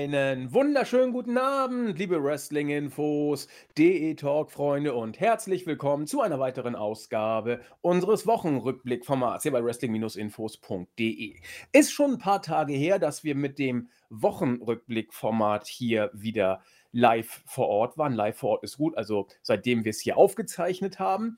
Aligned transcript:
Einen 0.00 0.54
wunderschönen 0.54 1.12
guten 1.12 1.36
Abend, 1.36 1.98
liebe 1.98 2.24
Wrestling-Infos, 2.24 3.48
DE-Talk-Freunde 3.76 4.94
und 4.94 5.20
herzlich 5.20 5.66
willkommen 5.66 6.06
zu 6.06 6.22
einer 6.22 6.40
weiteren 6.40 6.74
Ausgabe 6.74 7.60
unseres 7.82 8.26
Wochenrückblick-Formats 8.26 9.42
hier 9.42 9.52
bei 9.52 9.62
wrestling-infos.de. 9.62 11.36
Ist 11.72 11.92
schon 11.92 12.12
ein 12.12 12.18
paar 12.18 12.40
Tage 12.40 12.72
her, 12.72 12.98
dass 12.98 13.24
wir 13.24 13.34
mit 13.34 13.58
dem 13.58 13.90
Wochenrückblick-Format 14.08 15.66
hier 15.66 16.10
wieder 16.14 16.62
live 16.92 17.42
vor 17.44 17.68
Ort 17.68 17.98
waren. 17.98 18.14
Live 18.14 18.38
vor 18.38 18.52
Ort 18.52 18.64
ist 18.64 18.78
gut, 18.78 18.96
also 18.96 19.26
seitdem 19.42 19.84
wir 19.84 19.90
es 19.90 20.00
hier 20.00 20.16
aufgezeichnet 20.16 20.98
haben. 20.98 21.36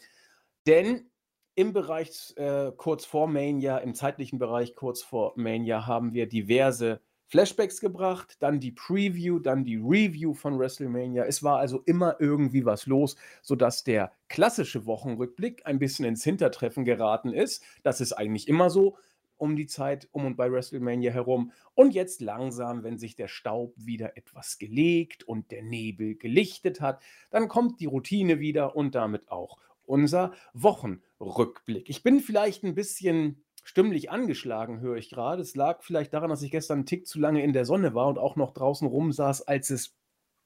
Denn 0.69 1.11
im 1.57 1.73
Bereich 1.73 2.33
äh, 2.37 2.71
kurz 2.77 3.07
vor 3.07 3.27
Mania, 3.27 3.79
im 3.79 3.97
zeitlichen 3.97 4.39
Bereich 4.39 4.77
kurz 4.77 5.03
vor 5.03 5.33
Mania, 5.35 5.89
haben 5.89 6.15
wir 6.15 6.29
diverse 6.29 7.01
Flashbacks 7.33 7.81
gebracht, 7.81 8.37
dann 8.41 8.61
die 8.61 8.73
Preview, 8.73 9.39
dann 9.39 9.65
die 9.65 9.77
Review 9.77 10.35
von 10.35 10.59
WrestleMania. 10.59 11.25
Es 11.25 11.43
war 11.43 11.61
also 11.61 11.81
immer 11.87 12.17
irgendwie 12.19 12.67
was 12.67 12.85
los, 12.85 13.17
sodass 13.41 13.85
der 13.85 14.13
klassische 14.29 14.85
Wochenrückblick 14.85 15.63
ein 15.65 15.79
bisschen 15.79 16.05
ins 16.05 16.23
Hintertreffen 16.25 16.85
geraten 16.85 17.33
ist. 17.33 17.65
Das 17.85 18.03
ist 18.03 18.13
eigentlich 18.13 18.49
immer 18.49 18.69
so 18.69 18.99
um 19.39 19.57
die 19.57 19.67
Zeit 19.67 20.11
um 20.13 20.27
und 20.27 20.37
bei 20.37 20.53
WrestleMania 20.53 21.11
herum. 21.11 21.53
Und 21.73 21.95
jetzt 21.95 22.21
langsam, 22.21 22.83
wenn 22.83 22.99
sich 22.99 23.17
der 23.17 23.29
Staub 23.29 23.73
wieder 23.79 24.15
etwas 24.19 24.59
gelegt 24.59 25.25
und 25.25 25.53
der 25.53 25.63
Nebel 25.63 26.17
gelichtet 26.17 26.83
hat, 26.83 27.01
dann 27.31 27.49
kommt 27.49 27.81
die 27.81 27.87
Routine 27.87 28.41
wieder 28.41 28.77
und 28.77 28.95
damit 28.95 29.31
auch 29.31 29.57
unser 29.87 30.35
Wochenrückblick. 30.53 31.89
Ich 31.89 32.03
bin 32.03 32.21
vielleicht 32.21 32.63
ein 32.63 32.75
bisschen 32.75 33.43
stimmlich 33.63 34.11
angeschlagen, 34.11 34.81
höre 34.81 34.97
ich 34.97 35.11
gerade. 35.11 35.43
Es 35.43 35.55
lag 35.55 35.83
vielleicht 35.83 36.13
daran, 36.13 36.31
dass 36.31 36.43
ich 36.43 36.51
gestern 36.51 36.79
einen 36.79 36.87
Tick 36.87 37.07
zu 37.07 37.19
lange 37.21 37.43
in 37.43 37.53
der 37.53 37.65
Sonne 37.65 37.95
war 37.95 38.09
und 38.09 38.19
auch 38.19 38.37
noch 38.37 38.53
draußen 38.53 38.87
rumsaß, 38.87 39.43
als 39.43 39.71
es 39.71 39.97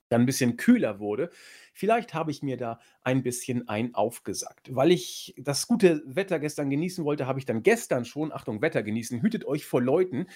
dann 0.08 0.22
ein 0.22 0.26
bisschen 0.26 0.56
kühler 0.56 1.00
wurde. 1.00 1.30
Vielleicht 1.72 2.14
habe 2.14 2.30
ich 2.30 2.42
mir 2.42 2.56
da 2.56 2.78
ein 3.02 3.22
bisschen 3.22 3.68
ein 3.68 3.94
aufgesagt. 3.94 4.74
Weil 4.74 4.92
ich 4.92 5.34
das 5.36 5.66
gute 5.66 6.02
Wetter 6.06 6.38
gestern 6.38 6.70
genießen 6.70 7.04
wollte, 7.04 7.26
habe 7.26 7.38
ich 7.38 7.44
dann 7.44 7.62
gestern 7.62 8.04
schon, 8.04 8.32
Achtung, 8.32 8.62
Wetter 8.62 8.82
genießen, 8.82 9.20
hütet 9.20 9.44
euch 9.46 9.66
vor 9.66 9.82
Leuten, 9.82 10.26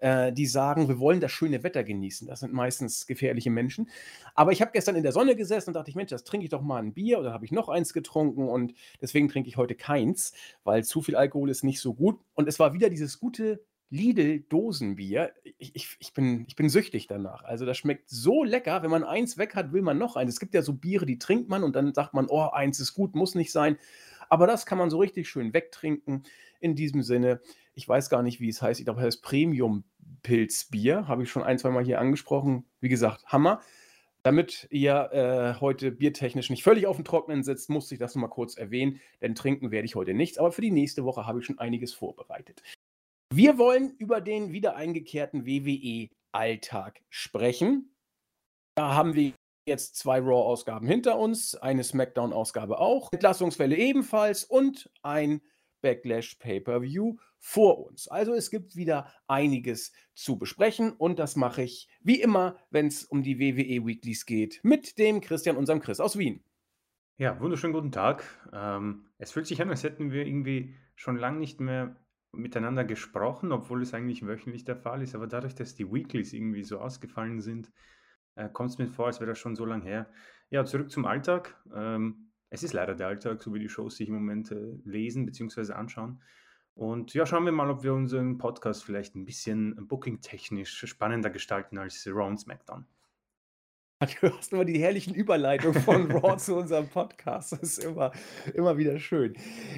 äh, 0.00 0.32
die 0.32 0.46
sagen, 0.46 0.88
wir 0.88 0.98
wollen 0.98 1.20
das 1.20 1.32
schöne 1.32 1.62
Wetter 1.62 1.84
genießen. 1.84 2.26
Das 2.26 2.40
sind 2.40 2.52
meistens 2.52 3.06
gefährliche 3.06 3.50
Menschen. 3.50 3.88
Aber 4.34 4.52
ich 4.52 4.60
habe 4.60 4.72
gestern 4.72 4.96
in 4.96 5.02
der 5.02 5.12
Sonne 5.12 5.36
gesessen 5.36 5.70
und 5.70 5.74
dachte 5.74 5.90
ich, 5.90 5.96
Mensch, 5.96 6.10
das 6.10 6.24
trinke 6.24 6.44
ich 6.44 6.50
doch 6.50 6.62
mal 6.62 6.82
ein 6.82 6.94
Bier 6.94 7.18
oder 7.18 7.32
habe 7.32 7.44
ich 7.44 7.52
noch 7.52 7.68
eins 7.68 7.92
getrunken 7.92 8.48
und 8.48 8.74
deswegen 9.00 9.28
trinke 9.28 9.48
ich 9.48 9.56
heute 9.56 9.74
keins, 9.74 10.32
weil 10.64 10.84
zu 10.84 11.02
viel 11.02 11.16
Alkohol 11.16 11.50
ist 11.50 11.64
nicht 11.64 11.80
so 11.80 11.94
gut. 11.94 12.18
Und 12.34 12.48
es 12.48 12.58
war 12.58 12.72
wieder 12.72 12.90
dieses 12.90 13.20
gute 13.20 13.60
Lidl-Dosenbier. 13.90 15.32
Ich, 15.58 15.74
ich, 15.74 15.96
ich, 15.98 16.14
bin, 16.14 16.44
ich 16.46 16.56
bin 16.56 16.68
süchtig 16.68 17.08
danach. 17.08 17.42
Also 17.44 17.66
das 17.66 17.76
schmeckt 17.76 18.08
so 18.08 18.44
lecker. 18.44 18.82
Wenn 18.82 18.90
man 18.90 19.04
eins 19.04 19.36
weg 19.36 19.54
hat, 19.54 19.72
will 19.72 19.82
man 19.82 19.98
noch 19.98 20.16
eins. 20.16 20.32
Es 20.32 20.40
gibt 20.40 20.54
ja 20.54 20.62
so 20.62 20.74
Biere, 20.74 21.06
die 21.06 21.18
trinkt 21.18 21.48
man 21.48 21.64
und 21.64 21.74
dann 21.76 21.92
sagt 21.92 22.14
man, 22.14 22.26
oh, 22.28 22.48
eins 22.50 22.80
ist 22.80 22.94
gut, 22.94 23.14
muss 23.14 23.34
nicht 23.34 23.52
sein. 23.52 23.76
Aber 24.28 24.46
das 24.46 24.64
kann 24.64 24.78
man 24.78 24.90
so 24.90 24.98
richtig 24.98 25.28
schön 25.28 25.52
wegtrinken. 25.52 26.22
In 26.60 26.76
diesem 26.76 27.02
Sinne, 27.02 27.40
ich 27.74 27.88
weiß 27.88 28.10
gar 28.10 28.22
nicht, 28.22 28.40
wie 28.40 28.48
es 28.48 28.62
heißt. 28.62 28.78
Ich 28.78 28.86
glaube, 28.86 29.00
es 29.00 29.06
heißt 29.06 29.22
Premium-Pilzbier. 30.22 31.08
Habe 31.08 31.22
ich 31.22 31.30
schon 31.30 31.42
ein, 31.42 31.58
zwei 31.58 31.70
Mal 31.70 31.84
hier 31.84 32.00
angesprochen. 32.00 32.64
Wie 32.80 32.88
gesagt, 32.88 33.26
Hammer. 33.26 33.60
Damit 34.22 34.68
ihr 34.70 35.10
äh, 35.12 35.60
heute 35.60 35.90
biertechnisch 35.90 36.50
nicht 36.50 36.62
völlig 36.62 36.86
auf 36.86 36.96
dem 36.96 37.06
Trockenen 37.06 37.42
sitzt, 37.42 37.70
musste 37.70 37.94
ich 37.94 37.98
das 37.98 38.14
nochmal 38.14 38.28
kurz 38.28 38.54
erwähnen, 38.58 39.00
denn 39.22 39.34
trinken 39.34 39.70
werde 39.70 39.86
ich 39.86 39.94
heute 39.94 40.12
nichts. 40.12 40.36
Aber 40.36 40.52
für 40.52 40.60
die 40.60 40.70
nächste 40.70 41.04
Woche 41.04 41.26
habe 41.26 41.40
ich 41.40 41.46
schon 41.46 41.58
einiges 41.58 41.94
vorbereitet. 41.94 42.62
Wir 43.32 43.56
wollen 43.56 43.94
über 43.96 44.20
den 44.20 44.52
wieder 44.52 44.76
eingekehrten 44.76 45.46
WWE-Alltag 45.46 47.00
sprechen. 47.08 47.94
Da 48.74 48.94
haben 48.94 49.14
wir 49.14 49.32
jetzt 49.66 49.96
zwei 49.96 50.18
Raw-Ausgaben 50.20 50.86
hinter 50.86 51.18
uns, 51.18 51.54
eine 51.54 51.82
SmackDown-Ausgabe 51.82 52.78
auch, 52.78 53.10
Entlassungsfälle 53.12 53.76
ebenfalls 53.76 54.44
und 54.44 54.90
ein 55.02 55.40
Backlash 55.80 56.36
Pay-per-View 56.36 57.16
vor 57.38 57.86
uns. 57.86 58.08
Also 58.08 58.34
es 58.34 58.50
gibt 58.50 58.76
wieder 58.76 59.12
einiges 59.26 59.92
zu 60.14 60.38
besprechen 60.38 60.92
und 60.92 61.18
das 61.18 61.36
mache 61.36 61.62
ich 61.62 61.88
wie 62.00 62.20
immer, 62.20 62.56
wenn 62.70 62.86
es 62.86 63.04
um 63.04 63.22
die 63.22 63.38
WWE 63.38 63.86
Weeklies 63.86 64.26
geht, 64.26 64.60
mit 64.62 64.98
dem 64.98 65.20
Christian, 65.20 65.56
unserem 65.56 65.80
Chris 65.80 66.00
aus 66.00 66.18
Wien. 66.18 66.44
Ja, 67.16 67.38
wunderschönen 67.40 67.74
guten 67.74 67.92
Tag. 67.92 68.24
Ähm, 68.52 69.06
es 69.18 69.32
fühlt 69.32 69.46
sich 69.46 69.60
an, 69.60 69.68
als 69.68 69.84
hätten 69.84 70.10
wir 70.10 70.26
irgendwie 70.26 70.74
schon 70.94 71.16
lange 71.16 71.38
nicht 71.38 71.60
mehr 71.60 71.96
miteinander 72.32 72.84
gesprochen, 72.84 73.52
obwohl 73.52 73.82
es 73.82 73.92
eigentlich 73.92 74.26
wöchentlich 74.26 74.64
der 74.64 74.76
Fall 74.76 75.02
ist. 75.02 75.14
Aber 75.14 75.26
dadurch, 75.26 75.54
dass 75.54 75.74
die 75.74 75.92
Weeklies 75.92 76.32
irgendwie 76.32 76.62
so 76.62 76.78
ausgefallen 76.78 77.40
sind, 77.40 77.70
äh, 78.36 78.48
kommt 78.48 78.70
es 78.70 78.78
mir 78.78 78.88
vor, 78.88 79.06
als 79.06 79.20
wäre 79.20 79.30
das 79.30 79.38
schon 79.38 79.56
so 79.56 79.64
lange 79.64 79.84
her. 79.84 80.10
Ja, 80.50 80.64
zurück 80.64 80.90
zum 80.90 81.04
Alltag. 81.04 81.60
Ähm, 81.74 82.29
es 82.50 82.62
ist 82.62 82.72
leider 82.72 82.94
der 82.94 83.06
Alltag, 83.06 83.42
so 83.42 83.54
wie 83.54 83.60
die 83.60 83.68
Shows 83.68 83.96
sich 83.96 84.08
im 84.08 84.14
Moment 84.14 84.50
äh, 84.50 84.76
lesen 84.84 85.24
bzw. 85.24 85.72
anschauen. 85.72 86.20
Und 86.74 87.14
ja, 87.14 87.26
schauen 87.26 87.44
wir 87.44 87.52
mal, 87.52 87.70
ob 87.70 87.82
wir 87.82 87.94
unseren 87.94 88.38
Podcast 88.38 88.84
vielleicht 88.84 89.14
ein 89.14 89.24
bisschen 89.24 89.86
booking-technisch 89.86 90.86
spannender 90.86 91.30
gestalten 91.30 91.78
als 91.78 92.06
Raw 92.06 92.26
und 92.26 92.38
SmackDown. 92.38 92.86
Du 94.20 94.34
hast 94.34 94.52
immer 94.52 94.64
die 94.64 94.78
herrlichen 94.78 95.14
Überleitungen 95.14 95.80
von 95.82 96.10
Raw 96.10 96.36
zu 96.36 96.56
unserem 96.56 96.88
Podcast. 96.88 97.52
Das 97.52 97.60
ist 97.60 97.84
immer, 97.84 98.12
immer 98.54 98.78
wieder 98.78 98.98
schön. 98.98 99.34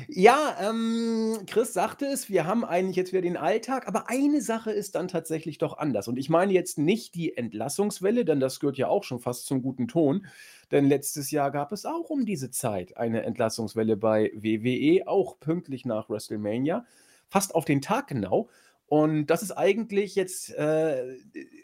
Ja, 0.08 0.56
ähm, 0.60 1.40
Chris 1.46 1.72
sagte 1.72 2.06
es, 2.06 2.28
wir 2.28 2.46
haben 2.46 2.64
eigentlich 2.64 2.96
jetzt 2.96 3.12
wieder 3.12 3.22
den 3.22 3.36
Alltag, 3.36 3.88
aber 3.88 4.08
eine 4.08 4.40
Sache 4.40 4.70
ist 4.70 4.94
dann 4.94 5.08
tatsächlich 5.08 5.58
doch 5.58 5.76
anders. 5.76 6.06
Und 6.06 6.18
ich 6.18 6.30
meine 6.30 6.52
jetzt 6.52 6.78
nicht 6.78 7.16
die 7.16 7.36
Entlassungswelle, 7.36 8.24
denn 8.24 8.38
das 8.38 8.60
gehört 8.60 8.78
ja 8.78 8.86
auch 8.86 9.02
schon 9.02 9.18
fast 9.18 9.46
zum 9.46 9.60
guten 9.60 9.88
Ton. 9.88 10.26
Denn 10.70 10.86
letztes 10.86 11.32
Jahr 11.32 11.50
gab 11.50 11.72
es 11.72 11.84
auch 11.84 12.08
um 12.08 12.24
diese 12.24 12.50
Zeit 12.50 12.96
eine 12.96 13.24
Entlassungswelle 13.24 13.96
bei 13.96 14.30
WWE, 14.34 15.08
auch 15.08 15.40
pünktlich 15.40 15.84
nach 15.84 16.08
WrestleMania, 16.08 16.86
fast 17.28 17.54
auf 17.56 17.64
den 17.64 17.80
Tag 17.80 18.06
genau. 18.06 18.48
Und 18.92 19.28
das 19.28 19.42
ist 19.42 19.52
eigentlich 19.52 20.16
jetzt, 20.16 20.54
äh, 20.54 21.16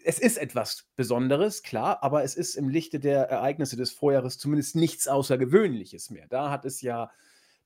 es 0.03 0.19
ist 0.19 0.39
etwas 0.39 0.87
Besonderes, 0.97 1.63
klar, 1.63 2.03
aber 2.03 2.25
es 2.25 2.35
ist 2.35 2.55
im 2.55 2.71
Lichte 2.71 3.01
der 3.01 3.25
Ereignisse 3.25 3.77
des 3.77 3.91
Vorjahres 3.91 4.39
zumindest 4.39 4.77
nichts 4.77 5.09
Außergewöhnliches 5.09 6.09
mehr. 6.09 6.27
Da 6.31 6.51
hat 6.51 6.65
es 6.65 6.81
ja 6.81 7.11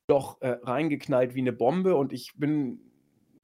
doch 0.08 0.40
äh, 0.40 0.58
reingeknallt 0.64 1.36
wie 1.36 1.42
eine 1.42 1.52
Bombe 1.52 1.94
und 1.94 2.12
ich 2.12 2.32
bin, 2.34 2.80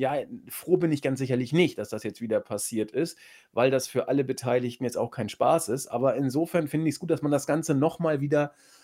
ja, 0.00 0.16
froh 0.48 0.76
bin 0.76 0.90
ich 0.90 1.02
ganz 1.02 1.20
sicherlich 1.20 1.52
nicht, 1.52 1.78
dass 1.78 1.90
das 1.90 2.02
jetzt 2.02 2.20
wieder 2.20 2.40
passiert 2.40 2.90
ist, 2.90 3.16
weil 3.52 3.70
das 3.70 3.86
für 3.86 4.08
alle 4.08 4.24
Beteiligten 4.24 4.82
jetzt 4.82 4.98
auch 4.98 5.12
kein 5.12 5.28
Spaß 5.28 5.68
ist. 5.68 5.86
Aber 5.86 6.16
insofern 6.16 6.66
finde 6.66 6.88
ich 6.88 6.96
es 6.96 6.98
gut, 6.98 7.12
dass 7.12 7.22
man 7.22 7.30
das 7.30 7.46
Ganze 7.46 7.76
nochmal 7.76 8.20
wieder 8.20 8.46
äh, 8.46 8.77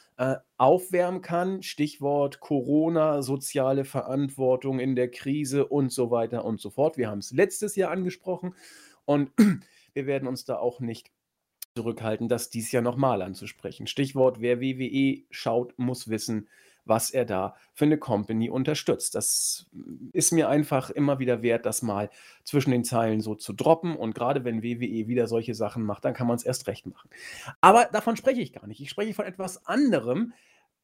aufwärmen 0.58 1.22
kann. 1.22 1.62
Stichwort 1.62 2.40
Corona, 2.40 3.22
soziale 3.22 3.84
Verantwortung 3.84 4.78
in 4.78 4.94
der 4.94 5.10
Krise 5.10 5.66
und 5.66 5.92
so 5.92 6.10
weiter 6.10 6.44
und 6.44 6.60
so 6.60 6.70
fort. 6.70 6.96
Wir 6.96 7.08
haben 7.10 7.18
es 7.18 7.32
letztes 7.32 7.74
Jahr 7.74 7.90
angesprochen 7.90 8.54
und 9.04 9.32
wir 9.94 10.06
werden 10.06 10.28
uns 10.28 10.44
da 10.44 10.56
auch 10.56 10.80
nicht 10.80 11.10
zurückhalten, 11.74 12.28
das 12.28 12.50
dies 12.50 12.70
Jahr 12.70 12.82
nochmal 12.82 13.22
anzusprechen. 13.22 13.88
Stichwort, 13.88 14.40
wer 14.40 14.60
WWE 14.60 15.24
schaut, 15.30 15.76
muss 15.78 16.08
wissen, 16.08 16.48
was 16.84 17.10
er 17.10 17.24
da 17.24 17.54
für 17.72 17.84
eine 17.84 17.98
Company 17.98 18.50
unterstützt. 18.50 19.14
Das 19.14 19.66
ist 20.12 20.32
mir 20.32 20.48
einfach 20.48 20.90
immer 20.90 21.18
wieder 21.18 21.42
wert, 21.42 21.66
das 21.66 21.82
mal 21.82 22.10
zwischen 22.44 22.70
den 22.70 22.84
Zeilen 22.84 23.20
so 23.20 23.34
zu 23.34 23.52
droppen. 23.52 23.96
Und 23.96 24.14
gerade 24.14 24.44
wenn 24.44 24.62
WWE 24.62 25.08
wieder 25.08 25.26
solche 25.26 25.54
Sachen 25.54 25.82
macht, 25.82 26.04
dann 26.04 26.14
kann 26.14 26.26
man 26.26 26.36
es 26.36 26.44
erst 26.44 26.66
recht 26.66 26.86
machen. 26.86 27.08
Aber 27.60 27.86
davon 27.92 28.16
spreche 28.16 28.40
ich 28.40 28.52
gar 28.52 28.66
nicht. 28.66 28.80
Ich 28.80 28.90
spreche 28.90 29.14
von 29.14 29.26
etwas 29.26 29.66
anderem, 29.66 30.32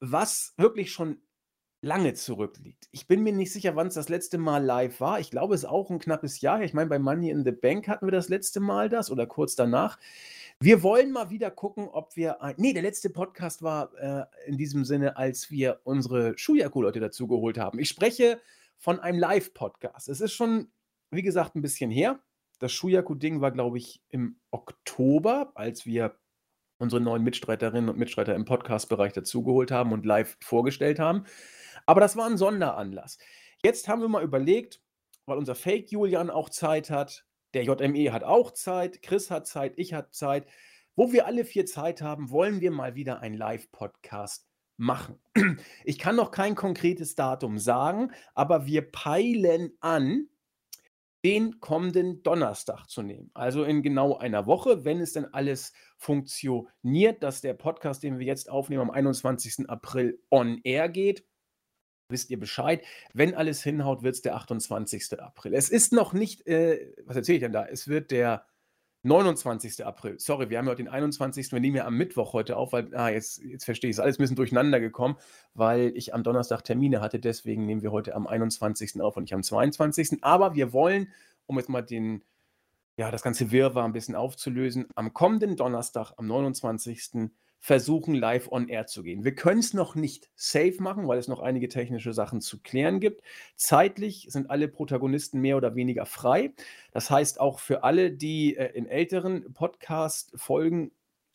was 0.01 0.55
wirklich 0.57 0.93
schon 0.93 1.19
lange 1.83 2.13
zurückliegt. 2.15 2.89
Ich 2.91 3.07
bin 3.07 3.23
mir 3.23 3.33
nicht 3.33 3.53
sicher, 3.53 3.75
wann 3.75 3.87
es 3.87 3.95
das 3.95 4.09
letzte 4.09 4.39
Mal 4.39 4.63
live 4.63 5.01
war. 5.01 5.21
Ich 5.21 5.31
glaube, 5.31 5.55
es 5.55 5.63
ist 5.63 5.69
auch 5.69 5.91
ein 5.91 5.99
knappes 5.99 6.41
Jahr. 6.41 6.63
Ich 6.63 6.75
meine, 6.75 6.91
bei 6.91 6.99
Money 6.99 7.31
in 7.31 7.45
the 7.45 7.53
Bank 7.53 7.89
hatten 7.89 8.07
wir 8.07 8.13
das 8.13 8.29
letzte 8.29 8.61
Mal 8.61 8.89
das 8.89 9.11
oder 9.11 9.27
kurz 9.27 9.55
danach. 9.55 9.99
Wir 10.63 10.83
wollen 10.83 11.11
mal 11.11 11.31
wieder 11.31 11.51
gucken, 11.51 11.89
ob 11.89 12.17
wir 12.17 12.43
ein 12.43 12.55
ne, 12.59 12.75
der 12.75 12.83
letzte 12.83 13.09
Podcast 13.09 13.63
war, 13.63 13.95
äh, 13.97 14.27
in 14.47 14.59
diesem 14.59 14.85
Sinne, 14.85 15.17
als 15.17 15.51
wir 15.51 15.81
unsere 15.85 16.37
Schuyaku-Leute 16.37 17.01
dazugeholt 17.01 17.57
haben. 17.57 17.79
Ich 17.79 17.89
spreche 17.89 18.43
von 18.77 19.01
einem 19.01 19.19
Live-Podcast. 19.19 20.11
Es 20.11 20.21
ist 20.21 20.35
schon, 20.35 20.71
wie 21.11 21.23
gesagt, 21.23 21.57
ein 21.57 21.63
bisschen 21.63 21.91
her. 21.91 22.21
Das 22.59 22.73
Schuyaku-Ding 22.73 23.41
war, 23.41 23.53
glaube 23.53 23.79
ich, 23.79 24.03
im 24.11 24.39
Oktober, 24.51 25.51
als 25.55 25.87
wir 25.87 26.19
unsere 26.77 27.01
neuen 27.01 27.25
Mitstreiterinnen 27.25 27.89
und 27.89 27.99
Mitstreiter 27.99 28.35
im 28.35 28.45
Podcast-Bereich 28.45 29.15
dazugeholt 29.15 29.71
haben 29.71 29.93
und 29.93 30.05
live 30.05 30.37
vorgestellt 30.43 30.99
haben. 30.99 31.25
Aber 31.87 32.03
das 32.03 32.19
war 32.19 32.27
ein 32.27 32.37
Sonderanlass. 32.37 33.17
Jetzt 33.65 33.89
haben 33.89 34.03
wir 34.03 34.09
mal 34.11 34.23
überlegt, 34.23 34.83
weil 35.25 35.39
unser 35.39 35.55
Fake-Julian 35.55 36.29
auch 36.29 36.51
Zeit 36.51 36.91
hat, 36.91 37.25
der 37.55 37.65
JME 37.65 38.13
hat 38.13 38.25
auch 38.25 38.53
Zeit, 38.53 39.03
Chris 39.03 39.31
hat 39.31 39.47
Zeit, 39.47 39.75
ich 39.77 39.93
habe 39.93 40.11
Zeit. 40.11 40.47
Wo 40.97 41.13
wir 41.13 41.27
alle 41.27 41.45
vier 41.45 41.67
Zeit 41.67 42.03
haben, 42.03 42.31
wollen 42.31 42.61
wir 42.61 42.71
mal 42.71 42.95
wieder 42.95 43.21
einen 43.21 43.37
Live-Podcast 43.37 44.47
machen. 44.77 45.19
Ich 45.85 45.99
kann 45.99 46.17
noch 46.17 46.31
kein 46.31 46.55
konkretes 46.55 47.15
Datum 47.15 47.59
sagen, 47.59 48.13
aber 48.35 48.67
wir 48.67 48.91
peilen 48.91 49.73
an, 49.81 50.29
den 51.25 51.61
kommenden 51.61 52.23
Donnerstag 52.23 52.87
zu 52.87 53.03
nehmen. 53.03 53.31
Also 53.35 53.65
in 53.65 53.83
genau 53.83 54.17
einer 54.17 54.47
Woche, 54.47 54.85
wenn 54.85 55.01
es 55.01 55.13
denn 55.13 55.27
alles 55.27 55.73
funktioniert, 55.99 57.23
dass 57.23 57.43
der 57.43 57.55
Podcast, 57.55 58.03
den 58.03 58.19
wir 58.19 58.27
jetzt 58.27 58.51
aufnehmen, 58.51 58.83
am 58.83 58.91
21. 58.91 59.69
April 59.69 60.19
on 60.31 60.61
air 60.65 60.89
geht. 60.89 61.27
Wisst 62.11 62.31
ihr 62.31 62.39
Bescheid? 62.39 62.83
Wenn 63.15 63.35
alles 63.35 63.63
hinhaut, 63.63 64.03
wird 64.03 64.15
es 64.15 64.23
der 64.23 64.37
28. 64.37 65.21
April. 65.21 65.55
Es 65.55 65.69
ist 65.69 65.93
noch 65.93 66.13
nicht, 66.13 66.47
äh, 66.47 66.93
was 67.05 67.17
erzähle 67.17 67.37
ich 67.37 67.43
denn 67.43 67.53
da? 67.53 67.65
Es 67.67 67.89
wird 67.89 68.11
der 68.11 68.45
29. 69.03 69.85
April. 69.87 70.19
Sorry, 70.19 70.51
wir 70.51 70.59
haben 70.59 70.67
ja 70.67 70.73
heute 70.73 70.83
den 70.83 70.93
21. 70.93 71.53
Wir 71.53 71.61
nehmen 71.61 71.77
ja 71.77 71.87
am 71.87 71.97
Mittwoch 71.97 72.35
heute 72.35 72.57
auf, 72.57 72.73
weil, 72.73 72.95
ah, 72.95 73.09
jetzt, 73.09 73.39
jetzt 73.43 73.65
verstehe 73.65 73.89
ich 73.89 73.97
es. 73.97 74.01
Alles 74.01 74.19
ein 74.19 74.23
bisschen 74.23 74.37
durcheinander 74.37 74.79
gekommen, 74.79 75.17
weil 75.55 75.93
ich 75.97 76.13
am 76.13 76.23
Donnerstag 76.23 76.63
Termine 76.65 77.01
hatte. 77.01 77.19
Deswegen 77.19 77.65
nehmen 77.65 77.83
wir 77.83 77.93
heute 77.93 78.15
am 78.15 78.27
21. 78.27 79.01
auf 79.01 79.17
und 79.17 79.23
nicht 79.23 79.35
am 79.35 79.43
22. 79.43 80.23
Aber 80.23 80.55
wir 80.55 80.73
wollen, 80.75 81.09
um 81.47 81.57
jetzt 81.57 81.71
mal 81.71 81.81
den, 81.81 82.23
ja, 82.99 83.11
das 83.11 83.23
ganze 83.23 83.51
Wirrwarr 83.51 83.87
ein 83.87 83.95
bisschen 83.95 84.15
aufzulösen, 84.15 84.87
am 84.95 85.15
kommenden 85.15 85.57
Donnerstag, 85.57 86.13
am 86.19 86.27
29 86.27 87.31
versuchen, 87.61 88.15
live 88.15 88.51
on 88.51 88.69
air 88.69 88.87
zu 88.87 89.03
gehen. 89.03 89.23
Wir 89.23 89.35
können 89.35 89.61
es 89.61 89.75
noch 89.75 89.95
nicht 89.95 90.31
safe 90.35 90.77
machen, 90.83 91.07
weil 91.07 91.19
es 91.19 91.29
noch 91.29 91.41
einige 91.41 91.69
technische 91.69 92.15
Sachen 92.15 92.41
zu 92.41 92.61
klären 92.63 93.01
gibt. 93.01 93.23
Zeitlich 93.55 94.27
sind 94.31 94.51
alle 94.51 94.67
Protagonisten 94.67 95.41
mehr 95.41 95.59
oder 95.59 95.75
weniger 95.75 96.07
frei. 96.07 96.55
Das 96.91 97.11
heißt 97.11 97.39
auch 97.39 97.61
für 97.61 97.85
alle, 97.85 98.13
die 98.13 98.57
äh, 98.57 98.73
in 98.73 98.87
älteren 98.87 99.53
Podcast-Folgen 99.53 100.91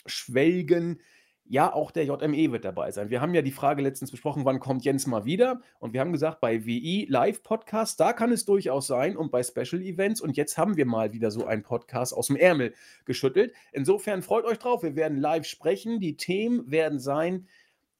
schwelgen, 0.07 1.00
ja, 1.47 1.71
auch 1.71 1.92
der 1.92 2.06
JME 2.06 2.51
wird 2.51 2.65
dabei 2.65 2.92
sein. 2.92 3.09
Wir 3.09 3.21
haben 3.21 3.36
ja 3.36 3.44
die 3.44 3.51
Frage 3.51 3.83
letztens 3.83 4.09
besprochen, 4.09 4.45
wann 4.45 4.59
kommt 4.59 4.83
Jens 4.83 5.06
mal 5.06 5.25
wieder? 5.25 5.59
Und 5.80 5.94
wir 5.94 6.01
haben 6.01 6.12
gesagt, 6.12 6.42
bei 6.42 6.65
WI 6.65 7.06
Live 7.07 7.44
Podcast, 7.44 8.00
da 8.00 8.13
kann 8.13 8.31
es 8.31 8.45
durchaus 8.45 8.88
sein 8.88 9.15
und 9.15 9.31
bei 9.31 9.44
Special 9.44 9.81
Events. 9.81 10.21
Und 10.21 10.38
jetzt 10.38 10.57
haben 10.57 10.75
wir 10.75 10.88
mal 10.88 11.13
wieder 11.13 11.30
so 11.30 11.45
einen 11.45 11.62
Podcast 11.62 12.13
aus 12.13 12.27
dem 12.27 12.36
Ärmel 12.36 12.74
geschüttelt. 13.06 13.53
Insofern 13.71 14.24
freut 14.24 14.45
euch 14.45 14.57
drauf. 14.57 14.81
Wir 14.81 14.95
werden 14.95 15.19
live 15.19 15.45
sprechen. 15.45 16.00
Die 16.00 16.18
Themen 16.18 16.69
werden 16.71 17.00
sein 17.00 17.47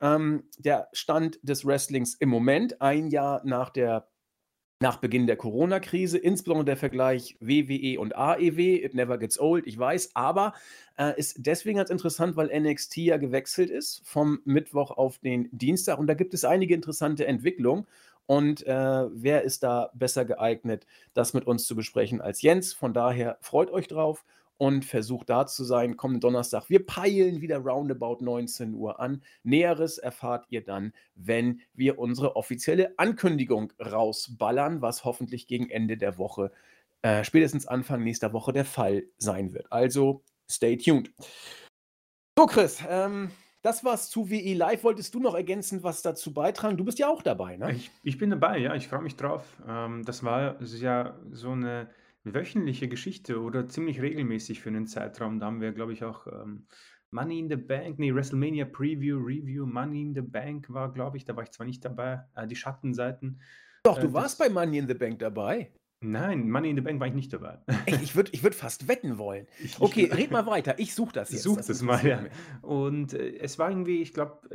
ähm, 0.01 0.45
der 0.57 0.89
Stand 0.94 1.39
des 1.44 1.65
Wrestlings 1.65 2.15
im 2.15 2.30
Moment, 2.30 2.81
ein 2.81 3.07
Jahr 3.09 3.42
nach 3.45 3.69
der 3.69 4.07
nach 4.80 4.98
Beginn 4.98 5.25
der 5.25 5.38
Corona-Krise, 5.38 6.18
insbesondere 6.18 6.66
der 6.66 6.77
Vergleich 6.77 7.38
WWE 7.39 8.00
und 8.00 8.16
AEW, 8.16 8.83
it 8.83 8.94
never 8.94 9.18
gets 9.18 9.39
old, 9.39 9.66
ich 9.68 9.77
weiß, 9.77 10.12
aber 10.16 10.54
äh, 10.98 11.18
ist 11.18 11.38
deswegen 11.39 11.77
ganz 11.77 11.89
interessant, 11.89 12.36
weil 12.36 12.48
NXT 12.48 12.98
ja 12.98 13.18
gewechselt 13.18 13.69
ist 13.69 14.01
vom 14.04 14.39
Mittwoch 14.44 14.92
auf 14.92 15.18
den 15.19 15.48
Dienstag 15.51 15.98
und 15.98 16.07
da 16.07 16.13
gibt 16.13 16.33
es 16.33 16.44
einige 16.44 16.74
interessante 16.74 17.25
Entwicklungen 17.25 17.88
und 18.25 18.66
äh, 18.66 19.06
wer 19.12 19.44
ist 19.44 19.63
da 19.63 19.92
besser 19.94 20.25
geeignet, 20.25 20.86
das 21.13 21.33
mit 21.33 21.45
uns 21.48 21.66
zu 21.66 21.75
besprechen 21.75 22.21
als 22.21 22.42
Jens? 22.42 22.74
Von 22.74 22.94
daher 22.94 23.38
freut 23.39 23.71
euch 23.71 23.88
drauf 23.88 24.25
und 24.57 24.86
versucht 24.86 25.30
da 25.30 25.46
zu 25.46 25.63
sein 25.63 25.98
kommenden 25.98 26.22
Donnerstag. 26.22 26.69
Wir 26.69 26.86
peilen 26.86 27.42
wieder 27.42 27.57
roundabout 27.60 28.18
19 28.22 28.74
Uhr 28.74 29.00
an. 29.00 29.22
Näheres 29.44 29.98
erfahrt 29.98 30.46
ihr 30.50 30.63
dann, 30.63 30.94
wenn 31.16 31.62
wir 31.74 32.00
unsere 32.00 32.36
offizielle 32.36 32.98
Ankündigung 32.98 33.74
rausballern, 33.80 34.81
was 34.81 35.04
hoffentlich 35.04 35.48
gegen 35.48 35.69
Ende 35.69 35.98
der 35.98 36.18
Woche, 36.18 36.52
äh, 37.02 37.24
spätestens 37.24 37.68
Anfang 37.68 38.04
nächster 38.04 38.34
Woche 38.34 38.54
der 38.54 38.66
Fall 38.66 39.04
sein 39.18 39.54
wird. 39.54 39.72
Also 39.72 40.24
stay 40.50 40.78
tuned. 40.78 41.12
So, 42.38 42.46
Chris, 42.48 42.81
ähm, 42.90 43.31
das 43.62 43.84
war's 43.84 44.10
zu 44.10 44.30
WE 44.30 44.54
Live. 44.54 44.84
Wolltest 44.84 45.13
du 45.16 45.19
noch 45.19 45.36
ergänzend 45.36 45.84
was 45.84 46.02
dazu 46.02 46.34
beitragen? 46.34 46.78
Du 46.78 46.86
bist 46.86 47.00
ja 47.00 47.07
auch 47.07 47.22
dabei, 47.22 47.57
ne? 47.57 47.72
Ich, 47.72 47.92
ich 48.04 48.18
bin 48.18 48.30
dabei, 48.30 48.60
ja, 48.60 48.75
ich 48.75 48.88
freue 48.88 49.02
mich 49.02 49.16
drauf. 49.16 49.44
Ähm, 49.68 50.04
das 50.06 50.24
war 50.24 50.62
ja 50.62 51.18
so 51.31 51.52
eine 51.52 51.90
wöchentliche 52.25 52.88
Geschichte 52.88 53.42
oder 53.42 53.68
ziemlich 53.68 54.01
regelmäßig 54.01 54.60
für 54.60 54.69
einen 54.69 54.88
Zeitraum. 54.88 55.39
Da 55.39 55.45
haben 55.45 55.62
wir, 55.62 55.72
glaube 55.72 55.94
ich, 55.94 56.04
auch 56.04 56.27
ähm, 56.27 56.68
Money 57.12 57.39
in 57.39 57.50
the 57.50 57.56
Bank, 57.56 58.00
nee, 58.00 58.13
WrestleMania 58.13 58.66
Preview, 58.66 59.18
Review, 59.18 59.66
Money 59.66 60.01
in 60.01 60.13
the 60.13 60.22
Bank 60.22 60.66
war, 60.69 60.92
glaube 60.92 61.18
ich, 61.18 61.25
da 61.25 61.36
war 61.36 61.44
ich 61.44 61.51
zwar 61.51 61.66
nicht 61.66 61.86
dabei, 61.86 62.24
äh, 62.36 62.48
die 62.48 62.56
Schattenseiten. 62.56 63.39
Doch, 63.83 64.00
du 64.00 64.07
äh, 64.07 64.13
warst 64.13 64.39
bei 64.39 64.50
Money 64.50 64.80
in 64.80 64.88
the 64.88 64.95
Bank 64.95 65.19
dabei. 65.19 65.72
Nein, 66.01 66.50
Money 66.50 66.72
in 66.72 66.75
the 66.75 66.81
Bank 66.81 67.00
war 67.00 67.07
ich 67.07 67.13
nicht 67.13 67.31
dabei. 67.31 67.60
Ey, 67.86 67.95
ich 68.04 68.16
würde 68.16 68.31
ich 68.33 68.44
würd 68.44 68.54
fast 68.54 68.88
wetten 68.88 69.18
wollen. 69.18 69.48
Okay, 69.80 70.12
red 70.12 70.30
mal 70.30 70.45
weiter. 70.45 70.78
Ich 70.78 70.94
suche 70.94 71.13
das 71.13 71.31
jetzt. 71.31 71.44
Such 71.44 71.57
das, 71.57 71.68
das 71.68 71.81
mal, 71.81 72.06
ja. 72.06 72.24
Und 72.62 73.13
äh, 73.13 73.38
es 73.38 73.57
war 73.60 73.69
irgendwie, 73.69 74.01
ich 74.01 74.13
glaube, 74.13 74.50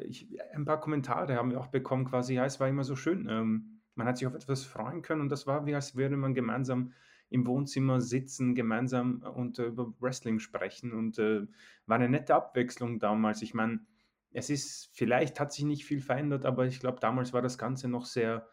ein 0.55 0.65
paar 0.65 0.81
Kommentare 0.81 1.37
haben 1.37 1.51
wir 1.51 1.61
auch 1.61 1.69
bekommen, 1.69 2.05
quasi, 2.05 2.35
ja, 2.35 2.45
es 2.45 2.61
war 2.61 2.69
immer 2.69 2.85
so 2.85 2.95
schön. 2.95 3.27
Ähm, 3.29 3.81
man 3.95 4.07
hat 4.07 4.19
sich 4.19 4.27
auf 4.27 4.35
etwas 4.35 4.65
freuen 4.65 5.03
können 5.03 5.23
und 5.23 5.29
das 5.31 5.47
war 5.47 5.67
wie, 5.67 5.75
als 5.75 5.97
würde 5.97 6.17
man 6.17 6.35
gemeinsam 6.35 6.93
im 7.31 7.47
Wohnzimmer 7.47 8.01
sitzen, 8.01 8.55
gemeinsam 8.55 9.23
äh, 9.25 9.29
und 9.29 9.59
äh, 9.59 9.67
über 9.67 9.93
Wrestling 10.01 10.39
sprechen 10.41 10.93
und 10.93 11.19
äh, 11.19 11.47
war 11.87 11.97
eine 11.97 12.09
nette 12.09 12.35
Abwechslung 12.35 12.99
damals. 12.99 13.43
Ich 13.43 13.55
meine, 13.55 13.81
es 14.33 14.51
ist, 14.51 14.91
vielleicht 14.93 15.41
hat 15.41 15.53
sich 15.53 15.65
nicht 15.65 15.85
viel 15.85 16.01
verändert, 16.01 16.45
aber 16.45 16.67
ich 16.67 16.81
glaube, 16.81 17.01
damals 17.01 17.33
war 17.33 17.43
das 17.43 17.59
Ganze 17.59 17.89
noch 17.89 18.05
sehr 18.05 18.49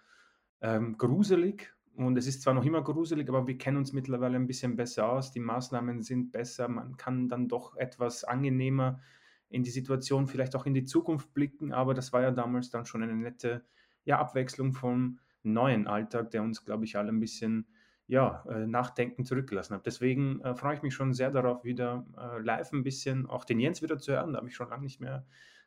ähm, 0.62 0.98
gruselig 0.98 1.74
und 1.98 2.16
es 2.16 2.28
ist 2.28 2.44
zwar 2.44 2.54
noch 2.54 2.66
immer 2.66 2.84
gruselig, 2.84 3.28
aber 3.28 3.48
wir 3.48 3.58
kennen 3.58 3.78
uns 3.78 3.92
mittlerweile 3.92 4.36
ein 4.36 4.46
bisschen 4.46 4.76
besser 4.76 5.10
aus. 5.10 5.32
Die 5.32 5.40
Maßnahmen 5.40 6.04
sind 6.04 6.32
besser. 6.32 6.68
Man 6.68 6.96
kann 6.96 7.28
dann 7.28 7.48
doch 7.48 7.76
etwas 7.76 8.24
angenehmer 8.24 9.02
in 9.50 9.64
die 9.64 9.72
Situation, 9.72 10.28
vielleicht 10.28 10.56
auch 10.56 10.68
in 10.68 10.76
die 10.76 10.84
Zukunft 10.84 11.34
blicken. 11.34 11.74
Aber 11.74 11.96
das 11.96 12.14
war 12.14 12.22
ja 12.22 12.30
damals 12.30 12.70
dann 12.70 12.86
schon 12.86 13.02
eine 13.02 13.16
nette 13.16 13.66
ja, 14.04 14.20
Abwechslung 14.20 14.74
vom 14.74 15.20
neuen 15.42 15.88
Alltag, 15.88 16.30
der 16.30 16.44
uns, 16.44 16.66
glaube 16.66 16.86
ich, 16.86 16.98
alle 16.98 17.10
ein 17.10 17.20
bisschen 17.20 17.68
ja, 18.08 18.44
äh, 18.50 18.66
nachdenken 18.66 19.26
zurückgelassen 19.26 19.74
habe. 19.74 19.84
Deswegen 19.84 20.40
äh, 20.42 20.56
freue 20.56 20.76
ich 20.76 20.82
mich 20.82 20.94
schon 20.94 21.14
sehr 21.14 21.30
darauf, 21.30 21.66
wieder 21.66 22.06
äh, 22.18 22.40
live 22.42 22.72
ein 22.72 22.84
bisschen 22.84 23.26
auch 23.26 23.44
den 23.44 23.60
Jens 23.60 23.82
wieder 23.82 24.00
zu 24.00 24.14
hören. 24.14 24.32
Da 24.32 24.38
habe 24.38 24.48
ich 24.48 24.56
schon 24.56 24.70
lange 24.70 24.84
nicht 24.84 25.02
mehr 25.02 25.26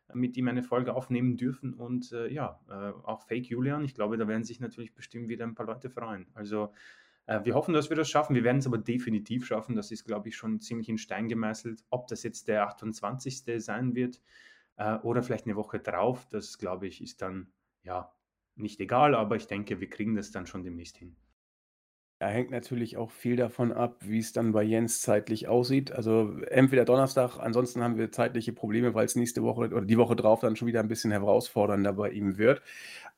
äh, 0.09 0.17
mit 0.17 0.37
ihm 0.39 0.49
eine 0.49 0.63
Folge 0.63 0.95
aufnehmen 0.95 1.37
dürfen. 1.37 1.75
Und 1.75 2.13
äh, 2.13 2.29
ja, 2.29 2.59
äh, 2.69 2.93
auch 3.05 3.21
Fake 3.23 3.47
Julian. 3.47 3.85
Ich 3.85 3.95
glaube, 3.95 4.17
da 4.17 4.27
werden 4.27 4.45
sich 4.45 4.59
natürlich 4.59 4.95
bestimmt 4.95 5.29
wieder 5.29 5.45
ein 5.45 5.55
paar 5.55 5.67
Leute 5.67 5.91
freuen. 5.91 6.27
Also 6.35 6.73
wir 7.45 7.55
hoffen, 7.55 7.75
dass 7.75 7.91
wir 7.91 7.97
das 7.97 8.11
schaffen. 8.11 8.35
Wir 8.35 8.43
werden 8.43 8.59
es 8.59 8.67
aber 8.67 8.79
definitiv 8.79 9.47
schaffen. 9.47 9.77
Das 9.77 9.93
ist, 9.93 10.05
glaube 10.05 10.29
ich, 10.29 10.37
schon 10.37 10.59
ziemlich 10.59 10.89
in 10.89 10.99
Stein 10.99 11.29
gemeißelt. 11.29 11.85
Ob 11.91 12.09
das 12.09 12.25
jetzt 12.25 12.49
der 12.49 12.67
28. 12.67 13.63
sein 13.63 13.95
wird 13.95 14.21
oder 15.05 15.23
vielleicht 15.23 15.47
eine 15.47 15.55
Woche 15.55 15.79
drauf, 15.79 16.27
das, 16.31 16.59
glaube 16.59 16.89
ich, 16.89 17.01
ist 17.01 17.23
dann 17.23 17.53
ja 17.85 18.13
nicht 18.57 18.81
egal. 18.81 19.15
Aber 19.15 19.37
ich 19.37 19.47
denke, 19.47 19.79
wir 19.79 19.89
kriegen 19.89 20.17
das 20.17 20.33
dann 20.33 20.49
schon 20.49 20.65
demnächst 20.65 20.97
hin. 20.97 21.15
Da 22.21 22.29
hängt 22.29 22.51
natürlich 22.51 22.99
auch 22.99 23.11
viel 23.11 23.37
davon 23.37 23.73
ab, 23.73 23.97
wie 24.01 24.19
es 24.19 24.35
dann 24.35 24.53
bei 24.53 24.63
Jens 24.63 25.01
zeitlich 25.01 25.49
aussieht. 25.49 25.91
Also 25.91 26.37
entweder 26.51 26.85
Donnerstag, 26.85 27.39
ansonsten 27.39 27.83
haben 27.83 27.97
wir 27.97 28.13
zeitliche 28.13 28.53
Probleme, 28.53 28.93
weil 28.93 29.07
es 29.07 29.17
nächste 29.17 29.43
Woche 29.43 29.61
oder 29.63 29.81
die 29.81 29.97
Woche 29.97 30.17
drauf 30.17 30.41
dann 30.41 30.55
schon 30.55 30.69
wieder 30.69 30.81
ein 30.81 30.89
bisschen 30.89 31.13
herausfordernder 31.13 31.95
bei 31.95 32.11
ihm 32.11 32.37
wird. 32.37 32.61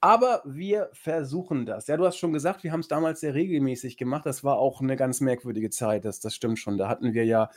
Aber 0.01 0.41
wir 0.45 0.89
versuchen 0.93 1.67
das. 1.67 1.89
Ja, 1.89 1.97
du 1.97 2.07
hast 2.07 2.17
schon 2.17 2.33
gesagt, 2.33 2.63
wir 2.63 2.71
haben 2.71 2.79
es 2.79 2.87
damals 2.87 3.19
sehr 3.19 3.35
regelmäßig 3.35 3.97
gemacht. 3.97 4.25
Das 4.25 4.45
war 4.45 4.59
auch 4.59 4.81
eine 4.81 4.95
ganz 4.95 5.21
merkwürdige 5.21 5.71
Zeit, 5.71 6.05
das, 6.05 6.21
das 6.21 6.37
stimmt 6.37 6.61
schon. 6.61 6.79
Da 6.79 6.89
hatten 6.89 7.13
wir 7.13 7.25
ja 7.25 7.51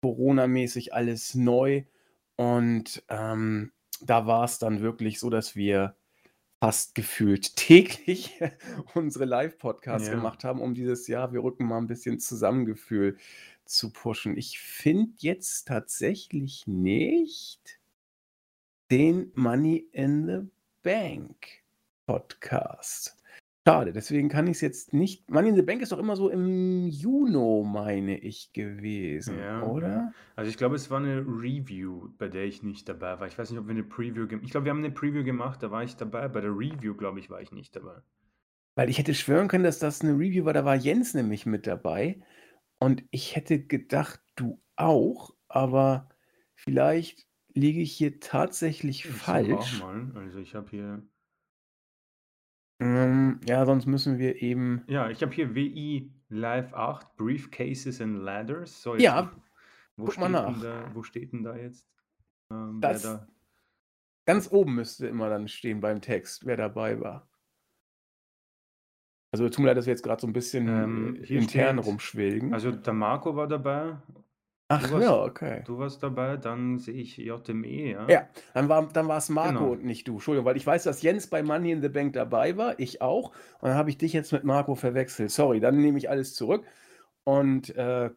Corona-mäßig 0.00 0.94
alles 0.94 1.34
neu 1.34 1.82
und 2.36 3.02
ähm, 3.10 3.72
da 4.00 4.26
war 4.26 4.44
es 4.44 4.58
dann 4.58 4.80
wirklich 4.80 5.20
so, 5.20 5.28
dass 5.28 5.54
wir 5.54 5.96
fast 6.60 6.94
gefühlt 6.94 7.56
täglich 7.56 8.40
unsere 8.94 9.24
Live-Podcasts 9.24 10.08
Ja. 10.08 10.14
gemacht 10.14 10.44
haben, 10.44 10.60
um 10.60 10.74
dieses 10.74 11.06
Jahr, 11.06 11.32
wir 11.32 11.42
rücken 11.42 11.66
mal 11.66 11.78
ein 11.78 11.86
bisschen 11.86 12.18
Zusammengefühl 12.18 13.16
zu 13.64 13.92
pushen. 13.92 14.36
Ich 14.36 14.58
finde 14.60 15.12
jetzt 15.18 15.68
tatsächlich 15.68 16.66
nicht 16.66 17.78
den 18.90 19.30
Money 19.34 19.88
in 19.92 20.26
the 20.26 20.50
Bank 20.82 21.46
Podcast. 22.06 23.17
Schade, 23.68 23.92
deswegen 23.92 24.30
kann 24.30 24.46
ich 24.46 24.52
es 24.52 24.60
jetzt 24.62 24.94
nicht. 24.94 25.28
Money 25.30 25.50
in 25.50 25.54
the 25.54 25.60
Bank 25.60 25.82
ist 25.82 25.92
doch 25.92 25.98
immer 25.98 26.16
so 26.16 26.30
im 26.30 26.86
Juni, 26.86 27.68
meine 27.68 28.16
ich, 28.18 28.54
gewesen, 28.54 29.38
Ja, 29.38 29.62
oder? 29.62 30.14
Also 30.36 30.48
ich 30.48 30.56
glaube, 30.56 30.76
es 30.76 30.90
war 30.90 30.98
eine 30.98 31.18
Review, 31.18 32.08
bei 32.16 32.28
der 32.28 32.44
ich 32.44 32.62
nicht 32.62 32.88
dabei 32.88 33.20
war. 33.20 33.26
Ich 33.26 33.38
weiß 33.38 33.50
nicht, 33.50 33.58
ob 33.58 33.66
wir 33.66 33.72
eine 33.72 33.84
Preview 33.84 34.26
gemacht 34.26 34.44
Ich 34.46 34.52
glaube, 34.52 34.64
wir 34.64 34.70
haben 34.70 34.78
eine 34.78 34.90
Preview 34.90 35.22
gemacht, 35.22 35.62
da 35.62 35.70
war 35.70 35.82
ich 35.82 35.96
dabei. 35.96 36.28
Bei 36.28 36.40
der 36.40 36.50
Review, 36.50 36.94
glaube 36.94 37.20
ich, 37.20 37.28
war 37.28 37.42
ich 37.42 37.52
nicht 37.52 37.76
dabei. 37.76 38.00
Weil 38.74 38.88
ich 38.88 38.98
hätte 38.98 39.12
schwören 39.12 39.48
können, 39.48 39.64
dass 39.64 39.78
das 39.78 40.00
eine 40.00 40.12
Review 40.14 40.46
war, 40.46 40.54
da 40.54 40.64
war 40.64 40.76
Jens 40.76 41.12
nämlich 41.12 41.44
mit 41.44 41.66
dabei. 41.66 42.22
Und 42.78 43.04
ich 43.10 43.36
hätte 43.36 43.62
gedacht, 43.66 44.20
du 44.34 44.62
auch, 44.76 45.34
aber 45.48 46.08
vielleicht 46.54 47.26
liege 47.52 47.80
ich 47.80 47.92
hier 47.92 48.20
tatsächlich 48.20 49.04
Ich 49.04 49.10
suche 49.10 49.58
auch 49.58 49.66
falsch. 49.66 49.80
mal. 49.80 50.12
Also 50.14 50.38
ich 50.38 50.54
habe 50.54 50.70
hier. 50.70 51.02
Ähm, 52.80 53.40
ja, 53.46 53.64
sonst 53.66 53.86
müssen 53.86 54.18
wir 54.18 54.40
eben. 54.42 54.84
Ja, 54.88 55.10
ich 55.10 55.22
habe 55.22 55.32
hier 55.34 55.54
WI 55.54 56.12
Live 56.28 56.72
8, 56.74 57.16
Briefcases 57.16 58.00
and 58.00 58.18
Ladders. 58.18 58.82
So, 58.82 58.96
Ja, 58.96 59.30
wo 59.96 60.06
guck 60.06 60.18
mal 60.18 60.28
nach. 60.28 60.60
da, 60.60 60.94
wo 60.94 61.02
steht 61.02 61.32
denn 61.32 61.42
da 61.42 61.56
jetzt? 61.56 61.88
Ähm, 62.50 62.80
Das 62.82 63.02
da, 63.02 63.28
ganz 64.26 64.52
oben 64.52 64.76
müsste 64.76 65.08
immer 65.08 65.28
dann 65.28 65.48
stehen 65.48 65.80
beim 65.80 66.00
Text, 66.00 66.46
wer 66.46 66.56
dabei 66.56 67.00
war. 67.00 67.28
Also, 69.32 69.48
tut 69.50 69.60
mir 69.60 69.66
leid, 69.68 69.76
dass 69.76 69.86
wir 69.86 69.92
jetzt 69.92 70.02
grad 70.02 70.20
so 70.20 70.26
'n 70.26 70.32
bisschen, 70.32 70.66
Ähm, 70.68 71.16
äh, 71.22 71.26
hier 71.26 71.38
intern 71.38 71.78
steht 71.78 71.84
rumschwelgen. 71.84 72.52
also, 72.52 72.70
der 72.72 72.92
Marco 72.92 73.34
war 73.36 73.46
dabei. 73.48 73.98
Du 74.70 74.74
Ach 74.74 74.90
warst 74.90 75.02
ja, 75.02 75.22
okay. 75.22 75.62
du 75.64 75.78
warst 75.78 76.02
dabei, 76.02 76.36
dann 76.36 76.78
sehe 76.78 76.92
ich 76.94 77.16
JME, 77.16 77.90
ja. 77.90 78.06
Ja, 78.06 78.28
dann 78.52 78.68
war 78.68 78.86
dann 78.88 79.08
war's 79.08 79.30
Marco 79.30 79.60
Genau. 79.60 79.72
und 79.72 79.84
nicht 79.84 80.06
du. 80.06 80.14
Entschuldigung, 80.14 80.44
weil 80.44 80.58
ich 80.58 80.66
weiß, 80.66 80.82
dass 80.84 81.00
Jens 81.00 81.26
bei 81.28 81.42
Money 81.42 81.70
in 81.72 81.80
the 81.80 81.88
Bank 81.88 82.12
dabei 82.12 82.54
war, 82.58 82.78
ich 82.78 83.00
auch. 83.00 83.30
Und 83.60 83.68
dann 83.70 83.74
habe 83.78 83.88
ich 83.88 83.96
dich 83.96 84.12
jetzt 84.12 84.30
mit 84.30 84.44
Marco 84.44 84.74
verwechselt. 84.74 85.30
Sorry, 85.30 85.60
dann 85.60 85.78
nehme 85.78 85.96
ich 85.96 86.10
alles 86.10 86.34
zurück 86.34 86.66
und, 87.24 87.74
äh, 87.76 88.10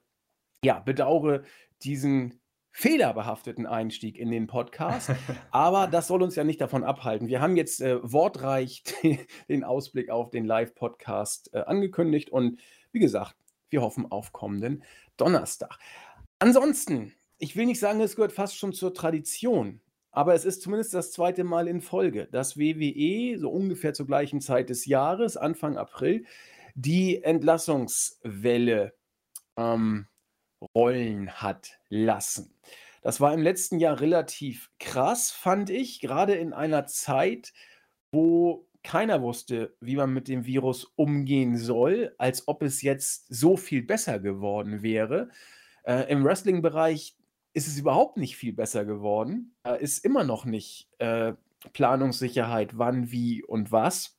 ja, 0.63 0.79
bedauere 0.81 1.43
diesen 1.83 2.41
fehlerbehafteten 2.73 3.65
Einstieg 3.65 4.17
in 4.17 4.29
den 4.29 4.47
Podcast, 4.47 5.11
aber 5.51 5.87
das 5.87 6.07
soll 6.07 6.21
uns 6.21 6.35
ja 6.35 6.43
nicht 6.43 6.59
davon 6.59 6.83
abhalten. 6.83 7.27
Wir 7.29 7.41
haben 7.41 7.55
jetzt, 7.55 7.79
äh, 7.81 7.99
wortreich 8.03 8.83
de 9.03 9.19
den 9.47 9.63
Ausblick 9.63 10.09
auf 10.09 10.29
den 10.31 10.43
Live-Podcast, 10.45 11.53
äh, 11.53 11.59
angekündigt 11.61 12.29
und 12.29 12.59
wie 12.91 12.99
gesagt, 12.99 13.35
wir 13.69 13.81
hoffen 13.81 14.11
auf 14.11 14.33
kommenden 14.33 14.83
Donnerstag. 15.15 15.77
Ansonsten, 16.41 17.13
ich 17.37 17.55
will 17.55 17.67
nicht 17.67 17.79
sagen, 17.79 18.01
es 18.01 18.15
gehört 18.15 18.31
fast 18.31 18.57
schon 18.57 18.73
zur 18.73 18.95
Tradition, 18.95 19.79
aber 20.09 20.33
es 20.33 20.43
ist 20.43 20.63
zumindest 20.63 20.91
das 20.91 21.11
2. 21.11 21.43
Mal 21.43 21.67
in 21.67 21.81
Folge, 21.81 22.27
dass 22.31 22.57
WWE 22.57 23.37
so 23.37 23.51
ungefähr 23.51 23.93
zur 23.93 24.07
gleichen 24.07 24.41
Zeit 24.41 24.71
des 24.71 24.87
Jahres, 24.87 25.37
Anfang 25.37 25.77
April, 25.77 26.25
die 26.73 27.21
Entlassungswelle, 27.21 28.95
ähm, 29.55 30.07
rollen 30.73 31.29
hat 31.29 31.77
lassen. 31.89 32.55
Das 33.03 33.21
war 33.21 33.35
im 33.35 33.43
letzten 33.43 33.77
Jahr 33.77 34.01
relativ 34.01 34.71
krass, 34.79 35.29
fand 35.29 35.69
ich, 35.69 36.01
grade 36.01 36.33
in 36.33 36.53
einer 36.53 36.87
Zeit, 36.87 37.53
wo 38.11 38.67
keiner 38.81 39.21
wusste, 39.21 39.75
wie 39.79 39.95
man 39.95 40.11
mit 40.11 40.27
dem 40.27 40.47
Virus 40.47 40.85
umgehen 40.95 41.55
soll, 41.55 42.15
als 42.17 42.47
ob 42.47 42.63
es 42.63 42.81
jetzt 42.81 43.27
so 43.29 43.57
viel 43.57 43.83
besser 43.83 44.17
geworden 44.17 44.81
wäre. 44.81 45.29
Äh, 45.83 46.11
im 46.11 46.23
Wrestlingbereich 46.23 47.15
ist 47.53 47.67
es 47.67 47.77
überhaupt 47.77 48.17
nicht 48.17 48.37
viel 48.37 48.53
besser 48.53 48.85
geworden. 48.85 49.55
Da 49.63 49.75
ist 49.75 50.05
immer 50.05 50.23
noch 50.23 50.45
nicht, 50.45 50.89
äh, 50.99 51.33
Planungssicherheit, 51.73 52.77
wann, 52.77 53.11
wie 53.11 53.43
und 53.43 53.71
was. 53.71 54.17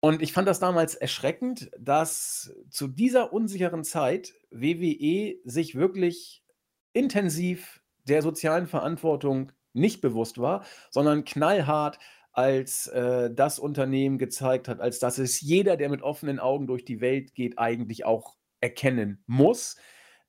Und 0.00 0.22
ich 0.22 0.32
fand 0.32 0.46
das 0.46 0.60
damals 0.60 0.94
erschreckend, 0.94 1.70
dass 1.78 2.54
zu 2.70 2.86
dieser 2.86 3.32
unsicheren 3.32 3.82
Zeit 3.82 4.34
WWE 4.50 5.36
sich 5.44 5.74
wirklich 5.74 6.44
intensiv 6.92 7.80
der 8.04 8.22
sozialen 8.22 8.66
Verantwortung 8.66 9.52
nicht 9.72 10.00
bewusst 10.00 10.38
war, 10.38 10.64
sondern 10.90 11.24
knallhart 11.24 11.98
als, 12.32 12.86
äh, 12.88 13.32
das 13.34 13.58
Unternehmen 13.58 14.18
gezeigt 14.18 14.68
hat, 14.68 14.80
als 14.80 15.00
dass 15.00 15.18
es 15.18 15.40
jeder, 15.40 15.76
der 15.76 15.88
mit 15.88 16.02
offenen 16.02 16.38
Augen 16.38 16.66
durch 16.66 16.84
die 16.84 17.00
Welt 17.00 17.34
geht, 17.34 17.58
eigentlich 17.58 18.04
auch 18.04 18.36
erkennen 18.60 19.22
muss. 19.26 19.76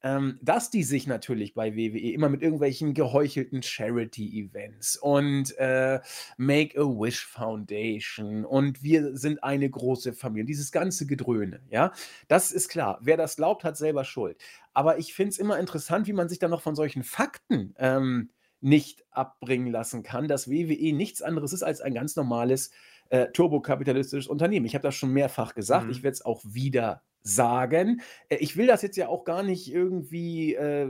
Ähm, 0.01 0.39
dass 0.41 0.69
die 0.69 0.83
sich 0.83 1.07
natürlich 1.07 1.53
bei 1.53 1.75
WWE 1.75 2.13
immer 2.13 2.29
mit 2.29 2.41
irgendwelchen 2.41 2.93
geheuchelten 2.93 3.61
Charity-Events 3.61 4.97
und, 4.97 5.57
äh, 5.57 5.99
Make-A-Wish 6.37 7.25
Foundation 7.25 8.45
und 8.45 8.81
wir 8.83 9.17
sind 9.17 9.43
eine 9.43 9.69
große 9.69 10.13
Familie, 10.13 10.45
dieses 10.45 10.71
ganze 10.71 11.05
Gedröhne, 11.05 11.61
ja? 11.69 11.91
Das 12.27 12.51
ist 12.51 12.69
klar. 12.69 12.99
Wer 13.01 13.17
das 13.17 13.35
glaubt, 13.35 13.63
hat 13.63 13.77
selber 13.77 14.03
Schuld. 14.05 14.37
Aber 14.73 14.99
ich 14.99 15.13
finde 15.13 15.31
es 15.31 15.39
immer 15.39 15.59
interessant, 15.59 16.07
wie 16.07 16.13
man 16.13 16.29
sich 16.29 16.39
dann 16.39 16.51
noch 16.51 16.61
von 16.61 16.75
solchen 16.75 17.03
Fakten, 17.03 17.73
ähm, 17.77 18.29
nicht 18.61 19.05
abbringen 19.11 19.71
lassen 19.71 20.03
kann, 20.03 20.27
dass 20.27 20.49
WWE 20.49 20.93
nichts 20.93 21.21
anderes 21.21 21.53
ist 21.53 21.63
als 21.63 21.79
ein 21.81 21.93
ganz 21.93 22.15
normales, 22.17 22.71
äh, 23.09 23.27
turbokapitalistisches 23.31 24.27
Unternehmen. 24.27 24.65
Ich 24.65 24.75
habe 24.75 24.83
das 24.83 24.95
schon 24.95 25.11
mehrfach 25.13 25.55
gesagt, 25.55 25.89
ich 25.89 25.99
Mhm. 25.99 26.03
werde 26.03 26.13
es 26.13 26.25
auch 26.25 26.41
wieder 26.45 27.01
sagen. 27.36 28.01
Äh, 28.29 28.38
ich 28.38 28.57
will 28.57 28.67
das 28.67 28.81
jetzt 28.81 28.98
ja 28.98 29.07
auch 29.09 29.24
gar 29.25 29.43
nicht 29.43 29.71
irgendwie, 29.71 30.55
äh, 30.55 30.89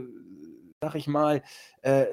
sage 0.82 0.98
ich 0.98 1.06
mal, 1.08 1.42
äh 1.82 2.06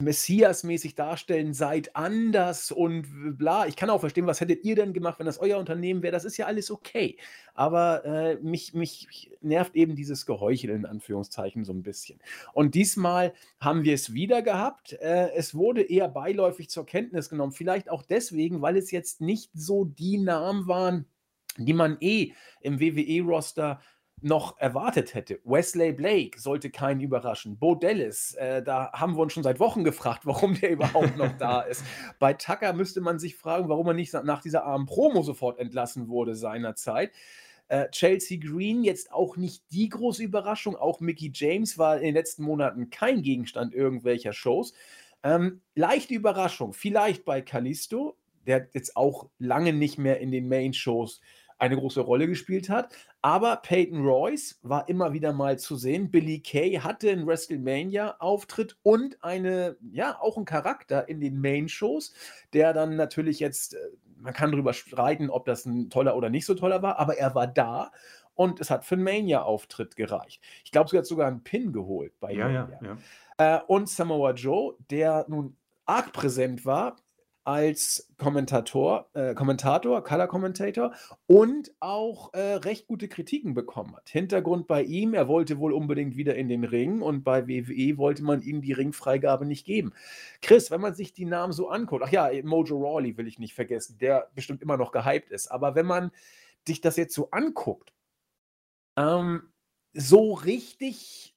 messiasmäßig 0.00 0.94
darstellen, 0.96 1.54
seid 1.54 1.94
anders 1.94 2.72
und 2.72 3.38
bla. 3.38 3.66
Ich 3.66 3.76
kann 3.76 3.88
auch 3.88 4.00
verstehen, 4.00 4.26
was 4.26 4.40
hättet 4.40 4.64
ihr 4.64 4.74
denn 4.74 4.92
gemacht, 4.92 5.18
wenn 5.18 5.26
das 5.26 5.38
euer 5.38 5.58
Unternehmen 5.58 6.02
wäre? 6.02 6.12
Das 6.12 6.24
ist 6.24 6.36
ja 6.36 6.46
alles 6.46 6.70
okay. 6.70 7.16
Aber, 7.54 8.04
äh, 8.04 8.36
mich 8.42 8.74
mich 8.74 9.30
nervt 9.40 9.76
eben 9.76 9.94
dieses 9.94 10.26
Geheuchel 10.26 10.70
in 10.70 10.86
Anführungszeichen 10.86 11.64
so 11.64 11.72
'n 11.72 11.82
bisschen. 11.82 12.20
Und 12.52 12.74
diesmal 12.74 13.32
haben 13.60 13.84
wir 13.84 13.94
es 13.94 14.12
wieder 14.12 14.42
gehabt. 14.42 14.92
Äh, 14.94 15.30
es 15.36 15.54
wurde 15.54 15.82
eher 15.82 16.08
beiläufig 16.08 16.68
zur 16.68 16.84
Kenntnis 16.86 17.28
genommen, 17.30 17.52
vielleicht 17.52 17.88
auch 17.90 18.02
deswegen, 18.02 18.60
weil 18.60 18.76
es 18.76 18.90
jetzt 18.90 19.20
nicht 19.20 19.50
so 19.54 19.84
die 19.84 20.18
Namen 20.18 20.66
waren, 20.66 21.06
die 21.56 21.72
man 21.72 21.96
eh 22.00 22.32
im 22.60 22.80
WWE-Roster 22.80 23.80
noch 24.22 24.56
erwartet 24.58 25.14
hätte. 25.14 25.40
Wesley 25.44 25.92
Blake 25.92 26.38
sollte 26.38 26.70
keinen 26.70 27.00
überraschen. 27.00 27.58
Bo 27.58 27.74
Dallas, 27.74 28.34
äh, 28.34 28.62
da 28.62 28.92
haben 28.92 29.16
wir 29.16 29.22
uns 29.22 29.32
schon 29.32 29.42
seit 29.42 29.58
Wochen 29.58 29.84
gefragt, 29.84 30.26
warum 30.26 30.54
der 30.54 30.70
überhaupt 30.70 31.16
noch 31.16 31.36
da 31.38 31.60
ist. 31.62 31.84
Bei 32.18 32.32
Tucker 32.32 32.72
müsste 32.72 33.00
man 33.00 33.18
sich 33.18 33.36
fragen, 33.36 33.68
warum 33.68 33.88
er 33.88 33.94
nicht 33.94 34.12
nach 34.12 34.40
dieser 34.40 34.64
armen 34.64 34.86
Promo 34.86 35.22
sofort 35.22 35.58
entlassen 35.58 36.08
wurde 36.08 36.36
seinerzeit. 36.36 37.12
Äh, 37.68 37.88
Chelsea 37.90 38.38
Green 38.38 38.84
jetzt 38.84 39.12
auch 39.12 39.36
nicht 39.36 39.64
die 39.72 39.88
große 39.88 40.22
Überraschung. 40.22 40.76
Auch 40.76 41.00
Mickie 41.00 41.32
James 41.34 41.78
war 41.78 41.96
in 41.96 42.04
den 42.04 42.14
letzten 42.14 42.44
Monaten 42.44 42.90
kein 42.90 43.22
Gegenstand 43.22 43.74
irgendwelcher 43.74 44.32
Shows. 44.32 44.72
Ähm, 45.24 45.62
leichte 45.74 46.14
Überraschung, 46.14 46.72
vielleicht 46.72 47.24
bei 47.24 47.42
Kalisto, 47.42 48.16
der 48.46 48.68
jetzt 48.72 48.96
auch 48.96 49.30
lange 49.38 49.72
nicht 49.72 49.98
mehr 49.98 50.20
in 50.20 50.32
den 50.32 50.48
Main-Shows 50.48 51.20
eine 51.62 51.76
große 51.76 52.00
Rolle 52.02 52.26
gespielt 52.28 52.68
hat. 52.70 52.94
Aber 53.22 53.56
Peyton 53.56 54.04
Royce 54.04 54.58
war 54.62 54.88
immer 54.88 55.12
wieder 55.12 55.32
mal 55.32 55.58
zu 55.58 55.76
sehen. 55.76 56.10
Billie 56.10 56.40
Kay 56.40 56.76
hatte 56.80 57.10
'n 57.10 57.26
WrestleMania-Auftritt 57.26 58.78
und 58.82 59.22
eine 59.24 59.76
ja, 59.92 60.20
auch 60.20 60.36
'n 60.38 60.44
Charakter 60.44 61.08
in 61.08 61.20
den 61.20 61.40
Main-Shows, 61.40 62.14
der 62.52 62.72
dann 62.72 62.96
natürlich 62.96 63.40
jetzt 63.40 63.74
äh, 63.74 63.78
man 64.16 64.34
kann 64.34 64.52
drüber 64.52 64.72
streiten, 64.74 65.30
ob 65.30 65.46
das 65.46 65.66
'n 65.66 65.90
toller 65.90 66.16
oder 66.16 66.30
nicht 66.30 66.46
so 66.46 66.54
toller 66.54 66.82
war, 66.82 66.98
aber 66.98 67.18
er 67.18 67.34
war 67.34 67.46
da 67.46 67.92
und 68.34 68.60
es 68.60 68.70
hat 68.70 68.84
für 68.84 68.96
'n 68.96 69.02
Mania-Auftritt 69.04 69.96
gereicht. 69.96 70.42
Ich 70.64 70.72
glaube, 70.72 70.90
sie 70.90 70.98
hat 70.98 71.06
sogar 71.06 71.28
'n 71.30 71.44
Pin 71.44 71.72
geholt 71.72 72.14
bei 72.20 72.34
Ja, 72.34 72.48
ja, 72.50 72.74
Mania. 72.74 72.80
ja. 72.80 73.02
Äh, 73.38 73.60
und 73.68 73.88
Samoa 73.88 74.32
Joe, 74.34 74.76
der 74.90 75.26
nun 75.28 75.56
arg 75.86 76.12
präsent 76.12 76.66
war 76.66 76.96
als 77.44 78.08
Kommentator 78.18 79.08
äh, 79.14 79.34
Kommentator, 79.34 80.02
Color 80.02 80.26
Commentator 80.28 80.94
und 81.26 81.72
auch, 81.80 82.32
äh, 82.34 82.54
recht 82.54 82.86
gute 82.86 83.08
Kritiken 83.08 83.54
bekommen 83.54 83.96
hat. 83.96 84.08
Hintergrund 84.08 84.66
bei 84.66 84.82
ihm, 84.82 85.14
er 85.14 85.28
wollte 85.28 85.58
wohl 85.58 85.72
unbedingt 85.72 86.16
wieder 86.16 86.36
in 86.36 86.48
den 86.48 86.64
Ring 86.64 87.02
und 87.02 87.24
bei 87.24 87.48
WWE 87.48 87.98
wollte 87.98 88.22
man 88.22 88.42
ihm 88.42 88.62
die 88.62 88.72
Ringfreigabe 88.72 89.44
nicht 89.44 89.66
geben. 89.66 89.92
Chris, 90.40 90.70
wenn 90.70 90.80
man 90.80 90.94
sich 90.94 91.12
die 91.12 91.24
Namen 91.24 91.52
so 91.52 91.68
anguckt 91.68 92.04
ach 92.04 92.12
ja, 92.12 92.30
Mojo 92.44 92.78
Rawley 92.78 93.16
will 93.16 93.26
ich 93.26 93.38
nicht 93.38 93.54
vergessen, 93.54 93.98
der 93.98 94.30
bestimmt 94.34 94.62
immer 94.62 94.76
noch 94.76 94.92
gehypt 94.92 95.30
ist. 95.30 95.48
Aber 95.48 95.74
wenn 95.74 95.86
man 95.86 96.10
sich 96.66 96.80
das 96.80 96.96
jetzt 96.96 97.14
so 97.14 97.30
anguckt 97.30 97.92
ähm, 98.96 99.52
so 99.94 100.32
richtig 100.34 101.31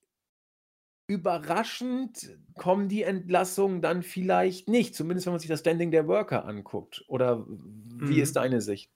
überraschend 1.08 2.38
kommen 2.56 2.90
die 2.90 3.04
Entlassungen 3.04 3.82
dann 3.82 4.04
vielleicht 4.04 4.70
nicht, 4.70 4.96
zumindest 4.96 5.26
wenn 5.28 5.34
man 5.34 5.40
sich 5.40 5.50
das 5.50 5.60
Standing 5.62 5.92
der 5.92 6.08
Worker 6.08 6.46
anguckt. 6.46 7.04
Oder 7.08 7.46
wie 7.48 8.22
ist 8.22 8.36
Mhm. 8.36 8.38
deine 8.38 8.62
Sicht? 8.62 8.92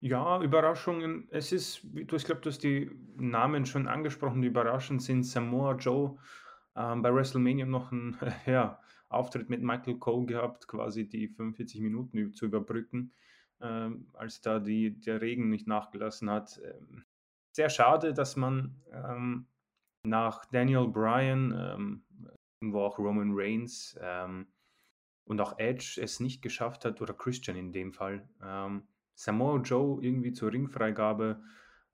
Ja, 0.00 0.42
Überraschungen. 0.42 1.28
Es 1.30 1.52
ist 1.52 1.84
ich 1.94 2.06
glaube, 2.24 2.40
du 2.40 2.48
hast 2.50 2.62
die 2.64 2.90
Namen 3.16 3.66
schon 3.66 3.86
angesprochen, 3.86 4.42
die 4.42 4.48
überraschend 4.48 5.00
sind. 5.02 5.22
Samoa 5.22 5.76
Joe, 5.76 6.18
ähm, 6.74 7.02
bei 7.02 7.14
WrestleMania 7.14 7.66
noch 7.66 7.92
'n, 7.92 8.16
ja, 8.46 8.80
Auftritt 9.08 9.48
mit 9.48 9.62
Michael 9.62 9.98
Cole 9.98 10.26
gehabt, 10.26 10.66
quasi 10.66 11.08
die 11.08 11.28
45 11.28 11.80
Minuten 11.80 12.32
zu 12.34 12.46
überbrücken, 12.46 13.12
ähm, 13.60 14.08
als 14.14 14.40
da 14.40 14.58
die 14.58 14.98
der 14.98 15.20
Regen 15.20 15.50
nicht 15.50 15.68
nachgelassen 15.68 16.30
hat. 16.30 16.60
Ähm, 16.64 17.04
sehr 17.52 17.70
schade, 17.70 18.12
dass 18.14 18.34
man, 18.36 18.82
ähm, 18.92 19.46
nach 20.04 20.44
Daniel 20.46 20.88
Bryan, 20.88 21.52
ähm, 21.56 22.04
wo 22.72 22.80
auch 22.82 22.98
Roman 22.98 23.32
Reigns, 23.34 23.98
ähm, 24.00 24.48
und 25.24 25.40
auch 25.40 25.58
Edge 25.58 26.00
es 26.02 26.20
nicht 26.20 26.42
geschafft 26.42 26.84
hat 26.84 27.00
oder 27.00 27.14
Christian 27.14 27.56
in 27.56 27.72
dem 27.72 27.92
Fall, 27.92 28.28
ähm, 28.42 28.88
Samoa 29.14 29.60
Joe 29.62 30.02
irgendwie 30.02 30.32
zur 30.32 30.52
Ringfreigabe, 30.52 31.42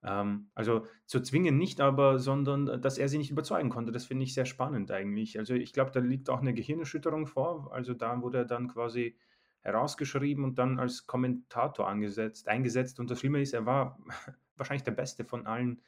ähm 0.02 0.50
also, 0.54 0.86
zu 1.06 1.20
zwingen 1.20 1.58
nicht, 1.58 1.80
aber 1.80 2.18
sondern, 2.20 2.68
äh, 2.68 2.80
dass 2.80 2.98
er 2.98 3.08
sie 3.08 3.18
nicht 3.18 3.30
überzeugen 3.30 3.70
konnte. 3.70 3.92
Das 3.92 4.06
finde 4.06 4.24
ich 4.24 4.34
sehr 4.34 4.46
spannend 4.46 4.90
eigentlich. 4.92 5.38
Also, 5.38 5.54
ich 5.54 5.72
glaube, 5.72 5.90
da 5.92 6.00
liegt 6.00 6.30
auch 6.30 6.40
'ne 6.42 6.54
Gehirnerschütterung 6.54 7.26
vor. 7.26 7.72
Also, 7.72 7.94
da 7.94 8.22
wurde 8.22 8.38
er 8.38 8.44
dann 8.46 8.68
quasi 8.68 9.18
herausgeschrieben 9.62 10.44
und 10.44 10.58
dann 10.58 10.78
als 10.78 11.06
Kommentator 11.06 11.88
angesetzt 11.88 12.48
eingesetzt. 12.48 13.00
Und 13.00 13.10
das 13.10 13.20
Schlimme 13.20 13.40
ist, 13.42 13.52
er 13.54 13.66
war 13.66 13.98
wahrscheinlich 14.56 14.84
der 14.84 14.92
Beste 14.92 15.24
von 15.24 15.46
allen 15.46 15.82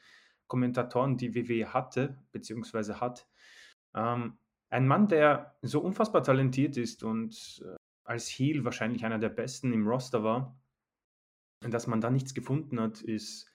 Kommentatoren, 0.51 1.17
die 1.17 1.33
WWE 1.33 1.73
hatte 1.73 2.19
beziehungsweise 2.33 2.99
hat. 2.99 3.25
Ähm, 3.95 4.37
ein 4.69 4.87
Mann, 4.87 5.07
der 5.07 5.55
so 5.61 5.79
unfassbar 5.79 6.23
talentiert 6.23 6.77
ist 6.77 7.03
und, 7.03 7.63
äh, 7.65 7.75
als 8.03 8.27
Heel 8.27 8.65
wahrscheinlich 8.65 9.05
einer 9.05 9.19
der 9.19 9.29
Besten 9.29 9.71
im 9.71 9.87
Roster 9.87 10.23
war 10.23 10.61
dass 11.69 11.87
man 11.87 12.01
da 12.01 12.09
nichts 12.09 12.33
gefunden 12.33 12.79
hat, 12.79 13.01
ist 13.01 13.49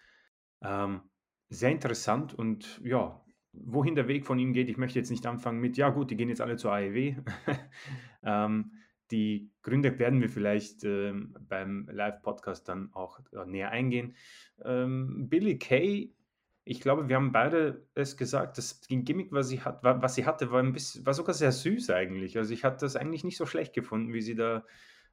ähm, 0.62 1.00
sehr 1.48 1.70
interessant 1.70 2.34
und 2.34 2.80
ja, 2.84 3.20
wohin 3.52 3.94
der 3.94 4.08
Weg 4.08 4.26
von 4.26 4.38
ihm 4.38 4.52
geht, 4.52 4.68
ich 4.68 4.76
möchte 4.76 4.98
jetzt 4.98 5.10
nicht 5.10 5.26
anfangen 5.26 5.60
mit, 5.60 5.76
ja 5.76 5.90
gut, 5.90 6.10
die 6.10 6.16
gehen 6.16 6.28
jetzt 6.28 6.40
alle 6.40 6.56
zur 6.56 6.72
AEW. 6.72 7.16
ähm, 8.22 8.72
die 9.10 9.52
Gründe 9.62 9.98
werden 9.98 10.20
wir 10.20 10.28
vielleicht 10.28 10.84
ähm, 10.84 11.34
beim 11.40 11.88
Live-Podcast 11.90 12.68
dann 12.68 12.92
auch 12.92 13.20
äh, 13.32 13.46
näher 13.46 13.70
eingehen. 13.70 14.16
Ähm, 14.64 15.28
Billy 15.28 15.58
Kay, 15.58 16.12
ich 16.68 16.80
glaube, 16.80 17.08
wir 17.08 17.14
haben 17.14 17.30
beide 17.30 17.86
es 17.94 18.16
gesagt, 18.16 18.58
das 18.58 18.80
Gimmick, 18.88 19.30
was 19.30 19.48
sie, 19.48 19.60
hat, 19.60 19.84
was 19.84 20.16
sie 20.16 20.26
hatte, 20.26 20.50
war, 20.50 20.60
ein 20.60 20.72
bisschen, 20.72 21.06
war 21.06 21.14
sogar 21.14 21.32
sehr 21.32 21.52
süß 21.52 21.90
eigentlich. 21.90 22.36
Also 22.36 22.52
ich 22.52 22.64
hatte 22.64 22.84
das 22.84 22.96
eigentlich 22.96 23.22
nicht 23.22 23.36
so 23.36 23.46
schlecht 23.46 23.72
gefunden, 23.72 24.12
wie 24.12 24.20
sie 24.20 24.34
da 24.34 24.64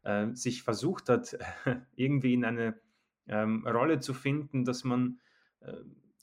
äh, 0.01 0.33
sich 0.33 0.63
versucht 0.63 1.09
hat, 1.09 1.37
irgendwie 1.95 2.33
in 2.33 2.43
eine 2.43 2.81
ähm, 3.27 3.67
Rolle 3.67 3.99
zu 3.99 4.15
finden, 4.15 4.65
dass 4.65 4.83
man 4.83 5.19
äh, 5.59 5.75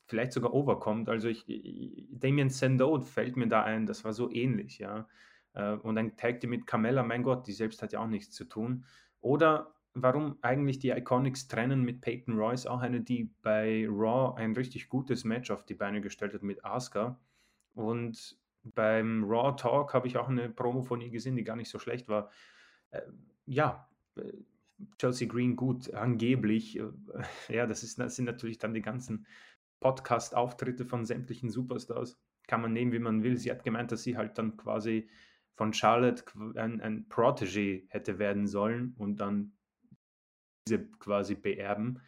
vielleicht 0.06 0.32
sogar 0.32 0.52
overkommt. 0.52 1.08
Also 1.08 1.28
ich, 1.28 1.46
Damien 2.10 2.50
Sandow 2.50 3.00
fällt 3.00 3.36
mir 3.36 3.46
da 3.46 3.62
ein, 3.62 3.86
das 3.86 4.04
war 4.04 4.12
so 4.12 4.32
ähnlich, 4.32 4.78
ja. 4.78 5.06
Äh, 5.52 5.74
und 5.74 5.96
ein 5.96 6.16
Tag 6.16 6.42
mit 6.42 6.66
Carmella, 6.66 7.04
mein 7.04 7.22
Gott, 7.22 7.46
die 7.46 7.52
selbst 7.52 7.82
hat 7.82 7.92
ja 7.92 8.00
auch 8.00 8.08
nichts 8.08 8.34
zu 8.34 8.46
tun. 8.46 8.84
Oder 9.20 9.76
warum 9.94 10.38
eigentlich 10.42 10.78
die 10.78 10.90
Iconics 10.90 11.48
trennen 11.48 11.82
mit 11.82 12.00
Peyton 12.00 12.34
Royce, 12.38 12.66
auch 12.66 12.80
eine, 12.80 13.00
die 13.00 13.30
bei 13.42 13.86
Raw 13.88 14.36
ein 14.36 14.52
richtig 14.52 14.88
gutes 14.88 15.24
Match 15.24 15.50
auf 15.50 15.64
die 15.64 15.74
Beine 15.74 16.00
gestellt 16.00 16.34
hat 16.34 16.42
mit 16.42 16.64
Asuka. 16.64 17.18
Und 17.74 18.38
beim 18.62 19.24
Raw 19.24 19.56
Talk 19.56 19.94
habe 19.94 20.06
ich 20.06 20.16
auch 20.16 20.28
eine 20.28 20.48
Promo 20.48 20.82
von 20.82 21.00
ihr 21.00 21.10
gesehen, 21.10 21.36
die 21.36 21.44
gar 21.44 21.56
nicht 21.56 21.70
so 21.70 21.78
schlecht 21.78 22.08
war. 22.08 22.30
Äh, 22.90 23.02
ja, 23.46 23.88
äh, 24.16 24.32
Chelsea 24.98 25.28
Green 25.28 25.56
gut, 25.56 25.92
angeblich. 25.92 26.78
Äh, 26.78 26.90
ja, 27.48 27.66
das, 27.66 27.82
ist, 27.82 27.98
das 27.98 28.16
sind 28.16 28.26
natürlich 28.26 28.58
dann 28.58 28.74
die 28.74 28.82
ganzen 28.82 29.26
Podcast-Auftritte 29.80 30.84
von 30.84 31.04
sämtlichen 31.04 31.50
Superstars. 31.50 32.18
Kann 32.46 32.60
man 32.62 32.72
nehmen, 32.72 32.92
wie 32.92 32.98
man 32.98 33.22
will. 33.22 33.36
Sie 33.38 33.50
hat 33.50 33.64
gemeint, 33.64 33.92
dass 33.92 34.02
sie 34.02 34.16
halt 34.16 34.36
dann 34.38 34.56
quasi 34.56 35.08
von 35.54 35.72
Charlotte 35.72 36.24
ein, 36.56 36.80
ein 36.80 37.06
Protégé 37.08 37.84
hätte 37.88 38.18
werden 38.18 38.46
sollen 38.46 38.94
und 38.96 39.16
dann 39.20 39.52
diese 40.70 40.86
quasi 40.98 41.34
beerben. 41.34 42.00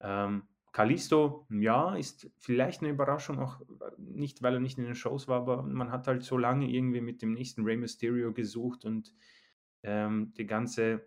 Ähm, 0.00 0.42
Kalisto, 0.72 1.46
ja, 1.50 1.94
ist 1.94 2.30
vielleicht 2.38 2.80
eine 2.80 2.90
Überraschung, 2.90 3.38
auch 3.38 3.60
nicht, 3.98 4.42
weil 4.42 4.54
er 4.54 4.60
nicht 4.60 4.78
in 4.78 4.84
den 4.84 4.94
Shows 4.94 5.28
war, 5.28 5.40
aber 5.40 5.62
man 5.62 5.90
hat 5.90 6.06
halt 6.06 6.22
so 6.22 6.38
lange 6.38 6.68
irgendwie 6.68 7.02
mit 7.02 7.20
dem 7.20 7.32
nächsten 7.32 7.64
Rey 7.64 7.76
Mysterio 7.76 8.32
gesucht 8.32 8.84
und 8.84 9.14
ähm, 9.82 10.32
die 10.36 10.46
ganze 10.46 11.06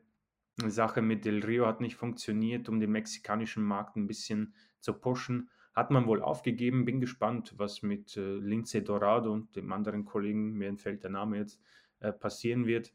Sache 0.68 1.02
mit 1.02 1.26
Del 1.26 1.44
Rio 1.44 1.66
hat 1.66 1.82
nicht 1.82 1.96
funktioniert, 1.96 2.70
um 2.70 2.80
den 2.80 2.92
mexikanischen 2.92 3.64
Markt 3.64 3.96
ein 3.96 4.08
bisschen 4.08 4.54
zu 4.80 4.94
pushen. 4.94 5.50
Hat 5.74 5.92
man 5.92 6.08
wohl 6.08 6.22
aufgegeben. 6.22 6.86
Bin 6.86 7.02
gespannt, 7.02 7.56
was 7.58 7.82
mit 7.82 8.16
äh, 8.16 8.38
Lince 8.38 8.82
Dorado 8.82 9.34
und 9.34 9.56
dem 9.58 9.74
anderen 9.74 10.06
Kollegen, 10.06 10.54
mir 10.54 10.70
entfällt 10.70 11.04
der 11.04 11.10
Name 11.10 11.38
jetzt, 11.40 11.60
äh, 12.00 12.14
passieren 12.14 12.66
wird. 12.66 12.94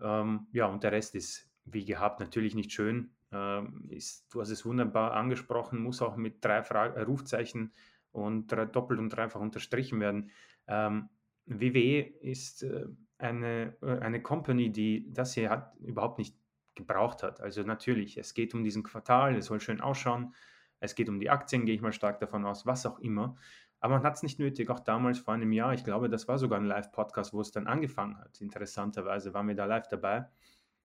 Ähm, 0.00 0.48
ja, 0.52 0.66
und 0.66 0.82
der 0.82 0.92
Rest 0.92 1.14
ist 1.14 1.48
wie 1.66 1.84
gehabt 1.84 2.20
natürlich 2.20 2.54
nicht 2.54 2.72
schön. 2.72 3.15
Ähm, 3.32 3.86
ist, 3.90 4.32
du 4.32 4.40
hast 4.40 4.50
es 4.50 4.64
wunderbar 4.64 5.12
angesprochen, 5.12 5.82
muss 5.82 6.02
auch 6.02 6.16
mit 6.16 6.44
drei 6.44 6.62
Fra 6.62 6.86
äh, 6.86 7.02
Rufzeichen 7.02 7.72
und 8.12 8.50
drei, 8.50 8.66
doppelt 8.66 9.00
und 9.00 9.10
dreifach 9.10 9.40
unterstrichen 9.40 10.00
werden. 10.00 10.30
Ähm, 10.68 11.08
WWE 11.46 12.00
ist 12.20 12.62
äh, 12.62 12.86
eine, 13.18 13.76
äh, 13.82 13.98
eine 13.98 14.22
Company, 14.22 14.70
die 14.70 15.12
das 15.12 15.34
hier 15.34 15.50
hat, 15.50 15.76
überhaupt 15.80 16.18
nicht 16.18 16.36
gebraucht 16.74 17.22
hat. 17.22 17.40
Also 17.40 17.62
natürlich, 17.62 18.16
es 18.18 18.34
geht 18.34 18.54
um 18.54 18.62
diesen 18.62 18.82
Quartal, 18.82 19.36
es 19.36 19.46
soll 19.46 19.60
schön 19.60 19.80
ausschauen, 19.80 20.34
es 20.78 20.94
geht 20.94 21.08
um 21.08 21.18
die 21.18 21.30
Aktien, 21.30 21.66
gehe 21.66 21.74
ich 21.74 21.80
mal 21.80 21.92
stark 21.92 22.20
davon 22.20 22.44
aus, 22.44 22.66
was 22.66 22.86
auch 22.86 22.98
immer. 22.98 23.36
Aber 23.80 23.96
man 23.96 24.04
hat 24.04 24.14
es 24.14 24.22
nicht 24.22 24.38
nötig, 24.38 24.70
auch 24.70 24.80
damals 24.80 25.18
vor 25.18 25.34
einem 25.34 25.52
Jahr, 25.52 25.74
ich 25.74 25.84
glaube, 25.84 26.08
das 26.08 26.28
war 26.28 26.38
sogar 26.38 26.58
ein 26.58 26.66
Live-Podcast, 26.66 27.32
wo 27.32 27.40
es 27.40 27.50
dann 27.50 27.66
angefangen 27.66 28.18
hat. 28.18 28.40
Interessanterweise 28.40 29.34
waren 29.34 29.48
wir 29.48 29.54
da 29.54 29.64
live 29.64 29.88
dabei. 29.88 30.28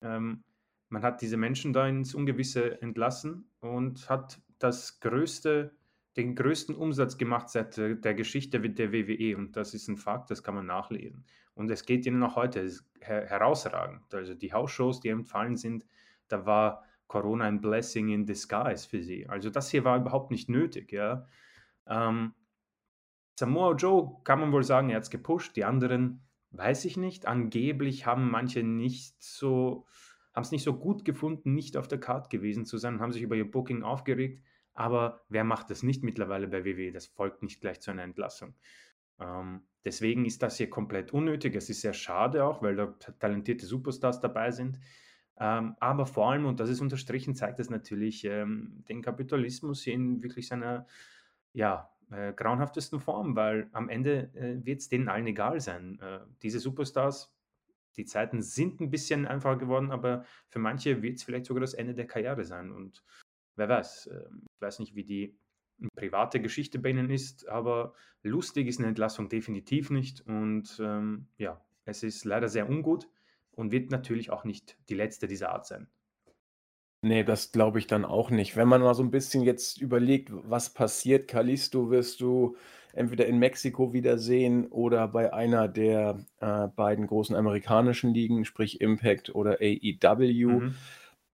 Ähm, 0.00 0.44
man 0.88 1.02
hat 1.02 1.20
diese 1.22 1.36
Menschen 1.36 1.72
da 1.72 1.86
ins 1.86 2.14
Ungewisse 2.14 2.80
entlassen 2.80 3.50
und 3.60 4.08
hat 4.08 4.40
das 4.58 5.00
größte, 5.00 5.76
den 6.16 6.34
größten 6.34 6.74
Umsatz 6.74 7.18
gemacht 7.18 7.48
seit 7.50 7.76
der 7.76 8.14
Geschichte 8.14 8.60
der 8.60 8.92
WWE. 8.92 9.36
Und 9.36 9.56
das 9.56 9.74
ist 9.74 9.88
ein 9.88 9.96
Fakt, 9.96 10.30
das 10.30 10.42
kann 10.42 10.54
man 10.54 10.66
nachlesen. 10.66 11.24
Und 11.54 11.70
es 11.70 11.84
geht 11.84 12.06
ihnen 12.06 12.22
auch 12.22 12.36
heute 12.36 12.68
her 13.00 13.26
herausragend. 13.26 14.14
Also 14.14 14.34
die 14.34 14.52
Hausshows, 14.52 15.00
die 15.00 15.08
empfallen 15.08 15.56
sind, 15.56 15.84
da 16.28 16.46
war 16.46 16.84
Corona 17.08 17.46
ein 17.46 17.60
Blessing 17.60 18.08
in 18.10 18.26
disguise 18.26 18.88
für 18.88 19.02
sie. 19.02 19.28
Also 19.28 19.50
das 19.50 19.70
hier 19.70 19.84
war 19.84 19.98
überhaupt 19.98 20.30
nicht 20.30 20.48
nötig. 20.48 20.92
Ja. 20.92 21.26
Ähm, 21.86 22.34
Samoa 23.38 23.74
Joe 23.74 24.20
kann 24.24 24.40
man 24.40 24.52
wohl 24.52 24.62
sagen, 24.62 24.90
er 24.90 24.96
hat 24.96 25.04
es 25.04 25.10
gepusht. 25.10 25.56
Die 25.56 25.64
anderen 25.64 26.22
weiß 26.50 26.84
ich 26.84 26.96
nicht. 26.96 27.26
Angeblich 27.26 28.06
haben 28.06 28.30
manche 28.30 28.62
nicht 28.62 29.22
so, 29.22 29.86
haben 30.38 30.44
es 30.44 30.52
nicht 30.52 30.62
so 30.62 30.74
gut 30.74 31.04
gefunden, 31.04 31.52
nicht 31.56 31.76
auf 31.76 31.88
der 31.88 31.98
Card 31.98 32.30
gewesen 32.30 32.64
zu 32.64 32.78
sein, 32.78 33.00
haben 33.00 33.10
sich 33.10 33.22
über 33.22 33.34
ihr 33.34 33.50
Booking 33.50 33.82
aufgeregt. 33.82 34.40
Aber 34.72 35.24
wer 35.28 35.42
macht 35.42 35.68
das 35.68 35.82
nicht 35.82 36.04
mittlerweile 36.04 36.46
bei 36.46 36.64
WWE? 36.64 36.92
Das 36.92 37.08
folgt 37.08 37.42
nicht 37.42 37.60
gleich 37.60 37.80
zu 37.80 37.90
einer 37.90 38.04
Entlassung. 38.04 38.54
Ähm, 39.18 39.62
deswegen 39.84 40.24
ist 40.24 40.40
das 40.44 40.56
hier 40.56 40.70
komplett 40.70 41.12
unnötig. 41.12 41.56
Es 41.56 41.68
ist 41.68 41.80
sehr 41.80 41.92
schade 41.92 42.44
auch, 42.44 42.62
weil 42.62 42.76
da 42.76 42.86
talentierte 43.18 43.66
Superstars 43.66 44.20
dabei 44.20 44.52
sind. 44.52 44.78
Ähm, 45.40 45.74
aber 45.80 46.06
vor 46.06 46.30
allem, 46.30 46.46
und 46.46 46.60
das 46.60 46.70
ist 46.70 46.80
unterstrichen, 46.80 47.34
zeigt 47.34 47.58
es 47.58 47.68
natürlich 47.68 48.24
ähm, 48.24 48.84
den 48.88 49.02
Kapitalismus 49.02 49.88
in 49.88 50.22
wirklich 50.22 50.46
seiner 50.46 50.86
ja, 51.52 51.90
äh, 52.12 52.32
grauenhaftesten 52.32 53.00
Form, 53.00 53.34
weil 53.34 53.68
am 53.72 53.88
Ende 53.88 54.30
äh, 54.34 54.64
wird 54.64 54.82
es 54.82 54.88
denen 54.88 55.08
allen 55.08 55.26
egal 55.26 55.58
sein. 55.58 55.98
Äh, 56.00 56.20
diese 56.42 56.60
Superstars, 56.60 57.34
die 57.96 58.04
Zeiten 58.04 58.42
sind 58.42 58.80
ein 58.80 58.90
bisschen 58.90 59.26
einfacher 59.26 59.56
geworden, 59.56 59.90
aber 59.90 60.24
für 60.48 60.58
manche 60.58 61.02
wird 61.02 61.16
es 61.16 61.24
vielleicht 61.24 61.46
sogar 61.46 61.60
das 61.60 61.74
Ende 61.74 61.94
der 61.94 62.06
Karriere 62.06 62.44
sein. 62.44 62.70
Und 62.70 63.02
wer 63.56 63.68
weiß, 63.68 64.10
ähm, 64.12 64.46
ich 64.46 64.60
weiß 64.60 64.78
nicht, 64.78 64.94
wie 64.94 65.04
die 65.04 65.38
private 65.94 66.40
Geschichte 66.40 66.78
bei 66.78 66.90
ihnen 66.90 67.10
ist, 67.10 67.48
aber 67.48 67.94
lustig 68.22 68.66
ist 68.66 68.78
eine 68.78 68.88
Entlassung 68.88 69.28
definitiv 69.28 69.90
nicht. 69.90 70.20
Und 70.22 70.78
ähm, 70.80 71.28
ja, 71.38 71.64
es 71.84 72.02
ist 72.02 72.24
leider 72.24 72.48
sehr 72.48 72.68
ungut 72.68 73.08
und 73.52 73.72
wird 73.72 73.90
natürlich 73.90 74.30
auch 74.30 74.44
nicht 74.44 74.76
die 74.88 74.94
letzte 74.94 75.26
dieser 75.26 75.50
Art 75.50 75.66
sein. 75.66 75.88
Nee, 77.02 77.22
das 77.22 77.52
glaube 77.52 77.78
ich 77.78 77.86
dann 77.86 78.04
auch 78.04 78.30
nicht. 78.30 78.56
Wenn 78.56 78.66
man 78.66 78.80
mal 78.80 78.94
so 78.94 79.04
ein 79.04 79.12
bisschen 79.12 79.42
jetzt 79.44 79.80
überlegt, 79.80 80.30
was 80.32 80.74
passiert, 80.74 81.28
Kalisto 81.28 81.90
wirst 81.90 82.20
du 82.20 82.56
entweder 82.92 83.26
in 83.26 83.38
Mexiko 83.38 83.92
wiedersehen 83.92 84.66
oder 84.66 85.08
bei 85.08 85.32
einer 85.32 85.68
der 85.68 86.18
äh, 86.40 86.68
beiden 86.68 87.06
großen 87.06 87.36
amerikanischen 87.36 88.12
Ligen, 88.12 88.44
sprich 88.44 88.80
Impact 88.80 89.34
oder 89.34 89.58
AEW. 89.60 90.60
Mhm. 90.60 90.74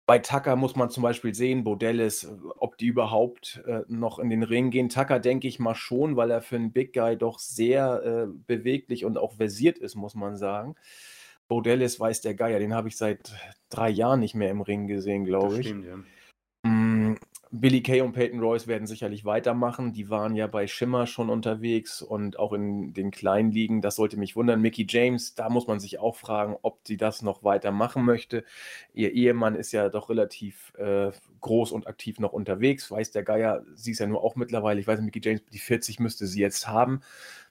Bei 0.05 0.17
Tucker 0.17 0.55
muss 0.55 0.75
man 0.75 0.89
zum 0.89 1.03
Beispiel 1.03 1.35
sehen, 1.35 1.63
Bodellis, 1.63 2.27
ob 2.57 2.77
die 2.77 2.87
überhaupt 2.87 3.61
äh, 3.67 3.81
noch 3.87 4.17
in 4.17 4.31
den 4.31 4.41
Ring 4.41 4.71
gehen. 4.71 4.89
Tucker 4.89 5.19
denke 5.19 5.47
ich 5.47 5.59
mal 5.59 5.75
schon, 5.75 6.15
weil 6.15 6.31
er 6.31 6.41
für 6.41 6.55
einen 6.55 6.71
Big 6.71 6.93
Guy 6.93 7.15
doch 7.15 7.37
sehr 7.37 8.01
äh, 8.03 8.27
beweglich 8.47 9.05
und 9.05 9.19
auch 9.19 9.33
versiert 9.33 9.77
ist, 9.77 9.95
muss 9.95 10.15
man 10.15 10.35
sagen. 10.35 10.75
Bodellis 11.47 11.99
weiß 11.99 12.21
der 12.21 12.33
Geier, 12.33 12.59
den 12.59 12.73
habe 12.73 12.87
ich 12.87 12.97
seit 12.97 13.33
drei 13.69 13.89
Jahren 13.89 14.19
nicht 14.19 14.33
mehr 14.35 14.49
im 14.49 14.61
Ring 14.61 14.87
gesehen, 14.87 15.25
glaube 15.25 15.59
ich. 15.59 15.67
Stimmt, 15.67 15.85
ja. 15.85 15.95
Billy 17.51 17.81
Kay 17.81 18.01
und 18.01 18.11
Peyton 18.11 18.39
Royce 18.39 18.67
werden 18.67 18.85
sicherlich 18.85 19.25
weitermachen. 19.25 19.91
Die 19.91 20.11
waren 20.11 20.35
ja 20.35 20.45
bei 20.45 20.67
Schimmer 20.67 21.07
schon 21.07 21.31
unterwegs 21.31 22.03
und 22.03 22.37
auch 22.37 22.53
in 22.53 22.93
den 22.93 23.09
kleinen 23.09 23.51
Ligen. 23.51 23.81
Das 23.81 23.95
sollte 23.95 24.17
mich 24.17 24.35
wundern. 24.35 24.61
Mickey 24.61 24.85
James, 24.87 25.33
da 25.33 25.49
muss 25.49 25.65
man 25.65 25.79
sich 25.79 25.97
auch 25.97 26.15
fragen, 26.15 26.57
ob 26.61 26.81
sie 26.85 26.97
das 26.97 27.23
noch 27.23 27.43
weitermachen 27.43 28.05
möchte. 28.05 28.43
Ihr 28.93 29.13
Ehemann 29.13 29.55
ist 29.55 29.71
ja 29.71 29.89
doch 29.89 30.09
relativ 30.09 30.73
äh, 30.77 31.11
groß 31.41 31.71
und 31.71 31.87
aktiv 31.87 32.19
noch 32.19 32.33
unterwegs. 32.33 32.91
Weiß 32.91 33.09
der 33.09 33.23
Geier, 33.23 33.65
sie 33.73 33.91
ist 33.91 33.99
ja 33.99 34.05
nur 34.05 34.23
auch 34.23 34.35
mittlerweile. 34.35 34.79
Ich 34.79 34.85
weiß, 34.87 35.01
Mickey 35.01 35.21
James, 35.23 35.43
die 35.51 35.57
40 35.57 35.99
müsste 35.99 36.27
sie 36.27 36.41
jetzt 36.41 36.67
haben. 36.67 37.01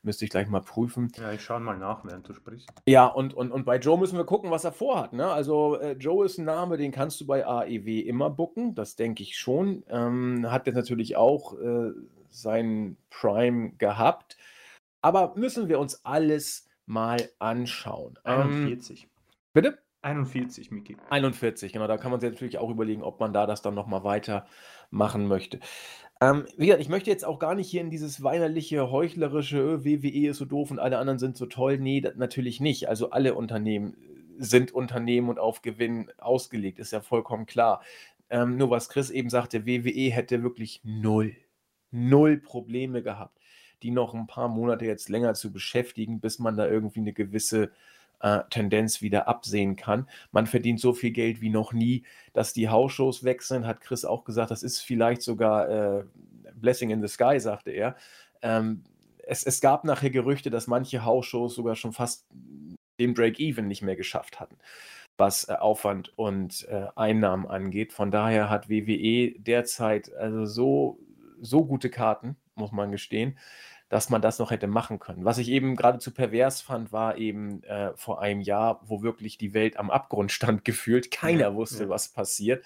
Müsste 0.03 0.25
ich 0.25 0.31
gleich 0.31 0.49
mal 0.49 0.61
prüfen. 0.61 1.11
Ja, 1.17 1.33
ich 1.33 1.43
schaue 1.43 1.61
mal 1.61 1.77
nach, 1.77 2.05
während 2.05 2.29
du 2.29 2.33
sprichst. 2.33 2.69
Ja, 2.87 3.07
und, 3.07 3.35
und, 3.35 3.51
und 3.51 3.65
bei 3.65 3.79
Joe 3.79 3.99
müssen 3.99 4.17
wir 4.17 4.25
gucken, 4.25 4.51
was 4.51 4.65
er 4.65 4.73
vorhat. 4.73 5.13
Ne? 5.13 5.29
Also, 5.29 5.79
äh, 5.81 5.93
Joe 5.93 6.25
ist 6.25 6.39
ein 6.39 6.45
Name, 6.45 6.77
den 6.77 6.93
kannst 6.93 7.21
du 7.21 7.27
bei 7.27 7.47
AEW 7.47 8.01
immer 8.07 8.31
bucken. 8.31 8.75
Das 8.75 8.97
denke 8.97 9.23
ich 9.23 9.37
schon. 9.37 9.85
Ähm, 9.89 10.51
hat 10.51 10.67
jetzt 10.67 10.77
natürlich 10.77 11.17
auch 11.17 11.59
äh, 11.59 11.93
seinen 12.31 12.97
Prime 13.11 13.73
gehabt. 13.79 14.37
Aber 15.03 15.35
müssen 15.37 15.69
wir 15.69 15.79
uns 15.79 16.05
alles 16.05 16.69
mal 16.87 17.29
anschauen. 17.39 18.19
41. 18.25 19.03
Ähm, 19.03 19.09
bitte? 19.53 19.79
41, 20.03 20.71
Miki. 20.71 20.97
41, 21.11 21.73
genau. 21.73 21.87
Da 21.87 21.97
kann 21.97 22.11
man 22.11 22.21
sich 22.21 22.31
natürlich 22.31 22.59
auch 22.59 22.71
überlegen, 22.71 23.03
ob 23.03 23.19
man 23.21 23.33
da 23.33 23.47
das 23.47 23.63
dann 23.63 23.75
nochmal 23.75 24.05
weitermachen 24.05 25.27
möchte. 25.27 25.59
Ähm, 26.21 26.47
wie 26.57 26.67
gesagt, 26.67 26.83
ich 26.83 26.89
möchte 26.89 27.11
jetzt 27.11 27.25
auch 27.25 27.39
gar 27.39 27.55
nicht 27.55 27.71
hier 27.71 27.81
in 27.81 27.91
dieses 27.91 28.23
weinerliche, 28.23 28.91
heuchlerische, 28.91 29.59
äh, 29.59 29.85
WWE 29.85 30.31
ist 30.31 30.39
so 30.39 30.45
doof 30.45 30.71
und 30.71 30.81
alle 30.81 30.99
anderen 30.99 31.19
sind 31.19 31.37
so 31.37 31.47
toll. 31.47 31.79
Nee, 31.79 32.01
das 32.01 32.17
natürlich 32.17 32.61
nicht. 32.61 32.89
Also 32.89 33.11
alle 33.11 33.35
Unternehmen 33.35 33.97
sind 34.39 34.73
Unternehmen 34.73 35.29
und 35.29 35.39
auf 35.39 35.63
Gewinn 35.63 36.11
ausgelegt, 36.19 36.79
ist 36.79 36.93
ja 36.93 37.01
vollkommen 37.01 37.47
klar. 37.47 37.83
Ähm, 38.31 38.57
nur 38.57 38.71
was 38.71 38.89
Chris 38.89 39.11
eben 39.11 39.31
sagte, 39.31 39.67
WWE 39.67 40.11
hätte 40.11 40.43
wirklich 40.43 40.81
null, 40.85 41.37
null 41.91 42.39
Probleme 42.39 43.03
gehabt, 43.03 43.39
die 43.83 43.91
noch 43.91 44.15
ein 44.15 44.27
paar 44.27 44.49
Monate 44.49 44.87
jetzt 44.87 45.09
länger 45.09 45.35
zu 45.35 45.53
beschäftigen, 45.53 46.21
bis 46.21 46.39
man 46.39 46.57
da 46.57 46.67
irgendwie 46.69 47.01
eine 47.01 47.13
gewisse 47.13 47.71
äh, 48.21 48.41
Tendenz 48.51 49.03
wieder 49.03 49.29
absehen 49.29 49.77
kann. 49.77 50.09
Man 50.33 50.47
verdient 50.47 50.81
so 50.81 50.93
viel 50.93 51.11
Geld 51.11 51.41
wie 51.41 51.51
noch 51.51 51.73
nie, 51.73 52.05
dass 52.33 52.53
die 52.53 52.69
Hausshows 52.69 53.25
wechseln, 53.25 53.67
hat 53.67 53.81
Chris 53.81 54.05
auch 54.05 54.25
gesagt, 54.25 54.51
das 54.51 54.63
ist 54.63 54.81
vielleicht 54.81 55.23
sogar 55.23 55.69
äh, 55.69 56.05
Blessing 56.55 56.91
in 56.91 57.01
the 57.01 57.09
Sky, 57.09 57.39
sagte 57.41 57.71
er. 57.71 57.97
Ähm, 58.43 58.83
es, 59.27 59.45
es 59.45 59.61
gab 59.61 59.85
nachher 59.85 60.11
Gerüchte, 60.11 60.51
dass 60.51 60.67
manche 60.67 61.05
Hausshows 61.05 61.55
sogar 61.55 61.77
schon 61.77 61.93
fast 61.93 62.27
den 62.99 63.15
Break-Even 63.15 63.69
nicht 63.69 63.83
mehr 63.83 63.97
geschafft 63.97 64.41
hatten, 64.41 64.57
was 65.17 65.49
äh, 65.49 65.53
Aufwand 65.53 66.13
und 66.17 66.67
äh, 66.69 66.87
Einnahmen 66.97 67.47
angeht. 67.47 67.93
Von 67.93 68.11
daher 68.11 68.51
hat 68.51 68.69
WWE 68.69 69.35
derzeit 69.39 70.13
also 70.15 70.47
so, 70.47 70.99
so 71.41 71.65
gute 71.65 71.91
Karten, 71.91 72.37
muss 72.55 72.73
man 72.73 72.91
gestehen, 72.91 73.39
dass 73.89 74.11
man 74.11 74.21
das 74.21 74.39
noch 74.39 74.51
hätte 74.51 74.67
machen 74.67 74.99
können. 74.99 75.25
Was 75.25 75.39
ich 75.39 75.49
eben 75.49 75.77
geradezu 75.77 76.13
pervers 76.13 76.61
fand, 76.61 76.93
war 76.93 77.17
eben 77.17 77.63
äh, 77.65 77.93
vor 77.97 78.21
einem 78.21 78.41
Jahr, 78.41 78.81
wo 78.85 79.03
wirklich 79.03 79.39
die 79.39 79.55
Welt 79.55 79.79
am 79.79 79.91
Abgrund 79.91 80.31
stand 80.33 80.65
gefühlt. 80.65 81.11
Keiner 81.11 81.55
wusste, 81.55 81.85
ja. 81.85 81.89
was 81.89 82.09
passiert. 82.09 82.65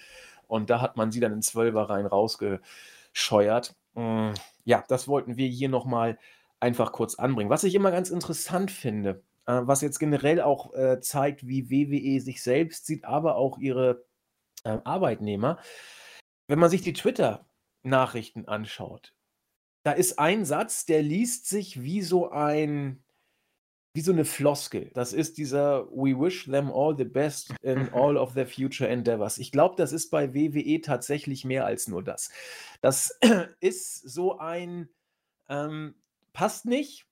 Und 0.48 0.70
da 0.70 0.80
hat 0.80 0.96
man 0.96 1.12
sie 1.12 1.20
dann 1.20 1.32
in 1.32 1.42
Zwölferreihen 1.42 2.06
rausgescheuert. 2.06 3.74
Mm, 3.94 4.30
ja, 4.64 4.84
das 4.88 5.08
wollten 5.08 5.36
wir 5.36 5.48
hier 5.48 5.68
nochmal 5.68 6.18
einfach 6.60 6.92
kurz 6.92 7.14
anbringen. 7.14 7.50
Was 7.50 7.64
ich 7.64 7.74
immer 7.74 7.90
ganz 7.90 8.10
interessant 8.10 8.70
finde, 8.70 9.22
äh, 9.46 9.60
was 9.62 9.80
jetzt 9.80 9.98
generell 9.98 10.40
auch 10.40 10.74
äh, 10.74 11.00
zeigt, 11.00 11.46
wie 11.46 11.70
WWE 11.70 12.20
sich 12.20 12.42
selbst 12.42 12.86
sieht, 12.86 13.04
aber 13.04 13.36
auch 13.36 13.58
ihre 13.58 14.04
äh, 14.64 14.78
Arbeitnehmer. 14.84 15.58
Wenn 16.48 16.58
man 16.58 16.70
sich 16.70 16.82
die 16.82 16.92
Twitter-Nachrichten 16.92 18.46
anschaut, 18.46 19.14
da 19.82 19.92
ist 19.92 20.18
ein 20.18 20.44
Satz, 20.44 20.86
der 20.86 21.02
liest 21.02 21.48
sich 21.48 21.82
wie 21.82 22.02
so 22.02 22.30
ein 22.30 23.02
wie 23.94 24.00
so 24.00 24.12
eine 24.12 24.24
Floskel. 24.24 24.90
Das 24.94 25.12
ist 25.12 25.36
dieser 25.36 25.86
„We 25.90 26.18
wish 26.18 26.46
them 26.46 26.70
all 26.72 26.96
the 26.96 27.04
best 27.04 27.52
in 27.62 27.90
all 27.92 28.16
of 28.16 28.32
their 28.34 28.46
future 28.46 28.88
endeavors“. 28.88 29.38
Ich 29.38 29.52
glaube, 29.52 29.74
das 29.76 29.92
ist 29.92 30.10
bei 30.10 30.32
WWE 30.34 30.80
tatsächlich 30.80 31.44
mehr 31.44 31.66
als 31.66 31.88
nur 31.88 32.02
das. 32.02 32.30
Das 32.80 33.18
ist 33.60 33.96
so 34.08 34.38
ein, 34.38 34.88
ähm 35.48 35.94
passt 36.32 36.64
nicht, 36.64 37.06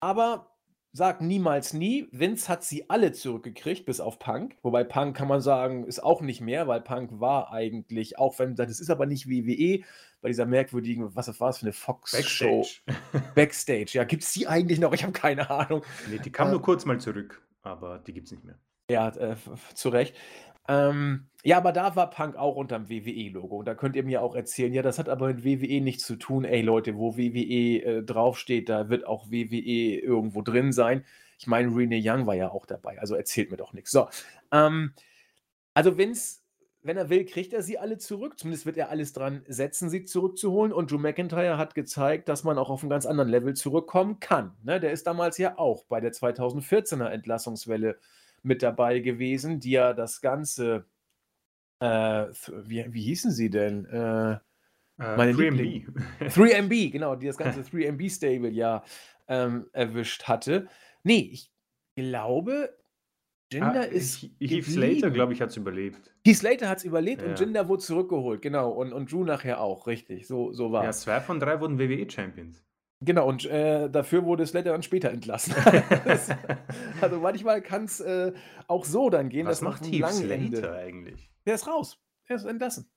aber 0.00 0.54
sag 0.92 1.20
niemals 1.20 1.72
nie. 1.72 2.06
Vince 2.12 2.48
hat 2.48 2.62
sie 2.62 2.88
alle 2.88 3.12
zurückgekriegt, 3.12 3.84
bis 3.84 3.98
auf 3.98 4.20
Punk. 4.20 4.56
Wobei 4.62 4.84
Punk 4.84 5.16
kann 5.16 5.26
man 5.26 5.40
sagen, 5.40 5.84
ist 5.84 6.02
auch 6.02 6.20
nicht 6.22 6.40
mehr, 6.40 6.68
weil 6.68 6.80
Punk 6.80 7.20
war 7.20 7.52
eigentlich, 7.52 8.16
auch 8.18 8.38
wenn 8.38 8.54
das 8.54 8.78
ist 8.80 8.90
aber 8.90 9.06
nicht 9.06 9.28
WWE, 9.28 9.84
bei 10.24 10.30
dieser 10.30 10.46
merkwürdigen, 10.46 11.14
was 11.14 11.38
war 11.38 11.50
es 11.50 11.58
für 11.58 11.66
eine 11.66 11.74
Fox-Show? 11.74 12.62
Backstage. 12.62 13.24
Backstage. 13.34 13.90
Ja, 13.92 14.04
gibt 14.04 14.22
es 14.22 14.32
die 14.32 14.48
eigentlich 14.48 14.80
noch? 14.80 14.94
Ich 14.94 15.02
habe 15.02 15.12
keine 15.12 15.50
Ahnung. 15.50 15.82
Nee, 16.10 16.18
die 16.18 16.32
kam 16.32 16.48
Äh, 16.48 16.52
nur 16.52 16.62
kurz 16.62 16.86
mal 16.86 16.98
zurück, 16.98 17.46
aber 17.60 17.98
die 17.98 18.14
gibt 18.14 18.28
es 18.28 18.32
nicht 18.32 18.42
mehr. 18.42 18.58
Ja, 18.88 19.10
äh, 19.10 19.36
zu 19.74 19.90
Recht. 19.90 20.16
Ähm, 20.66 21.26
ja, 21.42 21.58
aber 21.58 21.72
da 21.72 21.94
war 21.94 22.08
Punk 22.08 22.36
auch 22.36 22.56
unterm 22.56 22.88
WWE-Logo. 22.88 23.58
Und 23.58 23.66
da 23.66 23.74
könnt 23.74 23.96
ihr 23.96 24.02
mir 24.02 24.22
auch 24.22 24.34
erzählen, 24.34 24.72
ja, 24.72 24.80
das 24.80 24.98
hat 24.98 25.10
aber 25.10 25.26
mit 25.26 25.44
WWE 25.44 25.82
nichts 25.82 26.06
zu 26.06 26.16
tun. 26.16 26.46
Ey, 26.46 26.62
Leute, 26.62 26.96
wo 26.96 27.18
WWE 27.18 27.82
äh, 27.82 28.02
draufsteht, 28.02 28.70
da 28.70 28.88
wird 28.88 29.06
auch 29.06 29.30
WWE 29.30 30.00
irgendwo 30.00 30.40
drin 30.40 30.72
sein. 30.72 31.04
Ich 31.38 31.46
meine, 31.46 31.68
Rene 31.68 32.00
Young 32.02 32.26
war 32.26 32.34
ja 32.34 32.50
auch 32.50 32.64
dabei, 32.64 32.98
also 32.98 33.14
erzählt 33.14 33.50
mir 33.50 33.58
doch 33.58 33.74
nichts. 33.74 33.90
So, 33.90 34.08
ähm, 34.52 34.94
also 35.74 35.98
Vince, 35.98 36.40
wenn 36.84 36.98
er 36.98 37.08
will, 37.08 37.24
kriegt 37.24 37.54
er 37.54 37.62
sie 37.62 37.78
alle 37.78 37.96
zurück. 37.96 38.38
Zumindest 38.38 38.66
wird 38.66 38.76
er 38.76 38.90
alles 38.90 39.14
dran 39.14 39.42
setzen, 39.48 39.88
sie 39.88 40.04
zurückzuholen. 40.04 40.72
Und 40.72 40.90
Drew 40.90 40.98
McIntyre 40.98 41.56
hat 41.56 41.74
gezeigt, 41.74 42.28
dass 42.28 42.44
man 42.44 42.58
auch 42.58 42.68
auf 42.68 42.82
einem 42.82 42.90
ganz 42.90 43.06
anderen 43.06 43.30
Level 43.30 43.54
zurückkommen 43.54 44.20
kann. 44.20 44.54
Ne? 44.62 44.78
Der 44.80 44.92
ist 44.92 45.06
damals 45.06 45.38
ja 45.38 45.58
auch 45.58 45.84
bei 45.86 46.00
der 46.00 46.12
2014er 46.12 47.08
Entlassungswelle 47.08 47.98
mit 48.42 48.62
dabei 48.62 48.98
gewesen, 48.98 49.60
die 49.60 49.70
ja 49.70 49.94
das 49.94 50.20
Ganze, 50.20 50.84
äh, 51.80 52.26
wie, 52.64 52.86
wie 52.92 53.02
hießen 53.02 53.30
sie 53.30 53.48
denn? 53.48 53.86
Äh, 53.86 54.38
meine 54.98 55.32
3MB. 55.32 55.50
Liebling. 55.50 55.94
3MB, 56.20 56.92
genau, 56.92 57.16
die 57.16 57.26
das 57.26 57.38
ganze 57.38 57.60
3MB-Stable 57.62 58.50
ja 58.50 58.84
ähm, 59.26 59.68
erwischt 59.72 60.24
hatte. 60.24 60.68
Nee, 61.02 61.30
ich 61.32 61.50
glaube, 61.96 62.76
Ah, 63.54 63.72
Jinder 63.72 63.88
ist 63.88 64.16
He- 64.16 64.32
Heath 64.40 64.64
Slater, 64.64 64.86
geblieben. 64.92 65.12
glaube 65.14 65.32
ich, 65.32 65.40
hat 65.40 65.50
es 65.50 65.56
überlebt. 65.56 66.14
Heath 66.26 66.36
Slater 66.36 66.68
hat 66.68 66.78
es 66.78 66.84
überlebt 66.84 67.22
und 67.22 67.30
Ja. 67.30 67.44
Jinder 67.44 67.68
wurde 67.68 67.82
zurückgeholt, 67.82 68.42
genau. 68.42 68.70
Und, 68.70 68.92
und 68.92 69.10
Drew 69.12 69.24
nachher 69.24 69.60
auch, 69.60 69.86
richtig. 69.86 70.26
So, 70.26 70.52
so 70.52 70.72
war 70.72 70.84
Ja, 70.84 70.92
zwei 70.92 71.20
von 71.20 71.40
drei 71.40 71.60
wurden 71.60 71.78
WWE-Champions. 71.78 72.64
Genau, 73.00 73.28
und 73.28 73.44
äh, 73.46 73.90
dafür 73.90 74.24
wurde 74.24 74.46
Slater 74.46 74.70
dann 74.72 74.82
später 74.82 75.10
entlassen. 75.10 75.54
Das- 76.04 76.30
also 77.00 77.20
manchmal 77.20 77.60
kann 77.60 77.84
es 77.84 78.00
äh, 78.00 78.32
auch 78.66 78.84
so 78.84 79.10
dann 79.10 79.28
gehen, 79.28 79.46
Was 79.46 79.60
man 79.60 79.72
macht 79.72 79.84
Heath 79.86 80.06
Slater 80.08 80.30
Ende. 80.34 80.72
eigentlich? 80.72 81.30
Der 81.46 81.54
ist 81.56 81.66
raus. 81.66 81.98
Er 82.26 82.36
ist 82.36 82.44
entlassen. 82.44 82.88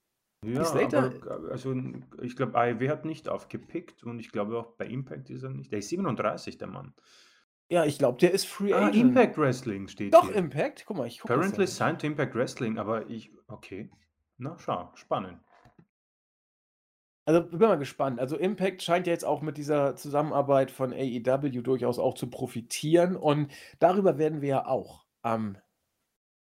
Ja, 0.46 0.64
Slater- 0.64 1.12
aber 1.30 1.52
also, 1.52 1.76
ich 2.22 2.36
glaube, 2.38 2.56
AEW 2.56 2.90
hat 2.90 3.04
nicht 3.06 3.28
aufgepickt 3.28 4.04
und 4.04 4.20
ich 4.20 4.32
glaube 4.32 4.58
auch 4.60 4.68
bei 4.78 4.86
Impact 4.86 5.30
ist 5.32 5.44
er 5.44 5.50
nicht. 5.50 5.72
Der 5.72 5.80
ist 5.80 5.90
37, 5.90 6.58
der 6.60 6.68
Mann. 6.68 6.94
Ja, 7.70 7.86
ich 7.86 7.98
glaube, 7.98 8.18
der 8.18 8.32
ist 8.32 8.48
Free 8.48 8.74
Ah, 8.74 8.88
Agent. 8.88 9.10
Impact 9.10 9.38
Wrestling 9.38 9.88
steht 9.88 10.14
Doch, 10.14 10.28
hier. 10.28 10.36
Impact. 10.36 10.86
Guck 10.86 10.98
mal, 10.98 11.08
ich 11.08 11.20
gucke 11.20 11.34
Currently 11.34 11.66
das 11.66 11.76
signed 11.76 12.00
to 12.02 12.08
Impact 12.08 12.34
Wrestling, 12.36 12.78
aber 12.78 13.10
ich, 13.10 13.32
okay. 13.48 13.90
Na, 14.38 14.58
schau, 14.58 14.90
spannend. 14.96 15.40
Also 17.26 17.44
bin 17.44 17.60
mal 17.60 17.78
gespannt. 17.78 18.22
Also 18.22 18.38
Impact 18.38 18.82
scheint 18.82 19.06
ja 19.06 19.12
jetzt 19.12 19.26
auch 19.26 19.42
mit 19.42 19.58
dieser 19.58 19.98
Zusammenarbeit 19.98 20.72
von 20.72 20.94
AEW 20.94 21.62
durchaus 21.62 22.00
auch 22.00 22.14
zu 22.14 22.30
profitieren. 22.30 23.18
Und 23.18 23.52
darüber 23.80 24.18
werden 24.18 24.42
wir 24.42 24.48
ja 24.50 24.66
auch 24.66 25.06
am 25.24 25.58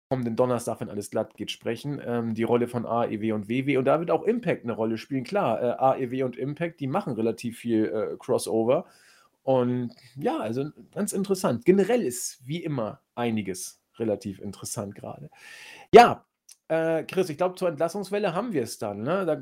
kommenden 0.10 0.38
Donnerstag, 0.38 0.80
wenn 0.80 0.90
alles 0.90 1.12
glatt 1.12 1.36
geht, 1.36 1.52
sprechen. 1.52 2.02
Ähm, 2.04 2.34
die 2.34 2.44
Rolle 2.44 2.70
von 2.70 2.86
AEW 2.86 3.34
und 3.34 3.50
WW. 3.50 3.76
Und 3.76 3.86
da 3.86 4.00
wird 4.00 4.10
auch 4.10 4.24
Impact 4.24 4.64
eine 4.64 4.72
Rolle 4.72 4.98
spielen. 4.98 5.26
Klar, 5.26 5.62
äh, 5.62 6.06
AEW 6.06 6.24
und 6.24 6.38
Impact, 6.38 6.80
die 6.80 6.88
machen 6.88 7.12
relativ 7.14 7.60
viel 7.60 7.86
äh, 7.86 8.16
Crossover. 8.18 8.86
Und 9.50 9.96
ja, 10.16 10.38
also 10.38 10.70
ganz 10.92 11.12
interessant. 11.12 11.66
Generell 11.66 12.04
ist 12.04 12.40
wie 12.46 12.64
immer 12.64 13.02
einiges 13.16 13.82
relativ 13.96 14.38
interessant 14.38 14.94
gerade. 14.94 15.32
Ja, 15.92 16.28
äh, 16.68 17.04
Chris, 17.06 17.32
ich 17.32 17.38
glaube, 17.38 17.56
zur 17.56 17.70
Entlassungswelle 17.70 18.36
haben 18.36 18.54
wir 18.54 18.62
es 18.62 18.78
dann. 18.78 19.02
Ne? 19.02 19.26
Da 19.26 19.42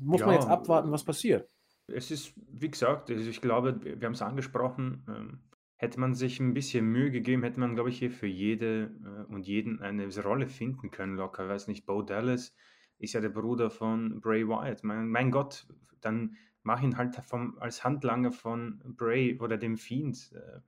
muss 0.00 0.24
man 0.24 0.30
Ja, 0.30 0.34
jetzt 0.34 0.46
abwarten, 0.46 0.92
was 0.92 1.02
passiert. 1.02 1.50
Es 1.88 2.12
ist, 2.12 2.34
wie 2.36 2.70
gesagt, 2.70 3.10
also 3.10 3.28
ich 3.28 3.40
glaube, 3.40 3.80
wir 3.82 4.06
haben 4.06 4.12
es 4.12 4.22
angesprochen, 4.22 5.04
ähm, 5.08 5.40
hätte 5.74 5.98
man 5.98 6.14
sich 6.14 6.38
ein 6.38 6.54
bisschen 6.54 6.84
Mühe 6.86 7.10
gegeben, 7.10 7.42
hätte 7.42 7.58
man, 7.58 7.74
glaube 7.74 7.88
ich, 7.90 7.98
hier 7.98 8.12
für 8.12 8.28
jede 8.28 8.92
äh, 9.04 9.32
und 9.32 9.48
jeden 9.48 9.82
eine 9.82 10.08
Rolle 10.22 10.46
finden 10.46 10.92
können, 10.92 11.16
locker. 11.16 11.42
Ich 11.42 11.48
weiß 11.48 11.66
nicht, 11.66 11.84
Bo 11.84 12.02
Dallas 12.02 12.54
ist 13.00 13.14
ja 13.14 13.20
der 13.20 13.30
Bruder 13.30 13.70
von 13.70 14.20
Bray 14.20 14.46
Wyatt. 14.46 14.84
Mein, 14.84 15.08
mein 15.08 15.32
Gott, 15.32 15.66
dann 16.00 16.36
mach 16.68 16.82
ihn 16.82 16.98
halt 16.98 17.16
vom, 17.16 17.58
als 17.60 17.82
Handlanger 17.82 18.30
von 18.30 18.78
Bray 18.84 19.40
oder 19.40 19.56
dem 19.56 19.78
Fiend. 19.78 20.32
Äh, 20.34 20.60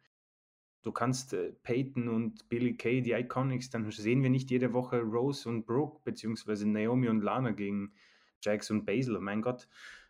Du 0.82 0.92
kannst 0.92 1.34
äh, 1.34 1.52
Peyton 1.62 2.08
und 2.08 2.48
Billy 2.48 2.74
Kay, 2.74 3.02
die 3.02 3.12
Iconics, 3.12 3.68
dann 3.68 3.90
sehen 3.90 4.22
wir 4.22 4.30
nicht 4.30 4.50
jede 4.50 4.72
Woche 4.72 5.00
Rose 5.00 5.46
und 5.46 5.66
Brooke, 5.66 6.00
beziehungsweise 6.04 6.66
Naomi 6.66 7.08
und 7.08 7.20
Lana 7.20 7.50
gegen 7.50 7.92
Jax 8.40 8.70
und 8.70 8.86
Basil. 8.86 9.18
Mein 9.20 9.42
Gott, 9.42 9.68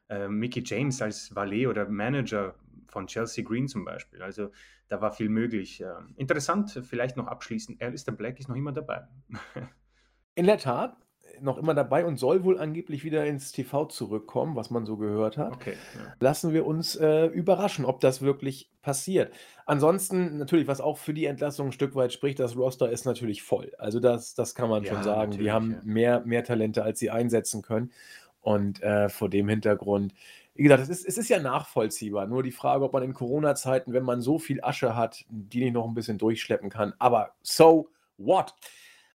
äh, 0.08 0.28
Mickey 0.28 0.62
James 0.64 1.02
als 1.02 1.34
Valet 1.34 1.66
oder 1.66 1.88
Manager 1.88 2.54
von 2.86 3.08
Chelsea 3.08 3.44
Green 3.44 3.66
zum 3.66 3.84
Beispiel. 3.84 4.22
Also 4.22 4.52
da 4.86 5.00
war 5.00 5.12
viel 5.12 5.28
möglich. 5.28 5.80
Äh, 5.80 5.92
interessant, 6.14 6.80
vielleicht 6.84 7.16
noch 7.16 7.26
abschließend, 7.26 7.82
Alistair 7.82 8.14
Black 8.14 8.38
ist 8.38 8.48
noch 8.48 8.56
immer 8.56 8.72
dabei. 8.72 9.08
In 10.36 10.46
der 10.46 10.58
Tat, 10.58 10.96
noch 11.42 11.58
immer 11.58 11.74
dabei 11.74 12.04
und 12.04 12.18
soll 12.18 12.44
wohl 12.44 12.58
angeblich 12.58 13.04
wieder 13.04 13.26
ins 13.26 13.52
TV 13.52 13.86
zurückkommen, 13.86 14.56
was 14.56 14.70
man 14.70 14.84
so 14.86 14.96
gehört 14.96 15.36
hat. 15.36 15.52
Okay. 15.52 15.74
Ja. 15.94 16.14
Lassen 16.20 16.52
wir 16.52 16.66
uns 16.66 16.96
äh, 16.96 17.26
überraschen, 17.26 17.84
ob 17.84 18.00
das 18.00 18.22
wirklich 18.22 18.70
passiert. 18.82 19.32
Ansonsten, 19.66 20.38
natürlich, 20.38 20.66
was 20.66 20.80
auch 20.80 20.98
für 20.98 21.14
die 21.14 21.26
Entlassung 21.26 21.68
ein 21.68 21.72
Stück 21.72 21.94
weit 21.94 22.12
spricht, 22.12 22.40
das 22.40 22.56
Roster 22.56 22.90
ist 22.90 23.04
natürlich 23.04 23.42
voll. 23.42 23.72
Also 23.78 24.00
das, 24.00 24.34
das 24.34 24.54
kann 24.54 24.68
man 24.68 24.84
Ja, 24.84 24.94
schon 24.94 25.02
sagen. 25.02 25.32
Die 25.32 25.52
haben 25.52 25.72
ja. 25.72 25.80
mehr, 25.84 26.20
mehr 26.24 26.44
Talente, 26.44 26.82
als 26.82 26.98
sie 26.98 27.10
einsetzen 27.10 27.62
können. 27.62 27.92
Und 28.40 28.82
äh, 28.82 29.08
vor 29.08 29.28
dem 29.28 29.48
Hintergrund, 29.48 30.14
wie 30.54 30.64
gesagt, 30.64 30.82
es 30.82 30.88
ist, 30.88 31.06
es 31.06 31.18
ist 31.18 31.28
ja 31.28 31.40
nachvollziehbar. 31.40 32.26
Nur 32.26 32.42
die 32.42 32.52
Frage, 32.52 32.84
ob 32.84 32.92
man 32.92 33.02
in 33.02 33.14
Corona-Zeiten, 33.14 33.92
wenn 33.92 34.02
man 34.02 34.20
so 34.20 34.38
viel 34.38 34.62
Asche 34.62 34.96
hat, 34.96 35.24
die 35.28 35.64
nicht 35.64 35.74
noch 35.74 35.86
ein 35.86 35.94
bisschen 35.94 36.18
durchschleppen 36.18 36.70
kann. 36.70 36.92
Aber 36.98 37.34
so 37.42 37.88
what? 38.18 38.54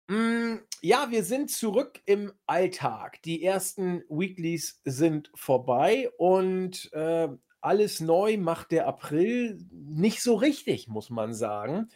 Mm, 0.07 0.57
ja, 0.81 1.11
wir 1.11 1.23
sind 1.23 1.51
zurück 1.51 2.01
im 2.05 2.33
Alltag. 2.47 3.21
Die 3.23 3.43
ersten 3.43 4.03
Weeklies 4.09 4.81
sind 4.83 5.31
vorbei 5.35 6.09
und 6.17 6.91
äh, 6.93 7.29
alles 7.61 7.99
neu 7.99 8.37
macht 8.37 8.71
der 8.71 8.87
April 8.87 9.63
nicht 9.71 10.23
so 10.23 10.33
richtig, 10.33 10.87
muss 10.87 11.11
man 11.11 11.33
sagen. 11.33 11.89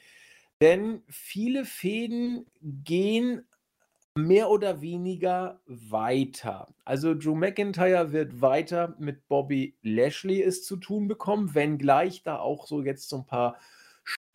Denn 0.61 1.01
viele 1.09 1.65
Fäden 1.65 2.45
gehen 2.61 3.47
mehr 4.13 4.49
oder 4.49 4.81
weniger 4.81 5.59
weiter. 5.65 6.67
Also 6.85 7.15
Drew 7.15 7.35
McIntyre 7.35 8.13
wird 8.13 8.39
weiter 8.39 8.95
mit 8.99 9.27
Bobby 9.27 9.75
Lashley 9.81 10.41
es 10.41 10.63
zu 10.63 10.77
tun 10.77 11.07
bekommen, 11.07 11.53
wenngleich 11.55 12.23
da 12.23 12.37
auch 12.37 12.67
so 12.67 12.81
jetzt 12.81 13.09
so 13.09 13.17
ein 13.17 13.25
paar 13.25 13.57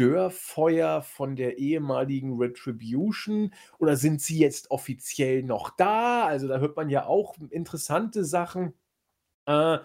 Störfeuer 0.01 1.03
von 1.03 1.37
der 1.37 1.59
ehemaligen 1.59 2.39
Retribution 2.39 3.53
oder 3.79 3.97
sind 3.97 4.23
sie 4.23 4.39
jetzt 4.39 4.71
offiziell 4.71 5.43
noch 5.43 5.77
da? 5.77 6.25
Also 6.25 6.49
da 6.49 6.59
hört 6.59 6.75
man 6.75 6.89
ja 6.89 7.05
auch 7.05 7.37
interessante 7.51 8.25
Sachen. 8.25 8.73
Äh, 9.45 9.77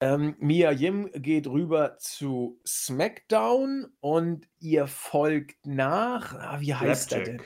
ähm, 0.00 0.36
Mia 0.38 0.72
Yim 0.72 1.10
geht 1.12 1.46
rüber 1.48 1.98
zu 1.98 2.58
SmackDown 2.66 3.88
und 4.00 4.48
ihr 4.58 4.86
folgt 4.86 5.66
nach. 5.66 6.34
Ah, 6.34 6.60
wie 6.62 6.74
heißt 6.74 7.12
er 7.12 7.24
denn? 7.24 7.42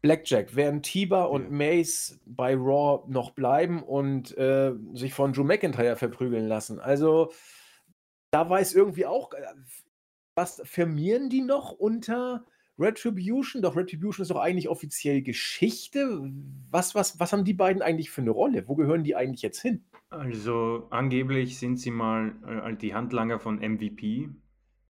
Blackjack, 0.00 0.48
während 0.56 0.86
Tiber 0.86 1.28
und 1.28 1.50
Mace 1.50 2.18
bei 2.24 2.54
Raw 2.54 3.04
noch 3.06 3.32
bleiben 3.32 3.82
und 3.82 4.34
äh, 4.38 4.72
sich 4.94 5.12
von 5.12 5.34
Drew 5.34 5.44
McIntyre 5.44 5.96
verprügeln 5.96 6.48
lassen. 6.48 6.80
Also, 6.80 7.32
da 8.30 8.48
weiß 8.48 8.72
irgendwie 8.72 9.04
auch, 9.04 9.34
äh, 9.34 9.44
was 10.36 10.60
firmieren 10.64 11.30
die 11.30 11.40
noch 11.40 11.72
unter 11.72 12.44
Retribution? 12.78 13.62
Doch 13.62 13.74
Retribution 13.74 14.22
ist 14.22 14.30
doch 14.30 14.40
eigentlich 14.40 14.68
offiziell 14.68 15.22
Geschichte. 15.22 16.30
Was, 16.70 16.94
was, 16.94 17.18
was 17.18 17.32
haben 17.32 17.44
die 17.44 17.54
beiden 17.54 17.82
eigentlich 17.82 18.10
für 18.10 18.20
eine 18.20 18.30
Rolle? 18.30 18.68
Wo 18.68 18.76
gehören 18.76 19.02
die 19.02 19.16
eigentlich 19.16 19.42
jetzt 19.42 19.60
hin? 19.60 19.84
Also 20.10 20.86
angeblich 20.90 21.58
sind 21.58 21.78
sie 21.78 21.90
mal 21.90 22.36
äh, 22.46 22.76
die 22.76 22.94
Handlanger 22.94 23.40
von 23.40 23.56
MVP. 23.56 24.28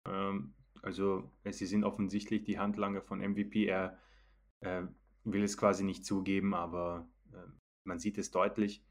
Ähm, 0.09 0.55
also 0.83 1.31
sie 1.49 1.67
sind 1.67 1.85
offensichtlich 1.85 2.45
die 2.45 2.59
Handlanger 2.59 3.03
von 3.03 3.21
MVP. 3.21 3.67
Er 3.67 3.99
äh, 4.61 4.83
will 5.25 5.43
es 5.43 5.59
quasi 5.59 5.85
nicht 5.85 6.05
zugeben, 6.05 6.55
aber 6.55 7.09
äh, 7.33 7.47
man 7.85 7.99
sieht 7.99 8.17
es 8.17 8.31
deutlich. 8.31 8.83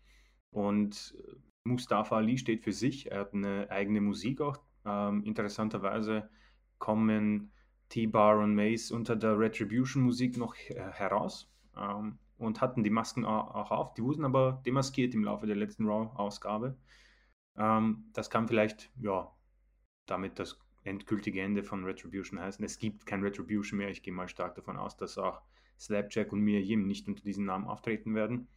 Und 0.52 1.18
äh, 1.18 1.36
Mustafa 1.64 2.18
Ali 2.18 2.38
steht 2.38 2.64
für 2.64 2.72
sich. 2.72 3.12
Er 3.12 3.22
hat 3.22 3.34
eine 3.34 3.72
eigene 3.72 4.00
Musik 4.00 4.42
auch. 4.42 4.60
Ähm, 4.86 5.24
interessanterweise 5.24 6.30
kommen 6.78 7.52
T-Bar 7.90 8.40
und 8.40 8.56
Mace 8.56 8.92
unter 8.92 9.16
der 9.16 9.38
Retribution-Musik 9.40 10.38
noch 10.38 10.56
heraus 10.56 11.52
ähm, 11.78 12.18
und 12.38 12.62
hatten 12.62 12.84
die 12.84 12.90
Masken 12.90 13.26
auch 13.26 13.72
auf. 13.72 13.94
Die 13.94 14.04
wurden 14.04 14.26
aber 14.26 14.62
demaskiert 14.66 15.14
im 15.14 15.24
Laufe 15.24 15.48
der 15.48 15.56
letzten 15.56 15.86
Raw-Ausgabe. 15.86 16.78
Ähm, 17.58 18.06
das 18.14 18.30
kann 18.30 18.48
vielleicht, 18.48 18.92
ja, 19.00 19.32
damit 20.06 20.40
das 20.40 20.60
endgültige 20.84 21.42
Ende 21.42 21.64
von 21.64 21.84
Retribution 21.84 22.40
heißen. 22.40 22.64
Es 22.64 22.78
gibt 22.78 23.06
kein 23.06 23.22
Retribution 23.24 23.80
mehr. 23.80 23.90
Ich 23.90 24.04
gehe 24.04 24.14
mal 24.14 24.28
stark 24.28 24.56
davon 24.56 24.78
aus, 24.78 24.98
dass 24.98 25.18
auch 25.18 25.42
Slapjack 25.80 26.32
und 26.32 26.42
Mia 26.42 26.60
Yim 26.60 26.86
nicht 26.86 27.08
unter 27.08 27.24
diesem 27.24 27.46
Namen 27.46 27.66
auftreten 27.66 28.14
werden. 28.16 28.48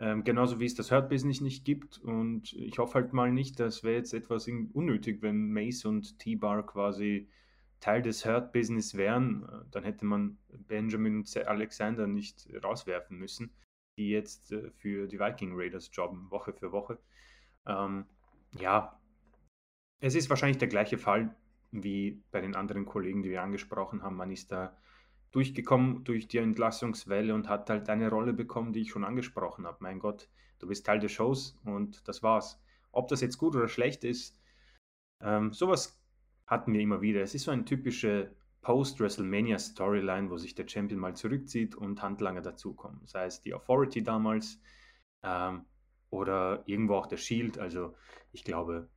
Ähm, 0.00 0.24
genauso 0.24 0.58
wie 0.58 0.64
es 0.64 0.74
das 0.74 0.90
Hurt 0.90 1.10
Business 1.10 1.42
nicht 1.42 1.66
gibt. 1.66 1.98
Und 1.98 2.54
ich 2.54 2.78
hoffe 2.78 2.94
halt 2.94 3.12
mal 3.12 3.30
nicht, 3.30 3.60
das 3.60 3.84
wäre 3.84 3.96
jetzt 3.96 4.14
etwas 4.14 4.48
unnötig, 4.48 5.20
wenn 5.20 5.52
Mace 5.52 5.84
und 5.84 6.18
T-Bar 6.18 6.64
quasi 6.66 7.28
Teil 7.80 8.00
des 8.00 8.24
Hurt 8.24 8.52
Business 8.52 8.94
wären. 8.94 9.44
Äh, 9.44 9.70
dann 9.70 9.84
hätte 9.84 10.06
man 10.06 10.38
Benjamin 10.48 11.18
und 11.18 11.36
Alexander 11.46 12.06
nicht 12.06 12.48
rauswerfen 12.64 13.18
müssen, 13.18 13.52
die 13.98 14.08
jetzt 14.08 14.52
äh, 14.52 14.70
für 14.70 15.06
die 15.06 15.20
Viking 15.20 15.52
Raiders 15.54 15.90
jobben, 15.92 16.30
Woche 16.30 16.54
für 16.54 16.72
Woche. 16.72 16.98
Ähm, 17.66 18.06
ja, 18.58 18.98
es 20.00 20.14
ist 20.14 20.30
wahrscheinlich 20.30 20.58
der 20.58 20.68
gleiche 20.68 20.96
Fall 20.96 21.36
wie 21.72 22.22
bei 22.30 22.40
den 22.40 22.56
anderen 22.56 22.86
Kollegen, 22.86 23.22
die 23.22 23.30
wir 23.30 23.42
angesprochen 23.42 24.02
haben. 24.02 24.16
Man 24.16 24.30
ist 24.30 24.50
da 24.50 24.76
durchgekommen 25.32 26.04
durch 26.04 26.28
die 26.28 26.38
Entlassungswelle 26.38 27.34
und 27.34 27.48
hat 27.48 27.70
halt 27.70 27.88
eine 27.88 28.10
Rolle 28.10 28.32
bekommen, 28.32 28.72
die 28.72 28.80
ich 28.82 28.90
schon 28.90 29.04
angesprochen 29.04 29.66
habe. 29.66 29.78
Mein 29.80 29.98
Gott, 29.98 30.28
du 30.58 30.66
bist 30.66 30.86
Teil 30.86 30.98
der 30.98 31.08
Shows 31.08 31.58
und 31.64 32.06
das 32.08 32.22
war's. 32.22 32.60
Ob 32.92 33.08
das 33.08 33.20
jetzt 33.20 33.38
gut 33.38 33.54
oder 33.54 33.68
schlecht 33.68 34.04
ist, 34.04 34.40
ähm, 35.22 35.52
sowas 35.52 36.00
hatten 36.46 36.72
wir 36.72 36.80
immer 36.80 37.00
wieder. 37.00 37.22
Es 37.22 37.34
ist 37.34 37.44
so 37.44 37.52
eine 37.52 37.64
typische 37.64 38.34
Post-WrestleMania-Storyline, 38.62 40.30
wo 40.30 40.36
sich 40.36 40.54
der 40.54 40.68
Champion 40.68 41.00
mal 41.00 41.14
zurückzieht 41.14 41.74
und 41.76 42.02
Handlanger 42.02 42.42
dazukommen. 42.42 43.00
Sei 43.06 43.24
es 43.24 43.40
die 43.40 43.54
Authority 43.54 44.02
damals 44.02 44.60
ähm, 45.22 45.64
oder 46.10 46.62
irgendwo 46.66 46.96
auch 46.96 47.06
der 47.06 47.16
Shield. 47.16 47.58
Also 47.58 47.94
ich 48.32 48.44
glaube, 48.44 48.88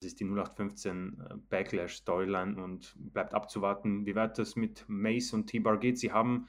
das 0.00 0.08
ist 0.08 0.20
die 0.20 0.24
0815 0.24 1.20
äh, 1.20 1.34
Backlash 1.48 1.96
Storyline 1.96 2.62
und 2.62 2.94
bleibt 2.96 3.34
abzuwarten, 3.34 4.06
wie 4.06 4.14
weit 4.14 4.38
das 4.38 4.56
mit 4.56 4.84
Mace 4.88 5.32
und 5.32 5.46
T-Bar 5.46 5.78
geht. 5.78 5.98
Sie 5.98 6.12
haben 6.12 6.48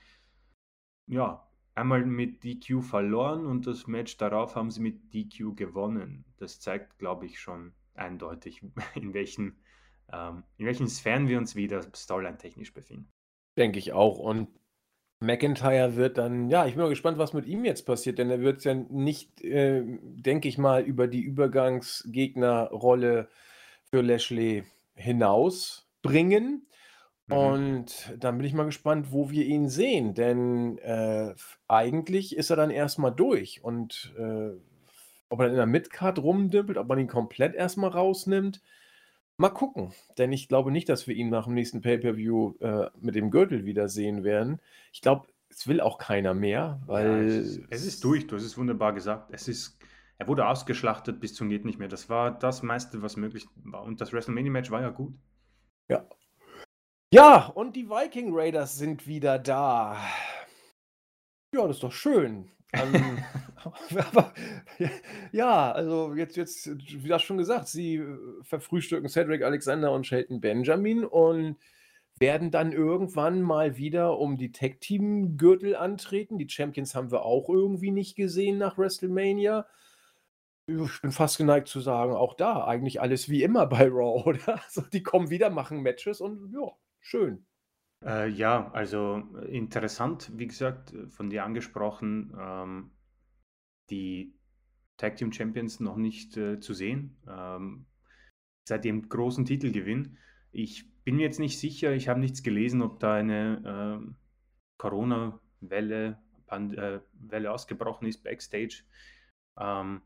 ja 1.07 1.47
einmal 1.73 2.05
mit 2.05 2.43
DQ 2.43 2.81
verloren 2.81 3.45
und 3.45 3.65
das 3.65 3.87
Match 3.87 4.17
darauf 4.17 4.55
haben 4.55 4.69
sie 4.69 4.81
mit 4.81 5.13
DQ 5.13 5.55
gewonnen. 5.55 6.25
Das 6.37 6.59
zeigt, 6.59 6.99
glaube 6.99 7.25
ich, 7.25 7.39
schon 7.39 7.73
eindeutig, 7.95 8.61
in 8.95 9.13
welchen, 9.13 9.59
ähm, 10.11 10.43
in 10.57 10.65
welchen 10.65 10.87
Sphären 10.87 11.27
wir 11.27 11.37
uns 11.37 11.55
wieder 11.55 11.81
Storyline-technisch 11.95 12.73
befinden. 12.73 13.09
Denke 13.57 13.79
ich 13.79 13.93
auch. 13.93 14.19
Und 14.19 14.49
McIntyre 15.21 15.97
wird 15.97 16.17
dann, 16.17 16.49
ja, 16.49 16.65
ich 16.65 16.75
bin 16.75 16.83
mal 16.83 16.89
gespannt, 16.89 17.17
was 17.17 17.33
mit 17.33 17.45
ihm 17.45 17.65
jetzt 17.65 17.85
passiert, 17.85 18.19
denn 18.19 18.29
er 18.29 18.39
wird 18.39 18.59
es 18.59 18.63
ja 18.63 18.73
nicht, 18.73 19.43
äh, 19.43 19.83
denke 19.85 20.47
ich 20.47 20.57
mal, 20.57 20.83
über 20.83 21.07
die 21.07 21.19
Übergangsgegnerrolle 21.21 23.27
für 23.89 24.01
Lashley 24.01 24.63
hinausbringen. 24.95 26.67
Mhm. 27.27 27.35
Und 27.35 28.15
dann 28.17 28.37
bin 28.37 28.47
ich 28.47 28.53
mal 28.53 28.65
gespannt, 28.65 29.11
wo 29.11 29.29
wir 29.29 29.45
ihn 29.45 29.67
sehen, 29.67 30.13
denn 30.13 30.77
äh, 30.77 31.33
eigentlich 31.67 32.37
ist 32.37 32.49
er 32.49 32.55
dann 32.55 32.71
erstmal 32.71 33.13
durch. 33.13 33.61
Und 33.61 34.13
äh, 34.17 34.51
ob 35.27 35.39
er 35.39 35.45
dann 35.45 35.51
in 35.51 35.57
der 35.57 35.65
Midcard 35.65 36.19
rumdümpelt, 36.19 36.77
ob 36.77 36.87
man 36.87 36.97
ihn 36.97 37.07
komplett 37.07 37.55
erstmal 37.55 37.89
rausnimmt, 37.89 38.61
mal 39.39 39.49
gucken. 39.49 39.91
Denn 40.17 40.31
ich 40.31 40.47
glaube 40.47 40.71
nicht, 40.71 40.89
dass 40.89 41.07
wir 41.07 41.15
ihn 41.15 41.29
nach 41.29 41.45
dem 41.45 41.55
nächsten 41.55 41.81
Pay-Per-View 41.81 42.55
äh, 42.59 42.89
mit 42.99 43.15
dem 43.15 43.31
Gürtel 43.31 43.65
wiedersehen 43.65 44.23
werden. 44.23 44.59
Ich 44.93 45.01
glaube, 45.01 45.27
es 45.49 45.67
will 45.67 45.81
auch 45.81 45.97
keiner 45.97 46.33
mehr, 46.33 46.81
weil. 46.85 47.07
Ja, 47.07 47.19
es, 47.19 47.47
ist, 47.47 47.61
es, 47.69 47.85
ist, 47.85 48.03
durch, 48.03 48.27
du 48.27 48.35
hast 48.35 48.43
es 48.43 48.57
wunderbar 48.57 48.93
gesagt. 48.93 49.29
Es 49.33 49.47
ist 49.47 49.79
er 50.19 50.27
wurde 50.27 50.45
ausgeschlachtet 50.45 51.21
bis 51.21 51.33
zum 51.33 51.49
geht 51.49 51.63
nicht 51.63 51.79
mehr. 51.79 51.87
Das 51.87 52.09
war 52.09 52.37
das 52.37 52.61
meiste, 52.61 53.01
was 53.01 53.15
möglich 53.15 53.47
war. 53.63 53.83
Und 53.83 54.01
das 54.01 54.11
WrestleMania-Match 54.11 54.69
war 54.69 54.81
ja 54.81 54.89
gut. 54.89 55.13
Ja. 55.89 56.05
Ja, 57.11 57.47
und 57.47 57.75
die 57.77 57.89
Viking 57.89 58.31
Raiders 58.33 58.77
sind 58.77 59.07
wieder 59.07 59.39
da. 59.39 59.97
Ja, 61.55 61.65
das 61.65 61.77
ist 61.77 61.83
doch 61.83 61.93
schön. 61.93 62.51
Ähm, 62.73 63.17
aber, 64.13 64.33
ja, 65.31 65.71
also 65.71 66.13
jetzt, 66.13 66.37
jetzt, 66.37 66.69
wie 67.03 67.07
das 67.07 67.21
schon 67.23 67.37
gesagt, 67.37 67.67
sie 67.67 67.95
äh, 67.95 68.17
verfrühstücken 68.43 69.09
Cedric 69.09 69.43
Alexander 69.43 69.91
und 69.91 70.05
Shelton 70.05 70.39
Benjamin 70.39 71.03
und 71.03 71.57
werden 72.19 72.51
dann 72.51 72.73
irgendwann 72.73 73.41
mal 73.41 73.77
wieder 73.77 74.19
um 74.19 74.37
die 74.37 74.51
Tag-Team-Gürtel 74.51 75.75
antreten. 75.75 76.37
Die 76.37 76.49
Champions 76.49 76.93
haben 76.93 77.11
wir 77.11 77.23
auch 77.23 77.49
irgendwie 77.49 77.91
nicht 77.91 78.15
gesehen 78.15 78.57
nach 78.57 78.77
WrestleMania. 78.77 79.65
Ich 80.67 81.01
bin 81.01 81.11
fast 81.11 81.37
geneigt 81.37 81.67
zu 81.67 81.79
sagen, 81.79 82.13
auch 82.13 82.35
da 82.35 82.65
eigentlich 82.65 83.01
alles 83.01 83.29
wie 83.29 83.41
immer 83.41 83.65
bei 83.65 83.87
Raw, 83.87 84.23
oder? 84.25 84.61
Also, 84.63 84.81
die 84.81 85.01
kommen 85.01 85.29
wieder, 85.29 85.49
machen 85.49 85.81
Matches 85.81 86.21
und 86.21 86.53
ja, 86.53 86.71
schön. 86.99 87.45
Äh, 88.05 88.29
ja, 88.29 88.71
also 88.71 89.23
äh, 89.41 89.55
interessant, 89.55 90.31
wie 90.35 90.47
gesagt, 90.47 90.93
äh, 90.93 91.07
von 91.07 91.29
dir 91.29 91.43
angesprochen, 91.43 92.33
ähm, 92.39 92.91
die 93.89 94.33
Tag 94.97 95.17
Team 95.17 95.31
Champions 95.31 95.79
noch 95.79 95.97
nicht 95.97 96.37
äh, 96.37 96.59
zu 96.59 96.73
sehen, 96.73 97.17
ähm, 97.27 97.85
seit 98.67 98.85
dem 98.85 99.09
großen 99.09 99.45
Titelgewinn. 99.45 100.17
Ich 100.51 100.85
bin 101.03 101.17
mir 101.17 101.23
jetzt 101.23 101.39
nicht 101.39 101.59
sicher, 101.59 101.93
ich 101.93 102.07
habe 102.07 102.19
nichts 102.19 102.43
gelesen, 102.43 102.81
ob 102.81 102.99
da 102.99 103.15
eine 103.15 104.01
äh, 104.07 104.13
Corona-Welle 104.77 106.19
Welle 106.51 107.51
ausgebrochen 107.51 108.07
ist 108.07 108.23
backstage. 108.23 108.83
Ähm, 109.59 110.01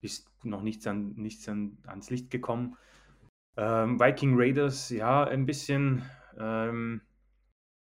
ist 0.00 0.30
noch 0.44 0.62
nichts, 0.62 0.86
an, 0.86 1.14
nichts 1.16 1.48
an, 1.48 1.78
ans 1.86 2.10
Licht 2.10 2.30
gekommen. 2.30 2.76
Ähm, 3.56 3.98
Viking 3.98 4.34
Raiders, 4.36 4.88
ja, 4.90 5.24
ein 5.24 5.46
bisschen, 5.46 6.08
ähm, 6.38 7.02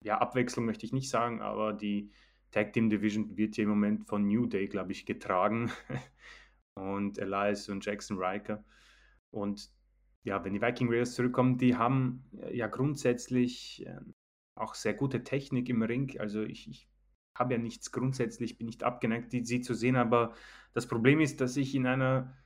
ja, 0.03 0.19
Abwechslung 0.19 0.67
möchte 0.67 0.87
ich 0.87 0.93
nicht 0.93 1.11
sagen, 1.11 1.41
aber 1.41 1.73
die 1.73 2.11
Tag 2.51 2.73
Team 2.73 2.91
Division 2.91 3.37
wird 3.37 3.55
hier 3.55 3.65
im 3.65 3.71
Moment 3.71 4.07
von 4.09 4.27
New 4.27 4.47
Day, 4.47 4.67
glaube 4.67 4.93
ich, 4.93 5.07
getragen. 5.07 5.71
und 6.75 7.19
Elias 7.19 7.69
und 7.69 7.85
Jackson 7.85 8.19
Riker. 8.19 8.65
Und 9.31 9.71
ja, 10.23 10.45
wenn 10.45 10.53
die 10.53 10.63
Viking 10.63 10.89
Raiders 10.89 11.15
zurückkommen, 11.15 11.59
die 11.59 11.77
haben 11.77 12.25
äh, 12.43 12.57
ja 12.57 12.67
grundsätzlich 12.67 13.87
äh, 13.87 14.01
auch 14.55 14.75
sehr 14.75 14.95
gute 14.95 15.23
Technik 15.23 15.69
im 15.69 15.83
Ring. 15.83 16.19
Also 16.19 16.43
ich, 16.43 16.69
ich 16.69 16.89
habe 17.35 17.55
ja 17.55 17.59
nichts 17.59 17.93
grundsätzlich, 17.93 18.59
bin 18.59 18.67
nicht 18.67 18.83
abgeneigt, 18.83 19.33
die, 19.33 19.45
sie 19.45 19.61
zu 19.61 19.75
sehen, 19.75 19.97
aber 19.97 20.35
das 20.73 20.87
Problem 20.87 21.21
ist, 21.21 21.41
dass 21.41 21.57
ich 21.57 21.75
in 21.75 21.87
einer 21.87 22.37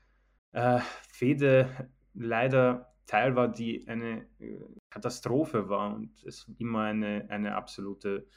äh, 0.52 0.80
Fehde 1.08 1.90
leider 2.14 2.94
Teil 3.06 3.34
war, 3.34 3.48
die 3.48 3.86
eine 3.88 4.26
äh, 4.38 4.60
Katastrophe 4.94 5.68
war 5.68 5.92
und 5.92 6.22
es 6.22 6.48
immer 6.58 6.82
eine, 6.82 7.26
eine 7.28 7.56
absolute 7.56 8.28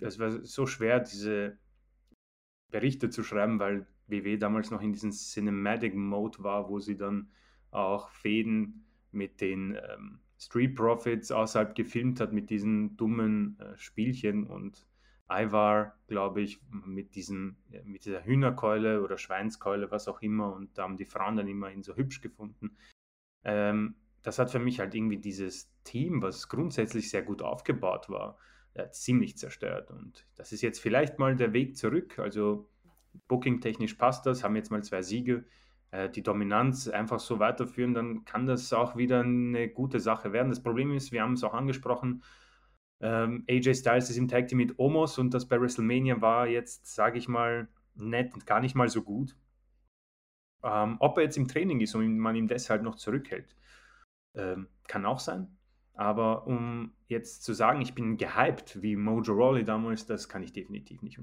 es 0.00 0.18
war 0.18 0.30
so 0.44 0.66
schwer, 0.66 1.00
diese 1.00 1.58
Berichte 2.70 3.10
zu 3.10 3.22
schreiben, 3.22 3.58
weil 3.58 3.86
WW 4.06 4.36
damals 4.36 4.70
noch 4.70 4.82
in 4.82 4.92
diesem 4.92 5.10
Cinematic 5.10 5.94
Mode 5.94 6.42
war, 6.42 6.68
wo 6.68 6.80
sie 6.80 6.96
dann 6.96 7.30
auch 7.70 8.08
Fäden 8.10 8.86
mit 9.10 9.40
den 9.40 9.76
ähm, 9.76 10.20
Street 10.38 10.74
Profits 10.74 11.30
außerhalb 11.30 11.74
gefilmt 11.74 12.20
hat, 12.20 12.32
mit 12.32 12.50
diesen 12.50 12.96
dummen 12.96 13.58
äh, 13.58 13.76
Spielchen 13.76 14.46
und 14.46 14.86
Ivar, 15.30 15.98
glaube 16.06 16.42
ich, 16.42 16.60
mit, 16.70 17.14
diesem, 17.14 17.56
mit 17.84 18.04
dieser 18.04 18.24
Hühnerkeule 18.24 19.02
oder 19.02 19.16
Schweinskeule, 19.16 19.90
was 19.90 20.08
auch 20.08 20.20
immer, 20.20 20.52
und 20.52 20.76
da 20.76 20.82
haben 20.82 20.98
die 20.98 21.06
Frauen 21.06 21.36
dann 21.36 21.48
immer 21.48 21.70
ihn 21.70 21.82
so 21.82 21.96
hübsch 21.96 22.20
gefunden. 22.20 22.76
Ähm, 23.44 23.94
das 24.24 24.40
hat 24.40 24.50
für 24.50 24.58
mich 24.58 24.80
halt 24.80 24.94
irgendwie 24.94 25.18
dieses 25.18 25.72
Team, 25.84 26.20
was 26.22 26.48
grundsätzlich 26.48 27.10
sehr 27.10 27.22
gut 27.22 27.42
aufgebaut 27.42 28.08
war, 28.08 28.38
ziemlich 28.90 29.38
zerstört. 29.38 29.92
Und 29.92 30.26
das 30.34 30.50
ist 30.50 30.62
jetzt 30.62 30.80
vielleicht 30.80 31.20
mal 31.20 31.36
der 31.36 31.52
Weg 31.52 31.76
zurück. 31.76 32.18
Also 32.18 32.68
booking-technisch 33.28 33.94
passt 33.94 34.26
das, 34.26 34.42
haben 34.42 34.56
jetzt 34.56 34.72
mal 34.72 34.82
zwei 34.82 35.02
Siege. 35.02 35.44
Äh, 35.94 36.10
die 36.10 36.22
Dominanz 36.22 36.88
einfach 36.88 37.20
so 37.20 37.38
weiterführen, 37.38 37.94
dann 37.94 38.24
kann 38.24 38.46
das 38.46 38.72
auch 38.72 38.96
wieder 38.96 39.20
eine 39.20 39.68
gute 39.68 40.00
Sache 40.00 40.32
werden. 40.32 40.48
Das 40.50 40.62
Problem 40.62 40.92
ist, 40.92 41.12
wir 41.12 41.22
haben 41.22 41.34
es 41.34 41.44
auch 41.44 41.54
angesprochen, 41.54 42.24
ähm, 43.00 43.44
AJ 43.48 43.74
Styles 43.74 44.10
ist 44.10 44.16
im 44.16 44.28
Tag 44.28 44.48
Team 44.48 44.58
mit 44.58 44.78
Omos 44.78 45.18
und 45.18 45.34
das 45.34 45.46
bei 45.46 45.60
WrestleMania 45.60 46.20
war 46.20 46.48
jetzt, 46.48 46.92
sage 46.92 47.18
ich 47.18 47.28
mal, 47.28 47.68
nett, 47.94 48.46
gar 48.46 48.60
nicht 48.60 48.74
mal 48.74 48.88
so 48.88 49.02
gut. 49.02 49.36
Ähm, 50.64 50.96
ob 50.98 51.18
er 51.18 51.24
jetzt 51.24 51.36
im 51.36 51.46
Training 51.46 51.80
ist 51.80 51.94
und 51.94 52.18
man 52.18 52.34
ihn 52.34 52.48
deshalb 52.48 52.82
noch 52.82 52.96
zurückhält, 52.96 53.54
ähm, 54.34 54.68
kann 54.86 55.06
auch 55.06 55.20
sein. 55.20 55.56
Aber 55.94 56.46
um 56.46 56.92
jetzt 57.06 57.44
zu 57.44 57.52
sagen, 57.52 57.80
ich 57.80 57.94
bin 57.94 58.16
gehypt 58.16 58.82
wie 58.82 58.96
Mojo 58.96 59.32
Rawley 59.32 59.64
damals, 59.64 60.06
das 60.06 60.28
kann 60.28 60.42
ich 60.42 60.52
definitiv 60.52 61.02
nicht. 61.02 61.20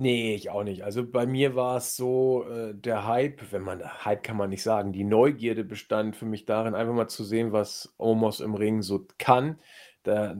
Nee, 0.00 0.34
ich 0.34 0.48
auch 0.48 0.64
nicht. 0.64 0.82
Also 0.82 1.06
bei 1.06 1.26
mir 1.26 1.54
war 1.54 1.76
es 1.76 1.94
so, 1.94 2.48
äh, 2.48 2.74
der 2.74 3.06
Hype, 3.06 3.52
wenn 3.52 3.60
man 3.60 3.84
Hype 4.04 4.22
kann 4.22 4.38
man 4.38 4.48
nicht 4.48 4.62
sagen, 4.62 4.92
die 4.92 5.04
Neugierde 5.04 5.62
bestand 5.62 6.16
für 6.16 6.24
mich 6.24 6.46
darin, 6.46 6.74
einfach 6.74 6.94
mal 6.94 7.08
zu 7.08 7.22
sehen, 7.22 7.52
was 7.52 7.94
Omos 7.98 8.40
im 8.40 8.54
Ring 8.54 8.80
so 8.80 9.06
kann. 9.18 9.58
Da, 10.02 10.36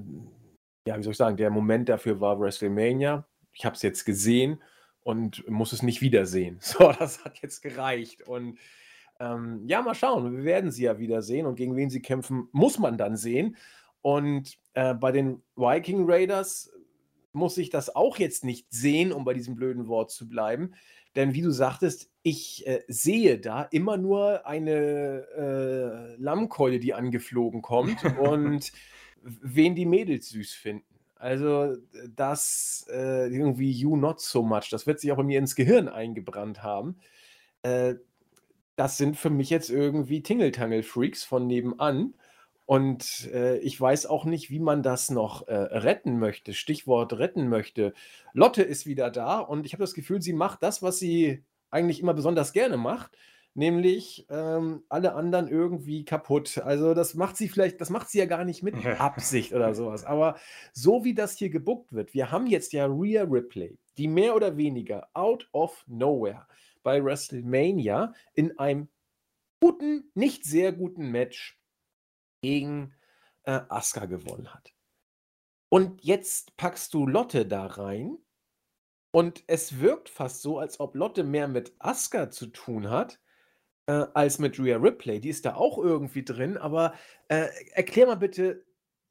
ja, 0.87 0.97
wie 0.97 1.03
soll 1.03 1.11
ich 1.11 1.19
sagen, 1.19 1.37
der 1.37 1.51
Moment 1.51 1.91
dafür 1.91 2.23
war 2.23 2.41
WrestleMania. 2.41 3.27
Ich 3.53 3.67
habe 3.67 3.77
es 3.77 3.83
jetzt 3.83 4.07
gesehen 4.07 4.63
und 5.03 5.47
muss 5.47 5.75
es 5.75 5.83
nicht 5.83 6.01
wiedersehen. 6.01 6.59
So, 6.63 6.93
das 6.99 7.23
hat 7.23 7.43
jetzt 7.43 7.61
gereicht. 7.61 8.23
Und 8.23 8.59
ähm, 9.21 9.63
ja, 9.67 9.83
mal 9.83 9.95
schauen. 9.95 10.37
Wir 10.37 10.45
werden 10.45 10.71
sie 10.73 10.85
ja 10.85 10.99
wiedersehen 10.99 11.47
und 11.47 11.57
gegen 11.57 11.77
wen 11.77 11.91
sie 11.91 12.01
kämpfen, 12.01 12.49
muss 12.53 12.79
man 12.79 12.97
dann 12.97 13.17
sehen. 13.17 13.57
Und 14.03 14.59
äh, 14.73 14.95
bei 14.95 15.13
den 15.13 15.43
Viking 15.57 16.11
Raiders 16.11 16.73
muss 17.33 17.59
ich 17.59 17.71
das 17.71 17.95
auch 17.95 18.19
jetzt 18.19 18.45
nicht 18.45 18.67
sehen, 18.71 19.13
um 19.13 19.25
bei 19.25 19.35
diesem 19.35 19.55
blöden 19.55 19.87
Wort 19.87 20.11
zu 20.11 20.29
bleiben. 20.29 20.73
Denn 21.17 21.35
wie 21.35 21.43
du 21.43 21.51
sagtest, 21.51 22.11
ich 22.23 22.67
äh, 22.67 22.83
sehe 22.89 23.39
da 23.39 23.63
immer 23.63 23.97
nur 23.97 24.47
eine 24.47 25.27
äh, 25.37 26.17
Lammkeule, 26.17 26.79
die 26.79 26.95
angeflogen 26.95 27.63
kommt 27.63 27.99
und 28.19 28.73
wen 29.23 29.75
die 29.75 29.87
Mädels 29.87 30.31
süß 30.31 30.55
finden. 30.55 30.85
Also 31.17 31.77
das 32.17 32.87
äh, 32.91 33.27
irgendwie 33.27 33.71
You 33.71 33.97
Not 33.97 34.23
So 34.23 34.43
Much, 34.43 34.71
das 34.71 34.87
wird 34.87 35.01
sich 35.01 35.13
auch 35.13 35.19
in 35.19 35.27
mir 35.27 35.39
ins 35.39 35.55
Gehirn 35.55 35.89
eingebrannt 35.89 36.63
haben. 36.63 36.97
Äh, 37.63 37.97
das 38.81 38.97
sind 38.97 39.19
für 39.19 39.29
mich 39.29 39.51
jetzt 39.51 39.69
irgendwie 39.69 40.23
Tingeltangel-Freaks 40.23 41.23
von 41.23 41.47
nebenan. 41.47 42.15
Und 42.65 43.29
äh, 43.31 43.59
ich 43.59 43.79
weiß 43.79 44.07
auch 44.07 44.25
nicht, 44.25 44.49
wie 44.49 44.59
man 44.59 44.83
das 44.83 45.11
noch 45.11 45.47
äh, 45.49 45.55
retten 45.55 46.19
möchte. 46.19 46.55
Stichwort 46.55 47.13
retten 47.13 47.51
möchte. 47.51 47.93
Lotte 48.33 48.63
ist 48.63 48.87
wieder 48.87 49.11
da 49.11 49.39
und 49.39 49.67
ich 49.67 49.75
habe 49.75 49.83
das 49.83 49.93
Gefühl, 49.93 50.23
sie 50.23 50.33
macht 50.33 50.63
das, 50.63 50.83
was 50.83 50.99
sie 50.99 51.45
eigentlich 51.71 52.01
immer 52.01 52.15
besonders 52.15 52.55
gerne 52.55 52.79
macht, 52.79 53.19
nämlich 53.53 54.25
ähm, 54.31 54.83
alle 54.89 55.13
anderen 55.13 55.49
irgendwie 55.49 56.07
kaputt. 56.07 56.57
Also 56.65 56.95
das 56.95 57.13
macht 57.13 57.37
sie 57.37 57.51
vielleicht, 57.51 57.83
das 57.83 57.91
macht 57.91 58.09
sie 58.09 58.21
ja 58.21 58.25
gar 58.25 58.47
nicht 58.47 58.63
mit 58.63 58.75
Absicht 58.99 59.53
oder 59.53 59.75
sowas. 59.75 60.07
Aber 60.07 60.37
so 60.73 61.05
wie 61.05 61.13
das 61.13 61.37
hier 61.37 61.51
gebuckt 61.51 61.93
wird, 61.93 62.15
wir 62.15 62.31
haben 62.31 62.47
jetzt 62.47 62.73
ja 62.73 62.87
Rhea 62.87 63.25
Ripley, 63.25 63.77
die 63.99 64.09
mehr 64.09 64.35
oder 64.35 64.57
weniger 64.57 65.07
out 65.13 65.47
of 65.53 65.85
nowhere 65.87 66.47
bei 66.83 67.03
WrestleMania 67.05 68.15
in 68.35 68.59
einem 68.59 68.89
guten, 69.61 70.11
nicht 70.15 70.45
sehr 70.45 70.73
guten 70.73 71.11
Match 71.11 71.61
gegen 72.43 72.95
äh, 73.45 73.61
Asuka 73.69 74.07
gewonnen 74.07 74.53
hat. 74.53 74.73
Und 75.69 76.03
jetzt 76.03 76.57
packst 76.57 76.95
du 76.95 77.07
Lotte 77.07 77.47
da 77.47 77.67
rein 77.67 78.19
und 79.13 79.45
es 79.47 79.81
wirkt 79.81 80.09
fast 80.09 80.43
so, 80.43 80.59
als 80.59 80.81
ob 80.81 80.95
Lotte 80.95 81.25
mehr 81.25 81.49
mit 81.49 81.75
Asuka 81.79 82.31
zu 82.31 82.47
tun 82.47 82.91
hat 82.91 83.21
äh, 83.87 84.07
als 84.15 84.39
mit 84.39 84.59
Rhea 84.59 84.77
Ripley. 84.77 85.21
Die 85.21 85.29
ist 85.29 85.45
da 85.45 85.55
auch 85.55 85.79
irgendwie 85.79 86.25
drin, 86.25 86.57
aber 86.57 86.95
äh, 87.29 87.49
erklär 87.73 88.07
mal 88.07 88.17
bitte 88.17 88.65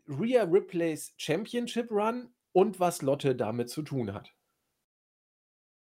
Rhea 0.08 0.44
Ripleys 0.44 1.14
Championship 1.18 1.92
Run 1.92 2.34
und 2.52 2.80
was 2.80 3.02
Lotte 3.02 3.36
damit 3.36 3.70
zu 3.70 3.84
tun 3.84 4.14
hat. 4.14 4.34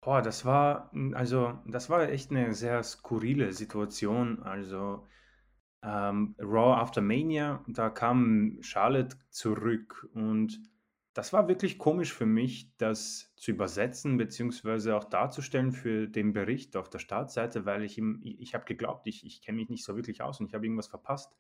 Boah, 0.06 0.22
das 0.22 0.46
war, 0.46 0.92
hm, 0.94 1.16
also, 1.16 1.58
das 1.66 1.90
war 1.90 2.08
echt 2.10 2.30
eine 2.30 2.54
sehr 2.54 2.84
skurrile 2.84 3.52
Situation. 3.54 4.44
Also, 4.44 5.08
ähm, 5.84 6.36
Raw 6.40 6.80
After 6.80 7.02
Mania, 7.02 7.64
da 7.68 7.90
kam 7.90 8.60
Charlotte 8.62 9.18
zurück 9.32 10.08
und 10.14 10.62
das 11.16 11.34
war 11.34 11.48
wirklich 11.48 11.80
komisch 11.80 12.14
für 12.14 12.28
mich, 12.28 12.78
das 12.78 13.34
zu 13.36 13.50
übersetzen 13.50 14.18
beziehungsweise 14.18 14.96
auch 14.96 15.06
darzustellen 15.06 15.72
für 15.72 16.08
den 16.08 16.34
Bericht 16.34 16.78
auf 16.78 16.90
der 16.92 17.00
Startseite, 17.00 17.66
weil 17.66 17.84
ich 17.84 17.98
ihm, 17.98 18.20
ich 18.22 18.54
habe 18.54 18.66
geglaubt, 18.66 19.08
ich, 19.08 19.26
ich 19.26 19.42
kenne 19.42 19.56
mich 19.58 19.70
nicht 19.70 19.86
so 19.86 19.96
wirklich 19.96 20.22
aus 20.22 20.40
und 20.40 20.46
ich 20.48 20.54
habe 20.54 20.66
irgendwas 20.68 20.88
verpasst, 20.88 21.36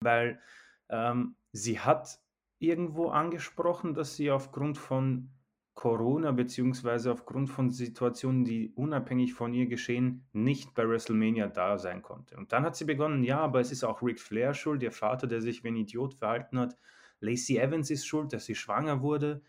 weil 0.00 0.40
ähm, 0.88 1.36
sie 1.52 1.78
hat 1.80 2.20
irgendwo 2.58 3.10
angesprochen, 3.10 3.92
dass 3.92 4.16
sie 4.16 4.30
aufgrund 4.30 4.78
von 4.78 5.30
Corona 5.78 6.32
beziehungsweise 6.32 7.12
aufgrund 7.12 7.50
von 7.50 7.70
Situationen, 7.70 8.44
die 8.44 8.72
unabhängig 8.74 9.32
von 9.32 9.54
ihr 9.54 9.66
geschehen, 9.66 10.26
nicht 10.32 10.74
bei 10.74 10.88
WrestleMania 10.88 11.46
da 11.46 11.78
sein 11.78 12.02
konnte. 12.02 12.36
Und 12.36 12.52
dann 12.52 12.64
hat 12.64 12.74
sie 12.74 12.84
begonnen, 12.84 13.22
ja, 13.22 13.38
aber 13.38 13.60
es 13.60 13.70
ist 13.70 13.84
auch 13.84 14.02
Ric 14.02 14.18
Flair 14.18 14.54
schuld, 14.54 14.82
ihr 14.82 14.90
Vater, 14.90 15.28
der 15.28 15.40
sich 15.40 15.62
wie 15.62 15.68
ein 15.68 15.76
Idiot 15.76 16.14
verhalten 16.14 16.58
hat. 16.58 16.76
Lacey 17.20 17.58
Evans 17.58 17.92
ist 17.92 18.06
schuld, 18.06 18.32
dass 18.32 18.46
sie 18.46 18.56
schwanger 18.56 19.02
wurde. 19.02 19.40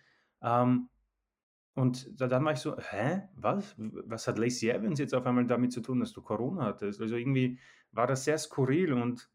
Ähm, 0.43 0.89
und 1.73 2.07
da, 2.21 2.27
dann 2.27 2.45
war 2.45 2.51
ich 2.51 2.59
so, 2.59 2.77
hä, 2.77 3.23
was? 3.33 3.73
Was 3.77 4.27
hat 4.27 4.37
Lacey 4.37 4.69
Evans 4.69 4.99
jetzt 4.99 5.15
auf 5.15 5.25
einmal 5.25 5.47
damit 5.47 5.73
zu 5.73 5.81
tun, 5.81 5.99
dass 5.99 6.13
du 6.13 6.21
Corona 6.21 6.65
hattest? 6.65 7.01
Also 7.01 7.15
irgendwie 7.15 7.57
war 7.91 8.05
das 8.05 8.25
sehr 8.25 8.37
skurril 8.37 8.93
und 8.93 9.31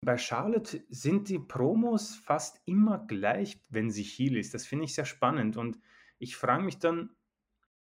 bei 0.00 0.18
Charlotte 0.18 0.82
sind 0.88 1.28
die 1.28 1.38
Promos 1.38 2.16
fast 2.16 2.60
immer 2.64 3.06
gleich, 3.06 3.62
wenn 3.68 3.92
sie 3.92 4.02
Heel 4.02 4.36
ist. 4.36 4.52
Das 4.52 4.66
finde 4.66 4.86
ich 4.86 4.96
sehr 4.96 5.04
spannend 5.04 5.56
und 5.56 5.78
ich 6.18 6.36
frage 6.36 6.64
mich 6.64 6.78
dann, 6.78 7.10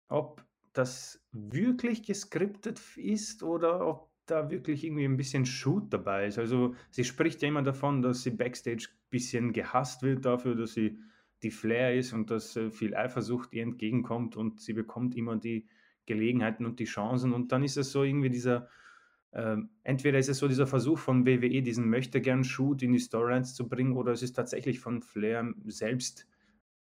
ob 0.09 0.45
das 0.73 1.25
wirklich 1.33 2.03
geskriptet 2.03 2.81
ist 2.97 3.43
oder 3.43 3.87
ob 3.87 4.11
da 4.27 4.51
wirklich 4.51 4.85
irgendwie 4.85 5.05
ein 5.05 5.17
bisschen 5.17 5.47
Shoot 5.47 5.93
dabei 5.93 6.27
ist. 6.27 6.39
Also 6.39 6.75
sie 6.91 7.05
spricht 7.05 7.43
ja 7.43 7.49
immer 7.49 7.63
davon, 7.63 8.03
dass 8.03 8.23
sie 8.23 8.31
backstage 8.31 8.89
ein 8.91 9.11
bisschen 9.11 9.53
gehasst 9.53 10.03
wird 10.03 10.25
dafür, 10.25 10.55
dass 10.55 10.73
sie 10.73 10.99
die 11.43 11.51
Flair 11.51 11.95
ist 11.95 12.13
und 12.13 12.31
dass 12.31 12.57
äh, 12.57 12.71
viel 12.71 12.95
Eifersucht 12.95 13.53
ihr 13.53 13.63
entgegenkommt 13.63 14.37
und 14.37 14.61
sie 14.61 14.73
bekommt 14.73 15.15
immer 15.15 15.37
die 15.37 15.67
Gelegenheiten 16.07 16.67
und 16.67 16.81
die 16.81 16.85
Chancen 16.85 17.33
und 17.33 17.53
dann 17.53 17.63
ist 17.63 17.77
es 17.77 17.93
so 17.93 18.03
irgendwie 18.03 18.31
dieser, 18.31 18.69
äh, 19.33 19.57
entweder 19.83 20.18
ist 20.18 20.29
es 20.29 20.39
so 20.39 20.49
dieser 20.49 20.66
Versuch 20.66 20.99
von 20.99 21.27
WWE, 21.27 21.62
diesen 21.62 21.89
möchte 21.89 22.20
gern 22.20 22.45
Shoot 22.45 22.83
in 22.83 22.93
die 22.93 22.99
Storylines 22.99 23.55
zu 23.55 23.68
bringen 23.68 23.97
oder 23.97 24.12
es 24.12 24.22
ist 24.22 24.35
tatsächlich 24.35 24.81
von 24.81 25.03
Flair 25.03 25.53
selbst 25.66 26.27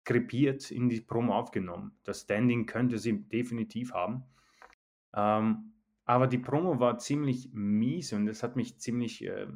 krepiert 0.03 0.71
in 0.71 0.89
die 0.89 1.01
Promo 1.01 1.33
aufgenommen. 1.33 1.97
Das 2.03 2.21
Standing 2.21 2.65
könnte 2.65 2.97
sie 2.97 3.23
definitiv 3.23 3.93
haben. 3.93 4.23
Ähm, 5.15 5.73
aber 6.05 6.27
die 6.27 6.37
Promo 6.37 6.79
war 6.79 6.97
ziemlich 6.97 7.49
mies 7.53 8.11
und 8.13 8.27
es 8.27 8.43
hat 8.43 8.55
mich 8.55 8.79
ziemlich 8.79 9.23
äh, 9.23 9.47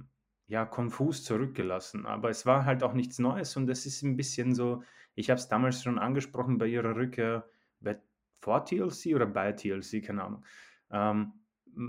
ja, 0.48 0.66
konfus 0.66 1.24
zurückgelassen. 1.24 2.06
Aber 2.06 2.30
es 2.30 2.46
war 2.46 2.66
halt 2.66 2.84
auch 2.84 2.94
nichts 2.94 3.20
Neues 3.20 3.58
und 3.58 3.70
es 3.70 3.86
ist 3.86 4.02
ein 4.04 4.16
bisschen 4.16 4.56
so, 4.56 4.84
ich 5.16 5.30
habe 5.30 5.40
es 5.40 5.50
damals 5.50 5.84
schon 5.84 6.00
angesprochen 6.00 6.58
bei 6.58 6.68
ihrer 6.68 6.96
Rückkehr 6.96 7.46
bei, 7.82 8.00
vor 8.40 8.64
TLC 8.64 9.16
oder 9.16 9.26
bei 9.26 9.52
TLC, 9.52 10.04
keine 10.04 10.24
Ahnung. 10.24 10.46
Ähm, 10.90 11.34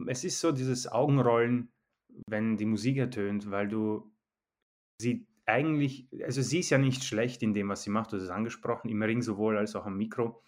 es 0.08 0.24
ist 0.24 0.40
so 0.40 0.50
dieses 0.50 0.90
Augenrollen, 0.90 1.70
wenn 2.26 2.56
die 2.56 2.66
Musik 2.66 2.96
ertönt, 2.96 3.50
weil 3.50 3.68
du 3.68 4.10
sie 5.00 5.27
eigentlich, 5.48 6.08
also 6.24 6.42
sie 6.42 6.60
ist 6.60 6.70
ja 6.70 6.78
nicht 6.78 7.04
schlecht 7.04 7.42
in 7.42 7.54
dem, 7.54 7.68
was 7.68 7.82
sie 7.82 7.90
macht, 7.90 8.12
du 8.12 8.16
hast 8.16 8.24
es 8.24 8.30
angesprochen, 8.30 8.88
im 8.88 9.02
Ring 9.02 9.22
sowohl 9.22 9.56
als 9.56 9.74
auch 9.74 9.86
am 9.86 9.96
Mikro. 9.96 10.42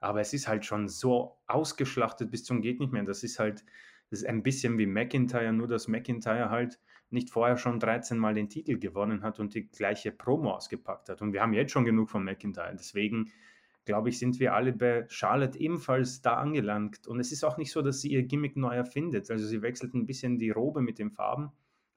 Aber 0.00 0.20
es 0.20 0.32
ist 0.32 0.48
halt 0.48 0.64
schon 0.64 0.88
so 0.88 1.36
ausgeschlachtet 1.46 2.30
bis 2.30 2.44
zum 2.44 2.62
geht 2.62 2.80
nicht 2.80 2.92
mehr. 2.92 3.04
Das 3.04 3.22
ist 3.22 3.38
halt, 3.38 3.64
das 4.10 4.20
ist 4.20 4.26
ein 4.26 4.42
bisschen 4.42 4.78
wie 4.78 4.86
McIntyre, 4.86 5.52
nur 5.52 5.68
dass 5.68 5.88
McIntyre 5.88 6.50
halt 6.50 6.80
nicht 7.10 7.30
vorher 7.30 7.56
schon 7.56 7.78
13 7.78 8.18
Mal 8.18 8.34
den 8.34 8.48
Titel 8.48 8.78
gewonnen 8.78 9.22
hat 9.22 9.40
und 9.40 9.54
die 9.54 9.68
gleiche 9.68 10.10
Promo 10.10 10.52
ausgepackt 10.52 11.08
hat. 11.08 11.22
Und 11.22 11.32
wir 11.32 11.42
haben 11.42 11.52
jetzt 11.52 11.72
schon 11.72 11.84
genug 11.84 12.10
von 12.10 12.24
McIntyre. 12.24 12.74
Deswegen 12.74 13.30
glaube 13.84 14.08
ich, 14.08 14.18
sind 14.18 14.40
wir 14.40 14.54
alle 14.54 14.72
bei 14.72 15.04
Charlotte 15.08 15.58
ebenfalls 15.58 16.22
da 16.22 16.34
angelangt. 16.34 17.06
Und 17.06 17.20
es 17.20 17.32
ist 17.32 17.44
auch 17.44 17.56
nicht 17.56 17.72
so, 17.72 17.82
dass 17.82 18.00
sie 18.00 18.10
ihr 18.10 18.22
Gimmick 18.22 18.56
neu 18.56 18.74
erfindet. 18.74 19.30
Also 19.30 19.46
sie 19.46 19.62
wechselt 19.62 19.94
ein 19.94 20.06
bisschen 20.06 20.38
die 20.38 20.50
Robe 20.50 20.80
mit 20.80 20.98
den 20.98 21.10
Farben. 21.10 21.50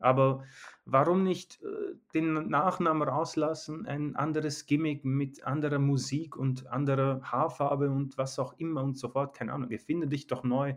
Aber 0.04 0.44
warum 0.86 1.24
nicht 1.24 1.62
äh, 1.64 1.96
den 2.14 2.50
Nachnamen 2.50 3.08
rauslassen, 3.08 3.86
ein 3.86 4.16
anderes 4.16 4.66
Gimmick 4.66 5.06
mit 5.06 5.44
anderer 5.46 5.80
Musik 5.80 6.36
und 6.36 6.68
anderer 6.68 7.22
Haarfarbe 7.24 7.90
und 7.90 8.18
was 8.18 8.38
auch 8.38 8.54
immer 8.60 8.84
und 8.84 8.98
so 8.98 9.10
fort, 9.10 9.36
keine 9.36 9.54
Ahnung, 9.54 9.72
erfinde 9.72 10.08
dich 10.08 10.28
doch 10.28 10.44
neu. 10.44 10.76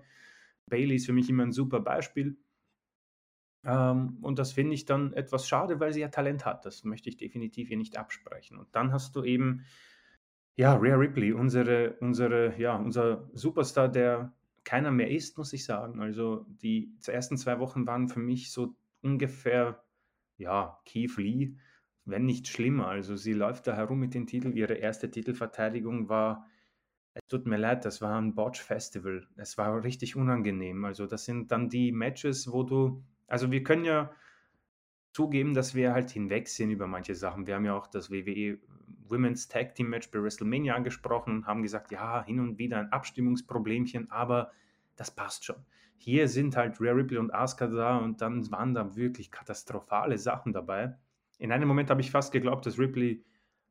Bailey 0.71 0.97
ist 0.97 1.07
für 1.07 1.13
mich 1.13 1.29
immer 1.29 1.45
ein 1.45 1.53
super 1.53 1.81
Beispiel. 1.81 2.37
Ähm, 3.65 4.19
und 4.23 4.39
das 4.39 4.53
finde 4.53 4.75
ich 4.75 4.85
dann 4.85 5.13
etwas 5.13 5.49
schade, 5.49 5.81
weil 5.81 5.93
sie 5.93 6.01
ja 6.01 6.09
Talent 6.09 6.45
hat. 6.45 6.65
Das 6.65 6.85
möchte 6.85 7.09
ich 7.09 7.17
definitiv 7.17 7.71
ihr 7.71 7.77
nicht 7.77 7.97
absprechen. 7.97 8.59
Und 8.59 8.69
dann 8.77 8.93
hast 8.93 9.17
du 9.17 9.25
eben, 9.25 9.65
ja, 10.55 10.75
Rhea 10.75 10.95
Ripley, 10.95 11.33
unsere, 11.33 11.97
unsere, 12.01 12.59
ja, 12.59 12.77
unser 12.77 13.29
Superstar, 13.33 13.89
der 13.89 14.33
keiner 14.63 14.91
mehr 14.91 15.11
ist, 15.11 15.37
muss 15.37 15.53
ich 15.53 15.65
sagen. 15.65 16.01
Also 16.01 16.47
die 16.49 16.93
ersten 17.07 17.37
zwei 17.37 17.59
Wochen 17.59 17.87
waren 17.87 18.09
für 18.09 18.21
mich 18.21 18.53
so 18.53 18.77
ungefähr, 19.07 19.85
ja, 20.37 20.79
Keith 20.85 21.17
Lee, 21.17 21.57
wenn 22.05 22.27
nicht 22.27 22.49
schlimmer. 22.49 22.89
Also 22.89 23.17
sie 23.17 23.33
läuft 23.33 23.67
da 23.67 23.77
herum 23.77 24.01
mit 24.01 24.15
den 24.15 24.27
Titeln. 24.27 24.57
Ihre 24.57 24.75
erste 24.75 25.11
Titelverteidigung 25.11 26.09
war, 26.09 26.47
es 27.15 27.23
tut 27.29 27.47
mir 27.47 27.57
leid, 27.57 27.85
das 27.85 28.03
war 28.03 28.21
ein 28.21 28.35
Botch 28.35 28.61
Festival. 28.61 29.27
Es 29.37 29.57
war 29.57 29.83
richtig 29.83 30.17
unangenehm. 30.17 30.85
Also 30.85 31.07
das 31.07 31.25
sind 31.25 31.51
dann 31.51 31.69
die 31.69 31.93
Matches, 31.93 32.53
wo 32.53 32.63
du, 32.63 33.03
also 33.27 33.51
wir 33.51 33.63
können 33.63 33.85
ja 33.85 34.11
zugeben, 35.13 35.55
dass 35.55 35.75
wir 35.75 35.95
halt 35.95 36.11
hinweg 36.11 36.49
sind 36.49 36.71
über 36.71 36.87
manche 36.87 37.15
Sachen. 37.15 37.47
Wir 37.47 37.55
haben 37.55 37.65
ja 37.65 37.75
auch 37.75 37.87
das 37.87 38.11
WWE 38.11 38.59
Women's 39.09 39.49
Tag 39.49 39.75
Team 39.75 39.89
Match 39.89 40.11
bei 40.11 40.23
WrestleMania 40.23 40.75
angesprochen 40.75 41.39
und 41.39 41.47
haben 41.47 41.63
gesagt, 41.63 41.91
ja, 41.91 42.25
hin 42.25 42.41
und 42.41 42.59
wieder 42.59 42.79
ein 42.79 42.93
Abstimmungsproblemchen, 42.93 44.11
aber 44.11 44.53
das 44.97 45.11
passt 45.11 45.45
schon. 45.45 45.65
Hier 45.99 46.29
sind 46.29 46.57
halt 46.57 46.81
Rare 46.81 46.97
Ripley 46.97 47.19
und 47.19 47.35
Asuka 47.35 47.67
da 47.67 47.99
und 47.99 48.21
dann 48.21 48.51
waren 48.51 48.75
da 48.75 48.97
wirklich 48.97 49.31
katastrophale 49.31 50.19
Sachen 50.19 50.53
dabei. 50.53 50.97
In 51.39 51.53
einem 51.53 51.69
Moment 51.69 51.91
habe 51.91 52.01
ich 52.01 52.11
fast 52.11 52.33
geglaubt, 52.33 52.67
dass 52.67 52.79
Ripley 52.79 53.25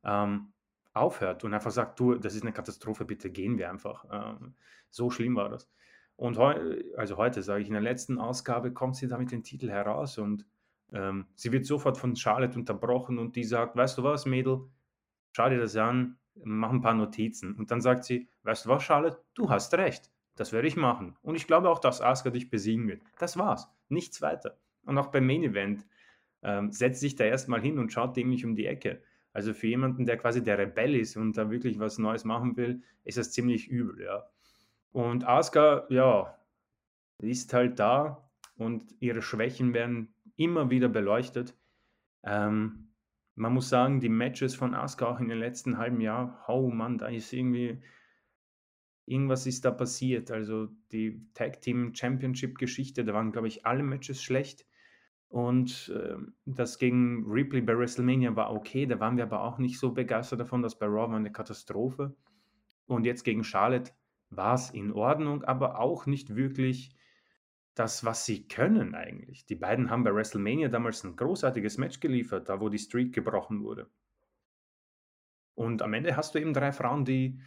ähm, 0.04 0.54
aufhört 0.94 1.44
und 1.44 1.54
einfach 1.54 1.72
sagt, 1.72 2.00
du, 2.00 2.16
das 2.16 2.36
ist 2.36 2.44
eine 2.44 2.54
Katastrophe, 2.54 3.06
bitte 3.06 3.30
gehen 3.30 3.58
wir 3.58 3.70
einfach. 3.70 4.06
Ähm, 4.12 4.56
so 4.90 5.10
schlimm 5.10 5.36
war 5.36 5.50
das. 5.50 5.70
Und 6.16 6.38
heu 6.38 6.82
also 6.98 7.18
heute 7.18 7.44
sage 7.44 7.62
ich, 7.62 7.68
in 7.68 7.74
der 7.74 7.82
letzten 7.82 8.20
Ausgabe 8.20 8.72
kommt 8.72 8.96
sie 8.96 9.08
da 9.08 9.18
mit 9.18 9.32
dem 9.32 9.44
Titel 9.44 9.70
heraus 9.70 10.18
und 10.18 10.46
ähm, 10.94 11.26
sie 11.36 11.52
wird 11.52 11.66
sofort 11.66 11.98
von 11.98 12.16
Charlotte 12.16 12.58
unterbrochen 12.58 13.20
und 13.20 13.36
die 13.36 13.44
sagt, 13.44 13.76
weißt 13.76 13.98
du 13.98 14.04
was, 14.04 14.26
Mädel, 14.26 14.70
schau 15.34 15.50
dir 15.50 15.60
das 15.60 15.76
an, 15.76 16.18
mach 16.36 16.72
ein 16.72 16.82
paar 16.82 16.94
Notizen. 16.94 17.56
Und 17.56 17.72
dann 17.72 17.82
sagt 17.82 18.06
sie, 18.06 18.30
weißt 18.44 18.66
du 18.66 18.70
was, 18.70 18.84
Charlotte, 18.84 19.22
du 19.34 19.50
hast 19.50 19.74
recht. 19.74 20.10
Das 20.36 20.52
werde 20.52 20.68
ich 20.68 20.76
machen. 20.76 21.16
Und 21.22 21.36
ich 21.36 21.48
glaube 21.48 21.70
auch, 21.70 21.80
dass 21.80 22.02
Asuka 22.02 22.30
dich 22.30 22.50
besiegen 22.50 22.88
wird. 22.88 23.02
Das 23.20 23.38
war's. 23.38 23.70
Nichts 23.90 24.22
weiter. 24.22 24.58
Und 24.86 24.98
auch 24.98 25.08
beim 25.08 25.26
Main 25.26 25.44
Event 25.44 25.86
ähm, 26.44 26.72
setzt 26.72 27.00
sich 27.00 27.16
da 27.16 27.24
erstmal 27.24 27.62
hin 27.62 27.80
und 27.80 27.92
schaut 27.92 28.16
dem 28.18 28.30
nicht 28.30 28.46
um 28.46 28.56
die 28.56 28.68
Ecke. 28.68 29.02
Also 29.34 29.54
für 29.54 29.68
jemanden, 29.68 30.06
der 30.06 30.18
quasi 30.18 30.44
der 30.44 30.58
Rebell 30.58 30.96
ist 30.96 31.18
und 31.18 31.38
da 31.38 31.50
wirklich 31.50 31.80
was 31.80 31.98
Neues 31.98 32.24
machen 32.24 32.56
will, 32.56 32.84
ist 33.04 33.18
das 33.18 33.32
ziemlich 33.32 33.68
übel, 33.68 34.02
ja. 34.02 34.26
Und 34.92 35.28
Asuka, 35.28 35.86
ja, 35.90 36.38
ist 37.20 37.54
halt 37.54 37.80
da 37.80 38.30
und 38.58 38.84
ihre 39.00 39.22
Schwächen 39.22 39.74
werden 39.74 40.14
immer 40.38 40.70
wieder 40.70 40.88
beleuchtet. 40.88 41.54
Ähm, 42.24 42.88
man 43.36 43.54
muss 43.54 43.68
sagen, 43.68 44.00
die 44.00 44.10
Matches 44.10 44.56
von 44.56 44.74
Asuka 44.74 45.08
auch 45.08 45.20
in 45.20 45.28
den 45.28 45.40
letzten 45.40 45.78
halben 45.78 46.00
Jahr, 46.00 46.44
oh 46.48 46.70
Mann, 46.70 46.98
da 46.98 47.08
ist 47.08 47.34
irgendwie 47.34 47.82
Irgendwas 49.06 49.46
ist 49.46 49.66
da 49.66 49.72
passiert. 49.72 50.32
Also 50.32 50.70
die 50.92 51.28
Tag 51.34 51.62
Team 51.62 51.94
Championship 51.94 52.58
Geschichte, 52.58 53.06
da 53.06 53.14
waren, 53.14 53.32
glaube 53.32 53.48
ich, 53.48 53.66
alle 53.66 53.84
Matches 53.84 54.22
schlecht. 54.22 54.66
Und 55.28 55.94
äh, 55.94 56.16
das 56.46 56.80
gegen 56.80 57.26
Ripley 57.28 57.62
bei 57.62 57.78
WrestleMania 57.78 58.36
war 58.36 58.52
okay, 58.52 58.86
da 58.86 59.00
waren 59.00 59.18
wir 59.18 59.24
aber 59.24 59.44
auch 59.44 59.58
nicht 59.58 59.80
so 59.80 59.92
begeistert 59.92 60.40
davon, 60.40 60.62
dass 60.62 60.80
bei 60.80 60.86
Raw 60.86 61.10
war 61.10 61.18
eine 61.18 61.32
Katastrophe. 61.32 62.16
Und 62.88 63.06
jetzt 63.06 63.24
gegen 63.24 63.44
Charlotte 63.44 63.92
war 64.30 64.56
es 64.56 64.70
in 64.70 64.92
Ordnung, 64.92 65.44
aber 65.44 65.80
auch 65.80 66.06
nicht 66.06 66.36
wirklich 66.36 66.96
das, 67.74 68.06
was 68.06 68.26
sie 68.26 68.48
können 68.48 68.96
eigentlich. 68.96 69.46
Die 69.46 69.56
beiden 69.56 69.90
haben 69.90 70.04
bei 70.04 70.16
WrestleMania 70.16 70.70
damals 70.70 71.04
ein 71.04 71.16
großartiges 71.16 71.78
Match 71.78 72.00
geliefert, 72.00 72.48
da 72.50 72.62
wo 72.62 72.70
die 72.70 72.80
Streak 72.80 73.14
gebrochen 73.14 73.62
wurde. 73.62 73.90
Und 75.56 75.82
am 75.82 75.94
Ende 75.94 76.16
hast 76.16 76.36
du 76.36 76.40
eben 76.40 76.54
drei 76.54 76.72
Frauen, 76.72 77.06
die 77.06 77.40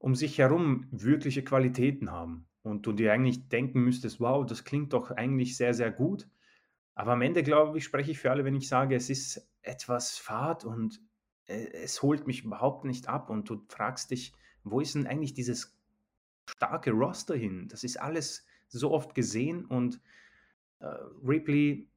um 0.00 0.14
sich 0.14 0.38
herum 0.38 0.88
wirkliche 0.90 1.44
Qualitäten 1.44 2.10
haben 2.10 2.48
und 2.62 2.86
du 2.86 2.92
dir 2.92 3.12
eigentlich 3.12 3.48
denken 3.48 3.84
müsstest, 3.84 4.18
wow, 4.18 4.44
das 4.46 4.64
klingt 4.64 4.94
doch 4.94 5.10
eigentlich 5.10 5.56
sehr, 5.56 5.74
sehr 5.74 5.90
gut. 5.90 6.26
Aber 6.94 7.12
am 7.12 7.22
Ende, 7.22 7.42
glaube 7.42 7.78
ich, 7.78 7.84
spreche 7.84 8.10
ich 8.10 8.18
für 8.18 8.30
alle, 8.30 8.44
wenn 8.44 8.54
ich 8.54 8.66
sage, 8.66 8.96
es 8.96 9.10
ist 9.10 9.46
etwas 9.60 10.16
fad 10.16 10.64
und 10.64 11.00
äh, 11.46 11.68
es 11.72 12.02
holt 12.02 12.26
mich 12.26 12.44
überhaupt 12.44 12.86
nicht 12.86 13.08
ab 13.08 13.28
und 13.28 13.48
du 13.50 13.62
fragst 13.68 14.10
dich, 14.10 14.32
wo 14.64 14.80
ist 14.80 14.94
denn 14.94 15.06
eigentlich 15.06 15.34
dieses 15.34 15.78
starke 16.48 16.92
Roster 16.92 17.36
hin? 17.36 17.68
Das 17.68 17.84
ist 17.84 18.00
alles 18.00 18.46
so 18.68 18.92
oft 18.92 19.14
gesehen 19.14 19.66
und 19.66 20.00
äh, 20.78 20.86
Ripley 21.22 21.90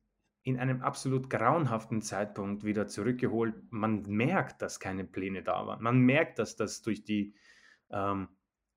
in 0.43 0.59
einem 0.59 0.81
absolut 0.81 1.29
grauenhaften 1.29 2.01
Zeitpunkt 2.01 2.65
wieder 2.65 2.87
zurückgeholt. 2.87 3.55
Man 3.69 4.01
merkt, 4.01 4.61
dass 4.61 4.81
keine 4.81 5.05
Pläne 5.05 5.41
da 5.41 5.65
waren. 5.65 5.81
Man 5.81 5.99
merkt, 5.99 6.37
dass 6.37 6.57
das 6.57 6.81
durch 6.81 7.05
die 7.05 7.33
ähm, 7.91 8.27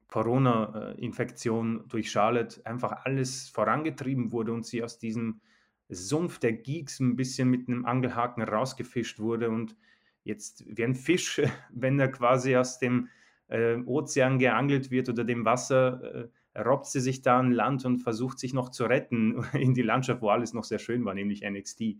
Corona-Infektion 0.08 1.84
durch 1.88 2.10
Charlotte 2.10 2.64
einfach 2.64 3.04
alles 3.04 3.48
vorangetrieben 3.48 4.32
wurde 4.32 4.52
und 4.52 4.64
sie 4.64 4.82
aus 4.82 4.98
diesem 4.98 5.40
Sumpf 5.88 6.38
der 6.38 6.52
Geeks 6.52 7.00
ein 7.00 7.16
bisschen 7.16 7.48
mit 7.50 7.68
einem 7.68 7.84
Angelhaken 7.84 8.42
rausgefischt 8.42 9.18
wurde 9.18 9.50
und 9.50 9.76
jetzt 10.24 10.64
wie 10.66 10.84
ein 10.84 10.94
Fisch, 10.94 11.40
wenn 11.70 11.98
er 11.98 12.08
quasi 12.08 12.56
aus 12.56 12.78
dem 12.78 13.08
äh, 13.48 13.76
Ozean 13.76 14.38
geangelt 14.38 14.90
wird 14.90 15.08
oder 15.08 15.24
dem 15.24 15.44
Wasser, 15.44 16.28
äh, 16.54 16.60
robbt 16.60 16.86
sie 16.86 17.00
sich 17.00 17.22
da 17.22 17.38
an 17.38 17.52
Land 17.52 17.84
und 17.84 17.98
versucht 17.98 18.38
sich 18.38 18.54
noch 18.54 18.70
zu 18.70 18.84
retten 18.84 19.44
in 19.52 19.74
die 19.74 19.82
Landschaft, 19.82 20.22
wo 20.22 20.30
alles 20.30 20.52
noch 20.52 20.64
sehr 20.64 20.78
schön 20.78 21.04
war, 21.04 21.14
nämlich 21.14 21.42
NXT. 21.48 21.96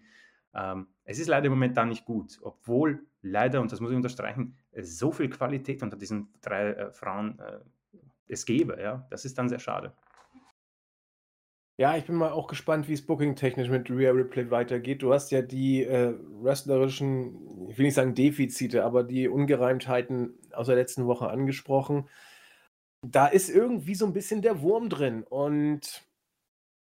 Ähm, 0.57 0.89
es 1.05 1.19
ist 1.19 1.29
leider 1.29 1.51
momentan 1.51 1.89
nicht 1.89 2.05
gut, 2.05 2.39
obwohl 2.43 3.07
leider, 3.23 3.61
und 3.61 3.71
das 3.71 3.81
muss 3.81 3.91
ich 3.91 3.97
unterstreichen, 3.97 4.57
so 4.81 5.13
viel 5.13 5.29
Qualität 5.29 5.83
unter 5.83 5.97
diesen 5.97 6.33
drei 6.41 6.71
äh, 6.71 6.93
Frauen 6.93 7.39
äh, 7.39 7.61
es 8.29 8.47
gäbe. 8.47 8.81
Ja? 8.81 9.07
Das 9.11 9.25
ist 9.25 9.39
dann 9.39 9.49
sehr 9.49 9.59
schade. 9.59 9.93
Ja, 11.79 11.95
ich 11.95 12.07
bin 12.07 12.17
mal 12.17 12.33
auch 12.33 12.47
gespannt, 12.47 12.89
wie 12.89 12.95
es 12.95 13.05
booking-technisch 13.05 13.69
mit 13.69 13.91
Rhea 13.91 14.11
Ripley 14.11 14.51
weitergeht. 14.51 15.03
Du 15.03 15.13
hast 15.13 15.31
ja 15.31 15.43
die 15.43 15.85
äh, 15.85 16.15
wrestlerischen, 16.43 17.69
ich 17.69 17.77
will 17.77 17.85
nicht 17.85 17.95
sagen 17.95 18.15
Defizite, 18.15 18.83
aber 18.83 19.05
die 19.05 19.29
Ungereimtheiten 19.29 20.39
aus 20.53 20.69
der 20.69 20.77
letzten 20.77 21.07
Woche 21.07 21.29
angesprochen. 21.29 22.09
Da 23.03 23.27
ist 23.27 23.51
irgendwie 23.51 23.95
so 23.95 24.07
ein 24.07 24.15
bisschen 24.15 24.41
der 24.41 24.63
Wurm 24.63 24.89
drin. 24.89 25.23
Und 25.23 26.06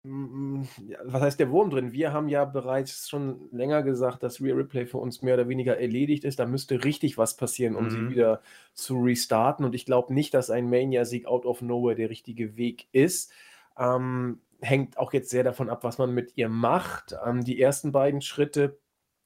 was 0.04 1.22
heißt 1.22 1.40
der 1.40 1.50
Wurm 1.50 1.70
drin? 1.70 1.92
Wir 1.92 2.12
haben 2.12 2.28
ja 2.28 2.44
bereits 2.44 3.08
schon 3.08 3.48
länger 3.50 3.82
gesagt, 3.82 4.22
dass 4.22 4.40
Real 4.40 4.56
Replay 4.56 4.86
für 4.86 4.98
uns 4.98 5.22
mehr 5.22 5.34
oder 5.34 5.48
weniger 5.48 5.78
erledigt 5.78 6.24
ist. 6.24 6.38
Da 6.38 6.46
müsste 6.46 6.84
richtig 6.84 7.18
was 7.18 7.36
passieren, 7.36 7.74
um 7.74 7.90
sie 7.90 7.98
mhm. 7.98 8.10
wieder 8.10 8.42
zu 8.74 9.00
restarten. 9.00 9.64
Und 9.64 9.74
ich 9.74 9.86
glaube 9.86 10.14
nicht, 10.14 10.34
dass 10.34 10.50
ein 10.50 10.70
Mania-Sieg 10.70 11.26
out 11.26 11.46
of 11.46 11.62
nowhere 11.62 11.96
der 11.96 12.10
richtige 12.10 12.56
Weg 12.56 12.86
ist. 12.92 13.32
Ähm, 13.76 14.40
hängt 14.60 14.98
auch 14.98 15.12
jetzt 15.12 15.30
sehr 15.30 15.44
davon 15.44 15.68
ab, 15.68 15.82
was 15.84 15.98
man 15.98 16.14
mit 16.14 16.32
ihr 16.36 16.48
macht. 16.48 17.16
Ähm, 17.26 17.44
die 17.44 17.60
ersten 17.60 17.90
beiden 17.90 18.20
Schritte, 18.20 18.78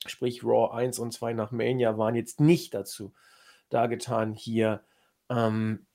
sprich 0.06 0.42
Raw 0.42 0.74
1 0.74 0.98
und 0.98 1.12
2 1.12 1.34
nach 1.34 1.52
Mania, 1.52 1.98
waren 1.98 2.14
jetzt 2.14 2.40
nicht 2.40 2.74
dazu 2.74 3.12
dargetan, 3.68 4.34
hier 4.34 4.82
ähm, 5.30 5.86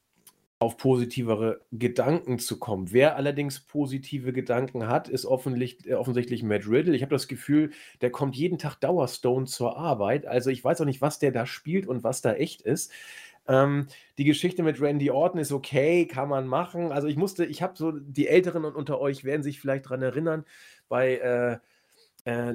auf 0.60 0.78
positivere 0.78 1.62
Gedanken 1.72 2.40
zu 2.40 2.58
kommen. 2.58 2.92
Wer 2.92 3.16
allerdings 3.16 3.60
positive 3.60 4.34
Gedanken 4.34 4.88
hat, 4.88 5.08
ist 5.08 5.26
offensichtlich, 5.26 5.88
äh, 5.88 5.94
offensichtlich 5.94 6.42
Matt 6.42 6.68
Riddle. 6.68 6.96
Ich 6.96 7.04
habe 7.04 7.14
das 7.14 7.28
Gefühl, 7.28 7.72
der 8.02 8.10
kommt 8.12 8.36
jeden 8.36 8.58
Tag 8.58 8.76
Dauerstone 8.80 9.46
zur 9.46 9.78
Arbeit. 9.78 10.26
Also 10.26 10.50
ich 10.50 10.64
weiß 10.64 10.82
auch 10.82 10.86
nicht, 10.86 11.02
was 11.02 11.20
der 11.20 11.32
da 11.32 11.46
spielt 11.46 11.86
und 11.88 12.04
was 12.04 12.22
da 12.22 12.34
echt 12.34 12.62
ist. 12.64 12.92
Ähm, 13.48 13.88
die 14.18 14.26
Geschichte 14.26 14.64
mit 14.64 14.82
Randy 14.82 15.12
Orton 15.12 15.40
ist 15.40 15.52
okay, 15.52 16.08
kann 16.08 16.30
man 16.30 16.48
machen. 16.48 16.92
Also 16.92 17.08
ich 17.08 17.18
musste, 17.18 17.46
ich 17.46 17.62
habe 17.62 17.78
so, 17.78 17.92
die 17.92 18.28
Älteren 18.28 18.66
unter 18.66 19.00
euch 19.00 19.24
werden 19.24 19.44
sich 19.44 19.60
vielleicht 19.60 19.86
daran 19.86 20.02
erinnern, 20.02 20.44
bei 20.90 21.18
äh, 21.18 21.58
äh, 22.28 22.54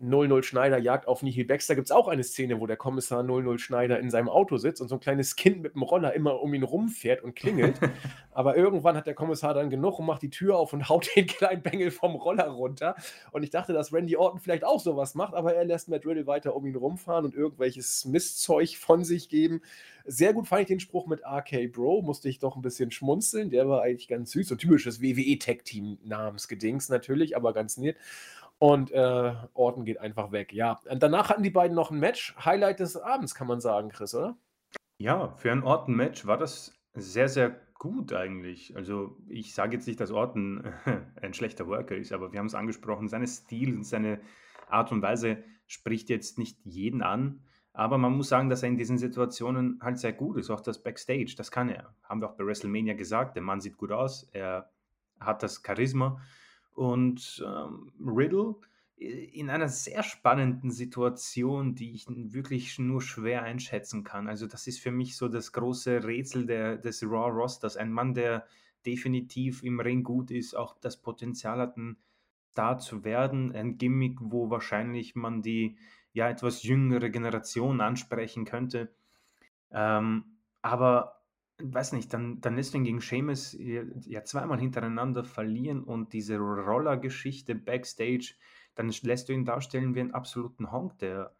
00 0.00 0.42
Schneider 0.42 0.78
jagt 0.78 1.06
auf 1.06 1.22
Nihil 1.22 1.46
Baxter 1.46 1.74
gibt 1.76 1.86
es 1.86 1.92
auch 1.92 2.08
eine 2.08 2.24
Szene, 2.24 2.60
wo 2.60 2.66
der 2.66 2.76
Kommissar 2.76 3.22
00 3.22 3.58
Schneider 3.58 4.00
in 4.00 4.10
seinem 4.10 4.28
Auto 4.28 4.56
sitzt 4.56 4.82
und 4.82 4.88
so 4.88 4.96
ein 4.96 5.00
kleines 5.00 5.36
Kind 5.36 5.62
mit 5.62 5.74
dem 5.74 5.82
Roller 5.82 6.12
immer 6.12 6.42
um 6.42 6.52
ihn 6.52 6.64
rumfährt 6.64 7.22
und 7.22 7.36
klingelt. 7.36 7.78
Aber 8.32 8.56
irgendwann 8.56 8.96
hat 8.96 9.06
der 9.06 9.14
Kommissar 9.14 9.54
dann 9.54 9.70
genug 9.70 10.00
und 10.00 10.06
macht 10.06 10.22
die 10.22 10.30
Tür 10.30 10.58
auf 10.58 10.72
und 10.72 10.88
haut 10.88 11.08
den 11.14 11.26
kleinen 11.26 11.62
Bengel 11.62 11.92
vom 11.92 12.16
Roller 12.16 12.48
runter. 12.48 12.96
Und 13.30 13.44
ich 13.44 13.50
dachte, 13.50 13.72
dass 13.72 13.92
Randy 13.92 14.16
Orton 14.16 14.40
vielleicht 14.40 14.64
auch 14.64 14.80
sowas 14.80 15.14
macht, 15.14 15.34
aber 15.34 15.54
er 15.54 15.64
lässt 15.64 15.88
Matt 15.88 16.04
Riddle 16.04 16.26
weiter 16.26 16.56
um 16.56 16.66
ihn 16.66 16.76
rumfahren 16.76 17.24
und 17.24 17.34
irgendwelches 17.34 18.04
Mistzeug 18.06 18.76
von 18.76 19.04
sich 19.04 19.28
geben. 19.28 19.62
Sehr 20.04 20.32
gut 20.32 20.48
fand 20.48 20.62
ich 20.62 20.68
den 20.68 20.80
Spruch 20.80 21.06
mit 21.06 21.22
RK 21.24 21.68
Bro, 21.72 22.02
musste 22.02 22.28
ich 22.28 22.38
doch 22.38 22.56
ein 22.56 22.62
bisschen 22.62 22.90
schmunzeln. 22.90 23.50
Der 23.50 23.68
war 23.68 23.82
eigentlich 23.82 24.08
ganz 24.08 24.32
süß. 24.32 24.48
So 24.48 24.56
typisches 24.56 25.00
WWE-Tech-Team-Namensgedings 25.00 26.88
natürlich, 26.88 27.36
aber 27.36 27.52
ganz 27.52 27.76
nett. 27.76 27.96
Und 28.58 28.90
äh, 28.90 29.34
Orton 29.52 29.84
geht 29.84 30.00
einfach 30.00 30.32
weg. 30.32 30.52
Ja, 30.52 30.80
und 30.90 31.02
danach 31.02 31.28
hatten 31.28 31.42
die 31.42 31.50
beiden 31.50 31.74
noch 31.74 31.90
ein 31.90 31.98
Match. 31.98 32.34
Highlight 32.42 32.80
des 32.80 32.96
Abends, 32.96 33.34
kann 33.34 33.46
man 33.46 33.60
sagen, 33.60 33.90
Chris, 33.90 34.14
oder? 34.14 34.36
Ja, 34.98 35.28
für 35.36 35.52
ein 35.52 35.62
Orton-Match 35.62 36.26
war 36.26 36.38
das 36.38 36.72
sehr, 36.94 37.28
sehr 37.28 37.60
gut 37.74 38.14
eigentlich. 38.14 38.74
Also 38.74 39.18
ich 39.28 39.54
sage 39.54 39.76
jetzt 39.76 39.86
nicht, 39.86 40.00
dass 40.00 40.10
Orton 40.10 40.72
ein 41.20 41.34
schlechter 41.34 41.66
Worker 41.66 41.96
ist, 41.96 42.12
aber 42.12 42.32
wir 42.32 42.38
haben 42.38 42.46
es 42.46 42.54
angesprochen, 42.54 43.08
seine 43.08 43.26
Stil 43.26 43.76
und 43.76 43.84
seine 43.84 44.20
Art 44.68 44.92
und 44.92 45.02
Weise 45.02 45.44
spricht 45.66 46.08
jetzt 46.08 46.38
nicht 46.38 46.58
jeden 46.64 47.02
an. 47.02 47.42
Aber 47.74 47.98
man 47.98 48.16
muss 48.16 48.30
sagen, 48.30 48.48
dass 48.48 48.62
er 48.62 48.70
in 48.70 48.78
diesen 48.78 48.96
Situationen 48.96 49.78
halt 49.82 49.98
sehr 49.98 50.14
gut 50.14 50.38
ist. 50.38 50.48
Auch 50.48 50.62
das 50.62 50.82
Backstage, 50.82 51.34
das 51.36 51.50
kann 51.50 51.68
er. 51.68 51.94
Haben 52.04 52.22
wir 52.22 52.30
auch 52.30 52.36
bei 52.36 52.46
WrestleMania 52.46 52.94
gesagt. 52.94 53.36
Der 53.36 53.42
Mann 53.42 53.60
sieht 53.60 53.76
gut 53.76 53.92
aus, 53.92 54.26
er 54.32 54.70
hat 55.20 55.42
das 55.42 55.62
Charisma. 55.62 56.18
Und 56.76 57.44
ähm, 57.44 57.90
Riddle 58.06 58.54
in 58.96 59.50
einer 59.50 59.68
sehr 59.68 60.02
spannenden 60.02 60.70
Situation, 60.70 61.74
die 61.74 61.92
ich 61.92 62.06
wirklich 62.08 62.78
nur 62.78 63.02
schwer 63.02 63.42
einschätzen 63.42 64.04
kann. 64.04 64.26
Also 64.26 64.46
das 64.46 64.66
ist 64.66 64.80
für 64.80 64.90
mich 64.90 65.16
so 65.16 65.28
das 65.28 65.52
große 65.52 66.04
Rätsel 66.04 66.46
der, 66.46 66.78
des 66.78 67.02
Raw 67.02 67.30
Rosters. 67.30 67.76
Ein 67.76 67.92
Mann, 67.92 68.14
der 68.14 68.46
definitiv 68.86 69.62
im 69.62 69.80
Ring 69.80 70.02
gut 70.02 70.30
ist, 70.30 70.54
auch 70.54 70.78
das 70.80 70.96
Potenzial 71.02 71.58
hat, 71.58 71.76
ein 71.76 71.98
Star 72.52 72.78
zu 72.78 73.04
werden. 73.04 73.52
Ein 73.52 73.76
Gimmick, 73.76 74.18
wo 74.20 74.48
wahrscheinlich 74.48 75.14
man 75.14 75.42
die 75.42 75.76
ja 76.14 76.30
etwas 76.30 76.62
jüngere 76.62 77.10
Generation 77.10 77.82
ansprechen 77.82 78.46
könnte. 78.46 78.94
Ähm, 79.70 80.38
aber 80.62 81.15
weiß 81.58 81.92
nicht, 81.92 82.12
dann, 82.12 82.40
dann 82.40 82.56
lässt 82.56 82.74
du 82.74 82.78
ihn 82.78 82.84
gegen 82.84 83.00
Seamus 83.00 83.56
ja 83.58 84.24
zweimal 84.24 84.58
hintereinander 84.60 85.24
verlieren 85.24 85.82
und 85.82 86.12
diese 86.12 86.36
Roller-Geschichte 86.38 87.54
backstage, 87.54 88.34
dann 88.74 88.92
lässt 89.02 89.28
du 89.28 89.32
ihn 89.32 89.44
darstellen 89.44 89.94
wie 89.94 90.00
einen 90.00 90.14
absoluten 90.14 90.70
Honk, 90.70 90.98
der 90.98 91.34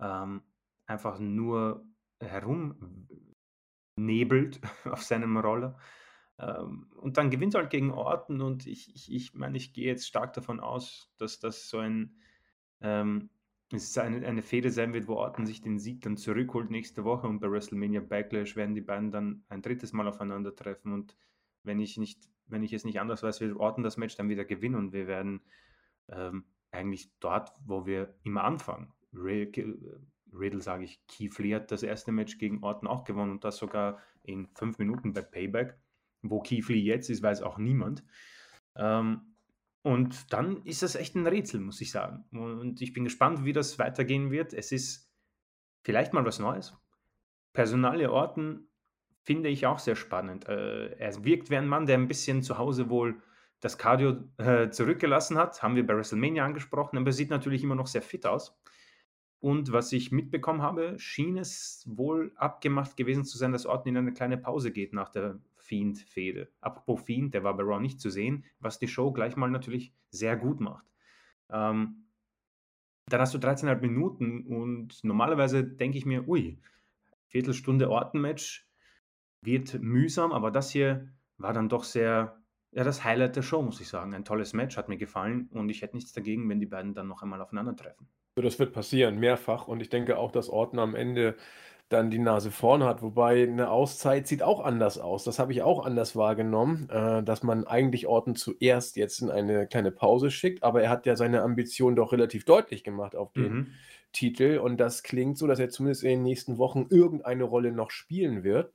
ähm, 0.00 0.42
einfach 0.86 1.18
nur 1.18 1.84
herumnebelt 2.18 3.08
auf 4.84 5.02
seinem 5.02 5.36
Roller. 5.36 5.78
Ähm, 6.38 6.90
und 6.96 7.16
dann 7.16 7.30
gewinnt 7.30 7.54
er 7.54 7.62
halt 7.62 7.70
gegen 7.70 7.92
Orten 7.92 8.40
und 8.40 8.66
ich, 8.66 8.94
ich, 8.94 9.12
ich 9.12 9.34
meine, 9.34 9.56
ich 9.56 9.72
gehe 9.72 9.86
jetzt 9.86 10.06
stark 10.06 10.32
davon 10.32 10.58
aus, 10.58 11.12
dass 11.18 11.38
das 11.38 11.68
so 11.68 11.78
ein 11.78 12.16
ähm, 12.80 13.30
es 13.72 13.96
eine, 13.98 14.26
eine 14.26 14.42
Fehde 14.42 14.70
sein 14.70 14.92
wird, 14.92 15.08
wo 15.08 15.14
Orton 15.14 15.46
sich 15.46 15.60
den 15.60 15.78
Sieg 15.78 16.02
dann 16.02 16.16
zurückholt 16.16 16.70
nächste 16.70 17.04
Woche 17.04 17.26
und 17.26 17.40
bei 17.40 17.50
WrestleMania 17.50 18.00
Backlash 18.00 18.56
werden 18.56 18.74
die 18.74 18.80
beiden 18.80 19.10
dann 19.10 19.44
ein 19.48 19.62
drittes 19.62 19.92
Mal 19.92 20.08
aufeinandertreffen 20.08 20.92
und 20.92 21.16
wenn 21.62 21.78
ich 21.78 21.96
nicht, 21.96 22.28
wenn 22.46 22.62
ich 22.62 22.72
es 22.72 22.84
nicht 22.84 23.00
anders 23.00 23.22
weiß, 23.22 23.40
wird 23.40 23.56
Orton 23.56 23.84
das 23.84 23.96
Match 23.96 24.16
dann 24.16 24.28
wieder 24.28 24.44
gewinnen 24.44 24.76
und 24.76 24.92
wir 24.92 25.06
werden 25.06 25.42
ähm, 26.08 26.44
eigentlich 26.72 27.10
dort, 27.20 27.50
wo 27.64 27.86
wir 27.86 28.14
immer 28.22 28.44
anfangen. 28.44 28.92
Riddle, 29.12 30.60
sage 30.60 30.84
ich, 30.84 31.04
Keith 31.06 31.38
Lee 31.38 31.54
hat 31.54 31.70
das 31.70 31.82
erste 31.82 32.12
Match 32.12 32.38
gegen 32.38 32.62
Orton 32.62 32.88
auch 32.88 33.04
gewonnen 33.04 33.32
und 33.32 33.44
das 33.44 33.56
sogar 33.56 33.98
in 34.22 34.48
fünf 34.54 34.78
Minuten 34.78 35.12
bei 35.12 35.22
Payback. 35.22 35.76
Wo 36.22 36.40
Keith 36.40 36.68
Lee 36.68 36.80
jetzt 36.80 37.10
ist, 37.10 37.22
weiß 37.22 37.42
auch 37.42 37.58
niemand. 37.58 38.04
Ähm, 38.76 39.29
und 39.82 40.32
dann 40.32 40.62
ist 40.64 40.82
das 40.82 40.94
echt 40.94 41.14
ein 41.14 41.26
Rätsel, 41.26 41.60
muss 41.60 41.80
ich 41.80 41.90
sagen. 41.90 42.24
Und 42.32 42.82
ich 42.82 42.92
bin 42.92 43.04
gespannt, 43.04 43.44
wie 43.44 43.52
das 43.52 43.78
weitergehen 43.78 44.30
wird. 44.30 44.52
Es 44.52 44.72
ist 44.72 45.10
vielleicht 45.82 46.12
mal 46.12 46.24
was 46.24 46.38
Neues. 46.38 46.76
Personale 47.54 48.12
Orten 48.12 48.68
finde 49.22 49.48
ich 49.48 49.66
auch 49.66 49.78
sehr 49.78 49.96
spannend. 49.96 50.48
Äh, 50.48 50.94
er 50.98 51.24
wirkt 51.24 51.50
wie 51.50 51.56
ein 51.56 51.68
Mann, 51.68 51.86
der 51.86 51.96
ein 51.96 52.08
bisschen 52.08 52.42
zu 52.42 52.58
Hause 52.58 52.90
wohl 52.90 53.22
das 53.60 53.78
Cardio 53.78 54.16
äh, 54.38 54.70
zurückgelassen 54.70 55.38
hat. 55.38 55.62
Haben 55.62 55.76
wir 55.76 55.86
bei 55.86 55.96
WrestleMania 55.96 56.44
angesprochen. 56.44 56.98
Aber 56.98 57.08
er 57.08 57.12
sieht 57.12 57.30
natürlich 57.30 57.62
immer 57.62 57.74
noch 57.74 57.86
sehr 57.86 58.02
fit 58.02 58.26
aus. 58.26 58.60
Und 59.40 59.72
was 59.72 59.92
ich 59.92 60.12
mitbekommen 60.12 60.60
habe, 60.60 60.98
schien 60.98 61.38
es 61.38 61.84
wohl 61.88 62.32
abgemacht 62.36 62.98
gewesen 62.98 63.24
zu 63.24 63.38
sein, 63.38 63.52
dass 63.52 63.64
Orton 63.64 63.90
in 63.90 63.96
eine 63.96 64.12
kleine 64.12 64.36
Pause 64.36 64.70
geht 64.70 64.92
nach 64.92 65.08
der 65.08 65.40
Fiend-Fehde. 65.70 66.48
Apropos 66.60 67.00
Fiend, 67.02 67.32
der 67.32 67.44
war 67.44 67.56
bei 67.56 67.62
Raw 67.62 67.80
nicht 67.80 68.00
zu 68.00 68.10
sehen, 68.10 68.44
was 68.58 68.80
die 68.80 68.88
Show 68.88 69.12
gleich 69.12 69.36
mal 69.36 69.48
natürlich 69.48 69.94
sehr 70.10 70.36
gut 70.36 70.60
macht. 70.60 70.84
Ähm, 71.48 72.06
dann 73.06 73.20
hast 73.20 73.34
du 73.34 73.38
13,5 73.38 73.80
Minuten 73.80 74.46
und 74.46 75.04
normalerweise 75.04 75.62
denke 75.62 75.96
ich 75.96 76.06
mir, 76.06 76.26
ui, 76.28 76.58
Viertelstunde 77.28 77.88
Orten-Match 77.88 78.68
wird 79.42 79.80
mühsam, 79.80 80.32
aber 80.32 80.50
das 80.50 80.72
hier 80.72 81.08
war 81.38 81.52
dann 81.52 81.68
doch 81.68 81.84
sehr, 81.84 82.42
ja, 82.72 82.82
das 82.82 83.04
Highlight 83.04 83.36
der 83.36 83.42
Show, 83.42 83.62
muss 83.62 83.80
ich 83.80 83.86
sagen. 83.86 84.12
Ein 84.12 84.24
tolles 84.24 84.52
Match, 84.52 84.76
hat 84.76 84.88
mir 84.88 84.98
gefallen 84.98 85.48
und 85.52 85.68
ich 85.68 85.82
hätte 85.82 85.94
nichts 85.94 86.12
dagegen, 86.12 86.48
wenn 86.48 86.58
die 86.58 86.66
beiden 86.66 86.94
dann 86.94 87.06
noch 87.06 87.22
einmal 87.22 87.40
aufeinandertreffen. 87.40 88.08
Das 88.34 88.58
wird 88.58 88.72
passieren, 88.72 89.20
mehrfach. 89.20 89.68
Und 89.68 89.80
ich 89.80 89.88
denke 89.88 90.18
auch, 90.18 90.32
dass 90.32 90.48
Orton 90.48 90.80
am 90.80 90.94
Ende 90.96 91.36
dann 91.90 92.10
die 92.10 92.18
Nase 92.18 92.50
vorne 92.50 92.86
hat. 92.86 93.02
Wobei 93.02 93.42
eine 93.42 93.70
Auszeit 93.70 94.26
sieht 94.26 94.42
auch 94.42 94.60
anders 94.60 94.96
aus. 94.98 95.24
Das 95.24 95.38
habe 95.38 95.52
ich 95.52 95.62
auch 95.62 95.84
anders 95.84 96.14
wahrgenommen, 96.16 96.88
äh, 96.88 97.22
dass 97.22 97.42
man 97.42 97.66
eigentlich 97.66 98.06
Orton 98.06 98.36
zuerst 98.36 98.96
jetzt 98.96 99.20
in 99.20 99.30
eine 99.30 99.66
kleine 99.66 99.90
Pause 99.90 100.30
schickt. 100.30 100.62
Aber 100.62 100.82
er 100.82 100.88
hat 100.88 101.04
ja 101.04 101.16
seine 101.16 101.42
Ambition 101.42 101.96
doch 101.96 102.12
relativ 102.12 102.44
deutlich 102.44 102.84
gemacht 102.84 103.16
auf 103.16 103.32
den 103.32 103.52
mhm. 103.52 103.66
Titel. 104.12 104.58
Und 104.58 104.78
das 104.78 105.02
klingt 105.02 105.36
so, 105.36 105.48
dass 105.48 105.58
er 105.58 105.68
zumindest 105.68 106.04
in 106.04 106.10
den 106.10 106.22
nächsten 106.22 106.58
Wochen 106.58 106.86
irgendeine 106.90 107.44
Rolle 107.44 107.72
noch 107.72 107.90
spielen 107.90 108.44
wird. 108.44 108.72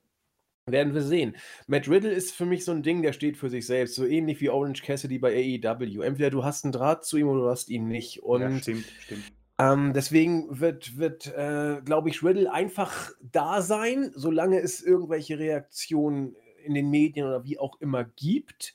Werden 0.68 0.94
wir 0.94 1.02
sehen. 1.02 1.36
Matt 1.68 1.88
Riddle 1.88 2.10
ist 2.10 2.32
für 2.32 2.44
mich 2.44 2.64
so 2.64 2.72
ein 2.72 2.82
Ding, 2.82 3.00
der 3.00 3.12
steht 3.12 3.36
für 3.38 3.48
sich 3.48 3.66
selbst. 3.66 3.94
So 3.94 4.04
ähnlich 4.04 4.40
wie 4.40 4.50
Orange 4.50 4.82
Cassidy 4.82 5.18
bei 5.18 5.32
AEW. 5.32 6.02
Entweder 6.02 6.30
du 6.30 6.44
hast 6.44 6.64
einen 6.64 6.72
Draht 6.72 7.04
zu 7.04 7.16
ihm 7.16 7.28
oder 7.28 7.42
du 7.42 7.48
hast 7.48 7.70
ihn 7.70 7.88
nicht. 7.88 8.22
Und 8.22 8.42
ja, 8.42 8.58
stimmt, 8.58 8.84
stimmt. 8.98 9.32
Ähm, 9.58 9.92
deswegen 9.94 10.60
wird, 10.60 10.98
wird 10.98 11.26
äh, 11.28 11.80
glaube 11.82 12.10
ich, 12.10 12.22
Riddle 12.22 12.52
einfach 12.52 13.10
da 13.20 13.62
sein, 13.62 14.12
solange 14.14 14.60
es 14.60 14.82
irgendwelche 14.82 15.38
Reaktionen 15.38 16.36
in 16.64 16.74
den 16.74 16.90
Medien 16.90 17.26
oder 17.26 17.44
wie 17.44 17.58
auch 17.58 17.80
immer 17.80 18.04
gibt 18.04 18.74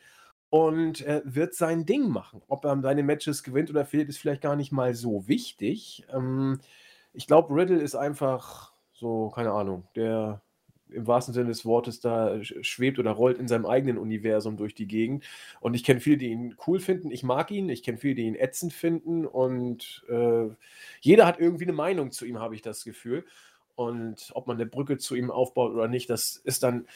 und 0.49 1.05
äh, 1.05 1.21
wird 1.23 1.53
sein 1.53 1.86
Ding 1.86 2.09
machen. 2.09 2.41
Ob 2.47 2.65
er 2.65 2.82
seine 2.82 3.03
Matches 3.03 3.43
gewinnt 3.43 3.69
oder 3.69 3.86
verliert, 3.86 4.09
ist 4.09 4.17
vielleicht 4.17 4.41
gar 4.41 4.55
nicht 4.55 4.71
mal 4.71 4.95
so 4.95 5.27
wichtig. 5.27 6.05
Ähm, 6.11 6.59
ich 7.13 7.27
glaube, 7.27 7.53
Riddle 7.53 7.79
ist 7.79 7.95
einfach 7.95 8.73
so, 8.91 9.29
keine 9.29 9.51
Ahnung, 9.51 9.88
der 9.95 10.41
im 10.91 11.07
wahrsten 11.07 11.33
Sinne 11.33 11.47
des 11.47 11.65
Wortes 11.65 11.99
da 11.99 12.43
schwebt 12.43 12.99
oder 12.99 13.11
rollt 13.11 13.37
in 13.37 13.47
seinem 13.47 13.65
eigenen 13.65 13.97
Universum 13.97 14.57
durch 14.57 14.75
die 14.75 14.87
Gegend. 14.87 15.23
Und 15.59 15.73
ich 15.73 15.83
kenne 15.83 15.99
viele, 15.99 16.17
die 16.17 16.27
ihn 16.27 16.55
cool 16.67 16.79
finden. 16.79 17.11
Ich 17.11 17.23
mag 17.23 17.51
ihn. 17.51 17.69
Ich 17.69 17.83
kenne 17.83 17.97
viele, 17.97 18.15
die 18.15 18.23
ihn 18.23 18.35
ätzend 18.35 18.73
finden. 18.73 19.25
Und 19.25 20.03
äh, 20.09 20.49
jeder 21.01 21.25
hat 21.25 21.39
irgendwie 21.39 21.65
eine 21.65 21.73
Meinung 21.73 22.11
zu 22.11 22.25
ihm, 22.25 22.39
habe 22.39 22.55
ich 22.55 22.61
das 22.61 22.83
Gefühl. 22.83 23.25
Und 23.75 24.31
ob 24.33 24.47
man 24.47 24.57
eine 24.57 24.65
Brücke 24.65 24.97
zu 24.97 25.15
ihm 25.15 25.31
aufbaut 25.31 25.73
oder 25.73 25.87
nicht, 25.87 26.09
das 26.09 26.35
ist 26.35 26.63
dann 26.63 26.87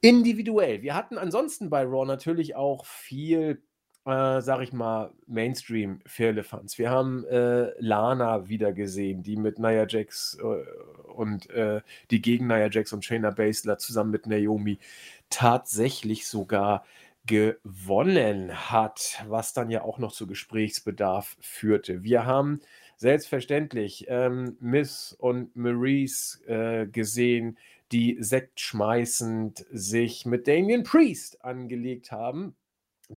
individuell. 0.00 0.82
Wir 0.82 0.94
hatten 0.94 1.18
ansonsten 1.18 1.70
bei 1.70 1.82
Raw 1.82 2.06
natürlich 2.06 2.54
auch 2.54 2.86
viel 2.86 3.62
äh, 4.08 4.40
sag 4.40 4.62
ich 4.62 4.72
mal, 4.72 5.12
Mainstream 5.26 6.00
Firlefanz. 6.06 6.78
Wir 6.78 6.88
haben 6.88 7.26
äh, 7.26 7.72
Lana 7.78 8.48
wieder 8.48 8.72
gesehen, 8.72 9.22
die 9.22 9.36
mit 9.36 9.58
Nia 9.58 9.86
Jax 9.86 10.38
äh, 10.40 11.10
und 11.12 11.50
äh, 11.50 11.82
die 12.10 12.22
gegen 12.22 12.46
Nia 12.46 12.70
Jax 12.70 12.94
und 12.94 13.04
Shayna 13.04 13.30
Baszler 13.30 13.76
zusammen 13.76 14.10
mit 14.10 14.26
Naomi 14.26 14.78
tatsächlich 15.28 16.26
sogar 16.26 16.86
gewonnen 17.26 18.70
hat, 18.70 19.22
was 19.28 19.52
dann 19.52 19.68
ja 19.68 19.82
auch 19.82 19.98
noch 19.98 20.12
zu 20.12 20.26
Gesprächsbedarf 20.26 21.36
führte. 21.40 22.02
Wir 22.02 22.24
haben 22.24 22.60
selbstverständlich 22.96 24.06
ähm, 24.08 24.56
Miss 24.58 25.14
und 25.18 25.54
Maurice 25.54 26.42
äh, 26.46 26.86
gesehen, 26.86 27.58
die 27.92 28.16
sektschmeißend 28.20 29.66
sich 29.70 30.24
mit 30.24 30.48
Damien 30.48 30.82
Priest 30.82 31.44
angelegt 31.44 32.10
haben 32.10 32.54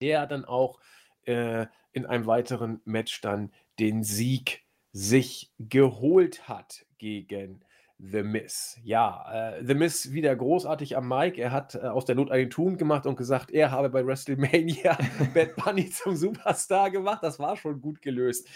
der 0.00 0.26
dann 0.26 0.44
auch 0.44 0.80
äh, 1.24 1.66
in 1.92 2.06
einem 2.06 2.26
weiteren 2.26 2.80
Match 2.84 3.20
dann 3.20 3.52
den 3.78 4.02
Sieg 4.02 4.64
sich 4.92 5.52
geholt 5.58 6.48
hat 6.48 6.84
gegen 6.98 7.64
The 8.02 8.22
Miss. 8.22 8.78
Ja, 8.82 9.56
äh, 9.58 9.64
The 9.64 9.74
Miss 9.74 10.12
wieder 10.12 10.34
großartig 10.34 10.96
am 10.96 11.08
Mic. 11.08 11.38
Er 11.38 11.52
hat 11.52 11.74
äh, 11.74 11.80
aus 11.80 12.06
der 12.06 12.14
Not 12.14 12.30
einen 12.30 12.48
Tun 12.48 12.78
gemacht 12.78 13.06
und 13.06 13.16
gesagt, 13.16 13.50
er 13.50 13.70
habe 13.70 13.90
bei 13.90 14.06
WrestleMania 14.06 14.96
Bad 15.34 15.56
Bunny 15.56 15.90
zum 15.90 16.16
Superstar 16.16 16.90
gemacht. 16.90 17.22
Das 17.22 17.38
war 17.38 17.56
schon 17.56 17.80
gut 17.80 18.00
gelöst. 18.00 18.48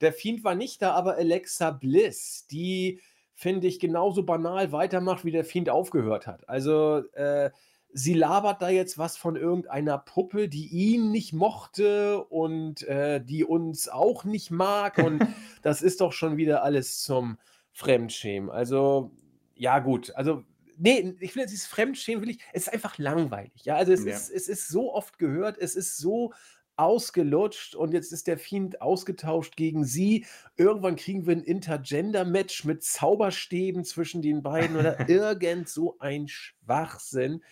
Der 0.00 0.12
Fiend 0.12 0.44
war 0.44 0.54
nicht 0.54 0.82
da, 0.82 0.92
aber 0.92 1.16
Alexa 1.16 1.72
Bliss, 1.72 2.46
die, 2.50 3.00
finde 3.34 3.66
ich, 3.66 3.80
genauso 3.80 4.22
banal 4.22 4.70
weitermacht, 4.72 5.24
wie 5.24 5.32
der 5.32 5.44
Fiend 5.44 5.68
aufgehört 5.68 6.26
hat. 6.26 6.48
Also, 6.48 6.98
äh, 7.14 7.50
sie 7.92 8.14
labert 8.14 8.62
da 8.62 8.68
jetzt 8.68 8.98
was 8.98 9.16
von 9.16 9.36
irgendeiner 9.36 9.98
Puppe, 9.98 10.48
die 10.48 10.68
ihn 10.68 11.10
nicht 11.10 11.32
mochte 11.32 12.24
und 12.24 12.82
äh, 12.88 13.22
die 13.22 13.44
uns 13.44 13.88
auch 13.88 14.24
nicht 14.24 14.50
mag. 14.50 14.98
Und 14.98 15.20
das 15.62 15.82
ist 15.82 16.00
doch 16.00 16.12
schon 16.12 16.36
wieder 16.36 16.62
alles 16.62 17.02
zum 17.02 17.38
Fremdschämen. 17.72 18.50
Also, 18.50 19.10
ja, 19.54 19.78
gut. 19.78 20.14
Also, 20.14 20.44
nee, 20.76 21.14
ich 21.20 21.34
jetzt 21.34 21.52
dieses 21.52 21.66
Fremdschämen, 21.66 22.22
will 22.22 22.30
ich, 22.30 22.38
es 22.52 22.66
ist 22.66 22.72
einfach 22.72 22.98
langweilig. 22.98 23.64
Ja, 23.64 23.76
also 23.76 23.92
es, 23.92 24.04
Ja. 24.04 24.14
ist, 24.14 24.30
es 24.30 24.48
ist 24.48 24.68
so 24.68 24.92
oft 24.94 25.18
gehört, 25.18 25.58
es 25.58 25.74
ist 25.74 25.98
so 25.98 26.32
ausgelutscht 26.76 27.74
und 27.74 27.92
jetzt 27.92 28.12
ist 28.12 28.26
der 28.26 28.38
Fiend 28.38 28.80
ausgetauscht 28.80 29.56
gegen 29.56 29.84
sie. 29.84 30.24
Irgendwann 30.56 30.96
kriegen 30.96 31.26
wir 31.26 31.36
ein 31.36 31.42
Intergender-Match 31.44 32.64
mit 32.64 32.82
Zauberstäben 32.82 33.84
zwischen 33.84 34.22
den 34.22 34.42
beiden 34.42 34.76
oder 34.76 34.96
irgend 35.08 35.68
so 35.68 35.98
ein 35.98 36.28
Schwachsinn. 36.28 37.42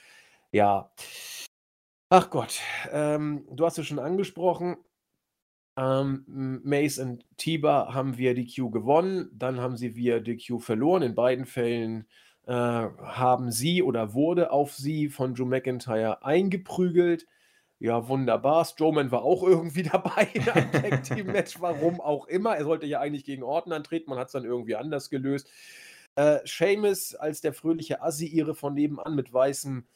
Ja. 0.53 0.91
Ach 2.09 2.31
Gott, 2.31 2.61
ähm, 2.91 3.47
du 3.53 3.65
hast 3.65 3.79
es 3.79 3.87
schon 3.87 4.01
angesprochen. 4.01 4.77
Ähm, 5.77 6.61
Mace 6.65 6.99
und 6.99 7.25
Tiber 7.37 7.95
haben 7.95 8.19
wir 8.19 8.35
DQ 8.35 8.71
gewonnen, 8.73 9.31
dann 9.33 9.61
haben 9.61 9.77
sie 9.77 9.95
wir 9.95 10.21
DQ 10.21 10.61
verloren. 10.61 11.03
In 11.03 11.15
beiden 11.15 11.47
Fällen 11.47 12.09
äh, 12.47 12.53
haben 12.53 13.53
sie 13.53 13.83
oder 13.83 14.13
wurde 14.15 14.51
auf 14.51 14.75
sie 14.75 15.09
von 15.09 15.35
Drew 15.35 15.45
McIntyre 15.47 16.25
eingeprügelt. 16.25 17.27
Ja, 17.79 18.09
wunderbar. 18.09 18.65
Strowman 18.65 19.11
war 19.13 19.23
auch 19.23 19.43
irgendwie 19.45 19.83
dabei 19.85 20.29
am 20.53 20.73
Tag 20.73 21.05
Team 21.05 21.29
Match, 21.29 21.61
warum 21.61 22.01
auch 22.01 22.27
immer. 22.27 22.57
Er 22.57 22.65
sollte 22.65 22.87
ja 22.87 23.01
eigentlich 23.01 23.25
gegen 23.25 23.45
Orton 23.45 23.73
antreten, 23.73 24.11
man 24.11 24.19
hat 24.19 24.27
es 24.27 24.33
dann 24.33 24.45
irgendwie 24.45 24.77
anders 24.77 25.11
gelöst. 25.11 25.49
Äh, 26.17 26.41
Seamus 26.45 27.15
als 27.15 27.41
der 27.41 27.55
fröhliche 27.55 28.03
Assi 28.03 28.27
ihre 28.27 28.55
von 28.57 28.75
nebenan 28.75 29.15
mit 29.15 29.33
weißem 29.33 29.87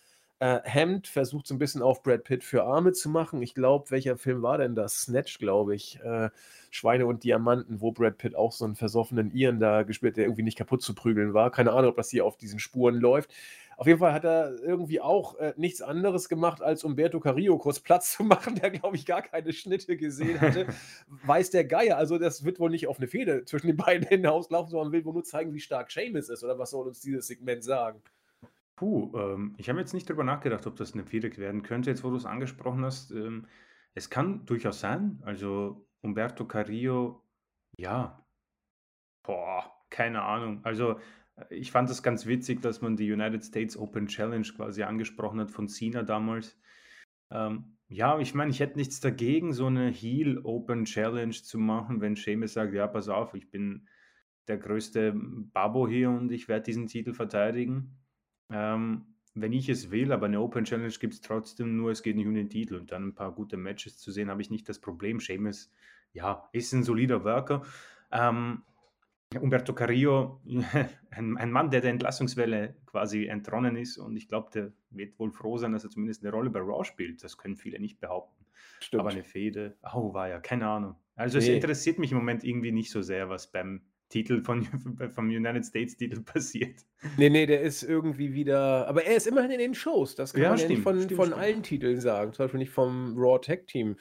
äh, 0.41 0.61
Hemd 0.65 1.07
versucht 1.07 1.47
so 1.47 1.55
ein 1.55 1.59
bisschen 1.59 1.83
auf 1.83 2.03
Brad 2.03 2.25
Pitt 2.25 2.45
für 2.45 2.65
Arme 2.65 2.93
zu 2.93 3.09
machen. 3.09 3.43
Ich 3.43 3.55
glaube, 3.55 3.91
welcher 3.91 4.17
Film 4.17 4.43
war 4.43 4.59
denn 4.59 4.75
das? 4.75 5.03
Snatch, 5.03 5.39
glaube 5.39 5.75
ich. 5.75 6.01
Äh, 6.01 6.31
Schweine 6.71 7.07
und 7.07 7.25
Diamanten, 7.25 7.81
wo 7.81 7.93
Brad 7.93 8.19
Pitt 8.19 8.35
auch 8.35 8.53
so 8.53 8.65
einen 8.65 8.75
versoffenen 8.75 9.31
Iren 9.31 9.61
da 9.61 9.85
gespielt, 9.85 10.17
der 10.17 10.25
irgendwie 10.25 10.43
nicht 10.43 10.59
kaputt 10.59 10.83
zu 10.83 10.95
prügeln 10.95 11.35
war. 11.35 11.51
Keine 11.51 11.73
Ahnung, 11.73 11.91
ob 11.91 11.97
das 11.97 12.11
hier 12.11 12.25
auf 12.25 12.37
diesen 12.37 12.59
Spuren 12.59 12.97
läuft. 12.97 13.31
Auf 13.77 13.87
jeden 13.87 13.99
Fall 13.99 14.13
hat 14.13 14.25
er 14.25 14.57
irgendwie 14.63 15.01
auch 15.01 15.37
äh, 15.37 15.53
nichts 15.57 15.83
anderes 15.83 16.29
gemacht, 16.29 16.63
als 16.63 16.85
Umberto 16.85 17.21
Carrillo 17.21 17.59
kurz 17.59 17.81
Platz 17.81 18.13
zu 18.17 18.25
machen, 18.25 18.57
der, 18.57 18.71
glaube 18.71 18.97
ich, 18.97 19.07
gar 19.07 19.23
keine 19.23 19.53
Schnitte 19.53 19.97
gesehen 19.97 20.41
hatte. 20.41 20.67
Weiß 21.09 21.51
der 21.51 21.65
Geier. 21.65 21.97
Also, 21.97 22.19
das 22.19 22.45
wird 22.45 22.61
wohl 22.61 22.71
nicht 22.71 22.87
auf 22.87 22.99
eine 22.99 23.09
Fehde 23.09 23.45
zwischen 23.45 23.69
den 23.69 23.77
beiden 23.79 24.07
hinauslaufen, 24.07 24.71
sondern 24.71 24.93
will 24.93 25.05
wohl 25.05 25.15
nur 25.15 25.25
zeigen, 25.25 25.55
wie 25.55 25.61
stark 25.61 25.91
Seamus 25.91 26.29
ist. 26.29 26.45
Oder 26.45 26.59
was 26.59 26.71
soll 26.71 26.87
uns 26.87 27.01
dieses 27.01 27.27
Segment 27.27 27.65
sagen? 27.65 28.03
Puh, 28.77 29.17
ähm, 29.17 29.55
ich 29.59 29.69
habe 29.69 29.79
jetzt 29.79 29.95
nicht 29.95 30.09
drüber 30.09 30.25
nachgedacht, 30.25 30.67
ob 30.67 30.77
das 30.77 30.95
eine 30.95 31.05
Viereck 31.05 31.39
werden 31.39 31.63
könnte, 31.63 31.91
jetzt 31.91 32.03
wo 32.05 32.11
du 32.11 32.17
es 32.17 32.27
angesprochen 32.27 32.85
hast. 32.85 33.13
Ähm, 33.13 33.47
es 33.95 34.11
kann 34.11 34.45
durchaus 34.47 34.81
sein. 34.81 35.21
Also 35.25 35.87
Umberto 36.03 36.45
Carrillo, 36.47 37.23
ja, 37.77 38.25
boah, 39.23 39.73
keine 39.91 40.23
Ahnung. 40.23 40.61
Also 40.65 40.99
äh, 41.37 41.55
ich 41.55 41.71
fand 41.73 41.91
es 41.91 42.03
ganz 42.03 42.27
witzig, 42.27 42.63
dass 42.63 42.81
man 42.83 42.97
die 42.97 43.13
United 43.13 43.45
States 43.45 43.77
Open 43.77 44.07
Challenge 44.09 44.47
quasi 44.57 44.83
angesprochen 44.83 45.41
hat 45.41 45.51
von 45.51 45.69
Cena 45.69 46.03
damals. 46.03 46.59
Ähm, 47.31 47.77
ja, 47.89 48.19
ich 48.19 48.35
meine, 48.35 48.51
ich 48.51 48.61
hätte 48.61 48.79
nichts 48.79 49.01
dagegen, 49.01 49.53
so 49.53 49.67
eine 49.67 49.91
Heel 49.91 50.39
Open 50.45 50.85
Challenge 50.85 51.33
zu 51.35 51.59
machen, 51.59 52.01
wenn 52.01 52.17
Sheamus 52.17 52.55
sagt, 52.55 52.75
ja, 52.75 52.87
pass 52.87 53.09
auf, 53.09 53.35
ich 53.35 53.51
bin 53.51 53.89
der 54.49 54.59
größte 54.59 55.15
Babo 55.15 55.89
hier 55.89 56.11
und 56.11 56.33
ich 56.33 56.49
werde 56.49 56.65
diesen 56.65 56.87
Titel 56.87 57.15
verteidigen. 57.15 58.04
Ähm, 58.51 59.07
wenn 59.35 59.53
ich 59.53 59.69
es 59.69 59.91
will, 59.91 60.13
aber 60.13 60.27
eine 60.27 60.41
Open 60.41 60.65
Challenge 60.65 60.93
gibt 61.01 61.15
es 61.15 61.21
trotzdem 61.21 61.77
nur, 61.77 61.91
es 61.91 62.03
geht 62.03 62.15
nicht 62.17 62.27
um 62.27 62.35
den 62.35 62.49
Titel 62.51 62.77
und 62.77 62.93
dann 62.93 63.09
ein 63.09 63.15
paar 63.15 63.33
gute 63.33 63.57
Matches 63.57 63.99
zu 63.99 64.13
sehen, 64.13 64.31
habe 64.31 64.41
ich 64.41 64.51
nicht 64.51 64.69
das 64.69 64.79
Problem. 64.81 65.19
Sheamus, 65.19 65.73
ja, 66.13 66.49
ist 66.53 66.73
ein 66.73 66.85
solider 66.85 67.25
Worker. 67.25 67.63
Ähm, 68.13 68.63
Umberto 69.41 69.73
Carrillo, 69.75 70.41
ein, 71.11 71.37
ein 71.37 71.51
Mann, 71.51 71.71
der 71.71 71.81
der 71.81 71.91
Entlassungswelle 71.91 72.77
quasi 72.87 73.27
entronnen 73.27 73.77
ist 73.77 73.99
und 73.99 74.17
ich 74.17 74.29
glaube, 74.29 74.51
der 74.55 74.73
wird 74.91 75.19
wohl 75.19 75.33
froh 75.33 75.59
sein, 75.59 75.73
dass 75.73 75.83
er 75.83 75.91
zumindest 75.91 76.23
eine 76.23 76.33
Rolle 76.33 76.51
bei 76.51 76.61
Raw 76.61 76.85
spielt. 76.85 77.25
Das 77.25 77.37
können 77.37 77.57
viele 77.57 77.81
nicht 77.81 77.99
behaupten. 77.99 78.47
Stimmt. 78.79 79.01
Aber 79.01 79.11
eine 79.11 79.25
Fehde, 79.25 79.77
oh, 79.93 80.15
war 80.15 80.29
ja, 80.29 80.39
keine 80.39 80.69
Ahnung. 80.69 80.95
Also 81.17 81.39
es 81.39 81.47
Nee. 81.47 81.57
interessiert 81.57 81.99
mich 81.99 82.13
im 82.13 82.19
Moment 82.19 82.45
irgendwie 82.45 82.71
nicht 82.73 82.91
so 82.91 83.03
sehr, 83.03 83.29
was 83.29 83.51
beim 83.51 83.83
Titel 84.09 84.43
von, 84.43 84.65
vom 85.15 85.27
United 85.29 85.65
States 85.65 85.97
Titel 85.97 86.21
passiert. 86.23 86.77
Nee, 87.17 87.31
nee, 87.31 87.47
der 87.47 87.61
ist 87.63 87.83
irgendwie 87.83 88.33
wieder. 88.35 88.87
Aber 88.89 89.05
er 89.05 89.17
ist 89.17 89.27
immerhin 89.27 89.51
in 89.51 89.59
den 89.59 89.75
Shows. 89.75 90.15
Das 90.15 90.33
kann 90.33 90.43
Ja, 90.43 90.51
man 90.51 90.59
ja 90.59 90.69
nicht 90.69 90.81
stimmt, 90.81 90.85
von, 90.85 91.03
stimmt, 91.03 91.17
von 91.17 91.27
stimmt. 91.29 91.41
allen 91.43 91.63
Titeln 91.63 92.01
sagen. 92.01 92.33
Zum 92.33 92.45
Beispiel 92.45 92.59
nicht 92.61 92.73
vom 92.73 93.15
Raw 93.17 93.39
Tag 93.41 93.67
Team 93.67 93.97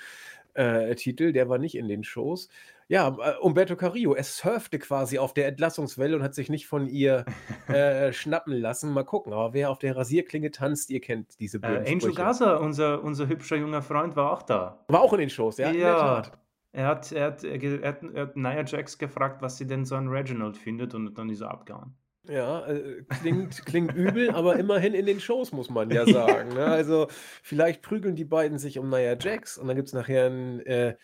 äh, 0.54 0.94
Titel. 0.96 1.34
Der 1.34 1.50
war 1.50 1.58
nicht 1.58 1.76
in 1.76 1.88
den 1.88 2.04
Shows. 2.04 2.50
Ja, 2.90 3.08
äh, 3.20 3.38
Umberto 3.40 3.76
Carrillo, 3.78 4.14
er 4.14 4.24
surfte 4.26 4.78
quasi 4.78 5.18
auf 5.18 5.34
der 5.34 5.48
Entlassungswelle 5.48 6.16
und 6.18 6.22
hat 6.22 6.36
sich 6.36 6.50
nicht 6.50 6.68
von 6.68 6.88
ihr 6.88 7.26
äh, 7.70 8.12
schnappen 8.14 8.54
lassen. 8.54 8.92
Mal 8.92 9.04
gucken. 9.06 9.34
Aber 9.34 9.54
wer 9.54 9.72
auf 9.72 9.80
der 9.80 9.96
Rasierklinge 9.96 10.52
tanzt, 10.52 10.90
ihr 10.92 11.00
kennt 11.02 11.40
diese 11.40 11.58
Äh, 11.58 11.62
blöden 11.62 11.88
Angel. 11.88 12.14
Gaza, 12.14 12.58
unser, 12.58 13.02
unser 13.04 13.28
hübscher 13.30 13.56
junger 13.56 13.82
Freund, 13.82 14.16
war 14.16 14.32
auch 14.34 14.44
da. 14.44 14.84
War 14.90 15.02
auch 15.02 15.14
in 15.14 15.20
den 15.22 15.30
Shows, 15.30 15.58
ja? 15.58 15.70
In 15.72 15.78
der 15.80 15.94
Tat. 15.96 16.32
Er 16.74 16.88
hat, 16.88 17.12
er, 17.12 17.28
hat, 17.28 17.44
er, 17.44 17.88
hat, 17.88 18.04
er 18.04 18.22
hat 18.24 18.36
Nia 18.36 18.66
Jax 18.66 18.98
gefragt, 18.98 19.42
was 19.42 19.58
sie 19.58 19.68
denn 19.68 19.86
so 19.86 19.96
an 19.96 20.08
Reginald 20.08 20.58
findet 20.58 20.96
und 20.96 21.14
dann 21.16 21.30
ist 21.30 21.42
er 21.42 21.52
abgehauen. 21.52 21.96
Ja, 22.28 22.66
äh, 22.66 23.04
klingt, 23.22 23.66
klingt 23.66 23.94
übel, 23.94 24.32
aber 24.32 24.58
immerhin 24.58 24.94
in 24.94 25.06
den 25.06 25.20
Shows, 25.20 25.52
muss 25.52 25.70
man 25.70 25.90
ja 25.92 26.06
sagen. 26.06 26.50
Ne? 26.56 26.66
Also, 26.66 27.08
vielleicht 27.44 27.82
prügeln 27.82 28.16
die 28.16 28.26
beiden 28.26 28.58
sich 28.58 28.80
um 28.80 28.90
Nia 28.90 29.16
Jax 29.20 29.58
und 29.58 29.68
dann 29.68 29.76
gibt 29.76 29.90
es 29.90 29.94
nachher 29.94 30.28
ein 30.28 30.66
äh, 30.66 30.96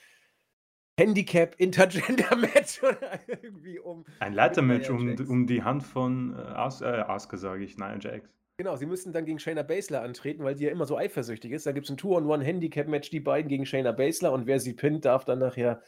Handicap-Intergender-Match 0.97 2.83
oder 2.83 3.19
irgendwie 3.27 3.79
um. 3.79 4.05
Ein 4.19 4.33
Leitermatch 4.33 4.89
um, 4.89 5.15
um 5.27 5.45
die 5.45 5.61
Hand 5.61 5.83
von 5.83 6.33
äh, 6.33 6.41
As, 6.41 6.81
äh, 6.81 6.85
Asuka, 6.85 7.37
sage 7.37 7.63
ich, 7.63 7.77
Nia 7.77 7.97
Jax. 7.99 8.27
Genau, 8.59 8.75
sie 8.75 8.87
müssen 8.87 9.13
dann 9.13 9.23
gegen 9.23 9.39
Shayna 9.39 9.63
Baszler 9.63 10.01
antreten, 10.01 10.43
weil 10.43 10.57
sie 10.57 10.65
ja 10.65 10.71
immer 10.71 10.85
so 10.85 10.97
eifersüchtig 10.97 11.53
ist. 11.53 11.65
Da 11.65 11.71
gibt 11.71 11.85
es 11.85 11.91
ein 11.91 11.95
Two-on-One-Handicap-Match, 11.95 13.09
die 13.09 13.21
beiden 13.21 13.47
gegen 13.47 13.65
Shayna 13.65 13.93
Baszler 13.93 14.33
und 14.33 14.47
wer 14.47 14.59
sie 14.59 14.73
pinnt, 14.73 15.05
darf 15.05 15.23
dann 15.23 15.39
nachher 15.39 15.81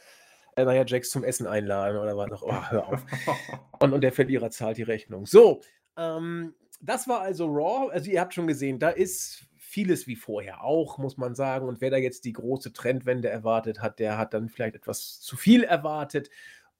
äh, 0.55 0.63
Nia 0.63 0.85
Jax 0.85 1.09
zum 1.09 1.25
Essen 1.25 1.47
einladen 1.47 1.97
oder 1.97 2.15
was 2.15 2.29
noch. 2.29 2.43
Oh, 2.43 2.69
hör 2.69 2.87
auf. 2.87 3.05
Und, 3.79 3.91
und 3.91 3.99
der 3.99 4.13
Verlierer 4.13 4.51
zahlt 4.51 4.77
die 4.77 4.83
Rechnung. 4.83 5.25
So, 5.25 5.59
ähm, 5.97 6.55
das 6.79 7.09
war 7.09 7.19
also 7.19 7.47
Raw. 7.47 7.91
Also 7.91 8.09
ihr 8.09 8.21
habt 8.21 8.33
schon 8.33 8.47
gesehen, 8.47 8.79
da 8.79 8.89
ist 8.89 9.49
vieles 9.57 10.07
wie 10.07 10.15
vorher 10.15 10.63
auch, 10.63 10.97
muss 10.97 11.17
man 11.17 11.35
sagen. 11.35 11.67
Und 11.67 11.81
wer 11.81 11.89
da 11.89 11.97
jetzt 11.97 12.23
die 12.23 12.31
große 12.31 12.71
Trendwende 12.71 13.27
erwartet 13.27 13.81
hat, 13.81 13.99
der 13.99 14.17
hat 14.17 14.33
dann 14.33 14.47
vielleicht 14.47 14.77
etwas 14.77 15.19
zu 15.19 15.35
viel 15.35 15.63
erwartet. 15.63 16.29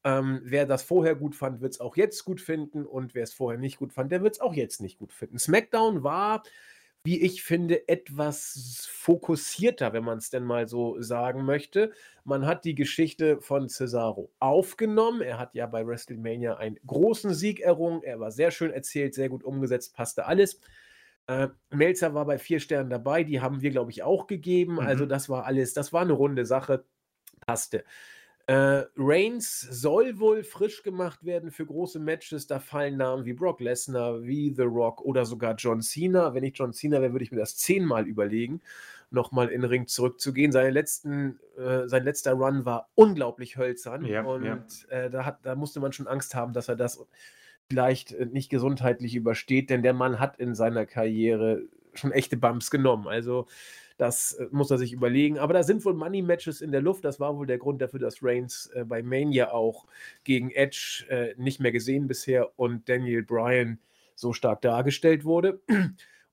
Ähm, 0.04 0.42
wer 0.44 0.66
das 0.66 0.84
vorher 0.84 1.16
gut 1.16 1.36
fand, 1.36 1.62
wird 1.62 1.74
es 1.74 1.80
auch 1.80 1.96
jetzt 1.96 2.24
gut 2.26 2.42
finden. 2.42 2.86
Und 2.86 3.14
wer 3.16 3.24
es 3.24 3.34
vorher 3.34 3.60
nicht 3.60 3.78
gut 3.78 3.94
fand, 3.94 4.12
der 4.12 4.24
wird 4.24 4.36
es 4.36 4.42
auch 4.42 4.54
jetzt 4.54 4.82
nicht 4.82 4.98
gut 5.00 5.14
finden. 5.14 5.38
SmackDown 5.40 6.04
war, 6.04 6.44
wie 7.04 7.20
ich 7.22 7.42
finde, 7.44 7.88
etwas 7.88 8.88
fokussierter, 8.92 9.92
wenn 9.94 10.04
man 10.04 10.20
es 10.20 10.30
denn 10.30 10.44
mal 10.44 10.68
so 10.68 11.02
sagen 11.02 11.46
möchte. 11.46 11.92
Man 12.24 12.46
hat 12.46 12.64
die 12.64 12.76
Geschichte 12.76 13.42
von 13.42 13.70
Cesaro 13.70 14.32
aufgenommen. 14.40 15.22
Er 15.22 15.40
hat 15.40 15.56
ja 15.56 15.66
bei 15.66 15.86
WrestleMania 15.86 16.58
einen 16.58 16.78
großen 16.86 17.34
Sieg 17.34 17.60
errungen. 17.60 18.04
Er 18.04 18.20
war 18.20 18.32
sehr 18.32 18.52
schön 18.52 18.72
erzählt, 18.72 19.16
sehr 19.16 19.30
gut 19.30 19.44
umgesetzt, 19.44 19.96
passte 19.96 20.26
alles. 20.28 20.60
Äh, 21.28 21.50
Melzer 21.72 22.14
war 22.14 22.26
bei 22.26 22.38
vier 22.38 22.60
Sternen 22.60 22.90
dabei, 22.90 23.24
die 23.24 23.42
haben 23.42 23.62
wir, 23.62 23.72
glaube 23.72 23.92
ich, 23.92 24.04
auch 24.04 24.28
gegeben. 24.28 24.80
Also, 24.80 25.06
Mhm. 25.06 25.10
das 25.10 25.30
war 25.30 25.46
alles, 25.46 25.74
das 25.74 25.94
war 25.94 26.02
eine 26.02 26.14
runde 26.14 26.46
Sache, 26.46 26.86
passte. 27.46 27.84
Äh, 28.52 28.86
Reigns 28.98 29.62
soll 29.62 30.20
wohl 30.20 30.44
frisch 30.44 30.84
gemacht 30.84 31.24
werden 31.24 31.52
für 31.52 31.66
große 31.66 32.00
Matches. 32.00 32.48
Da 32.48 32.60
fallen 32.60 32.98
Namen 32.98 33.24
wie 33.24 33.32
Brock 33.32 33.62
Lesnar, 33.62 34.24
wie 34.24 34.54
The 34.54 34.64
Rock 34.64 35.00
oder 35.06 35.24
sogar 35.24 35.56
John 35.56 35.82
Cena. 35.82 36.34
Wenn 36.34 36.44
ich 36.44 36.58
John 36.58 36.74
Cena 36.74 37.00
wäre, 37.00 37.14
würde 37.14 37.24
ich 37.24 37.32
mir 37.32 37.40
das 37.40 37.56
zehnmal 37.56 38.08
überlegen, 38.08 38.60
nochmal 39.10 39.48
in 39.48 39.62
den 39.62 39.70
Ring 39.70 39.88
zurückzugehen. 39.88 40.52
Seine 40.52 40.70
letzten, 40.70 41.40
äh, 41.58 41.88
sein 41.88 42.04
letzter 42.04 42.34
Run 42.34 42.66
war 42.66 42.90
unglaublich 42.94 43.56
hölzern. 43.56 44.04
Ja, 44.04 44.26
und 44.26 44.44
ja. 44.44 44.66
Äh, 44.90 45.10
da, 45.10 45.24
hat, 45.24 45.46
da 45.46 45.56
musste 45.56 45.80
man 45.80 45.94
schon 45.94 46.08
Angst 46.08 46.36
haben, 46.36 46.52
dass 46.52 46.68
er 46.68 46.76
das 46.76 47.08
vielleicht 47.70 48.12
äh, 48.12 48.26
nicht 48.26 48.50
gesundheitlich 48.50 49.16
übersteht, 49.16 49.70
denn 49.70 49.82
der 49.82 49.94
Mann 49.94 50.20
hat 50.20 50.36
in 50.42 50.56
seiner 50.56 50.86
Karriere 50.86 51.70
schon 51.94 52.12
echte 52.12 52.36
Bumps 52.36 52.70
genommen. 52.70 53.08
Also 53.08 53.48
das 54.02 54.34
äh, 54.34 54.48
muss 54.52 54.72
er 54.72 54.80
sich 54.80 54.94
überlegen. 54.94 55.38
Aber 55.38 55.54
da 55.54 55.62
sind 55.62 55.86
wohl 55.86 55.94
Money-Matches 55.94 56.62
in 56.62 56.72
der 56.72 56.82
Luft. 56.82 57.06
Das 57.06 57.20
war 57.20 57.38
wohl 57.38 57.46
der 57.46 57.60
Grund 57.60 57.82
dafür, 57.82 58.00
dass 58.00 58.24
Reigns 58.24 58.66
äh, 58.74 58.84
bei 58.84 59.04
Mania 59.04 59.52
auch 59.52 59.86
gegen 60.24 60.50
Edge 60.50 61.06
äh, 61.08 61.36
nicht 61.38 61.60
mehr 61.60 61.72
gesehen 61.72 62.08
bisher 62.08 62.58
und 62.58 62.90
Daniel 62.90 63.22
Bryan 63.22 63.80
so 64.16 64.34
stark 64.34 64.62
dargestellt 64.62 65.24
wurde. 65.24 65.62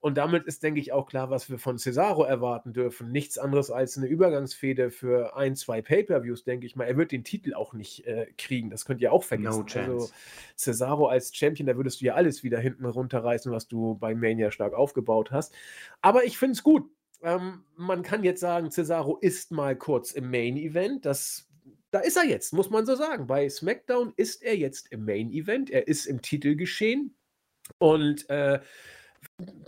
Und 0.00 0.16
damit 0.16 0.46
ist, 0.46 0.62
denke 0.62 0.78
ich, 0.78 0.92
auch 0.92 1.08
klar, 1.08 1.28
was 1.28 1.50
wir 1.50 1.58
von 1.58 1.76
Cesaro 1.76 2.22
erwarten 2.22 2.72
dürfen. 2.72 3.10
Nichts 3.10 3.36
anderes 3.36 3.72
als 3.72 3.98
eine 3.98 4.06
Übergangsfehde 4.06 4.92
für 4.92 5.36
ein, 5.36 5.56
zwei 5.56 5.82
Pay-Per-Views, 5.82 6.44
denke 6.44 6.66
ich 6.66 6.76
mal. 6.76 6.84
Er 6.84 6.96
wird 6.96 7.10
den 7.10 7.24
Titel 7.24 7.52
auch 7.52 7.72
nicht 7.72 8.06
äh, 8.06 8.28
kriegen. 8.38 8.70
Das 8.70 8.84
könnt 8.84 9.00
ihr 9.00 9.12
auch 9.12 9.24
vergessen. 9.24 9.66
No 9.74 9.80
also 9.80 10.08
Cesaro 10.56 11.08
als 11.08 11.34
Champion, 11.34 11.66
da 11.66 11.76
würdest 11.76 12.00
du 12.00 12.04
ja 12.04 12.14
alles 12.14 12.44
wieder 12.44 12.60
hinten 12.60 12.84
runterreißen, 12.84 13.50
was 13.50 13.66
du 13.66 13.96
bei 13.96 14.14
Mania 14.14 14.52
stark 14.52 14.72
aufgebaut 14.72 15.32
hast. 15.32 15.52
Aber 16.00 16.22
ich 16.22 16.38
finde 16.38 16.52
es 16.52 16.62
gut. 16.62 16.88
Ähm, 17.22 17.64
man 17.76 18.02
kann 18.02 18.24
jetzt 18.24 18.40
sagen, 18.40 18.70
Cesaro 18.70 19.18
ist 19.18 19.50
mal 19.50 19.76
kurz 19.76 20.12
im 20.12 20.30
Main 20.30 20.56
Event. 20.56 21.04
Das, 21.04 21.48
da 21.90 22.00
ist 22.00 22.16
er 22.16 22.24
jetzt, 22.24 22.52
muss 22.52 22.70
man 22.70 22.86
so 22.86 22.94
sagen. 22.94 23.26
Bei 23.26 23.48
SmackDown 23.48 24.12
ist 24.16 24.42
er 24.42 24.56
jetzt 24.56 24.92
im 24.92 25.04
Main 25.04 25.32
Event. 25.32 25.70
Er 25.70 25.88
ist 25.88 26.06
im 26.06 26.22
Titelgeschehen. 26.22 27.16
Und 27.78 28.28
äh, 28.30 28.60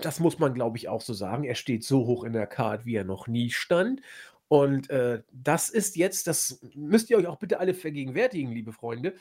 das 0.00 0.20
muss 0.20 0.38
man, 0.38 0.54
glaube 0.54 0.78
ich, 0.78 0.88
auch 0.88 1.00
so 1.00 1.12
sagen. 1.12 1.44
Er 1.44 1.54
steht 1.54 1.84
so 1.84 2.06
hoch 2.06 2.24
in 2.24 2.32
der 2.32 2.46
Card, 2.46 2.86
wie 2.86 2.94
er 2.94 3.04
noch 3.04 3.26
nie 3.26 3.50
stand. 3.50 4.00
Und 4.48 4.90
äh, 4.90 5.22
das 5.32 5.68
ist 5.70 5.96
jetzt, 5.96 6.26
das 6.26 6.60
müsst 6.74 7.10
ihr 7.10 7.18
euch 7.18 7.26
auch 7.26 7.38
bitte 7.38 7.60
alle 7.60 7.74
vergegenwärtigen, 7.74 8.52
liebe 8.52 8.72
Freunde. 8.72 9.14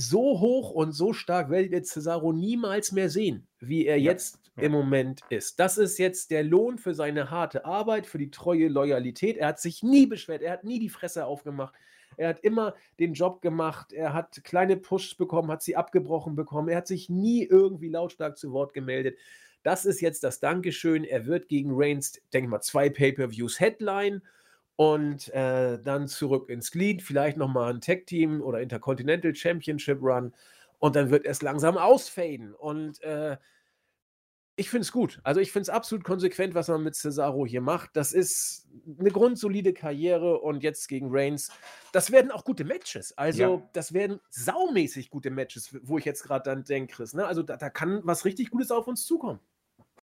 So 0.00 0.40
hoch 0.40 0.70
und 0.70 0.92
so 0.92 1.12
stark 1.12 1.50
werdet 1.50 1.72
ihr 1.72 1.82
Cesaro 1.82 2.32
niemals 2.32 2.90
mehr 2.90 3.10
sehen, 3.10 3.46
wie 3.58 3.84
er 3.84 3.98
ja, 3.98 4.12
jetzt 4.12 4.40
ja. 4.56 4.62
im 4.62 4.72
Moment 4.72 5.20
ist. 5.28 5.60
Das 5.60 5.76
ist 5.76 5.98
jetzt 5.98 6.30
der 6.30 6.42
Lohn 6.42 6.78
für 6.78 6.94
seine 6.94 7.30
harte 7.30 7.66
Arbeit, 7.66 8.06
für 8.06 8.16
die 8.16 8.30
treue 8.30 8.68
Loyalität. 8.68 9.36
Er 9.36 9.48
hat 9.48 9.60
sich 9.60 9.82
nie 9.82 10.06
beschwert, 10.06 10.40
er 10.40 10.52
hat 10.52 10.64
nie 10.64 10.78
die 10.78 10.88
Fresse 10.88 11.26
aufgemacht. 11.26 11.74
Er 12.16 12.30
hat 12.30 12.40
immer 12.40 12.74
den 12.98 13.12
Job 13.12 13.42
gemacht. 13.42 13.92
Er 13.92 14.14
hat 14.14 14.42
kleine 14.42 14.78
Pushs 14.78 15.14
bekommen, 15.14 15.50
hat 15.50 15.62
sie 15.62 15.76
abgebrochen 15.76 16.34
bekommen. 16.34 16.68
Er 16.68 16.78
hat 16.78 16.86
sich 16.86 17.10
nie 17.10 17.44
irgendwie 17.44 17.90
lautstark 17.90 18.38
zu 18.38 18.52
Wort 18.52 18.72
gemeldet. 18.72 19.18
Das 19.62 19.84
ist 19.84 20.00
jetzt 20.00 20.24
das 20.24 20.40
Dankeschön. 20.40 21.04
Er 21.04 21.26
wird 21.26 21.48
gegen 21.48 21.72
Reigns, 21.74 22.12
denke 22.32 22.46
ich 22.46 22.50
mal, 22.50 22.60
zwei 22.62 22.88
Pay-Per-Views 22.88 23.60
Headline 23.60 24.22
und 24.80 25.28
äh, 25.34 25.78
dann 25.78 26.08
zurück 26.08 26.48
ins 26.48 26.70
Glied. 26.70 27.02
Vielleicht 27.02 27.36
nochmal 27.36 27.74
ein 27.74 27.82
Tag-Team 27.82 28.40
oder 28.40 28.62
Intercontinental 28.62 29.34
Championship 29.34 30.00
Run. 30.00 30.32
Und 30.78 30.96
dann 30.96 31.10
wird 31.10 31.26
es 31.26 31.42
langsam 31.42 31.76
ausfaden. 31.76 32.54
Und 32.54 33.02
äh, 33.02 33.36
ich 34.56 34.70
finde 34.70 34.84
es 34.84 34.90
gut. 34.90 35.20
Also 35.22 35.38
ich 35.38 35.52
finde 35.52 35.64
es 35.64 35.68
absolut 35.68 36.02
konsequent, 36.02 36.54
was 36.54 36.68
man 36.68 36.82
mit 36.82 36.94
Cesaro 36.94 37.44
hier 37.44 37.60
macht. 37.60 37.90
Das 37.92 38.14
ist 38.14 38.70
eine 38.98 39.10
grundsolide 39.10 39.74
Karriere 39.74 40.38
und 40.38 40.62
jetzt 40.62 40.88
gegen 40.88 41.08
Reigns. 41.10 41.52
Das 41.92 42.10
werden 42.10 42.30
auch 42.30 42.46
gute 42.46 42.64
Matches. 42.64 43.12
Also 43.18 43.42
ja. 43.42 43.68
das 43.74 43.92
werden 43.92 44.18
saumäßig 44.30 45.10
gute 45.10 45.28
Matches, 45.28 45.76
wo 45.82 45.98
ich 45.98 46.06
jetzt 46.06 46.22
gerade 46.22 46.44
dann 46.44 46.64
denke, 46.64 46.94
Chris. 46.94 47.12
Ne? 47.12 47.26
Also 47.26 47.42
da, 47.42 47.58
da 47.58 47.68
kann 47.68 48.00
was 48.04 48.24
richtig 48.24 48.48
Gutes 48.48 48.70
auf 48.70 48.86
uns 48.86 49.04
zukommen. 49.04 49.40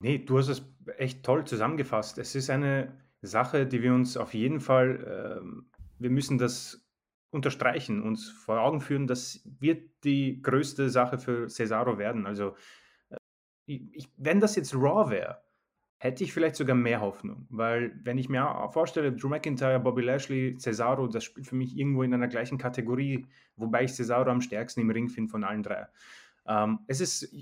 Nee, 0.01 0.19
du 0.19 0.37
hast 0.37 0.49
es 0.49 0.63
echt 0.99 1.23
toll 1.23 1.47
zusammengefasst. 1.47 2.19
Es 2.19 2.35
ist 2.35 2.51
eine 2.51 2.93
Sache, 3.23 3.67
die 3.67 3.83
wir 3.83 3.95
uns 3.95 4.17
auf 4.17 4.35
jeden 4.35 4.61
Fall, 4.61 5.43
äh, 5.43 5.81
wir 5.99 6.11
müssen 6.11 6.39
das 6.39 6.87
unterstreichen, 7.31 8.03
uns 8.03 8.29
vor 8.31 8.61
Augen 8.61 8.81
führen, 8.81 9.07
das 9.07 9.43
wird 9.59 10.05
die 10.05 10.41
größte 10.41 10.89
Sache 10.89 11.19
für 11.19 11.49
Cesaro 11.49 11.99
werden. 11.99 12.27
Also 12.27 12.55
ich, 13.67 14.09
wenn 14.17 14.41
das 14.41 14.57
jetzt 14.57 14.75
Raw 14.75 15.11
wäre, 15.11 15.43
hätte 15.99 16.25
ich 16.25 16.33
vielleicht 16.33 16.57
sogar 16.57 16.77
mehr 16.77 17.01
Hoffnung. 17.01 17.47
Weil, 17.51 17.93
wenn 18.05 18.19
ich 18.19 18.29
mir 18.29 18.69
vorstelle, 18.73 19.13
Drew 19.13 19.29
McIntyre, 19.29 19.81
Bobby 19.81 20.03
Lashley, 20.03 20.57
Cesaro, 20.57 21.09
das 21.09 21.25
spielt 21.25 21.47
für 21.47 21.57
mich 21.57 21.77
irgendwo 21.77 22.03
in 22.03 22.15
einer 22.15 22.29
gleichen 22.29 22.57
Kategorie, 22.57 23.27
wobei 23.57 23.85
ich 23.85 23.95
Cesaro 23.95 24.31
am 24.31 24.41
stärksten 24.41 24.81
im 24.81 24.91
Ring 24.91 25.09
finde 25.09 25.31
von 25.31 25.45
allen 25.45 25.63
drei. 25.63 25.87
Ähm, 26.47 26.79
es 26.87 27.01
ist 27.01 27.35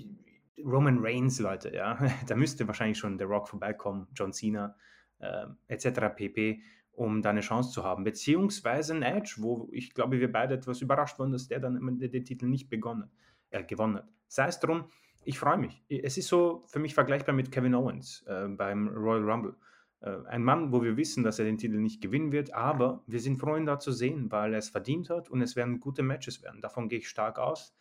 Roman 0.57 0.97
Reigns, 0.99 1.39
Leute, 1.39 1.73
ja. 1.73 1.97
da 2.27 2.35
müsste 2.35 2.67
wahrscheinlich 2.67 2.97
schon 2.97 3.17
The 3.17 3.25
Rock 3.25 3.47
vorbeikommen, 3.47 4.07
John 4.15 4.33
Cena, 4.33 4.75
äh, 5.19 5.45
etc. 5.67 6.15
pp., 6.15 6.61
um 6.91 7.21
da 7.21 7.29
eine 7.29 7.41
Chance 7.41 7.71
zu 7.71 7.83
haben. 7.83 8.03
Beziehungsweise 8.03 8.95
ein 8.95 9.03
Edge, 9.03 9.35
wo 9.37 9.69
ich 9.71 9.93
glaube, 9.93 10.19
wir 10.19 10.31
beide 10.31 10.55
etwas 10.55 10.81
überrascht 10.81 11.19
waren, 11.19 11.31
dass 11.31 11.47
der 11.47 11.59
dann 11.59 11.99
den 11.99 12.25
Titel 12.25 12.47
nicht 12.47 12.69
begonnen, 12.69 13.11
äh, 13.51 13.63
gewonnen 13.63 13.97
hat. 13.97 14.09
Sei 14.27 14.47
es 14.47 14.59
drum, 14.59 14.85
ich 15.23 15.39
freue 15.39 15.57
mich. 15.57 15.83
Es 15.89 16.17
ist 16.17 16.27
so 16.27 16.63
für 16.67 16.79
mich 16.79 16.93
vergleichbar 16.93 17.35
mit 17.35 17.51
Kevin 17.51 17.75
Owens 17.75 18.23
äh, 18.27 18.47
beim 18.47 18.87
Royal 18.87 19.29
Rumble. 19.29 19.55
Äh, 20.01 20.17
ein 20.27 20.43
Mann, 20.43 20.71
wo 20.71 20.81
wir 20.81 20.97
wissen, 20.97 21.23
dass 21.23 21.39
er 21.39 21.45
den 21.45 21.57
Titel 21.57 21.77
nicht 21.77 22.01
gewinnen 22.01 22.31
wird, 22.31 22.53
aber 22.53 23.03
wir 23.07 23.19
sind 23.19 23.37
froh, 23.37 23.57
ihn 23.57 23.65
da 23.65 23.79
zu 23.79 23.91
sehen, 23.91 24.31
weil 24.31 24.53
er 24.53 24.59
es 24.59 24.69
verdient 24.69 25.09
hat 25.09 25.29
und 25.29 25.41
es 25.41 25.55
werden 25.55 25.79
gute 25.79 26.03
Matches 26.03 26.43
werden. 26.43 26.61
Davon 26.61 26.87
gehe 26.89 26.99
ich 26.99 27.09
stark 27.09 27.39
aus. 27.39 27.75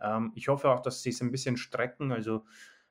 Ähm, 0.00 0.32
ich 0.34 0.48
hoffe 0.48 0.70
auch, 0.70 0.80
dass 0.80 1.02
sie 1.02 1.10
es 1.10 1.20
ein 1.20 1.30
bisschen 1.30 1.56
strecken. 1.56 2.12
Also, 2.12 2.44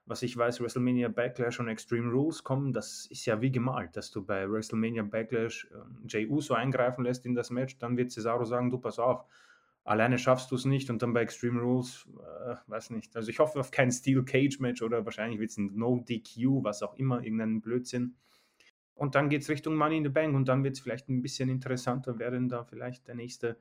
was 0.05 0.23
ich 0.23 0.35
weiß, 0.35 0.61
WrestleMania 0.61 1.09
Backlash 1.09 1.59
und 1.59 1.67
Extreme 1.67 2.11
Rules 2.11 2.43
kommen, 2.43 2.73
das 2.73 3.05
ist 3.07 3.25
ja 3.25 3.41
wie 3.41 3.51
gemalt, 3.51 3.95
dass 3.95 4.11
du 4.11 4.25
bei 4.25 4.49
WrestleMania 4.49 5.03
Backlash 5.03 5.69
äh, 5.71 6.07
Jey 6.07 6.27
Uso 6.27 6.53
eingreifen 6.53 7.03
lässt 7.03 7.25
in 7.25 7.35
das 7.35 7.49
Match, 7.49 7.77
dann 7.77 7.97
wird 7.97 8.11
Cesaro 8.11 8.45
sagen, 8.45 8.69
du 8.69 8.77
pass 8.79 8.99
auf, 8.99 9.25
alleine 9.83 10.17
schaffst 10.17 10.51
du 10.51 10.55
es 10.55 10.65
nicht 10.65 10.89
und 10.89 11.01
dann 11.01 11.13
bei 11.13 11.21
Extreme 11.21 11.61
Rules, 11.61 12.07
äh, 12.45 12.55
weiß 12.67 12.91
nicht. 12.91 13.15
Also 13.15 13.29
ich 13.29 13.39
hoffe 13.39 13.59
auf 13.59 13.71
kein 13.71 13.91
Steel 13.91 14.23
Cage 14.23 14.59
Match 14.59 14.81
oder 14.81 15.05
wahrscheinlich 15.05 15.39
wird 15.39 15.51
es 15.51 15.57
ein 15.57 15.71
No 15.75 16.03
DQ, 16.07 16.63
was 16.63 16.83
auch 16.83 16.95
immer, 16.95 17.23
irgendein 17.23 17.61
Blödsinn. 17.61 18.15
Und 18.95 19.15
dann 19.15 19.29
geht 19.29 19.41
es 19.41 19.49
Richtung 19.49 19.75
Money 19.75 19.97
in 19.97 20.03
the 20.03 20.09
Bank 20.09 20.35
und 20.35 20.47
dann 20.47 20.63
wird 20.63 20.75
es 20.75 20.79
vielleicht 20.79 21.09
ein 21.09 21.21
bisschen 21.21 21.49
interessanter, 21.49 22.19
wer 22.19 22.31
denn 22.31 22.49
da 22.49 22.63
vielleicht 22.63 23.07
der 23.07 23.15
nächste 23.15 23.57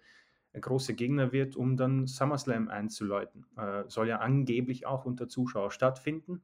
große 0.59 0.95
Gegner 0.95 1.33
wird, 1.33 1.57
um 1.57 1.77
dann 1.77 2.07
SummerSlam 2.07 2.69
einzuläuten. 2.69 3.47
Äh, 3.57 3.85
soll 3.89 4.09
ja 4.09 4.19
angeblich 4.19 4.87
auch 4.87 5.05
unter 5.05 5.29
Zuschauer 5.29 5.71
stattfinden. 5.71 6.43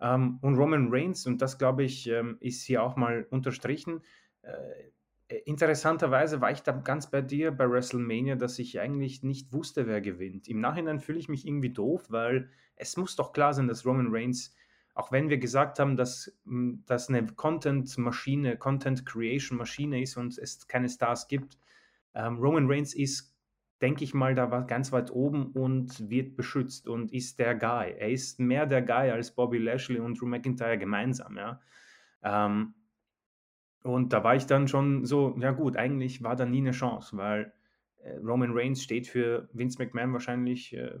Ähm, 0.00 0.38
und 0.42 0.56
Roman 0.56 0.88
Reigns, 0.90 1.26
und 1.26 1.40
das 1.40 1.58
glaube 1.58 1.84
ich, 1.84 2.08
ähm, 2.08 2.36
ist 2.40 2.62
hier 2.62 2.82
auch 2.82 2.96
mal 2.96 3.26
unterstrichen, 3.30 4.02
äh, 4.42 4.90
äh, 5.28 5.38
interessanterweise 5.44 6.40
war 6.40 6.50
ich 6.50 6.62
da 6.62 6.72
ganz 6.72 7.10
bei 7.10 7.22
dir 7.22 7.50
bei 7.50 7.68
WrestleMania, 7.68 8.36
dass 8.36 8.58
ich 8.58 8.80
eigentlich 8.80 9.22
nicht 9.22 9.52
wusste, 9.52 9.86
wer 9.86 10.00
gewinnt. 10.00 10.48
Im 10.48 10.60
Nachhinein 10.60 11.00
fühle 11.00 11.18
ich 11.18 11.28
mich 11.28 11.46
irgendwie 11.46 11.72
doof, 11.72 12.06
weil 12.10 12.50
es 12.76 12.96
muss 12.96 13.16
doch 13.16 13.32
klar 13.32 13.54
sein, 13.54 13.68
dass 13.68 13.86
Roman 13.86 14.08
Reigns, 14.10 14.54
auch 14.94 15.12
wenn 15.12 15.28
wir 15.28 15.38
gesagt 15.38 15.78
haben, 15.78 15.96
dass 15.96 16.38
das 16.86 17.08
eine 17.08 17.26
Content-Maschine, 17.26 18.56
Content-Creation-Maschine 18.56 20.02
ist 20.02 20.16
und 20.16 20.38
es 20.38 20.68
keine 20.68 20.88
Stars 20.88 21.28
gibt, 21.28 21.58
ähm, 22.14 22.38
Roman 22.38 22.70
Reigns 22.70 22.94
ist, 22.94 23.35
denke 23.80 24.04
ich 24.04 24.14
mal, 24.14 24.34
da 24.34 24.46
ganz 24.60 24.92
weit 24.92 25.10
oben 25.10 25.52
und 25.52 26.08
wird 26.08 26.36
beschützt 26.36 26.88
und 26.88 27.12
ist 27.12 27.38
der 27.38 27.54
Guy. 27.54 27.94
Er 27.98 28.10
ist 28.10 28.40
mehr 28.40 28.66
der 28.66 28.82
Guy 28.82 29.10
als 29.10 29.34
Bobby 29.34 29.58
Lashley 29.58 30.00
und 30.00 30.20
Drew 30.20 30.26
McIntyre 30.26 30.78
gemeinsam, 30.78 31.36
ja. 31.36 31.60
Ähm, 32.22 32.74
und 33.82 34.12
da 34.12 34.24
war 34.24 34.34
ich 34.34 34.46
dann 34.46 34.66
schon 34.66 35.04
so, 35.04 35.36
ja 35.38 35.52
gut, 35.52 35.76
eigentlich 35.76 36.22
war 36.22 36.34
da 36.34 36.44
nie 36.44 36.58
eine 36.58 36.72
Chance, 36.72 37.16
weil 37.16 37.52
äh, 38.02 38.16
Roman 38.16 38.50
Reigns 38.52 38.82
steht 38.82 39.06
für 39.06 39.48
Vince 39.52 39.78
McMahon 39.78 40.12
wahrscheinlich 40.12 40.74
äh, 40.74 40.98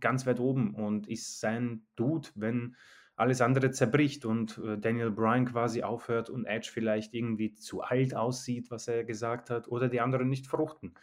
ganz 0.00 0.26
weit 0.26 0.38
oben 0.38 0.74
und 0.74 1.08
ist 1.08 1.40
sein 1.40 1.86
Dude, 1.96 2.28
wenn 2.34 2.76
alles 3.16 3.40
andere 3.40 3.72
zerbricht 3.72 4.24
und 4.24 4.58
äh, 4.58 4.78
Daniel 4.78 5.10
Bryan 5.10 5.46
quasi 5.46 5.82
aufhört 5.82 6.30
und 6.30 6.44
Edge 6.44 6.70
vielleicht 6.72 7.14
irgendwie 7.14 7.52
zu 7.54 7.82
alt 7.82 8.14
aussieht, 8.14 8.70
was 8.70 8.86
er 8.86 9.02
gesagt 9.02 9.50
hat, 9.50 9.66
oder 9.66 9.88
die 9.88 10.00
anderen 10.00 10.28
nicht 10.28 10.46
fruchten. 10.46 10.94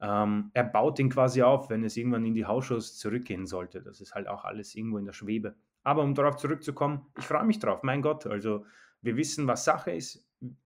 Ähm, 0.00 0.50
er 0.54 0.64
baut 0.64 0.98
ihn 0.98 1.10
quasi 1.10 1.42
auf, 1.42 1.70
wenn 1.70 1.84
es 1.84 1.96
irgendwann 1.96 2.24
in 2.24 2.34
die 2.34 2.46
Hausshows 2.46 2.96
zurückgehen 2.96 3.46
sollte. 3.46 3.82
Das 3.82 4.00
ist 4.00 4.14
halt 4.14 4.28
auch 4.28 4.44
alles 4.44 4.74
irgendwo 4.74 4.98
in 4.98 5.04
der 5.04 5.12
Schwebe. 5.12 5.56
Aber 5.82 6.02
um 6.02 6.14
darauf 6.14 6.36
zurückzukommen, 6.36 7.06
ich 7.18 7.24
freue 7.24 7.44
mich 7.44 7.58
drauf, 7.58 7.82
mein 7.82 8.02
Gott, 8.02 8.26
also 8.26 8.64
wir 9.00 9.16
wissen, 9.16 9.46
was 9.46 9.64
Sache 9.64 9.92
ist. 9.92 10.24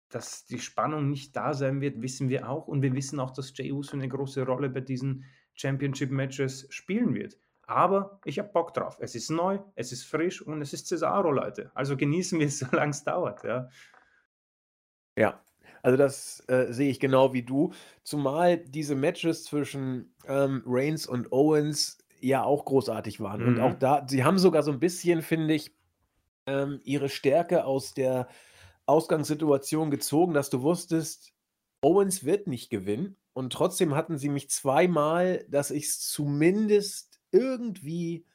Dass 0.09 0.45
die 0.45 0.59
Spannung 0.59 1.09
nicht 1.09 1.37
da 1.37 1.53
sein 1.53 1.79
wird, 1.79 2.01
wissen 2.01 2.27
wir 2.27 2.49
auch. 2.49 2.67
Und 2.67 2.81
wir 2.81 2.93
wissen 2.93 3.19
auch, 3.21 3.31
dass 3.31 3.57
Jey 3.57 3.71
Uso 3.71 3.95
eine 3.95 4.09
große 4.09 4.45
Rolle 4.45 4.69
bei 4.69 4.81
diesen 4.81 5.23
Championship-Matches 5.53 6.67
spielen 6.69 7.15
wird. 7.15 7.37
Aber 7.65 8.19
ich 8.25 8.37
habe 8.37 8.49
Bock 8.49 8.73
drauf. 8.73 8.97
Es 8.99 9.15
ist 9.15 9.29
neu, 9.29 9.59
es 9.75 9.93
ist 9.93 10.03
frisch 10.03 10.41
und 10.41 10.61
es 10.61 10.73
ist 10.73 10.87
Cesaro, 10.87 11.31
Leute. 11.31 11.71
Also 11.75 11.95
genießen 11.95 12.37
wir 12.39 12.47
es, 12.47 12.59
solange 12.71 12.91
es 12.91 13.05
dauert. 13.05 13.43
Ja. 13.45 13.69
ja, 15.15 15.41
also 15.81 15.97
das 15.97 16.43
äh, 16.47 16.71
sehe 16.71 16.89
ich 16.89 16.99
genau 16.99 17.33
wie 17.33 17.43
du. 17.43 17.73
Zumal 18.03 18.57
diese 18.57 18.95
Matches 18.95 19.43
zwischen 19.43 20.13
ähm, 20.27 20.63
Reigns 20.65 21.07
und 21.07 21.31
Owens 21.31 21.97
ja 22.19 22.43
auch 22.43 22.65
großartig 22.65 23.19
waren. 23.19 23.41
Mhm. 23.41 23.47
Und 23.47 23.59
auch 23.59 23.73
da, 23.73 24.05
sie 24.07 24.23
haben 24.23 24.39
sogar 24.39 24.63
so 24.63 24.71
ein 24.71 24.79
bisschen, 24.79 25.21
finde 25.21 25.53
ich, 25.53 25.75
ähm, 26.47 26.79
ihre 26.83 27.09
Stärke 27.09 27.65
aus 27.65 27.93
der 27.93 28.27
Ausgangssituation 28.85 29.91
gezogen, 29.91 30.33
dass 30.33 30.49
du 30.49 30.61
wusstest, 30.61 31.33
Owens 31.81 32.23
wird 32.23 32.47
nicht 32.47 32.69
gewinnen. 32.69 33.17
Und 33.33 33.53
trotzdem 33.53 33.95
hatten 33.95 34.17
sie 34.17 34.29
mich 34.29 34.49
zweimal, 34.49 35.45
dass 35.49 35.71
ich 35.71 35.85
es 35.85 35.99
zumindest 36.09 37.19
irgendwie 37.31 38.25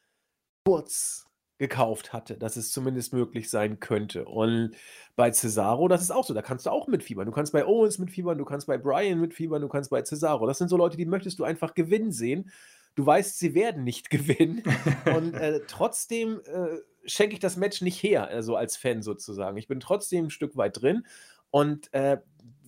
kurz 0.64 1.25
gekauft 1.58 2.12
hatte, 2.12 2.36
dass 2.36 2.56
es 2.56 2.70
zumindest 2.70 3.12
möglich 3.12 3.48
sein 3.48 3.80
könnte. 3.80 4.26
Und 4.26 4.72
bei 5.16 5.30
Cesaro, 5.30 5.88
das 5.88 6.02
ist 6.02 6.10
auch 6.10 6.24
so, 6.24 6.34
da 6.34 6.42
kannst 6.42 6.66
du 6.66 6.70
auch 6.70 6.86
mitfiebern. 6.86 7.26
Du 7.26 7.32
kannst 7.32 7.52
bei 7.52 7.64
Owens 7.66 7.98
mitfiebern, 7.98 8.36
du 8.38 8.44
kannst 8.44 8.66
bei 8.66 8.76
Brian 8.78 9.20
mitfiebern, 9.20 9.62
du 9.62 9.68
kannst 9.68 9.90
bei 9.90 10.02
Cesaro. 10.02 10.46
Das 10.46 10.58
sind 10.58 10.68
so 10.68 10.76
Leute, 10.76 10.96
die 10.96 11.06
möchtest 11.06 11.38
du 11.38 11.44
einfach 11.44 11.74
gewinnen 11.74 12.12
sehen. 12.12 12.50
Du 12.94 13.06
weißt, 13.06 13.38
sie 13.38 13.54
werden 13.54 13.84
nicht 13.84 14.10
gewinnen. 14.10 14.62
Und 15.16 15.34
äh, 15.34 15.60
trotzdem 15.66 16.40
äh, 16.44 16.78
schenke 17.06 17.34
ich 17.34 17.40
das 17.40 17.56
Match 17.56 17.80
nicht 17.80 18.02
her, 18.02 18.28
also 18.28 18.56
als 18.56 18.76
Fan 18.76 19.02
sozusagen. 19.02 19.56
Ich 19.56 19.68
bin 19.68 19.80
trotzdem 19.80 20.26
ein 20.26 20.30
Stück 20.30 20.56
weit 20.56 20.80
drin 20.80 21.04
und 21.50 21.92
äh, 21.94 22.18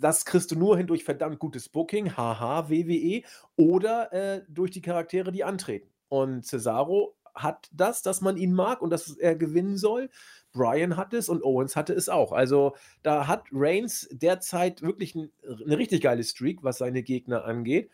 das 0.01 0.24
kriegst 0.24 0.51
du 0.51 0.57
nur 0.57 0.76
hin 0.76 0.86
durch 0.86 1.05
verdammt 1.05 1.39
gutes 1.39 1.68
Booking, 1.68 2.16
haha, 2.16 2.70
WWE, 2.70 3.22
oder 3.57 4.12
äh, 4.12 4.43
durch 4.49 4.70
die 4.70 4.80
Charaktere, 4.80 5.32
die 5.32 5.45
antreten. 5.45 5.91
Und 6.09 6.47
Cesaro 6.47 7.14
hat 7.43 7.68
das, 7.72 8.03
dass 8.03 8.20
man 8.20 8.36
ihn 8.36 8.53
mag 8.53 8.82
und 8.82 8.91
dass 8.91 9.16
er 9.16 9.34
gewinnen 9.34 9.76
soll. 9.76 10.11
Brian 10.53 10.97
hat 10.97 11.14
es 11.14 11.28
und 11.28 11.45
Owens 11.45 11.76
hatte 11.76 11.93
es 11.93 12.09
auch. 12.09 12.32
Also 12.32 12.74
da 13.03 13.26
hat 13.26 13.47
Reigns 13.53 14.09
derzeit 14.11 14.82
wirklich 14.82 15.14
ein, 15.14 15.30
eine 15.64 15.78
richtig 15.78 16.03
geile 16.03 16.24
Streak, 16.24 16.62
was 16.62 16.78
seine 16.78 17.03
Gegner 17.03 17.45
angeht. 17.45 17.91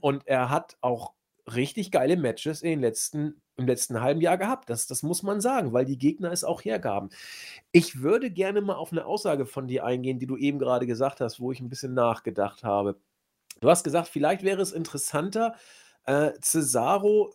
Und 0.00 0.26
er 0.26 0.50
hat 0.50 0.76
auch 0.80 1.14
richtig 1.54 1.90
geile 1.90 2.16
Matches 2.16 2.62
in 2.62 2.70
den 2.70 2.80
letzten, 2.80 3.40
im 3.56 3.66
letzten 3.66 4.00
halben 4.00 4.20
Jahr 4.20 4.38
gehabt. 4.38 4.68
Das, 4.68 4.86
das 4.86 5.02
muss 5.02 5.22
man 5.22 5.40
sagen, 5.40 5.72
weil 5.72 5.84
die 5.84 5.98
Gegner 5.98 6.32
es 6.32 6.44
auch 6.44 6.64
hergaben. 6.64 7.10
Ich 7.72 8.00
würde 8.02 8.30
gerne 8.30 8.60
mal 8.60 8.74
auf 8.74 8.92
eine 8.92 9.06
Aussage 9.06 9.46
von 9.46 9.68
dir 9.68 9.84
eingehen, 9.84 10.18
die 10.18 10.26
du 10.26 10.36
eben 10.36 10.58
gerade 10.58 10.86
gesagt 10.86 11.20
hast, 11.20 11.40
wo 11.40 11.52
ich 11.52 11.60
ein 11.60 11.68
bisschen 11.68 11.94
nachgedacht 11.94 12.64
habe. 12.64 12.98
Du 13.60 13.70
hast 13.70 13.84
gesagt, 13.84 14.08
vielleicht 14.08 14.42
wäre 14.42 14.60
es 14.60 14.72
interessanter, 14.72 15.54
äh, 16.04 16.32
Cesaro 16.40 17.32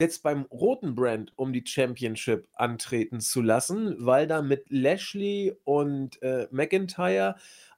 jetzt 0.00 0.22
beim 0.22 0.42
roten 0.50 0.94
Brand 0.94 1.32
um 1.36 1.52
die 1.52 1.64
Championship 1.66 2.48
antreten 2.54 3.20
zu 3.20 3.42
lassen, 3.42 3.96
weil 3.98 4.26
da 4.26 4.42
mit 4.42 4.66
Lashley 4.68 5.54
und 5.64 6.20
äh, 6.22 6.48
McIntyre 6.50 7.36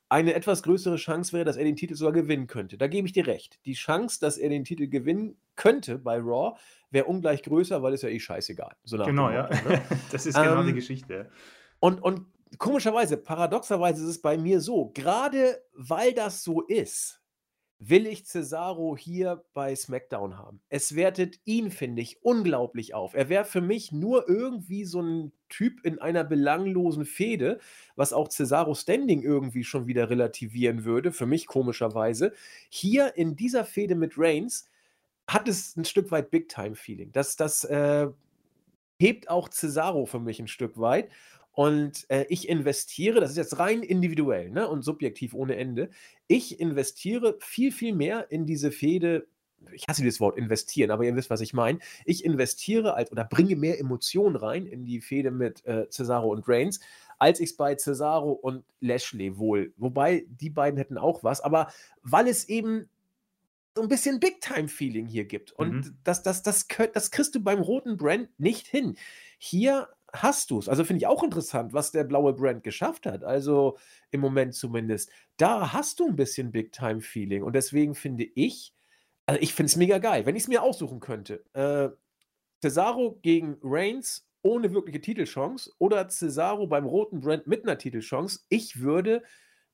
eine 0.09 0.35
etwas 0.35 0.63
größere 0.63 0.97
Chance 0.97 1.33
wäre, 1.35 1.45
dass 1.45 1.57
er 1.57 1.65
den 1.65 1.77
Titel 1.77 1.95
sogar 1.95 2.15
gewinnen 2.15 2.47
könnte. 2.47 2.79
Da 2.79 2.87
gebe 2.87 3.07
ich 3.07 3.13
dir 3.13 3.27
recht. 3.27 3.61
Die 3.67 3.75
Chance, 3.75 4.19
dass 4.21 4.39
er 4.39 4.49
den 4.49 4.65
Titel 4.65 4.89
gewinnen 4.89 5.37
könnte 5.55 5.99
bei 5.99 6.17
Raw, 6.19 6.59
wäre 6.91 7.05
ungleich 7.05 7.43
größer, 7.43 7.83
weil 7.83 7.93
es 7.93 8.03
ja 8.03 8.09
eh 8.09 8.19
scheißegal. 8.19 8.75
So 8.85 8.97
genau, 8.97 9.31
ja. 9.31 9.49
Ne? 9.51 9.83
das 10.11 10.25
ist 10.25 10.35
genau 10.35 10.61
ähm, 10.61 10.67
die 10.67 10.73
Geschichte. 10.73 11.31
Und, 11.79 12.03
und 12.03 12.27
komischerweise, 12.57 13.19
paradoxerweise 13.19 14.03
ist 14.03 14.09
es 14.09 14.23
bei 14.23 14.39
mir 14.39 14.61
so, 14.61 14.91
gerade 14.95 15.63
weil 15.75 16.15
das 16.15 16.43
so 16.43 16.63
ist, 16.63 17.18
will 17.81 18.07
ich 18.07 18.25
Cesaro 18.27 18.97
hier 18.97 19.45
bei 19.55 19.75
SmackDown 19.75 20.37
haben. 20.37 20.61
Es 20.69 20.97
wertet 20.97 21.39
ihn, 21.45 21.71
finde 21.71 22.03
ich, 22.03 22.25
unglaublich 22.25 22.93
auf. 22.93 23.15
Er 23.15 23.29
wäre 23.29 23.45
für 23.45 23.61
mich 23.61 23.93
nur 23.93 24.29
irgendwie 24.29 24.85
so 24.85 25.01
ein 25.01 25.33
Typ 25.49 25.85
in 25.85 26.01
einer 26.01 26.25
belanglosen 26.25 27.05
Fehde, 27.05 27.61
was 27.95 28.13
auch 28.13 28.29
Cesaro 28.29 28.75
Standing 28.75 29.23
irgendwie 29.23 29.63
schon 29.63 29.87
wieder 29.87 30.11
relativieren 30.11 30.85
würde, 30.85 31.13
für 31.13 31.27
mich 31.27 31.47
komischerweise. 31.47 32.33
Hier 32.69 33.17
in 33.17 33.37
dieser 33.37 33.65
Fehde 33.65 33.95
mit 33.95 34.15
Reigns 34.17 34.69
hat 35.29 35.47
es 35.47 35.77
ein 35.77 35.85
Stück 35.85 36.11
weit 36.11 36.31
Big-Time-Feeling. 36.31 37.13
Das, 37.13 37.37
das 37.37 37.65
äh, 37.65 38.09
hebt 38.99 39.31
auch 39.31 39.49
Cesaro 39.51 40.07
für 40.07 40.21
mich 40.21 40.41
ein 40.41 40.49
Stück 40.49 40.79
weit. 40.79 41.11
Und 41.53 42.09
äh, 42.09 42.25
ich 42.29 42.49
investiere, 42.49 43.21
das 43.21 43.31
ist 43.31 43.37
jetzt 43.37 43.59
rein 43.59 43.83
individuell 43.83 44.49
ne, 44.49 44.69
und 44.69 44.83
subjektiv 44.83 45.35
ohne 45.35 45.57
Ende, 45.57 45.91
ich 46.29 46.61
investiere 46.61 47.37
viel, 47.41 47.73
viel 47.73 47.95
mehr 47.95 48.31
in 48.31 48.47
diese 48.47 48.71
Fehde. 48.71 49.27
Ich 49.73 49.87
hasse 49.89 50.03
dieses 50.03 50.21
Wort 50.21 50.39
investieren, 50.39 50.93
aber 50.93 51.05
ihr 51.05 51.17
wisst, 51.17 51.31
was 51.31 51.41
ich 51.41 51.53
meine. 51.53 51.81
Ich 52.05 52.25
investiere 52.25 52.95
als, 52.95 53.11
oder 53.11 53.25
bringe 53.25 53.57
mehr 53.57 53.81
Emotionen 53.81 54.37
rein 54.37 54.67
in 54.67 54.85
die 54.85 55.01
Fehde 55.01 55.33
mit 55.33 55.65
äh, 55.67 55.89
Cesaro 55.91 56.31
und 56.31 56.47
Reigns, 56.47 56.79
als 57.19 57.41
ich 57.41 57.51
es 57.51 57.57
bei 57.57 57.75
Cesaro 57.75 58.31
und 58.31 58.65
Lashley 58.81 59.37
wohl. 59.37 59.73
Wobei 59.77 60.27
die 60.29 60.51
beiden 60.51 60.79
hätten 60.79 60.99
auch 60.99 61.25
was, 61.25 61.41
aber 61.41 61.73
weil 62.03 62.29
es 62.29 62.49
eben 62.49 62.89
so 63.75 63.83
ein 63.83 63.89
bisschen 63.89 64.21
Big-Time-Feeling 64.21 65.07
hier 65.07 65.25
gibt. 65.25 65.53
Und 65.53 65.87
mhm. 65.87 65.97
das, 66.05 66.23
das, 66.23 66.43
das, 66.43 66.67
das 66.93 67.11
kriegst 67.11 67.35
du 67.35 67.41
beim 67.41 67.61
roten 67.61 67.97
Brand 67.97 68.29
nicht 68.39 68.67
hin. 68.67 68.97
Hier 69.39 69.89
hast 70.13 70.51
du 70.51 70.59
es. 70.59 70.69
Also 70.69 70.85
finde 70.85 70.99
ich 70.99 71.07
auch 71.07 71.23
interessant, 71.23 71.73
was 71.73 71.91
der 71.91 72.05
blaue 72.05 72.33
Brand 72.33 72.63
geschafft 72.63 73.07
hat. 73.07 73.25
Also 73.25 73.79
im 74.11 74.21
Moment 74.21 74.55
zumindest. 74.55 75.11
Da 75.37 75.73
hast 75.73 76.01
du 76.01 76.07
ein 76.07 76.17
bisschen 76.17 76.51
Big-Time-Feeling. 76.51 77.43
Und 77.43 77.55
deswegen 77.55 77.95
finde 77.95 78.25
ich, 78.35 78.75
also 79.27 79.41
ich 79.41 79.55
finde 79.55 79.69
es 79.71 79.77
mega 79.77 79.99
geil, 79.99 80.27
wenn 80.27 80.37
ich 80.37 80.45
es 80.45 80.49
mir 80.49 80.63
aussuchen 80.63 81.01
könnte. 81.01 81.45
Äh, 81.53 81.91
Cesaro 82.63 83.19
gegen 83.23 83.59
Reigns 83.63 84.27
ohne 84.43 84.73
wirkliche 84.73 85.01
Titelchance 85.01 85.73
oder 85.79 86.09
Cesaro 86.09 86.67
beim 86.67 86.87
roten 86.87 87.21
Brand 87.21 87.47
mit 87.47 87.65
einer 87.65 87.79
Titelchance. 87.79 88.41
Ich 88.49 88.81
würde 88.81 89.23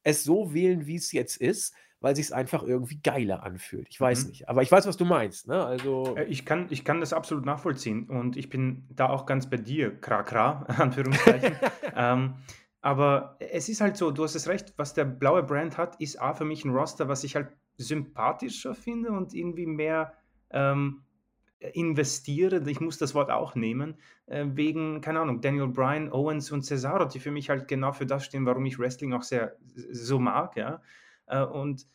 es 0.05 0.23
so 0.23 0.55
wählen, 0.55 0.87
wie 0.87 0.97
es 0.97 1.11
jetzt 1.13 1.37
ist 1.37 1.75
weil 2.05 2.15
sich 2.15 2.27
es 2.27 2.33
einfach 2.33 2.63
irgendwie 2.63 3.01
geiler 3.03 3.45
anfühlt. 3.45 3.87
Ich 3.89 3.99
weiß 3.99 4.25
mhm. 4.25 4.29
nicht, 4.29 4.49
aber 4.51 4.61
ich 4.61 4.71
weiß, 4.71 4.87
was 4.87 4.99
du 4.99 5.07
meinst. 5.07 5.49
Ne? 5.49 5.65
Also 5.65 6.15
äh, 6.19 6.25
ich, 6.25 6.45
kann, 6.45 6.67
ich 6.69 6.85
kann 6.85 7.01
das 7.01 7.15
absolut 7.15 7.47
nachvollziehen 7.47 8.11
und 8.11 8.37
ich 8.37 8.51
bin 8.51 8.87
da 8.91 9.09
auch 9.09 9.25
ganz 9.25 9.49
bei 9.49 9.57
dir, 9.57 9.99
kra 10.03 10.23
kra, 10.23 10.65
Anführungszeichen. 10.79 11.57
ähm, 11.97 12.35
aber 12.83 13.39
es 13.39 13.71
ist 13.71 13.81
halt 13.81 13.97
so, 13.97 14.11
du 14.11 14.23
hast 14.23 14.35
es 14.35 14.49
recht, 14.49 14.75
was 14.77 14.93
der 14.93 15.07
blaue 15.07 15.43
Brand 15.43 15.79
hat, 15.79 15.99
ist 15.99 16.21
A 16.21 16.35
für 16.35 16.45
mich 16.45 16.67
ein 16.67 16.73
Roster, 16.73 17.09
was 17.09 17.25
ich 17.25 17.37
halt 17.37 17.49
sympathischer 17.79 18.75
finde 18.75 19.11
und 19.11 19.33
irgendwie 19.33 19.65
mehr 19.65 20.13
ähm, 20.51 21.04
investiere, 21.73 22.69
ich 22.69 22.81
muss 22.81 22.99
das 22.99 23.15
Wort 23.15 23.31
auch 23.31 23.55
nehmen, 23.55 23.97
äh, 24.27 24.45
wegen, 24.49 25.01
keine 25.01 25.21
Ahnung, 25.21 25.41
Daniel 25.41 25.69
Bryan, 25.69 26.13
Owens 26.13 26.51
und 26.51 26.63
Cesaro, 26.63 27.07
die 27.07 27.21
für 27.21 27.31
mich 27.31 27.51
halt 27.51 27.69
genau 27.69 27.93
für 27.93 28.07
das 28.07 28.25
stehen, 28.25 28.47
warum 28.47 28.67
ich 28.67 28.79
Wrestling 28.79 29.13
auch 29.13 29.23
sehr 29.23 29.57
so 29.75 30.19
mag, 30.19 30.57
ja. 30.57 30.83
Äh, 31.27 31.45
und 31.45 31.87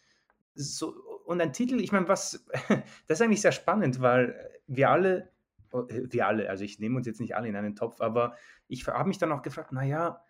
so, 0.55 0.93
und 1.25 1.41
ein 1.41 1.53
Titel, 1.53 1.79
ich 1.79 1.91
meine, 1.91 2.07
was, 2.07 2.45
das 3.07 3.19
ist 3.19 3.21
eigentlich 3.21 3.41
sehr 3.41 3.51
spannend, 3.51 4.01
weil 4.01 4.49
wir 4.67 4.89
alle, 4.89 5.29
oh, 5.71 5.85
wir 5.87 6.27
alle, 6.27 6.49
also 6.49 6.63
ich 6.63 6.79
nehme 6.79 6.97
uns 6.97 7.07
jetzt 7.07 7.21
nicht 7.21 7.35
alle 7.35 7.47
in 7.47 7.55
einen 7.55 7.75
Topf, 7.75 8.01
aber 8.01 8.35
ich 8.67 8.87
habe 8.87 9.07
mich 9.07 9.19
dann 9.19 9.31
auch 9.31 9.41
gefragt, 9.41 9.71
naja, 9.71 10.21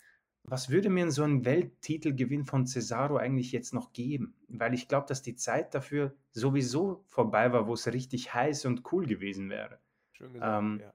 was 0.44 0.70
würde 0.70 0.90
mir 0.90 1.12
so 1.12 1.24
ein 1.24 1.46
Welttitelgewinn 1.46 2.46
von 2.46 2.66
Cesaro 2.66 3.18
eigentlich 3.18 3.52
jetzt 3.52 3.74
noch 3.74 3.94
geben? 3.94 4.36
Weil 4.48 4.74
ich 4.74 4.88
glaube, 4.88 5.06
dass 5.08 5.22
die 5.22 5.36
Zeit 5.36 5.76
dafür 5.76 6.16
sowieso 6.32 7.04
vorbei 7.08 7.52
war, 7.52 7.68
wo 7.68 7.74
es 7.74 7.88
richtig 7.88 8.34
heiß 8.34 8.66
und 8.66 8.84
cool 8.92 9.06
gewesen 9.06 9.50
wäre. 9.50 9.80
Schön 10.14 10.34
gesagt, 10.34 10.64
ähm, 10.64 10.80
ja. 10.82 10.94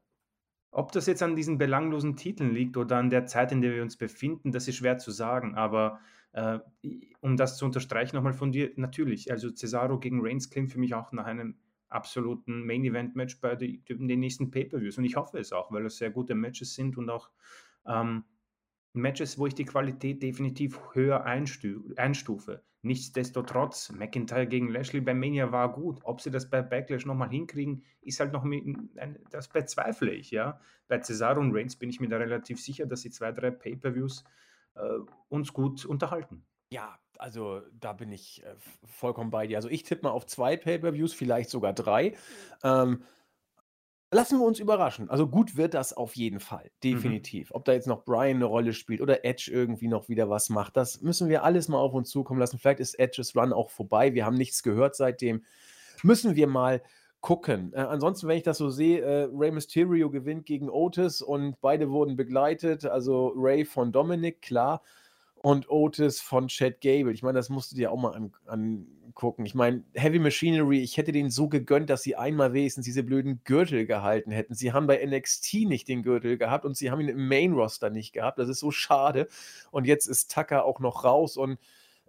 Ob 0.70 0.90
das 0.90 1.06
jetzt 1.06 1.22
an 1.22 1.36
diesen 1.36 1.56
belanglosen 1.56 2.16
Titeln 2.16 2.52
liegt 2.52 2.76
oder 2.76 2.96
an 2.96 3.08
der 3.08 3.26
Zeit, 3.26 3.52
in 3.52 3.60
der 3.60 3.74
wir 3.74 3.82
uns 3.82 3.96
befinden, 3.96 4.50
das 4.50 4.66
ist 4.66 4.76
schwer 4.76 4.98
zu 4.98 5.12
sagen. 5.12 5.54
Aber 5.54 6.00
äh, 6.32 6.58
um 7.20 7.36
das 7.36 7.56
zu 7.56 7.64
unterstreichen 7.64 8.16
nochmal 8.16 8.32
von 8.32 8.50
dir, 8.50 8.72
natürlich, 8.74 9.30
also 9.30 9.50
Cesaro 9.52 10.00
gegen 10.00 10.18
Reigns 10.20 10.50
klingt 10.50 10.72
für 10.72 10.80
mich 10.80 10.94
auch 10.94 11.12
nach 11.12 11.26
einem 11.26 11.56
absoluten 11.88 12.66
Main-Event-Match 12.66 13.40
bei 13.40 13.54
den 13.54 14.18
nächsten 14.18 14.50
Pay-Per-Views 14.50 14.98
und 14.98 15.04
ich 15.04 15.14
hoffe 15.14 15.38
es 15.38 15.52
auch, 15.52 15.70
weil 15.70 15.86
es 15.86 15.98
sehr 15.98 16.10
gute 16.10 16.34
Matches 16.34 16.74
sind 16.74 16.98
und 16.98 17.08
auch 17.08 17.30
ähm, 17.86 18.24
Matches, 18.94 19.38
wo 19.38 19.46
ich 19.46 19.54
die 19.54 19.64
Qualität 19.64 20.22
definitiv 20.22 20.80
höher 20.94 21.24
einstu 21.24 21.82
einstufe. 21.96 22.62
Nichtsdestotrotz, 22.82 23.90
McIntyre 23.92 24.46
gegen 24.46 24.68
Lashley 24.68 25.00
bei 25.00 25.14
Mania 25.14 25.50
war 25.50 25.72
gut. 25.72 26.00
Ob 26.04 26.20
sie 26.20 26.30
das 26.30 26.50
bei 26.50 26.62
Backlash 26.62 27.06
nochmal 27.06 27.30
hinkriegen, 27.30 27.82
ist 28.02 28.20
halt 28.20 28.32
noch, 28.32 28.44
mit, 28.44 28.62
das 29.30 29.48
bezweifle 29.48 30.12
ich, 30.12 30.30
ja. 30.30 30.60
Bei 30.86 31.00
Cesaro 31.00 31.40
und 31.40 31.56
Reigns 31.56 31.76
bin 31.76 31.88
ich 31.88 31.98
mir 31.98 32.08
da 32.08 32.18
relativ 32.18 32.62
sicher, 32.62 32.86
dass 32.86 33.00
sie 33.00 33.10
zwei, 33.10 33.32
drei 33.32 33.50
Pay-Per-Views 33.50 34.24
äh, 34.74 34.80
uns 35.28 35.52
gut 35.52 35.84
unterhalten. 35.86 36.44
Ja, 36.70 36.98
also 37.18 37.62
da 37.72 37.94
bin 37.94 38.12
ich 38.12 38.44
äh, 38.44 38.54
vollkommen 38.84 39.30
bei 39.30 39.46
dir. 39.46 39.56
Also 39.56 39.70
ich 39.70 39.82
tippe 39.82 40.02
mal 40.02 40.10
auf 40.10 40.26
zwei 40.26 40.56
Pay-per-Views, 40.56 41.14
vielleicht 41.14 41.50
sogar 41.50 41.72
drei. 41.72 42.14
Ähm, 42.62 43.02
lassen 44.14 44.38
wir 44.38 44.46
uns 44.46 44.58
überraschen. 44.60 45.10
Also 45.10 45.28
gut 45.28 45.56
wird 45.56 45.74
das 45.74 45.92
auf 45.92 46.16
jeden 46.16 46.40
Fall, 46.40 46.64
mhm. 46.64 46.80
definitiv. 46.82 47.50
Mhm. 47.50 47.56
Ob 47.56 47.64
da 47.64 47.72
jetzt 47.72 47.86
noch 47.86 48.04
Brian 48.04 48.36
eine 48.36 48.44
Rolle 48.46 48.72
spielt 48.72 49.00
oder 49.00 49.24
Edge 49.24 49.50
irgendwie 49.52 49.88
noch 49.88 50.08
wieder 50.08 50.30
was 50.30 50.48
macht, 50.48 50.76
das 50.76 51.02
müssen 51.02 51.28
wir 51.28 51.44
alles 51.44 51.68
mal 51.68 51.78
auf 51.78 51.94
uns 51.94 52.10
zukommen 52.10 52.40
lassen. 52.40 52.58
Vielleicht 52.58 52.80
ist 52.80 52.98
Edges 52.98 53.36
Run 53.36 53.52
auch 53.52 53.70
vorbei. 53.70 54.14
Wir 54.14 54.24
haben 54.24 54.36
nichts 54.36 54.62
gehört 54.62 54.96
seitdem. 54.96 55.44
Müssen 56.02 56.36
wir 56.36 56.46
mal 56.46 56.82
gucken. 57.20 57.72
Äh, 57.72 57.80
ansonsten, 57.80 58.28
wenn 58.28 58.36
ich 58.36 58.42
das 58.42 58.58
so 58.58 58.68
sehe, 58.68 59.00
äh, 59.00 59.28
Rey 59.32 59.50
Mysterio 59.50 60.10
gewinnt 60.10 60.44
gegen 60.44 60.68
Otis 60.68 61.22
und 61.22 61.60
beide 61.60 61.90
wurden 61.90 62.16
begleitet. 62.16 62.84
Also 62.84 63.32
Ray 63.34 63.64
von 63.64 63.92
Dominic, 63.92 64.42
klar, 64.42 64.82
und 65.44 65.68
Otis 65.68 66.22
von 66.22 66.48
Chad 66.48 66.80
Gable. 66.80 67.12
Ich 67.12 67.22
meine, 67.22 67.36
das 67.36 67.50
musst 67.50 67.70
du 67.70 67.76
dir 67.76 67.92
auch 67.92 67.98
mal 67.98 68.14
an, 68.14 68.32
angucken. 68.46 69.44
Ich 69.44 69.54
meine, 69.54 69.84
Heavy 69.92 70.18
Machinery, 70.18 70.80
ich 70.80 70.96
hätte 70.96 71.12
denen 71.12 71.28
so 71.28 71.50
gegönnt, 71.50 71.90
dass 71.90 72.02
sie 72.02 72.16
einmal 72.16 72.54
wenigstens 72.54 72.86
diese 72.86 73.02
blöden 73.02 73.42
Gürtel 73.44 73.84
gehalten 73.84 74.30
hätten. 74.30 74.54
Sie 74.54 74.72
haben 74.72 74.86
bei 74.86 75.04
NXT 75.04 75.66
nicht 75.66 75.86
den 75.86 76.02
Gürtel 76.02 76.38
gehabt 76.38 76.64
und 76.64 76.78
sie 76.78 76.90
haben 76.90 77.02
ihn 77.02 77.10
im 77.10 77.28
Main 77.28 77.52
Roster 77.52 77.90
nicht 77.90 78.14
gehabt. 78.14 78.38
Das 78.38 78.48
ist 78.48 78.58
so 78.58 78.70
schade. 78.70 79.28
Und 79.70 79.86
jetzt 79.86 80.06
ist 80.06 80.32
Tucker 80.32 80.64
auch 80.64 80.80
noch 80.80 81.04
raus 81.04 81.36
und 81.36 81.58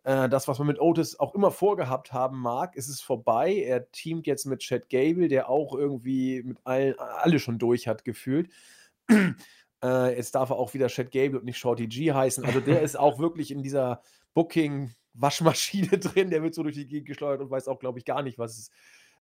äh, 0.05 0.29
das, 0.29 0.47
was 0.47 0.57
man 0.57 0.67
mit 0.67 0.79
Otis 0.79 1.19
auch 1.19 1.35
immer 1.35 1.51
vorgehabt 1.51 2.13
haben 2.13 2.39
mag, 2.39 2.77
ist 2.77 2.87
es 2.87 3.01
vorbei. 3.01 3.53
Er 3.53 3.91
teamt 3.91 4.27
jetzt 4.27 4.45
mit 4.45 4.61
Chad 4.61 4.89
Gable, 4.89 5.27
der 5.27 5.49
auch 5.49 5.75
irgendwie 5.75 6.41
mit 6.41 6.59
allen, 6.63 6.97
alle 6.97 7.39
schon 7.39 7.59
durch 7.59 7.89
hat 7.89 8.05
gefühlt. 8.05 8.49
Äh, 9.83 10.15
jetzt 10.15 10.35
darf 10.35 10.49
er 10.49 10.55
auch 10.55 10.73
wieder 10.73 10.87
Chad 10.87 11.11
Gable 11.11 11.39
und 11.39 11.45
nicht 11.45 11.57
Shorty 11.57 11.87
G 11.87 12.11
heißen. 12.11 12.45
Also 12.45 12.59
der 12.59 12.81
ist 12.81 12.97
auch 12.97 13.19
wirklich 13.19 13.51
in 13.51 13.61
dieser 13.61 14.01
Booking-Waschmaschine 14.33 15.87
drin. 15.99 16.29
Der 16.29 16.43
wird 16.43 16.53
so 16.55 16.63
durch 16.63 16.75
die 16.75 16.87
Gegend 16.87 17.07
geschleudert 17.07 17.41
und 17.41 17.51
weiß 17.51 17.67
auch, 17.67 17.79
glaube 17.79 17.99
ich, 17.99 18.05
gar 18.05 18.21
nicht, 18.21 18.37
was 18.37 18.69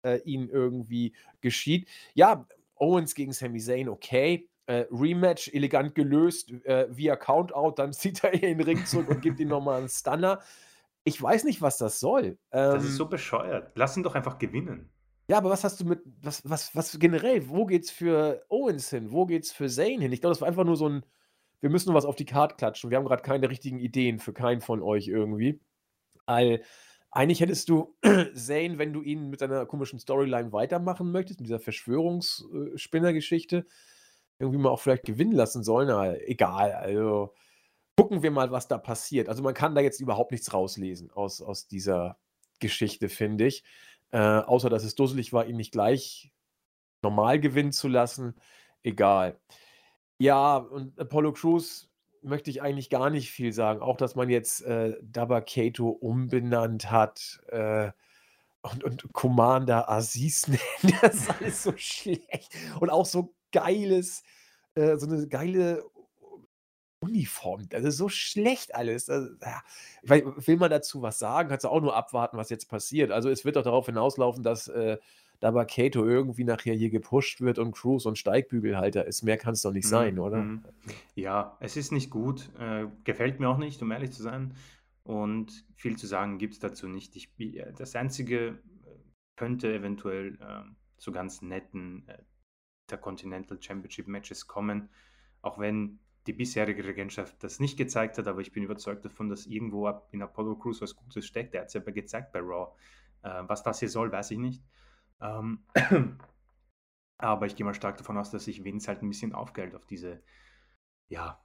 äh, 0.04 0.20
ihm 0.24 0.50
irgendwie 0.50 1.14
geschieht. 1.42 1.88
Ja, 2.14 2.48
Owens 2.76 3.16
gegen 3.16 3.32
Sami 3.34 3.60
Zayn, 3.60 3.90
okay. 3.90 4.48
Äh, 4.68 4.86
Rematch 4.92 5.50
elegant 5.54 5.96
gelöst 5.96 6.52
äh, 6.66 6.88
via 6.90 7.16
Countout, 7.16 7.74
dann 7.76 7.94
zieht 7.94 8.24
er 8.24 8.34
in 8.34 8.42
den 8.42 8.62
Ring 8.62 8.86
zurück 8.86 9.10
und 9.10 9.22
gibt 9.22 9.40
ihm 9.40 9.50
nochmal 9.50 9.80
einen 9.80 9.90
Stunner. 9.90 10.40
Ich 11.04 11.22
weiß 11.22 11.46
nicht, 11.46 11.62
was 11.62 11.78
das 11.78 12.00
soll. 12.00 12.38
Das 12.52 12.84
ist 12.84 12.92
Ähm, 12.92 12.96
so 12.96 13.06
bescheuert. 13.08 13.72
Lass 13.76 13.98
ihn 13.98 14.04
doch 14.04 14.14
einfach 14.16 14.38
gewinnen. 14.38 14.90
Ja, 15.32 15.38
aber 15.38 15.50
was 15.50 15.64
hast 15.64 15.80
du 15.80 15.86
mit, 15.86 16.02
was, 16.22 16.42
was, 16.44 16.76
was 16.76 17.00
generell, 17.00 17.48
wo 17.48 17.66
geht's 17.66 17.90
für 17.90 18.46
Owens 18.50 18.90
hin? 18.90 19.14
Wo 19.14 19.26
geht's 19.26 19.54
für 19.54 19.70
Zayn 19.70 20.02
hin? 20.02 20.12
Ich 20.12 20.20
glaube, 20.20 20.34
das 20.34 20.42
war 20.42 20.50
einfach 20.50 20.66
nur 20.66 20.76
so 20.76 20.90
ein, 20.90 21.06
wir 21.62 21.70
müssen 21.70 21.88
nur 21.88 21.96
was 21.96 22.04
auf 22.04 22.18
die 22.18 22.26
Karte 22.26 22.58
klatschen. 22.58 22.90
Wir 22.90 22.98
haben 22.98 23.06
gerade 23.06 23.22
keine 23.22 23.50
richtigen 23.50 23.80
Ideen 23.80 24.20
für 24.20 24.34
keinen 24.34 24.60
von 24.60 24.82
euch 24.82 25.08
irgendwie. 25.08 25.62
All, 26.26 26.62
eigentlich 27.12 27.40
hättest 27.40 27.70
du 27.70 27.96
Zayn, 28.36 28.78
wenn 28.78 28.92
du 28.92 29.04
ihn 29.04 29.30
mit 29.30 29.40
seiner 29.40 29.66
komischen 29.66 30.00
Storyline 30.00 30.52
weitermachen 30.52 31.14
möchtest, 31.14 31.40
mit 31.40 31.48
dieser 31.48 31.62
Verschwörungsspinner-Geschichte, 31.62 33.66
irgendwie 34.38 34.60
mal 34.60 34.72
auch 34.72 34.82
vielleicht 34.82 35.06
gewinnen 35.06 35.32
lassen 35.32 35.64
sollen. 35.64 35.90
Aber 35.92 36.28
egal, 36.28 36.74
also 36.74 37.34
gucken 37.96 38.22
wir 38.22 38.32
mal, 38.32 38.52
was 38.52 38.68
da 38.68 38.78
passiert. 38.78 39.30
Also 39.30 39.44
man 39.44 39.54
kann 39.54 39.76
da 39.76 39.82
jetzt 39.82 40.02
überhaupt 40.02 40.34
nichts 40.34 40.52
rauslesen 40.52 41.10
aus, 41.10 41.42
aus 41.42 41.70
dieser 41.70 42.18
Geschichte, 42.60 43.08
finde 43.08 43.48
ich. 43.48 43.64
Äh, 44.12 44.20
außer, 44.20 44.70
dass 44.70 44.84
es 44.84 44.96
dusselig 44.96 45.34
war, 45.34 45.46
ihn 45.46 45.58
nicht 45.58 45.72
gleich 45.72 46.32
normal 47.02 47.40
gewinnen 47.40 47.72
zu 47.72 47.88
lassen. 47.88 48.36
Egal. 48.84 49.40
Ja, 50.18 50.58
und 50.58 51.00
Apollo 51.00 51.34
Crews 51.34 51.90
möchte 52.22 52.50
ich 52.52 52.62
eigentlich 52.62 52.90
gar 52.90 53.10
nicht 53.10 53.32
viel 53.32 53.54
sagen. 53.54 53.82
Auch, 53.82 53.98
dass 53.98 54.16
man 54.16 54.30
jetzt 54.30 54.62
äh, 54.64 54.96
Daba 55.02 55.42
Kato 55.42 55.90
umbenannt 55.90 56.92
hat 56.92 57.42
äh, 57.48 57.92
und, 58.62 58.84
und 58.84 59.14
Commander 59.14 59.90
Aziz 59.90 60.48
nennt. 60.48 61.02
Das 61.02 61.16
ist 61.16 61.42
alles 61.42 61.64
so 61.64 61.74
schlecht. 61.76 62.56
Und 62.80 62.90
auch 62.90 63.06
so 63.06 63.34
geiles, 63.52 64.24
äh, 64.76 64.98
so 64.98 65.08
eine 65.08 65.28
geile 65.28 65.84
Uniform. 67.02 67.68
Das 67.70 67.84
ist 67.84 67.98
so 67.98 68.10
schlecht 68.10 68.76
alles. 68.76 69.06
Das, 69.06 69.30
ja. 69.42 69.62
Will 70.04 70.58
man 70.58 70.70
dazu 70.70 71.02
was 71.02 71.20
sagen? 71.20 71.50
Kannst 71.50 71.66
du 71.66 71.70
auch 71.70 71.82
nur 71.82 71.96
abwarten, 71.96 72.38
was 72.38 72.50
jetzt 72.50 72.70
passiert. 72.70 73.12
Also 73.12 73.30
es 73.30 73.44
wird 73.44 73.56
doch 73.56 73.64
darauf 73.64 73.88
hinauslaufen, 73.88 74.44
dass 74.44 74.68
äh, 74.68 74.98
Daba 75.40 75.66
Kato 75.66 76.06
irgendwie 76.06 76.44
nachher 76.44 76.76
hier 76.76 76.92
gepusht 76.92 77.42
wird 77.42 77.58
und 77.58 77.72
Cruz 77.72 78.06
und 78.06 78.18
Steigbügelhalter 78.20 79.06
ist. 79.06 79.24
Mehr 79.24 79.38
kann 79.38 79.54
es 79.54 79.64
doch 79.64 79.74
nicht 79.74 79.88
sein, 79.88 80.16
Mhm, 80.16 80.20
oder? 80.22 80.38
mhm. 80.38 80.64
Ja, 81.16 81.58
es 81.60 81.76
ist 81.76 81.92
nicht 81.92 82.12
gut. 82.12 82.50
Äh, 82.60 82.86
gefällt 83.04 83.40
mir 83.40 83.50
auch 83.50 83.58
nicht, 83.58 83.82
um 83.82 83.92
ehrlich 83.92 84.12
zu 84.12 84.22
sein. 84.22 84.54
Und 85.04 85.66
viel 85.76 85.98
zu 85.98 86.06
sagen 86.06 86.38
gibt 86.38 86.54
es 86.54 86.60
dazu 86.60 86.88
nicht. 86.88 87.16
Ich, 87.16 87.32
äh, 87.40 87.74
das 87.76 87.96
Einzige 87.96 88.50
äh, 88.50 88.56
könnte 89.36 89.74
eventuell 89.74 90.36
äh, 90.40 90.62
zu 90.98 91.12
ganz 91.12 91.42
netten 91.42 92.08
äh, 92.08 92.20
Intercontinental 92.88 93.58
Championship 93.60 94.08
Matches 94.08 94.46
kommen, 94.46 94.90
auch 95.42 95.58
wenn 95.58 96.00
die 96.28 96.34
bisherige 96.34 96.84
Regentschaft 96.84 97.44
das 97.44 97.60
nicht 97.60 97.78
gezeigt 97.78 98.18
hat, 98.18 98.28
aber 98.28 98.42
ich 98.42 98.52
bin 98.52 98.64
überzeugt 98.64 99.06
davon, 99.06 99.30
dass 99.30 99.46
irgendwo 99.46 99.90
in 100.12 100.22
Apollo 100.22 100.58
Crews 100.58 100.82
was 100.82 100.96
Gutes 100.96 101.26
steckt. 101.26 101.56
Er 101.56 101.62
hat 101.62 101.68
es 101.68 101.74
ja 101.74 101.82
gezeigt 101.82 102.32
bei 102.32 102.40
Raw. 102.40 102.74
Äh, 103.24 103.44
was 103.48 103.64
das 103.64 103.80
hier 103.80 103.90
soll, 103.90 104.12
weiß 104.12 104.32
ich 104.32 104.38
nicht. 104.38 104.64
Ähm, 105.20 105.64
aber 107.18 107.46
ich 107.46 107.56
gehe 107.56 107.66
mal 107.66 107.74
stark 107.74 107.98
davon 107.98 108.18
aus, 108.18 108.32
dass 108.32 108.46
sich 108.46 108.64
Vince 108.64 108.88
halt 108.88 109.02
ein 109.02 109.10
bisschen 109.10 109.34
aufgehält 109.34 109.76
auf 109.76 109.86
diese, 109.86 110.22
ja, 111.10 111.42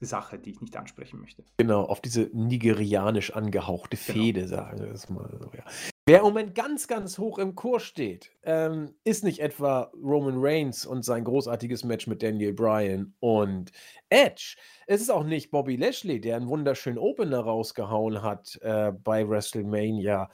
Sache, 0.00 0.38
die 0.38 0.50
ich 0.50 0.60
nicht 0.60 0.76
ansprechen 0.76 1.20
möchte. 1.20 1.44
Genau, 1.58 1.82
auf 1.82 2.00
diese 2.00 2.30
nigerianisch 2.32 3.34
angehauchte 3.34 3.96
Genau. 3.96 4.18
Fehde, 4.18 4.48
sagen 4.48 4.80
wir 4.80 4.86
das 4.86 5.10
mal 5.10 5.28
so, 5.38 5.50
ja. 5.54 5.64
Wer 6.06 6.18
im 6.18 6.24
Moment 6.24 6.54
ganz, 6.54 6.88
ganz 6.88 7.18
hoch 7.18 7.38
im 7.38 7.54
Kurs 7.54 7.84
steht, 7.84 8.32
ähm, 8.42 8.94
ist 9.04 9.22
nicht 9.22 9.38
etwa 9.38 9.92
Roman 9.94 10.36
Reigns 10.38 10.84
und 10.84 11.04
sein 11.04 11.24
großartiges 11.24 11.84
Match 11.84 12.06
mit 12.06 12.22
Daniel 12.22 12.52
Bryan 12.52 13.14
und 13.20 13.70
Edge. 14.08 14.56
Es 14.86 15.02
ist 15.02 15.10
auch 15.10 15.24
nicht 15.24 15.50
Bobby 15.50 15.76
Lashley, 15.76 16.20
der 16.20 16.36
einen 16.36 16.48
wunderschönen 16.48 16.98
Opener 16.98 17.40
rausgehauen 17.40 18.22
hat 18.22 18.58
äh, 18.62 18.92
bei 18.92 19.28
WrestleMania 19.28 20.30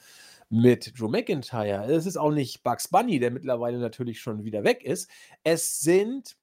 mit 0.49 0.99
Drew 0.99 1.09
McIntyre. 1.09 1.93
Es 1.93 2.07
ist 2.07 2.17
auch 2.17 2.33
nicht 2.33 2.63
Bugs 2.63 2.89
Bunny, 2.89 3.19
der 3.19 3.31
mittlerweile 3.31 3.79
natürlich 3.79 4.21
schon 4.21 4.45
wieder 4.45 4.65
weg 4.65 4.83
ist. 4.85 5.11
Es 5.43 5.81
sind 5.81 6.39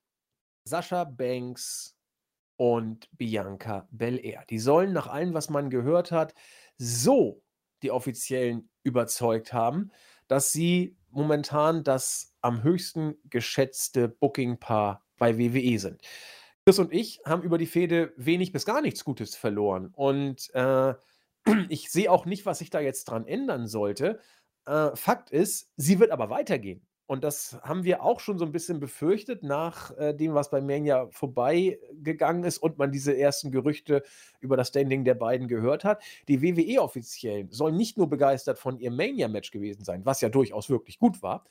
Sascha 0.68 1.06
Banks 1.06 1.96
und 2.58 3.10
Bianca 3.18 3.88
Belair. 3.92 4.44
Die 4.50 4.60
sollen 4.60 4.94
nach 4.94 5.08
allem, 5.08 5.34
was 5.34 5.50
man 5.50 5.70
gehört 5.70 6.12
hat, 6.12 6.34
so 6.78 7.42
die 7.82 7.92
Offiziellen 7.92 8.70
überzeugt 8.84 9.54
haben, 9.54 9.92
dass 10.28 10.52
sie 10.52 10.96
momentan 11.10 11.84
das 11.84 12.34
am 12.42 12.64
höchsten 12.64 13.16
geschätzte 13.30 14.08
Booking-Paar 14.08 15.04
bei 15.18 15.38
WWE 15.38 15.80
sind. 15.80 16.02
Chris 16.66 16.80
und 16.80 16.94
ich 16.94 17.22
haben 17.26 17.44
über 17.44 17.58
die 17.58 17.66
Fehde 17.66 18.14
wenig 18.16 18.52
bis 18.52 18.66
gar 18.66 18.82
nichts 18.82 19.04
Gutes 19.04 19.36
verloren. 19.36 19.92
Und 19.94 20.54
äh, 20.54 20.94
ich 21.70 21.92
sehe 21.92 22.12
auch 22.12 22.26
nicht, 22.26 22.46
was 22.46 22.60
sich 22.60 22.70
da 22.70 22.80
jetzt 22.80 23.06
dran 23.06 23.28
ändern 23.28 23.68
sollte. 23.68 24.20
Äh, 24.66 24.96
Fakt 24.96 25.30
ist, 25.30 25.72
sie 25.76 26.00
wird 26.00 26.12
aber 26.12 26.30
weitergehen. 26.30 26.86
Und 27.14 27.24
das 27.24 27.60
haben 27.62 27.84
wir 27.84 28.02
auch 28.02 28.20
schon 28.20 28.40
so 28.40 28.46
ein 28.46 28.52
bisschen 28.52 28.80
befürchtet, 28.80 29.44
nach 29.44 29.96
äh, 30.00 30.16
dem, 30.16 30.34
was 30.34 30.50
bei 30.50 30.62
Mania 30.62 31.10
vorbeigegangen 31.12 32.44
ist 32.44 32.58
und 32.58 32.80
man 32.80 32.92
diese 32.92 33.16
ersten 33.16 33.52
Gerüchte 33.52 34.02
über 34.40 34.58
das 34.58 34.70
Standing 34.70 35.06
der 35.06 35.14
beiden 35.14 35.48
gehört 35.48 35.84
hat. 35.84 36.02
Die 36.28 36.42
WWE-Offiziellen 36.42 37.52
sollen 37.52 37.78
nicht 37.78 38.00
nur 38.00 38.10
begeistert 38.10 38.58
von 38.58 38.80
ihrem 38.80 38.96
Mania-Match 38.96 39.52
gewesen 39.52 39.84
sein, 39.84 40.04
was 40.08 40.22
ja 40.22 40.30
durchaus 40.30 40.72
wirklich 40.72 40.98
gut 40.98 41.22
war, 41.22 41.46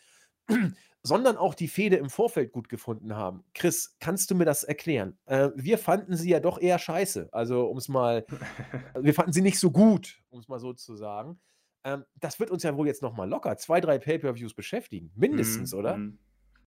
sondern 1.05 1.37
auch 1.37 1.55
die 1.55 1.69
Fehde 1.69 1.95
im 1.95 2.11
Vorfeld 2.11 2.51
gut 2.51 2.69
gefunden 2.69 3.15
haben. 3.15 3.45
Chris, 3.55 3.97
kannst 4.01 4.33
du 4.33 4.35
mir 4.35 4.47
das 4.47 4.65
erklären? 4.65 5.17
Äh, 5.27 5.51
wir 5.55 5.79
fanden 5.79 6.17
sie 6.17 6.31
ja 6.31 6.41
doch 6.41 6.61
eher 6.61 6.81
scheiße. 6.81 7.29
Also, 7.31 7.67
um 7.67 7.79
es 7.79 7.89
mal, 7.89 8.27
wir 9.01 9.15
fanden 9.15 9.33
sie 9.33 9.43
nicht 9.43 9.61
so 9.61 9.71
gut, 9.71 10.25
um 10.31 10.41
es 10.41 10.49
mal 10.49 10.59
so 10.59 10.73
zu 10.73 10.97
sagen. 10.97 11.39
Ähm, 11.85 12.05
das 12.20 12.39
wird 12.41 12.51
uns 12.51 12.62
ja 12.62 12.76
wohl 12.76 12.87
jetzt 12.87 13.03
nochmal 13.03 13.28
locker 13.28 13.57
zwei, 13.57 13.80
drei 13.80 13.99
Pay-Per-Views 13.99 14.55
beschäftigen. 14.55 15.11
Mindestens, 15.14 15.72
Mhm, 15.72 15.78
oder? 15.78 15.97
mhm. 15.97 16.18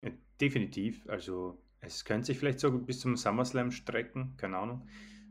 Ja, 0.05 0.11
definitiv. 0.41 1.09
Also 1.09 1.61
es 1.81 2.05
könnte 2.05 2.27
sich 2.27 2.39
vielleicht 2.39 2.61
so 2.61 2.71
bis 2.79 3.01
zum 3.01 3.17
SummerSlam 3.17 3.71
strecken, 3.73 4.35
keine 4.37 4.59
Ahnung. 4.59 4.87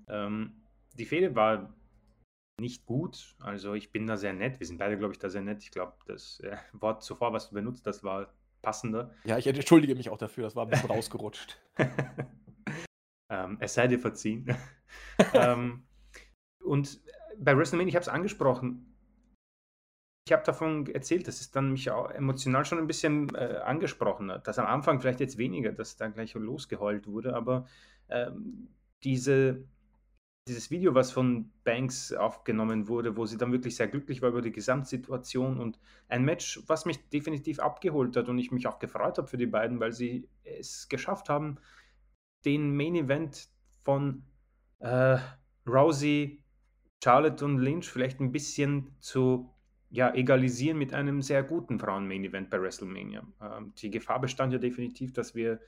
Ähm, 0.07 0.61
die 0.93 1.05
Fehde 1.05 1.35
war 1.35 1.73
nicht 2.59 2.85
gut. 2.85 3.35
Also 3.39 3.73
ich 3.73 3.91
bin 3.91 4.07
da 4.07 4.17
sehr 4.17 4.33
nett. 4.33 4.59
Wir 4.59 4.67
sind 4.67 4.77
beide, 4.77 4.97
glaube 4.97 5.13
ich, 5.13 5.19
da 5.19 5.29
sehr 5.29 5.41
nett. 5.41 5.63
Ich 5.63 5.71
glaube, 5.71 5.93
das 6.05 6.39
äh, 6.41 6.57
Wort 6.73 7.03
zuvor, 7.03 7.31
was 7.33 7.49
du 7.49 7.55
benutzt 7.55 7.85
hast, 7.87 8.03
war 8.03 8.33
passender. 8.61 9.13
Ja, 9.23 9.37
ich 9.37 9.47
entschuldige 9.47 9.95
mich 9.95 10.09
auch 10.09 10.17
dafür, 10.17 10.43
das 10.43 10.55
war 10.55 10.65
ein 10.65 10.69
bisschen 10.69 10.91
rausgerutscht. 10.91 11.57
ähm, 13.29 13.57
es 13.59 13.73
sei 13.73 13.87
dir 13.87 13.99
verziehen. 13.99 14.53
ähm, 15.33 15.83
und 16.63 16.99
bei 17.39 17.57
WrestleMania, 17.57 17.89
ich 17.89 17.95
habe 17.95 18.03
es 18.03 18.09
angesprochen, 18.09 18.90
habe 20.31 20.43
davon 20.43 20.87
erzählt, 20.87 21.27
dass 21.27 21.41
es 21.41 21.51
dann 21.51 21.71
mich 21.71 21.89
auch 21.91 22.09
emotional 22.11 22.65
schon 22.65 22.77
ein 22.77 22.87
bisschen 22.87 23.33
äh, 23.35 23.59
angesprochen 23.63 24.31
hat. 24.31 24.47
Dass 24.47 24.59
am 24.59 24.67
Anfang 24.67 24.99
vielleicht 24.99 25.19
jetzt 25.19 25.37
weniger, 25.37 25.71
dass 25.71 25.97
da 25.97 26.07
gleich 26.07 26.33
losgeheult 26.33 27.07
wurde, 27.07 27.35
aber 27.35 27.65
ähm, 28.09 28.69
diese, 29.03 29.63
dieses 30.47 30.71
Video, 30.71 30.93
was 30.95 31.11
von 31.11 31.51
Banks 31.63 32.13
aufgenommen 32.13 32.87
wurde, 32.87 33.17
wo 33.17 33.25
sie 33.25 33.37
dann 33.37 33.51
wirklich 33.51 33.75
sehr 33.75 33.87
glücklich 33.87 34.21
war 34.21 34.29
über 34.29 34.41
die 34.41 34.51
Gesamtsituation 34.51 35.59
und 35.59 35.79
ein 36.07 36.23
Match, 36.25 36.61
was 36.67 36.85
mich 36.85 37.09
definitiv 37.09 37.59
abgeholt 37.59 38.15
hat 38.15 38.29
und 38.29 38.37
ich 38.37 38.51
mich 38.51 38.67
auch 38.67 38.79
gefreut 38.79 39.17
habe 39.17 39.27
für 39.27 39.37
die 39.37 39.47
beiden, 39.47 39.79
weil 39.79 39.91
sie 39.91 40.27
es 40.43 40.89
geschafft 40.89 41.29
haben, 41.29 41.57
den 42.45 42.75
Main 42.75 42.95
Event 42.95 43.49
von 43.83 44.23
äh, 44.79 45.17
Rousey, 45.67 46.43
Charlotte 47.03 47.43
und 47.43 47.57
Lynch 47.57 47.89
vielleicht 47.89 48.19
ein 48.19 48.31
bisschen 48.31 48.95
zu 48.99 49.49
ja, 49.91 50.13
egalisieren 50.13 50.77
mit 50.77 50.93
einem 50.93 51.21
sehr 51.21 51.43
guten 51.43 51.77
Frauen-Main-Event 51.77 52.49
bei 52.49 52.61
WrestleMania. 52.61 53.23
Ähm, 53.41 53.73
die 53.77 53.91
Gefahr 53.91 54.21
bestand 54.21 54.53
ja 54.53 54.59
definitiv, 54.59 55.11
dass 55.11 55.35
wir 55.35 55.59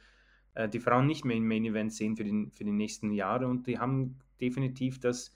äh, 0.55 0.69
die 0.69 0.79
Frauen 0.79 1.07
nicht 1.07 1.25
mehr 1.25 1.35
im 1.35 1.47
Main-Event 1.47 1.93
sehen 1.93 2.15
für 2.15 2.23
die, 2.23 2.49
für 2.51 2.63
die 2.63 2.71
nächsten 2.71 3.11
Jahre 3.11 3.47
und 3.47 3.67
die 3.67 3.79
haben 3.79 4.19
definitiv 4.39 4.99
das 5.01 5.35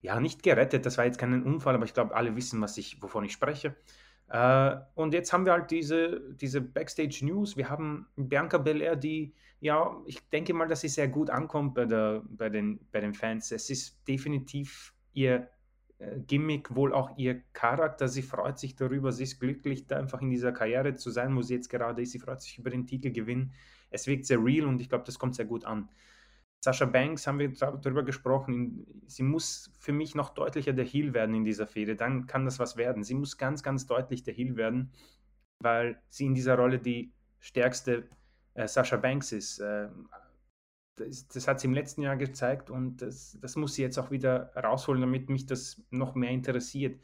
ja 0.00 0.20
nicht 0.20 0.42
gerettet. 0.42 0.86
Das 0.86 0.98
war 0.98 1.04
jetzt 1.04 1.18
kein 1.18 1.42
Unfall, 1.42 1.74
aber 1.74 1.84
ich 1.84 1.94
glaube, 1.94 2.14
alle 2.14 2.36
wissen, 2.36 2.60
was 2.60 2.78
ich, 2.78 3.02
wovon 3.02 3.24
ich 3.24 3.32
spreche. 3.32 3.74
Äh, 4.28 4.76
und 4.94 5.14
jetzt 5.14 5.32
haben 5.32 5.44
wir 5.44 5.52
halt 5.52 5.72
diese, 5.72 6.32
diese 6.34 6.60
Backstage-News. 6.60 7.56
Wir 7.56 7.68
haben 7.68 8.06
Bianca 8.14 8.58
Belair, 8.58 8.94
die, 8.94 9.34
ja, 9.58 10.00
ich 10.06 10.20
denke 10.30 10.54
mal, 10.54 10.68
dass 10.68 10.82
sie 10.82 10.88
sehr 10.88 11.08
gut 11.08 11.28
ankommt 11.28 11.74
bei, 11.74 11.86
der, 11.86 12.22
bei, 12.28 12.48
den, 12.48 12.78
bei 12.92 13.00
den 13.00 13.14
Fans. 13.14 13.50
Es 13.50 13.68
ist 13.68 14.06
definitiv 14.06 14.94
ihr 15.12 15.48
Gimmick, 16.26 16.74
wohl 16.74 16.92
auch 16.92 17.16
ihr 17.16 17.42
Charakter. 17.52 18.08
Sie 18.08 18.22
freut 18.22 18.58
sich 18.58 18.76
darüber, 18.76 19.12
sie 19.12 19.24
ist 19.24 19.40
glücklich, 19.40 19.86
da 19.86 19.98
einfach 19.98 20.20
in 20.20 20.30
dieser 20.30 20.52
Karriere 20.52 20.94
zu 20.94 21.10
sein, 21.10 21.36
wo 21.36 21.42
sie 21.42 21.54
jetzt 21.54 21.68
gerade 21.68 22.02
ist. 22.02 22.12
Sie 22.12 22.18
freut 22.18 22.40
sich 22.40 22.58
über 22.58 22.70
den 22.70 22.86
Titelgewinn. 22.86 23.52
Es 23.90 24.06
wirkt 24.06 24.26
sehr 24.26 24.42
real 24.42 24.66
und 24.66 24.80
ich 24.80 24.88
glaube, 24.88 25.04
das 25.04 25.18
kommt 25.18 25.34
sehr 25.34 25.44
gut 25.44 25.64
an. 25.64 25.88
Sascha 26.64 26.84
Banks 26.84 27.26
haben 27.26 27.40
wir 27.40 27.52
darüber 27.52 28.04
gesprochen. 28.04 28.86
Sie 29.06 29.24
muss 29.24 29.72
für 29.80 29.92
mich 29.92 30.14
noch 30.14 30.30
deutlicher 30.30 30.72
der 30.72 30.84
Heel 30.84 31.12
werden 31.12 31.34
in 31.34 31.44
dieser 31.44 31.66
Fehde. 31.66 31.96
Dann 31.96 32.26
kann 32.26 32.44
das 32.44 32.60
was 32.60 32.76
werden. 32.76 33.02
Sie 33.02 33.14
muss 33.14 33.36
ganz, 33.36 33.62
ganz 33.62 33.86
deutlich 33.86 34.22
der 34.22 34.34
Heel 34.34 34.56
werden, 34.56 34.92
weil 35.58 36.00
sie 36.08 36.26
in 36.26 36.34
dieser 36.34 36.56
Rolle 36.56 36.78
die 36.78 37.12
stärkste 37.40 38.08
äh, 38.54 38.68
Sascha 38.68 38.96
Banks 38.96 39.32
ist. 39.32 39.58
Äh, 39.58 39.88
das, 41.06 41.28
das, 41.28 41.48
hat 41.48 41.60
sie 41.60 41.66
im 41.66 41.74
letzten 41.74 42.02
Jahr 42.02 42.16
gezeigt 42.16 42.70
und 42.70 43.02
das, 43.02 43.38
das 43.40 43.56
muss 43.56 43.74
sie 43.74 43.82
jetzt 43.82 43.98
auch 43.98 44.10
wieder 44.10 44.52
rausholen, 44.56 45.00
damit 45.00 45.28
mich 45.28 45.46
das 45.46 45.82
noch 45.90 46.14
mehr 46.14 46.30
interessiert. 46.30 47.00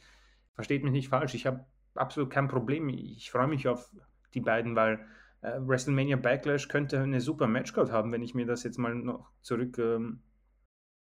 Versteht 0.54 0.82
mich 0.82 0.92
nicht 0.92 1.08
falsch, 1.08 1.34
ich 1.34 1.46
habe 1.46 1.64
absolut 1.94 2.30
kein 2.30 2.48
Problem. 2.48 2.88
Ich 2.88 3.30
freue 3.30 3.48
mich 3.48 3.68
auf 3.68 3.90
die 4.34 4.40
beiden, 4.40 4.76
weil 4.76 5.00
äh, 5.42 5.58
WrestleMania 5.60 6.16
Backlash 6.16 6.68
könnte 6.68 7.00
eine 7.00 7.20
super 7.20 7.46
Matchcard 7.46 7.92
haben, 7.92 8.12
wenn 8.12 8.22
ich 8.22 8.34
mir 8.34 8.46
das 8.46 8.62
jetzt 8.64 8.78
mal 8.78 8.94
noch 8.94 9.30
zurück 9.40 9.78
ähm, 9.78 10.20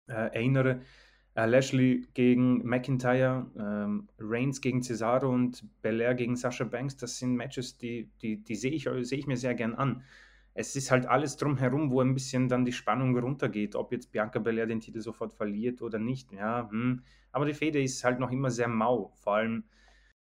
äh, 0.08 0.12
erinnere. 0.12 0.80
Äh, 1.34 1.46
Lashley 1.46 2.06
gegen 2.14 2.66
McIntyre, 2.66 3.46
ähm, 3.58 4.08
Reigns 4.18 4.60
gegen 4.60 4.82
Cesaro 4.82 5.28
und 5.28 5.64
Belair 5.82 6.14
gegen 6.14 6.36
Sasha 6.36 6.64
Banks, 6.64 6.96
das 6.96 7.18
sind 7.18 7.36
Matches, 7.36 7.76
die, 7.76 8.10
die, 8.22 8.42
die 8.42 8.54
sehe 8.54 8.72
ich, 8.72 8.88
seh 9.02 9.16
ich 9.16 9.26
mir 9.26 9.36
sehr 9.36 9.54
gern 9.54 9.74
an. 9.74 10.02
Es 10.58 10.74
ist 10.74 10.90
halt 10.90 11.04
alles 11.04 11.36
drumherum, 11.36 11.90
wo 11.90 12.00
ein 12.00 12.14
bisschen 12.14 12.48
dann 12.48 12.64
die 12.64 12.72
Spannung 12.72 13.16
runtergeht, 13.18 13.76
ob 13.76 13.92
jetzt 13.92 14.10
Bianca 14.10 14.38
Belair 14.38 14.66
den 14.66 14.80
Titel 14.80 15.02
sofort 15.02 15.34
verliert 15.34 15.82
oder 15.82 15.98
nicht. 15.98 16.32
Ja, 16.32 16.70
hm. 16.70 17.04
Aber 17.30 17.44
die 17.44 17.52
Fede 17.52 17.82
ist 17.82 18.02
halt 18.04 18.18
noch 18.20 18.30
immer 18.30 18.50
sehr 18.50 18.68
mau. 18.68 19.12
Vor 19.16 19.34
allem 19.34 19.64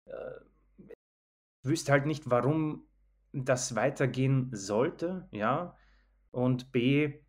äh, 0.06 0.94
wüsste 1.64 1.92
halt 1.92 2.08
nicht, 2.08 2.32
warum 2.32 2.88
das 3.32 3.76
weitergehen 3.76 4.50
sollte, 4.54 5.28
ja. 5.32 5.78
Und 6.32 6.72
B, 6.72 7.20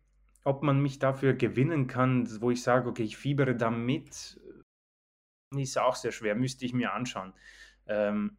ob 0.43 0.63
man 0.63 0.81
mich 0.81 0.97
dafür 0.97 1.35
gewinnen 1.35 1.85
kann, 1.85 2.41
wo 2.41 2.49
ich 2.49 2.63
sage, 2.63 2.89
okay, 2.89 3.03
ich 3.03 3.17
fiebere 3.17 3.55
da 3.55 3.69
mit, 3.69 4.41
ist 5.55 5.77
auch 5.77 5.95
sehr 5.95 6.11
schwer, 6.11 6.33
müsste 6.33 6.65
ich 6.65 6.73
mir 6.73 6.93
anschauen. 6.93 7.33
Ähm, 7.85 8.37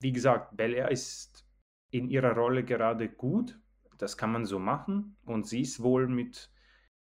wie 0.00 0.12
gesagt, 0.12 0.56
Bel 0.56 0.74
Air 0.74 0.92
ist 0.92 1.44
in 1.92 2.08
ihrer 2.08 2.34
Rolle 2.34 2.64
gerade 2.64 3.08
gut, 3.08 3.60
das 3.98 4.16
kann 4.16 4.32
man 4.32 4.46
so 4.46 4.58
machen 4.58 5.16
und 5.24 5.46
sie 5.46 5.60
ist 5.60 5.82
wohl 5.82 6.08
mit 6.08 6.50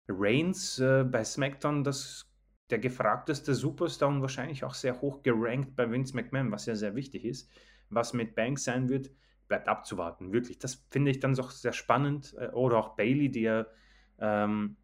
Reigns 0.09 0.79
äh, 0.79 1.03
bei 1.03 1.23
SmackDown 1.23 1.83
das, 1.83 2.29
der 2.69 2.79
gefragteste 2.79 3.53
Superstar 3.53 4.09
und 4.09 4.21
wahrscheinlich 4.21 4.63
auch 4.63 4.73
sehr 4.73 4.99
hoch 4.99 5.21
gerankt 5.21 5.75
bei 5.75 5.89
Vince 5.89 6.15
McMahon, 6.15 6.51
was 6.51 6.65
ja 6.65 6.75
sehr 6.75 6.95
wichtig 6.95 7.23
ist. 7.23 7.49
Was 7.89 8.13
mit 8.13 8.35
Banks 8.35 8.65
sein 8.65 8.89
wird, 8.89 9.11
bleibt 9.47 9.67
abzuwarten. 9.67 10.33
Wirklich, 10.33 10.59
das 10.59 10.85
finde 10.89 11.11
ich 11.11 11.19
dann 11.19 11.35
doch 11.35 11.51
sehr 11.51 11.73
spannend. 11.73 12.35
Äh, 12.37 12.49
oder 12.49 12.77
auch 12.77 12.95
Bailey, 12.95 13.29
die 13.29 13.41
ja 13.41 13.67
ähm, 14.19 14.75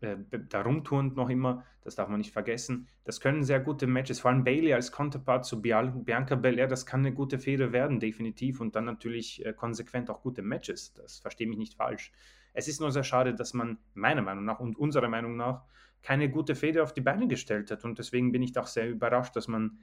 äh, 0.00 0.16
da 0.48 0.62
rumturnt 0.62 1.16
noch 1.16 1.30
immer, 1.30 1.64
das 1.82 1.94
darf 1.94 2.08
man 2.08 2.18
nicht 2.18 2.32
vergessen. 2.32 2.88
Das 3.04 3.20
können 3.20 3.44
sehr 3.44 3.60
gute 3.60 3.86
Matches, 3.86 4.20
vor 4.20 4.30
allem 4.30 4.44
Bailey 4.44 4.74
als 4.74 4.92
Counterpart 4.92 5.44
zu 5.44 5.62
Bianca 5.62 6.34
Belair, 6.34 6.66
das 6.66 6.84
kann 6.84 7.00
eine 7.00 7.14
gute 7.14 7.38
Fehde 7.38 7.72
werden, 7.72 8.00
definitiv. 8.00 8.60
Und 8.60 8.76
dann 8.76 8.84
natürlich 8.84 9.44
äh, 9.44 9.52
konsequent 9.52 10.10
auch 10.10 10.22
gute 10.22 10.42
Matches. 10.42 10.92
Das 10.92 11.20
verstehe 11.20 11.46
mich 11.46 11.58
nicht 11.58 11.74
falsch. 11.74 12.12
Es 12.52 12.68
ist 12.68 12.80
nur 12.80 12.90
sehr 12.90 13.04
schade, 13.04 13.34
dass 13.34 13.54
man 13.54 13.78
meiner 13.94 14.22
Meinung 14.22 14.44
nach 14.44 14.60
und 14.60 14.78
unserer 14.78 15.08
Meinung 15.08 15.36
nach 15.36 15.64
keine 16.02 16.30
gute 16.30 16.54
Fehde 16.54 16.82
auf 16.82 16.92
die 16.92 17.00
Beine 17.00 17.26
gestellt 17.26 17.70
hat. 17.70 17.84
Und 17.84 17.98
deswegen 17.98 18.32
bin 18.32 18.42
ich 18.42 18.52
doch 18.52 18.66
sehr 18.66 18.88
überrascht, 18.88 19.34
dass 19.36 19.48
man 19.48 19.78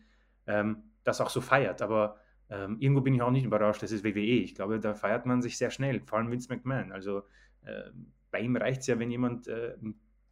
ähm, 0.47 0.83
das 1.03 1.21
auch 1.21 1.29
so 1.29 1.41
feiert. 1.41 1.81
Aber 1.81 2.17
ähm, 2.49 2.77
irgendwo 2.79 3.01
bin 3.01 3.13
ich 3.13 3.21
auch 3.21 3.31
nicht 3.31 3.45
überrascht, 3.45 3.83
das 3.83 3.91
ist 3.91 4.03
WWE. 4.03 4.19
Ich 4.19 4.55
glaube, 4.55 4.79
da 4.79 4.93
feiert 4.93 5.25
man 5.25 5.41
sich 5.41 5.57
sehr 5.57 5.71
schnell, 5.71 6.01
vor 6.05 6.19
allem 6.19 6.31
Vince 6.31 6.53
McMahon. 6.53 6.91
Also 6.91 7.23
äh, 7.63 7.89
bei 8.31 8.39
ihm 8.39 8.55
reicht 8.55 8.81
es 8.81 8.87
ja, 8.87 8.97
wenn 8.99 9.11
jemand 9.11 9.47
äh, 9.47 9.75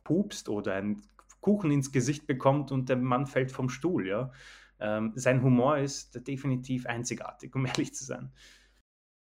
pupst 0.04 0.49
oder 0.49 0.76
einen 0.76 1.02
Kuchen 1.41 1.72
ins 1.72 1.91
Gesicht 1.91 2.28
bekommt 2.28 2.72
und 2.72 2.89
der 2.89 2.97
Mann 2.97 3.26
fällt 3.26 3.52
vom 3.52 3.70
Stuhl. 3.70 4.08
Ja? 4.08 4.32
Ähm, 4.80 5.14
sein 5.16 5.43
Humor 5.43 5.78
ist 5.78 6.28
definitiv 6.28 6.86
einzigartig, 6.86 7.56
um 7.56 7.66
ehrlich 7.68 7.93
zu 7.93 8.06
sein. 8.06 8.32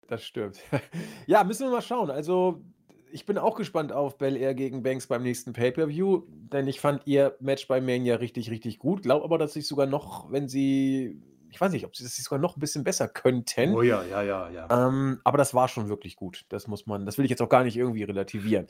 Das 0.07 0.23
stimmt. 0.23 0.59
ja, 1.27 1.43
müssen 1.43 1.67
wir 1.67 1.71
mal 1.71 1.82
schauen. 1.82 2.09
Also 2.09 2.63
ich 3.11 3.25
bin 3.25 3.38
auch 3.38 3.55
gespannt 3.55 3.91
auf 3.91 4.17
Bel 4.17 4.36
Air 4.36 4.53
gegen 4.53 4.84
Banks 4.84 5.07
beim 5.07 5.23
nächsten 5.23 5.53
Pay-Per-View, 5.53 6.23
denn 6.27 6.67
ich 6.67 6.80
fand 6.80 7.05
ihr 7.05 7.36
Match 7.39 7.67
bei 7.67 7.82
Mania 7.82 8.15
richtig, 8.15 8.51
richtig 8.51 8.80
gut. 8.80 9.01
Glaube 9.01 9.23
aber, 9.25 9.38
dass 9.38 9.55
ich 9.55 9.67
sogar 9.67 9.88
noch, 9.88 10.32
wenn 10.32 10.47
sie 10.47 11.21
ich 11.51 11.59
weiß 11.59 11.71
nicht, 11.71 11.85
ob 11.85 11.95
sie 11.95 12.03
das 12.03 12.15
sogar 12.17 12.39
noch 12.39 12.57
ein 12.57 12.59
bisschen 12.59 12.83
besser 12.83 13.07
könnten. 13.07 13.73
Oh 13.73 13.81
ja, 13.81 14.03
ja, 14.03 14.21
ja, 14.21 14.49
ja. 14.49 14.87
Ähm, 14.87 15.19
aber 15.23 15.37
das 15.37 15.53
war 15.53 15.67
schon 15.67 15.89
wirklich 15.89 16.15
gut. 16.15 16.45
Das 16.49 16.67
muss 16.67 16.85
man, 16.85 17.05
das 17.05 17.17
will 17.17 17.25
ich 17.25 17.31
jetzt 17.31 17.41
auch 17.41 17.49
gar 17.49 17.63
nicht 17.63 17.75
irgendwie 17.75 18.03
relativieren. 18.03 18.67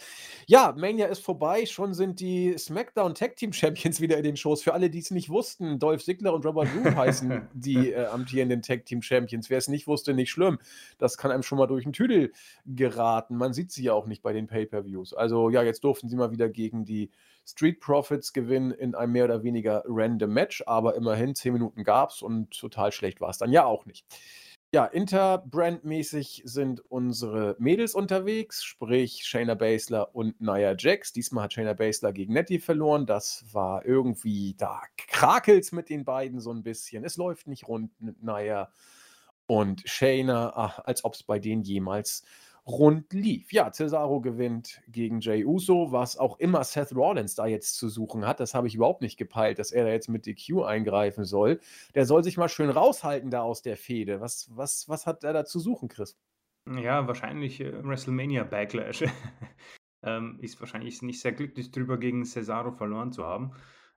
Ja, 0.47 0.73
Mania 0.77 1.07
ist 1.07 1.23
vorbei. 1.23 1.65
Schon 1.65 1.93
sind 1.93 2.19
die 2.19 2.57
SmackDown 2.57 3.15
Tag 3.15 3.36
Team 3.36 3.53
Champions 3.53 3.99
wieder 4.01 4.17
in 4.17 4.23
den 4.23 4.38
Shows. 4.38 4.61
Für 4.61 4.73
alle, 4.73 4.89
die 4.89 4.99
es 4.99 5.11
nicht 5.11 5.30
wussten, 5.30 5.80
Dolph 5.80 6.03
Ziggler 6.03 6.34
und 6.34 6.45
Robert 6.45 6.69
Roode 6.75 6.95
heißen 6.95 7.49
die 7.53 7.91
äh, 7.91 8.05
amtierenden 8.05 8.61
Tag 8.61 8.86
Team 8.86 9.01
Champions. 9.01 9.49
Wer 9.49 9.57
es 9.57 9.67
nicht 9.67 9.88
wusste, 9.88 10.13
nicht 10.13 10.32
schlimm. 10.32 10.59
Das 10.97 11.17
kann 11.17 11.32
einem 11.32 11.43
schon 11.43 11.57
mal 11.57 11.67
durch 11.67 11.84
den 11.84 11.93
Tüdel 11.93 12.32
geraten. 12.65 13.36
Man 13.36 13.53
sieht 13.53 13.71
sie 13.71 13.84
ja 13.84 13.93
auch 13.93 14.07
nicht 14.07 14.21
bei 14.21 14.34
den 14.34 14.47
Pay-Per-Views. 14.47 15.13
Also 15.13 15.49
ja, 15.49 15.63
jetzt 15.63 15.84
durften 15.84 16.09
sie 16.09 16.15
mal 16.15 16.32
wieder 16.32 16.49
gegen 16.49 16.86
die 16.86 17.11
Street 17.52 17.80
Profits 17.80 18.34
gewinnen 18.34 18.72
in 18.72 18.95
einem 18.95 19.14
mehr 19.14 19.26
oder 19.26 19.43
weniger 19.43 19.84
random 19.88 20.32
Match, 20.32 20.64
aber 20.66 20.95
immerhin 20.95 21.36
10 21.36 21.54
Minuten 21.54 21.84
gab 21.84 22.12
es 22.12 22.22
und 22.22 22.52
total 22.58 22.91
schlecht 22.91 23.22
war 23.22 23.30
es 23.30 23.38
dann 23.38 23.52
ja 23.52 23.66
auch 23.66 23.86
nicht. 23.86 24.06
Ja, 24.72 24.86
Interbrand-mäßig 24.86 26.43
sind 26.45 26.82
unsere 26.91 27.56
Mädels 27.58 27.95
unterwegs, 27.95 28.64
sprich 28.64 29.26
Shayna 29.26 29.56
Baszler 29.56 30.14
und 30.14 30.39
Nia 30.39 30.76
Jax. 30.78 31.12
Diesmal 31.12 31.45
hat 31.45 31.54
Shayna 31.54 31.74
Baszler 31.74 32.14
gegen 32.14 32.34
Nettie 32.34 32.60
verloren. 32.60 33.08
Das 33.08 33.45
war 33.52 33.84
irgendwie, 33.84 34.54
da 34.60 34.84
krakelt 34.95 35.74
mit 35.74 35.89
den 35.89 36.06
beiden 36.06 36.39
so 36.39 36.52
ein 36.54 36.62
bisschen. 36.62 37.04
Es 37.04 37.18
läuft 37.18 37.47
nicht 37.47 37.68
rund 37.68 38.00
mit 38.00 38.22
Nia 38.22 38.72
und 39.47 39.82
Shayna, 39.89 40.54
ach, 40.56 40.80
als 40.86 41.04
ob 41.04 41.16
es 41.16 41.24
bei 41.24 41.39
denen 41.39 41.64
jemals 41.64 42.24
rund 42.70 43.11
lief. 43.13 43.51
Ja, 43.51 43.72
Cesaro 43.72 44.22
gewinnt 44.22 44.82
gegen 44.88 45.20
Jay 45.20 45.43
Uso, 45.43 45.91
was 45.91 46.17
auch 46.17 46.39
immer 46.39 46.63
Seth 46.63 46.95
Rollins 46.95 47.36
da 47.36 47.47
jetzt 47.47 47.76
zu 47.78 47.89
suchen 47.89 48.26
hat. 48.26 48.39
Das 48.39 48.53
habe 48.53 48.67
ich 48.67 48.76
überhaupt 48.76 49.01
nicht 49.01 49.17
gepeilt, 49.17 49.59
dass 49.59 49.72
er 49.72 49.86
da 49.86 49.91
jetzt 49.91 50.07
mit 50.07 50.26
DQ 50.26 50.63
eingreifen 50.63 51.26
soll. 51.26 51.59
Der 51.95 52.05
soll 52.05 52.24
sich 52.24 52.38
mal 52.38 52.49
schön 52.49 52.70
raushalten 52.70 53.32
da 53.32 53.41
aus 53.41 53.61
der 53.61 53.78
Fehde. 53.78 54.22
Was, 54.22 54.49
was, 54.55 54.88
was 54.88 55.07
hat 55.07 55.24
er 55.24 55.34
da 55.34 55.45
zu 55.45 55.59
suchen, 55.59 55.89
Chris? 55.89 56.17
Ja, 56.67 57.07
wahrscheinlich 57.07 57.59
äh, 57.61 57.84
WrestleMania 57.84 58.43
Backlash. 58.43 59.03
ähm, 60.03 60.38
ist 60.41 60.59
wahrscheinlich 60.59 61.01
nicht 61.01 61.22
sehr 61.22 61.32
glücklich 61.32 61.72
drüber, 61.72 61.97
gegen 61.97 62.24
Cesaro 62.24 62.72
verloren 62.72 63.11
zu 63.11 63.26
haben. 63.26 63.51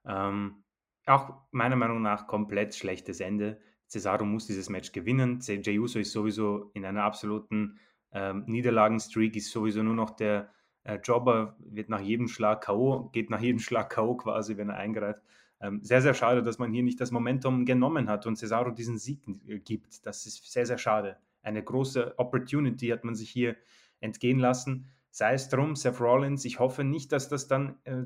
Ähm, 0.06 0.64
auch 1.06 1.34
meiner 1.50 1.76
Meinung 1.76 2.00
nach 2.00 2.26
komplett 2.26 2.74
schlechtes 2.74 3.20
Ende. 3.20 3.60
Cesaro 3.88 4.24
muss 4.24 4.46
dieses 4.46 4.70
Match 4.70 4.92
gewinnen. 4.92 5.40
Jey 5.40 5.78
Uso 5.78 5.98
ist 5.98 6.12
sowieso 6.12 6.70
in 6.72 6.86
einer 6.86 7.02
absoluten 7.02 7.78
ähm, 8.12 8.44
Niederlagenstreak 8.46 9.36
ist 9.36 9.50
sowieso 9.50 9.82
nur 9.82 9.94
noch 9.94 10.10
der 10.10 10.50
äh, 10.84 10.98
Jobber, 11.02 11.56
wird 11.58 11.88
nach 11.88 12.00
jedem 12.00 12.28
Schlag 12.28 12.62
K.O., 12.62 13.10
geht 13.12 13.30
nach 13.30 13.40
jedem 13.40 13.58
Schlag 13.58 13.90
K.O. 13.90 14.16
quasi, 14.16 14.56
wenn 14.56 14.68
er 14.68 14.76
eingreift. 14.76 15.22
Ähm, 15.60 15.80
sehr, 15.82 16.02
sehr 16.02 16.14
schade, 16.14 16.42
dass 16.42 16.58
man 16.58 16.72
hier 16.72 16.82
nicht 16.82 17.00
das 17.00 17.12
Momentum 17.12 17.64
genommen 17.64 18.08
hat 18.08 18.26
und 18.26 18.36
Cesaro 18.36 18.70
diesen 18.72 18.98
Sieg 18.98 19.26
äh, 19.46 19.60
gibt. 19.60 20.04
Das 20.06 20.26
ist 20.26 20.50
sehr, 20.50 20.66
sehr 20.66 20.78
schade. 20.78 21.18
Eine 21.42 21.62
große 21.62 22.18
Opportunity 22.18 22.88
hat 22.88 23.04
man 23.04 23.14
sich 23.14 23.30
hier 23.30 23.56
entgehen 24.00 24.38
lassen. 24.38 24.88
Sei 25.10 25.34
es 25.34 25.48
drum, 25.48 25.76
Seth 25.76 26.00
Rollins, 26.00 26.44
ich 26.44 26.58
hoffe 26.58 26.84
nicht, 26.84 27.12
dass 27.12 27.28
das 27.28 27.46
dann 27.46 27.76
äh, 27.84 28.04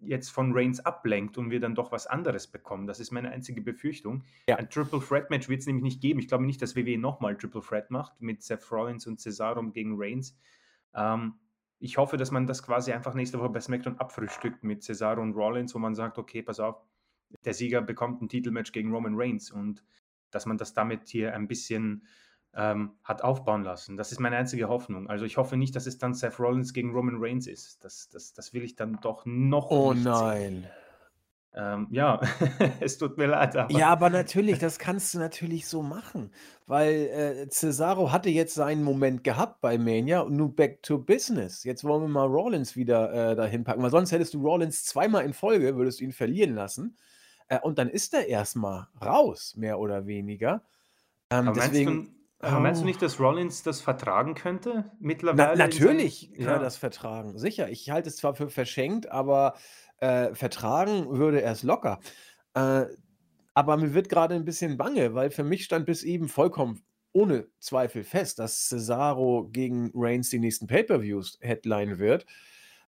jetzt 0.00 0.30
von 0.30 0.52
Reigns 0.52 0.80
ablenkt 0.80 1.38
und 1.38 1.50
wir 1.50 1.60
dann 1.60 1.74
doch 1.74 1.92
was 1.92 2.06
anderes 2.06 2.46
bekommen. 2.46 2.86
Das 2.86 3.00
ist 3.00 3.10
meine 3.10 3.30
einzige 3.30 3.60
Befürchtung. 3.60 4.24
Ja. 4.48 4.56
Ein 4.56 4.68
Triple 4.68 5.00
Threat 5.00 5.30
Match 5.30 5.48
wird 5.48 5.60
es 5.60 5.66
nämlich 5.66 5.84
nicht 5.84 6.00
geben. 6.00 6.20
Ich 6.20 6.28
glaube 6.28 6.44
nicht, 6.44 6.60
dass 6.60 6.76
WWE 6.76 6.98
nochmal 6.98 7.36
Triple 7.36 7.62
Threat 7.62 7.90
macht 7.90 8.20
mit 8.20 8.42
Seth 8.42 8.70
Rollins 8.70 9.06
und 9.06 9.20
Cesaro 9.20 9.62
gegen 9.70 9.94
Reigns. 9.96 10.36
Ähm, 10.94 11.34
ich 11.78 11.96
hoffe, 11.96 12.16
dass 12.16 12.30
man 12.30 12.46
das 12.46 12.62
quasi 12.62 12.92
einfach 12.92 13.14
nächste 13.14 13.38
Woche 13.38 13.50
bei 13.50 13.60
SmackDown 13.60 13.98
abfrühstückt 13.98 14.62
mit 14.64 14.82
Cesaro 14.82 15.20
und 15.20 15.34
Rollins, 15.34 15.74
wo 15.74 15.78
man 15.78 15.94
sagt, 15.94 16.18
okay, 16.18 16.42
pass 16.42 16.60
auf, 16.60 16.82
der 17.44 17.54
Sieger 17.54 17.82
bekommt 17.82 18.22
ein 18.22 18.28
Titelmatch 18.28 18.72
gegen 18.72 18.92
Roman 18.92 19.14
Reigns 19.16 19.50
und 19.50 19.84
dass 20.30 20.46
man 20.46 20.58
das 20.58 20.72
damit 20.72 21.08
hier 21.08 21.34
ein 21.34 21.48
bisschen 21.48 22.06
ähm, 22.56 22.92
hat 23.02 23.22
aufbauen 23.22 23.64
lassen. 23.64 23.96
Das 23.96 24.12
ist 24.12 24.20
meine 24.20 24.36
einzige 24.36 24.68
Hoffnung. 24.68 25.08
Also 25.08 25.24
ich 25.24 25.36
hoffe 25.36 25.56
nicht, 25.56 25.74
dass 25.74 25.86
es 25.86 25.98
dann 25.98 26.14
Seth 26.14 26.38
Rollins 26.38 26.72
gegen 26.72 26.92
Roman 26.92 27.16
Reigns 27.18 27.46
ist. 27.46 27.84
Das, 27.84 28.08
das, 28.08 28.32
das 28.32 28.52
will 28.52 28.62
ich 28.62 28.76
dann 28.76 28.98
doch 29.00 29.24
noch 29.26 29.70
oh, 29.70 29.92
nein. 29.94 30.66
Ähm, 31.56 31.86
ja, 31.90 32.20
es 32.80 32.98
tut 32.98 33.16
mir 33.16 33.26
leid. 33.26 33.56
Aber 33.56 33.72
ja, 33.72 33.88
aber 33.88 34.10
natürlich, 34.10 34.58
das 34.58 34.78
kannst 34.78 35.14
du 35.14 35.18
natürlich 35.18 35.66
so 35.66 35.82
machen. 35.82 36.32
Weil 36.66 36.92
äh, 36.92 37.48
Cesaro 37.48 38.10
hatte 38.10 38.28
jetzt 38.28 38.54
seinen 38.54 38.82
Moment 38.82 39.22
gehabt 39.22 39.60
bei 39.60 39.78
Mania 39.78 40.20
und 40.20 40.36
nun 40.36 40.54
back 40.54 40.82
to 40.82 40.98
business. 40.98 41.62
Jetzt 41.62 41.84
wollen 41.84 42.02
wir 42.02 42.08
mal 42.08 42.26
Rollins 42.26 42.74
wieder 42.74 43.32
äh, 43.32 43.36
dahin 43.36 43.62
packen, 43.62 43.82
weil 43.82 43.90
sonst 43.90 44.10
hättest 44.10 44.34
du 44.34 44.42
Rollins 44.42 44.84
zweimal 44.84 45.24
in 45.24 45.32
Folge, 45.32 45.76
würdest 45.76 46.00
du 46.00 46.04
ihn 46.04 46.12
verlieren 46.12 46.54
lassen. 46.54 46.96
Äh, 47.48 47.60
und 47.60 47.78
dann 47.78 47.88
ist 47.88 48.14
er 48.14 48.26
erstmal 48.26 48.88
raus, 49.00 49.54
mehr 49.56 49.78
oder 49.78 50.06
weniger. 50.06 50.62
Ähm, 51.30 51.52
deswegen. 51.54 52.14
Aber 52.44 52.60
meinst 52.60 52.82
du 52.82 52.86
nicht, 52.86 53.02
dass 53.02 53.20
Rollins 53.20 53.62
das 53.62 53.80
vertragen 53.80 54.34
könnte 54.34 54.90
mittlerweile? 55.00 55.56
Na, 55.56 55.66
natürlich 55.66 56.32
kann 56.34 56.44
ja. 56.44 56.52
er 56.52 56.58
das 56.58 56.76
vertragen, 56.76 57.38
sicher. 57.38 57.68
Ich 57.70 57.90
halte 57.90 58.08
es 58.08 58.16
zwar 58.16 58.34
für 58.34 58.48
verschenkt, 58.48 59.10
aber 59.10 59.54
äh, 59.98 60.34
vertragen 60.34 61.16
würde 61.18 61.42
er 61.42 61.52
es 61.52 61.62
locker. 61.62 62.00
Äh, 62.54 62.86
aber 63.54 63.76
mir 63.76 63.94
wird 63.94 64.08
gerade 64.08 64.34
ein 64.34 64.44
bisschen 64.44 64.76
bange, 64.76 65.14
weil 65.14 65.30
für 65.30 65.44
mich 65.44 65.64
stand 65.64 65.86
bis 65.86 66.02
eben 66.02 66.28
vollkommen 66.28 66.82
ohne 67.12 67.46
Zweifel 67.60 68.02
fest, 68.02 68.40
dass 68.40 68.68
Cesaro 68.68 69.48
gegen 69.50 69.92
Reigns 69.94 70.30
die 70.30 70.40
nächsten 70.40 70.66
Pay-per-Views 70.66 71.38
Headline 71.40 71.98
wird. 71.98 72.26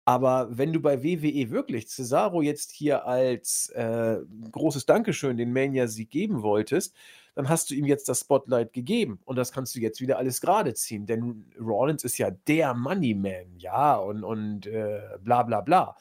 Aber 0.03 0.49
wenn 0.51 0.73
du 0.73 0.81
bei 0.81 1.03
WWE 1.03 1.51
wirklich 1.51 1.87
Cesaro 1.87 2.41
jetzt 2.41 2.71
hier 2.71 3.05
als 3.05 3.69
äh, 3.69 4.17
großes 4.51 4.85
Dankeschön 4.85 5.37
den 5.37 5.53
Mania-Sieg 5.53 6.09
geben 6.09 6.41
wolltest, 6.41 6.95
dann 7.39 7.47
hast 7.47 7.69
du 7.69 7.73
ihm 7.73 7.85
jetzt 7.85 8.09
das 8.09 8.19
Spotlight 8.19 8.73
gegeben 8.73 9.21
und 9.23 9.37
das 9.37 9.53
kannst 9.53 9.73
du 9.73 9.79
jetzt 9.79 10.01
wieder 10.01 10.17
alles 10.17 10.41
gerade 10.41 10.73
ziehen, 10.73 11.05
denn 11.05 11.45
Rollins 11.57 12.03
ist 12.03 12.17
ja 12.17 12.31
der 12.31 12.73
Moneyman, 12.73 13.57
ja, 13.57 13.95
und, 13.95 14.25
und 14.25 14.67
äh, 14.67 14.99
bla 15.21 15.43
bla 15.43 15.61
bla. 15.61 15.95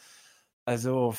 Also, 0.65 1.15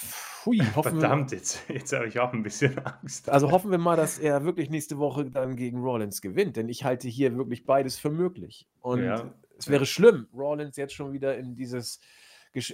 hui, 0.46 0.58
hoffen 0.76 1.00
Verdammt, 1.00 1.32
jetzt, 1.32 1.62
jetzt 1.70 1.94
habe 1.94 2.10
ich 2.10 2.20
auch 2.20 2.34
ein 2.34 2.44
bisschen 2.44 2.78
Angst. 2.84 3.30
Also 3.30 3.50
hoffen 3.52 3.72
wir 3.72 3.78
mal, 3.78 3.96
dass 3.96 4.20
er 4.20 4.44
wirklich 4.44 4.70
nächste 4.70 4.98
Woche 4.98 5.24
dann 5.24 5.56
gegen 5.56 5.80
Rollins 5.80 6.20
gewinnt, 6.20 6.58
denn 6.58 6.68
ich 6.68 6.84
halte 6.84 7.08
hier 7.08 7.38
wirklich 7.38 7.66
beides 7.66 7.98
für 7.98 8.10
möglich. 8.10 8.68
Und 8.82 9.02
ja, 9.02 9.34
es 9.58 9.70
wäre 9.70 9.84
ja. 9.84 9.86
schlimm, 9.86 10.28
Rollins 10.34 10.76
jetzt 10.76 10.96
schon 10.96 11.14
wieder 11.14 11.38
in 11.38 11.56
dieses 11.56 12.02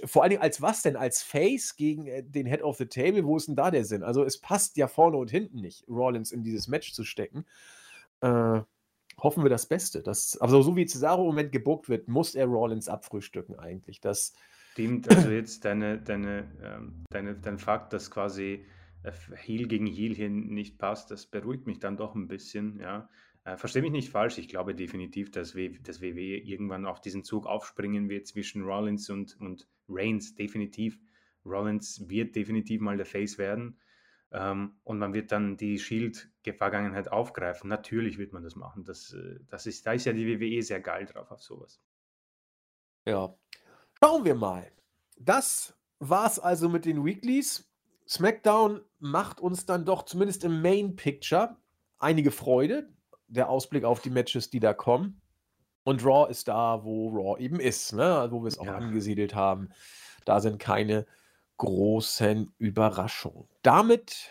vor 0.04 0.22
allen 0.22 0.30
Dingen 0.30 0.42
als 0.42 0.62
was 0.62 0.82
denn? 0.82 0.96
Als 0.96 1.22
Face 1.22 1.76
gegen 1.76 2.06
äh, 2.06 2.22
den 2.22 2.46
Head 2.46 2.62
of 2.62 2.76
the 2.76 2.86
Table? 2.86 3.24
Wo 3.24 3.36
ist 3.36 3.48
denn 3.48 3.56
da 3.56 3.70
der 3.70 3.84
Sinn? 3.84 4.02
Also 4.02 4.24
es 4.24 4.38
passt 4.38 4.76
ja 4.76 4.88
vorne 4.88 5.16
und 5.16 5.30
hinten 5.30 5.60
nicht, 5.60 5.86
Rollins 5.88 6.32
in 6.32 6.42
dieses 6.42 6.68
Match 6.68 6.92
zu 6.92 7.04
stecken. 7.04 7.44
Äh, 8.20 8.60
hoffen 9.18 9.42
wir 9.42 9.50
das 9.50 9.66
Beste. 9.66 10.02
Das, 10.02 10.36
also 10.38 10.62
so 10.62 10.76
wie 10.76 10.86
Cesaro 10.86 11.22
im 11.22 11.28
Moment 11.28 11.52
gebuckt 11.52 11.88
wird, 11.88 12.08
muss 12.08 12.34
er 12.34 12.46
Rollins 12.46 12.88
abfrühstücken 12.88 13.58
eigentlich. 13.58 14.00
Das 14.00 14.34
Stimmt, 14.72 15.08
also 15.08 15.30
jetzt 15.30 15.64
deine, 15.64 15.98
deine, 15.98 16.50
ähm, 16.62 17.04
deine, 17.08 17.34
dein 17.34 17.58
Fakt, 17.58 17.94
dass 17.94 18.10
quasi 18.10 18.66
äh, 19.04 19.12
Heel 19.34 19.68
gegen 19.68 19.86
Heel 19.86 20.14
hier 20.14 20.28
nicht 20.28 20.78
passt, 20.78 21.10
das 21.10 21.24
beruhigt 21.26 21.66
mich 21.66 21.78
dann 21.78 21.96
doch 21.96 22.14
ein 22.14 22.28
bisschen, 22.28 22.78
ja. 22.80 23.08
Äh, 23.46 23.56
Verstehe 23.56 23.80
mich 23.80 23.92
nicht 23.92 24.10
falsch, 24.10 24.38
ich 24.38 24.48
glaube 24.48 24.74
definitiv, 24.74 25.30
dass, 25.30 25.54
w, 25.54 25.78
dass 25.78 26.02
WWE 26.02 26.38
irgendwann 26.38 26.84
auf 26.84 27.00
diesen 27.00 27.22
Zug 27.22 27.46
aufspringen 27.46 28.08
wird 28.08 28.26
zwischen 28.26 28.64
Rollins 28.64 29.08
und, 29.08 29.40
und 29.40 29.68
Reigns, 29.88 30.34
definitiv. 30.34 30.98
Rollins 31.44 32.08
wird 32.08 32.34
definitiv 32.34 32.80
mal 32.80 32.96
der 32.96 33.06
Face 33.06 33.38
werden 33.38 33.78
ähm, 34.32 34.80
und 34.82 34.98
man 34.98 35.14
wird 35.14 35.30
dann 35.30 35.56
die 35.56 35.78
Shield-Vergangenheit 35.78 37.06
aufgreifen. 37.12 37.70
Natürlich 37.70 38.18
wird 38.18 38.32
man 38.32 38.42
das 38.42 38.56
machen. 38.56 38.82
Das, 38.82 39.12
äh, 39.12 39.38
das 39.46 39.66
ist, 39.66 39.86
da 39.86 39.92
ist 39.92 40.06
ja 40.06 40.12
die 40.12 40.26
WWE 40.26 40.60
sehr 40.62 40.80
geil 40.80 41.06
drauf 41.06 41.30
auf 41.30 41.40
sowas. 41.40 41.80
Ja. 43.04 43.32
Schauen 44.02 44.24
wir 44.24 44.34
mal. 44.34 44.72
Das 45.16 45.78
war's 46.00 46.40
also 46.40 46.68
mit 46.68 46.84
den 46.84 47.04
Weeklies. 47.04 47.70
SmackDown 48.08 48.80
macht 48.98 49.38
uns 49.38 49.66
dann 49.66 49.84
doch 49.84 50.02
zumindest 50.04 50.42
im 50.42 50.62
Main 50.62 50.96
Picture 50.96 51.56
einige 51.98 52.32
Freude 52.32 52.92
der 53.28 53.48
Ausblick 53.48 53.84
auf 53.84 54.00
die 54.00 54.10
Matches, 54.10 54.50
die 54.50 54.60
da 54.60 54.74
kommen. 54.74 55.20
Und 55.84 56.04
Raw 56.04 56.30
ist 56.30 56.48
da, 56.48 56.84
wo 56.84 57.10
Raw 57.10 57.40
eben 57.40 57.60
ist, 57.60 57.92
ne? 57.92 58.18
Also, 58.18 58.36
wo 58.36 58.42
wir 58.42 58.48
es 58.48 58.58
auch 58.58 58.66
ja. 58.66 58.76
angesiedelt 58.76 59.34
haben. 59.34 59.70
Da 60.24 60.40
sind 60.40 60.58
keine 60.58 61.06
großen 61.58 62.52
Überraschungen. 62.58 63.44
Damit 63.62 64.30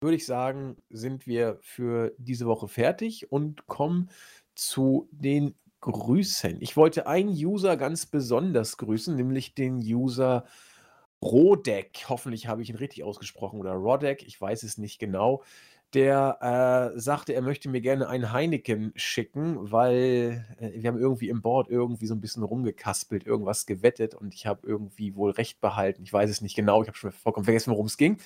würde 0.00 0.16
ich 0.16 0.26
sagen, 0.26 0.76
sind 0.90 1.26
wir 1.26 1.58
für 1.62 2.14
diese 2.18 2.46
Woche 2.46 2.68
fertig 2.68 3.30
und 3.30 3.66
kommen 3.66 4.10
zu 4.54 5.08
den 5.10 5.54
Grüßen. 5.80 6.60
Ich 6.60 6.76
wollte 6.76 7.06
einen 7.06 7.30
User 7.30 7.76
ganz 7.76 8.06
besonders 8.06 8.76
grüßen, 8.76 9.14
nämlich 9.14 9.54
den 9.54 9.76
User 9.76 10.44
Rodek. 11.22 12.06
Hoffentlich 12.08 12.48
habe 12.48 12.62
ich 12.62 12.70
ihn 12.70 12.76
richtig 12.76 13.04
ausgesprochen 13.04 13.60
oder 13.60 13.72
Rodek, 13.72 14.22
ich 14.26 14.40
weiß 14.40 14.62
es 14.62 14.78
nicht 14.78 14.98
genau 14.98 15.42
der 15.96 16.92
äh, 16.94 17.00
sagte, 17.00 17.32
er 17.32 17.40
möchte 17.40 17.70
mir 17.70 17.80
gerne 17.80 18.08
einen 18.08 18.30
Heineken 18.30 18.92
schicken, 18.96 19.72
weil 19.72 20.46
äh, 20.60 20.82
wir 20.82 20.88
haben 20.88 20.98
irgendwie 20.98 21.30
im 21.30 21.40
Board 21.40 21.70
irgendwie 21.70 22.06
so 22.06 22.14
ein 22.14 22.20
bisschen 22.20 22.42
rumgekaspelt, 22.42 23.26
irgendwas 23.26 23.64
gewettet 23.64 24.14
und 24.14 24.34
ich 24.34 24.46
habe 24.46 24.66
irgendwie 24.66 25.16
wohl 25.16 25.30
recht 25.30 25.60
behalten. 25.62 26.02
Ich 26.02 26.12
weiß 26.12 26.28
es 26.28 26.42
nicht 26.42 26.54
genau, 26.54 26.82
ich 26.82 26.88
habe 26.88 26.98
schon 26.98 27.12
vollkommen 27.12 27.44
vergessen, 27.44 27.70
worum 27.70 27.86
es 27.86 27.96
ging. 27.96 28.18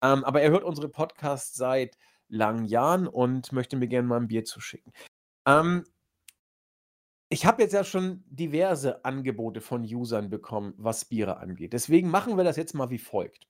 Ähm, 0.00 0.24
aber 0.24 0.40
er 0.40 0.52
hört 0.52 0.62
unsere 0.62 0.88
Podcasts 0.88 1.56
seit 1.56 1.98
langen 2.28 2.64
Jahren 2.64 3.08
und 3.08 3.52
möchte 3.52 3.76
mir 3.76 3.88
gerne 3.88 4.06
mal 4.06 4.20
ein 4.20 4.28
Bier 4.28 4.44
zuschicken. 4.44 4.92
Ähm, 5.46 5.84
ich 7.28 7.44
habe 7.44 7.62
jetzt 7.62 7.72
ja 7.72 7.82
schon 7.82 8.22
diverse 8.28 9.04
Angebote 9.04 9.60
von 9.60 9.82
Usern 9.82 10.30
bekommen, 10.30 10.74
was 10.76 11.04
Biere 11.04 11.38
angeht. 11.38 11.72
Deswegen 11.72 12.08
machen 12.08 12.36
wir 12.36 12.44
das 12.44 12.56
jetzt 12.56 12.74
mal 12.74 12.90
wie 12.90 12.98
folgt. 12.98 13.48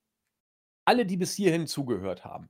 Alle, 0.87 1.05
die 1.05 1.19
bis 1.19 1.35
hierhin 1.35 1.66
zugehört 1.66 2.24
haben, 2.24 2.49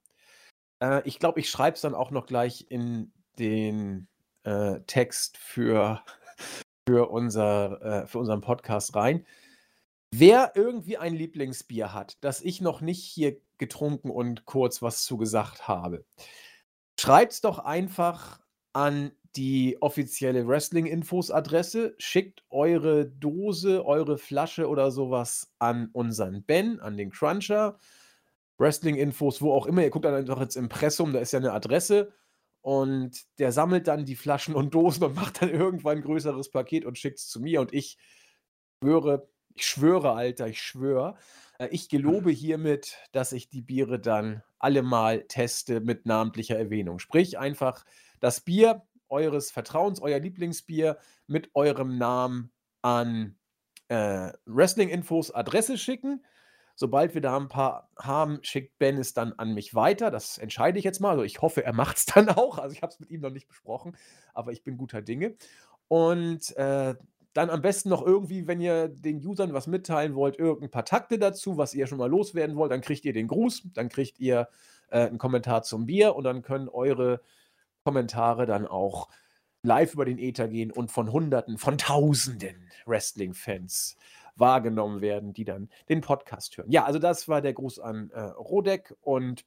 äh, 0.80 1.02
ich 1.06 1.18
glaube, 1.18 1.40
ich 1.40 1.50
schreibe 1.50 1.74
es 1.74 1.80
dann 1.80 1.94
auch 1.94 2.10
noch 2.10 2.26
gleich 2.26 2.66
in 2.68 3.12
den 3.38 4.08
äh, 4.44 4.80
Text 4.86 5.38
für, 5.38 6.02
für, 6.88 7.10
unser, 7.10 7.82
äh, 7.82 8.06
für 8.06 8.18
unseren 8.18 8.40
Podcast 8.40 8.94
rein. 8.96 9.24
Wer 10.12 10.52
irgendwie 10.56 10.96
ein 10.98 11.14
Lieblingsbier 11.14 11.92
hat, 11.92 12.18
das 12.20 12.40
ich 12.40 12.60
noch 12.60 12.80
nicht 12.80 13.02
hier 13.02 13.36
getrunken 13.58 14.10
und 14.10 14.44
kurz 14.44 14.82
was 14.82 15.04
zu 15.04 15.16
gesagt 15.16 15.68
habe, 15.68 16.04
schreibt 16.98 17.32
es 17.32 17.40
doch 17.40 17.60
einfach 17.60 18.40
an 18.72 19.12
die 19.36 19.80
offizielle 19.80 20.46
Wrestling-Infos-Adresse, 20.46 21.94
schickt 21.98 22.42
eure 22.50 23.06
Dose, 23.06 23.84
eure 23.86 24.18
Flasche 24.18 24.68
oder 24.68 24.90
sowas 24.90 25.52
an 25.60 25.90
unseren 25.92 26.42
Ben, 26.42 26.80
an 26.80 26.96
den 26.96 27.10
Cruncher. 27.10 27.78
Wrestling-Infos, 28.60 29.40
wo 29.40 29.52
auch 29.52 29.66
immer. 29.66 29.82
Ihr 29.82 29.90
guckt 29.90 30.04
dann 30.04 30.14
einfach 30.14 30.40
ins 30.40 30.56
Impressum, 30.56 31.12
da 31.12 31.18
ist 31.18 31.32
ja 31.32 31.38
eine 31.38 31.52
Adresse 31.52 32.12
und 32.60 33.24
der 33.38 33.52
sammelt 33.52 33.88
dann 33.88 34.04
die 34.04 34.16
Flaschen 34.16 34.54
und 34.54 34.74
Dosen 34.74 35.02
und 35.04 35.14
macht 35.16 35.42
dann 35.42 35.48
irgendwann 35.48 35.98
ein 35.98 36.02
größeres 36.02 36.50
Paket 36.50 36.84
und 36.84 36.98
schickt 36.98 37.18
es 37.18 37.28
zu 37.28 37.40
mir 37.40 37.60
und 37.60 37.72
ich 37.72 37.98
schwöre, 38.82 39.28
ich 39.54 39.66
schwöre, 39.66 40.12
Alter, 40.12 40.46
ich 40.46 40.62
schwöre, 40.62 41.16
äh, 41.58 41.68
ich 41.70 41.88
gelobe 41.88 42.30
hiermit, 42.30 42.98
dass 43.12 43.32
ich 43.32 43.48
die 43.48 43.62
Biere 43.62 43.98
dann 43.98 44.42
alle 44.58 44.82
mal 44.82 45.24
teste 45.26 45.80
mit 45.80 46.04
namentlicher 46.04 46.58
Erwähnung. 46.58 46.98
Sprich, 46.98 47.38
einfach 47.38 47.84
das 48.20 48.42
Bier 48.42 48.86
eures 49.08 49.50
Vertrauens, 49.50 50.00
euer 50.00 50.20
Lieblingsbier 50.20 50.98
mit 51.26 51.50
eurem 51.54 51.96
Namen 51.96 52.52
an 52.82 53.38
äh, 53.88 54.32
Wrestling-Infos 54.44 55.30
Adresse 55.32 55.78
schicken 55.78 56.22
Sobald 56.80 57.12
wir 57.12 57.20
da 57.20 57.36
ein 57.36 57.48
paar 57.48 57.90
haben, 57.98 58.38
schickt 58.40 58.78
Ben 58.78 58.96
es 58.96 59.12
dann 59.12 59.34
an 59.34 59.52
mich 59.52 59.74
weiter. 59.74 60.10
Das 60.10 60.38
entscheide 60.38 60.78
ich 60.78 60.84
jetzt 60.86 60.98
mal. 60.98 61.10
Also 61.10 61.24
ich 61.24 61.42
hoffe, 61.42 61.62
er 61.62 61.74
macht 61.74 61.98
es 61.98 62.06
dann 62.06 62.30
auch. 62.30 62.56
Also 62.56 62.74
ich 62.74 62.80
habe 62.80 62.90
es 62.90 62.98
mit 62.98 63.10
ihm 63.10 63.20
noch 63.20 63.28
nicht 63.28 63.48
besprochen, 63.48 63.98
aber 64.32 64.52
ich 64.52 64.64
bin 64.64 64.78
guter 64.78 65.02
Dinge. 65.02 65.34
Und 65.88 66.56
äh, 66.56 66.94
dann 67.34 67.50
am 67.50 67.60
besten 67.60 67.90
noch 67.90 68.00
irgendwie, 68.00 68.46
wenn 68.46 68.62
ihr 68.62 68.88
den 68.88 69.22
Usern 69.22 69.52
was 69.52 69.66
mitteilen 69.66 70.14
wollt, 70.14 70.38
irgendein 70.38 70.70
paar 70.70 70.86
Takte 70.86 71.18
dazu, 71.18 71.58
was 71.58 71.74
ihr 71.74 71.86
schon 71.86 71.98
mal 71.98 72.08
loswerden 72.08 72.56
wollt, 72.56 72.72
dann 72.72 72.80
kriegt 72.80 73.04
ihr 73.04 73.12
den 73.12 73.28
Gruß, 73.28 73.68
dann 73.74 73.90
kriegt 73.90 74.18
ihr 74.18 74.48
äh, 74.88 75.00
einen 75.00 75.18
Kommentar 75.18 75.62
zum 75.62 75.84
Bier 75.84 76.16
und 76.16 76.24
dann 76.24 76.40
können 76.40 76.70
eure 76.70 77.20
Kommentare 77.84 78.46
dann 78.46 78.66
auch 78.66 79.10
live 79.62 79.92
über 79.92 80.06
den 80.06 80.18
Ether 80.18 80.48
gehen 80.48 80.70
und 80.70 80.90
von 80.90 81.12
Hunderten, 81.12 81.58
von 81.58 81.76
Tausenden 81.76 82.70
Wrestling-Fans 82.86 83.98
wahrgenommen 84.40 85.00
werden, 85.00 85.32
die 85.32 85.44
dann 85.44 85.68
den 85.88 86.00
Podcast 86.00 86.56
hören. 86.56 86.70
Ja, 86.70 86.84
also 86.84 86.98
das 86.98 87.28
war 87.28 87.40
der 87.40 87.52
Gruß 87.52 87.78
an 87.78 88.10
äh, 88.10 88.20
Rodek 88.20 88.94
und 89.00 89.44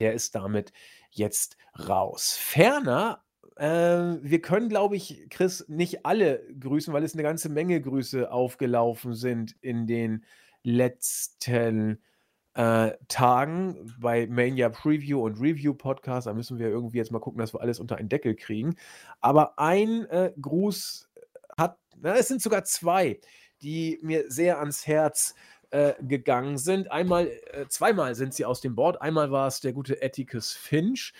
der 0.00 0.14
ist 0.14 0.34
damit 0.34 0.72
jetzt 1.10 1.56
raus. 1.88 2.36
Ferner, 2.36 3.22
äh, 3.56 3.66
wir 3.66 4.40
können, 4.42 4.68
glaube 4.68 4.96
ich, 4.96 5.26
Chris, 5.30 5.66
nicht 5.68 6.04
alle 6.04 6.42
grüßen, 6.58 6.92
weil 6.92 7.04
es 7.04 7.14
eine 7.14 7.22
ganze 7.22 7.48
Menge 7.48 7.80
Grüße 7.80 8.30
aufgelaufen 8.30 9.14
sind 9.14 9.54
in 9.60 9.86
den 9.86 10.24
letzten 10.64 12.02
äh, 12.54 12.92
Tagen 13.08 13.94
bei 13.98 14.26
Mania 14.26 14.68
Preview 14.68 15.24
und 15.24 15.40
Review 15.40 15.74
Podcast. 15.74 16.26
Da 16.26 16.34
müssen 16.34 16.58
wir 16.58 16.68
irgendwie 16.68 16.98
jetzt 16.98 17.12
mal 17.12 17.20
gucken, 17.20 17.40
dass 17.40 17.54
wir 17.54 17.60
alles 17.60 17.80
unter 17.80 17.96
einen 17.96 18.08
Deckel 18.08 18.34
kriegen. 18.34 18.76
Aber 19.20 19.58
ein 19.58 20.06
äh, 20.06 20.32
Gruß 20.40 21.10
hat, 21.56 21.78
na, 22.00 22.16
es 22.16 22.28
sind 22.28 22.42
sogar 22.42 22.64
zwei, 22.64 23.20
die 23.64 23.98
mir 24.02 24.30
sehr 24.30 24.58
ans 24.60 24.86
Herz 24.86 25.34
äh, 25.70 25.94
gegangen 26.02 26.58
sind. 26.58 26.92
Einmal, 26.92 27.26
äh, 27.50 27.66
zweimal 27.68 28.14
sind 28.14 28.34
sie 28.34 28.44
aus 28.44 28.60
dem 28.60 28.76
Board. 28.76 29.00
Einmal 29.02 29.30
war 29.32 29.48
es 29.48 29.60
der 29.60 29.72
gute 29.72 29.98
Atticus 30.02 30.52
Finch, 30.52 31.12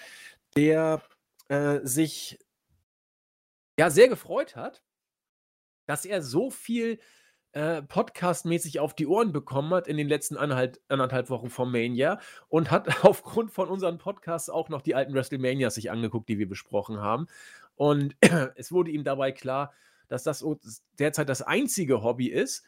der 0.56 1.02
äh, 1.48 1.80
sich 1.82 2.38
ja 3.78 3.90
sehr 3.90 4.08
gefreut 4.08 4.54
hat, 4.54 4.82
dass 5.86 6.04
er 6.04 6.22
so 6.22 6.50
viel 6.50 7.00
äh, 7.52 7.82
podcastmäßig 7.82 8.80
auf 8.80 8.94
die 8.94 9.06
Ohren 9.06 9.32
bekommen 9.32 9.72
hat 9.72 9.88
in 9.88 9.96
den 9.96 10.08
letzten 10.08 10.36
anderthalb, 10.36 10.78
anderthalb 10.88 11.30
Wochen 11.30 11.50
vom 11.50 11.72
Mania 11.72 12.20
und 12.48 12.70
hat 12.70 12.86
aufgrund 13.04 13.50
von 13.50 13.68
unseren 13.68 13.98
Podcasts 13.98 14.50
auch 14.50 14.68
noch 14.68 14.82
die 14.82 14.94
alten 14.94 15.14
WrestleManias 15.14 15.74
sich 15.74 15.90
angeguckt, 15.90 16.28
die 16.28 16.38
wir 16.38 16.48
besprochen 16.48 17.00
haben. 17.00 17.26
Und 17.76 18.16
es 18.56 18.70
wurde 18.70 18.90
ihm 18.90 19.04
dabei 19.04 19.32
klar, 19.32 19.72
dass 20.14 20.22
das 20.24 20.44
derzeit 20.98 21.28
das 21.28 21.42
einzige 21.42 22.02
Hobby 22.02 22.28
ist, 22.28 22.64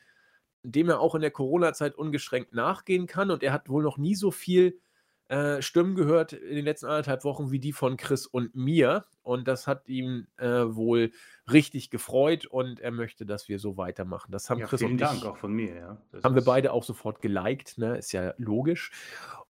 dem 0.63 0.89
er 0.89 1.01
auch 1.01 1.15
in 1.15 1.21
der 1.21 1.31
Corona-Zeit 1.31 1.95
ungeschränkt 1.95 2.53
nachgehen 2.53 3.07
kann. 3.07 3.31
Und 3.31 3.43
er 3.43 3.53
hat 3.53 3.69
wohl 3.69 3.83
noch 3.83 3.99
nie 3.99 4.17
so 4.17 4.31
viel 4.31 4.81
äh, 5.29 5.61
Stimmen 5.63 5.95
gehört 5.95 6.33
in 6.33 6.57
den 6.57 6.65
letzten 6.65 6.87
anderthalb 6.87 7.25
Wochen 7.25 7.51
wie 7.51 7.59
die 7.59 7.73
von 7.73 7.97
Chris 7.97 8.27
und 8.27 8.55
mir. 8.55 9.07
Und 9.23 9.49
das 9.49 9.67
hat 9.67 9.89
ihn 9.89 10.29
äh, 10.37 10.47
wohl 10.47 11.13
richtig 11.51 11.91
gefreut 11.91 12.47
und 12.47 12.81
er 12.81 12.91
möchte, 12.93 13.27
dass 13.27 13.49
wir 13.49 13.59
so 13.59 13.77
weitermachen. 13.77 14.31
Das 14.31 14.51
haben 14.51 14.61
Ja, 14.61 14.67
Chris 14.67 14.81
vielen 14.81 14.93
und 14.93 15.01
Dank 15.01 15.19
ich, 15.19 15.25
auch 15.25 15.37
von 15.37 15.53
mir, 15.53 15.75
ja. 15.75 16.03
Haben 16.23 16.35
wir 16.35 16.45
beide 16.45 16.73
auch 16.73 16.85
sofort 16.85 17.21
geliked, 17.21 17.79
ne? 17.79 17.99
Ist 17.99 18.13
ja 18.13 18.35
logisch. 18.39 18.93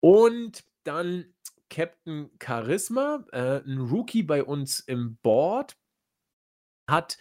Und 0.00 0.64
dann 0.84 1.26
Captain 1.70 2.30
Charisma, 2.42 3.24
äh, 3.32 3.62
ein 3.64 3.78
Rookie 3.78 4.22
bei 4.22 4.44
uns 4.44 4.80
im 4.80 5.16
Board, 5.22 5.76
hat 6.86 7.16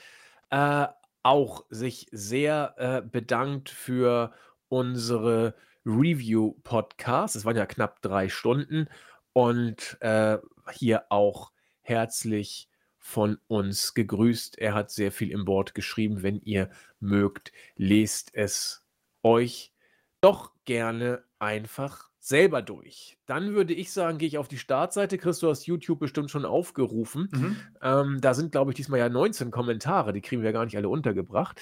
äh, 0.52 0.88
auch 1.24 1.66
sich 1.70 2.08
sehr 2.12 2.76
äh, 2.78 3.02
bedankt 3.02 3.70
für 3.70 4.34
unsere 4.70 5.56
Review-Podcasts. 5.86 7.36
Es 7.36 7.46
waren 7.46 7.58
ja 7.58 7.66
knapp 7.66 8.02
drei 8.02 8.30
Stunden 8.30 8.88
und 9.34 9.98
äh, 10.02 10.38
hier 10.74 11.06
auch 11.10 11.52
herzlich 11.82 12.70
von 12.98 13.40
uns 13.48 13.94
gegrüßt. 13.94 14.60
Er 14.60 14.74
hat 14.76 14.92
sehr 14.92 15.12
viel 15.12 15.32
im 15.32 15.46
Board 15.46 15.74
geschrieben. 15.74 16.22
Wenn 16.22 16.40
ihr 16.42 16.70
mögt, 17.00 17.52
lest 17.76 18.34
es 18.36 18.86
euch 19.24 19.74
doch 20.22 20.54
gerne 20.66 21.24
einfach 21.40 22.11
selber 22.22 22.62
durch. 22.62 23.18
Dann 23.26 23.54
würde 23.54 23.74
ich 23.74 23.92
sagen, 23.92 24.20
gehe 24.20 24.28
ich 24.28 24.38
auf 24.38 24.48
die 24.48 24.60
Startseite. 24.60 25.18
Chris, 25.18 25.40
du 25.40 25.50
hast 25.50 25.66
YouTube 25.66 26.00
bestimmt 26.00 26.30
schon 26.30 26.46
aufgerufen. 26.46 27.30
Mhm. 27.32 27.58
Ähm, 27.82 28.22
da 28.22 28.36
sind, 28.36 28.52
glaube 28.52 28.72
ich, 28.72 28.76
diesmal 28.76 29.00
ja 29.00 29.10
19 29.10 29.50
Kommentare. 29.50 30.14
Die 30.14 30.22
kriegen 30.22 30.44
wir 30.44 30.54
gar 30.54 30.64
nicht 30.64 30.78
alle 30.78 30.88
untergebracht. 30.88 31.60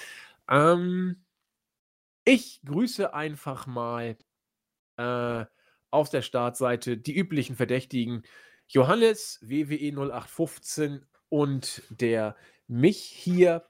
Ähm, 0.50 1.24
ich 2.26 2.60
grüße 2.66 3.14
einfach 3.14 3.66
mal 3.66 4.18
äh, 4.98 5.46
auf 5.90 6.10
der 6.10 6.20
Startseite 6.20 6.98
die 6.98 7.16
üblichen 7.16 7.56
Verdächtigen. 7.56 8.22
Johannes, 8.68 9.40
WWE 9.42 9.92
0815 9.92 11.06
und 11.30 11.82
der 11.88 12.36
mich 12.68 12.98
hier, 12.98 13.64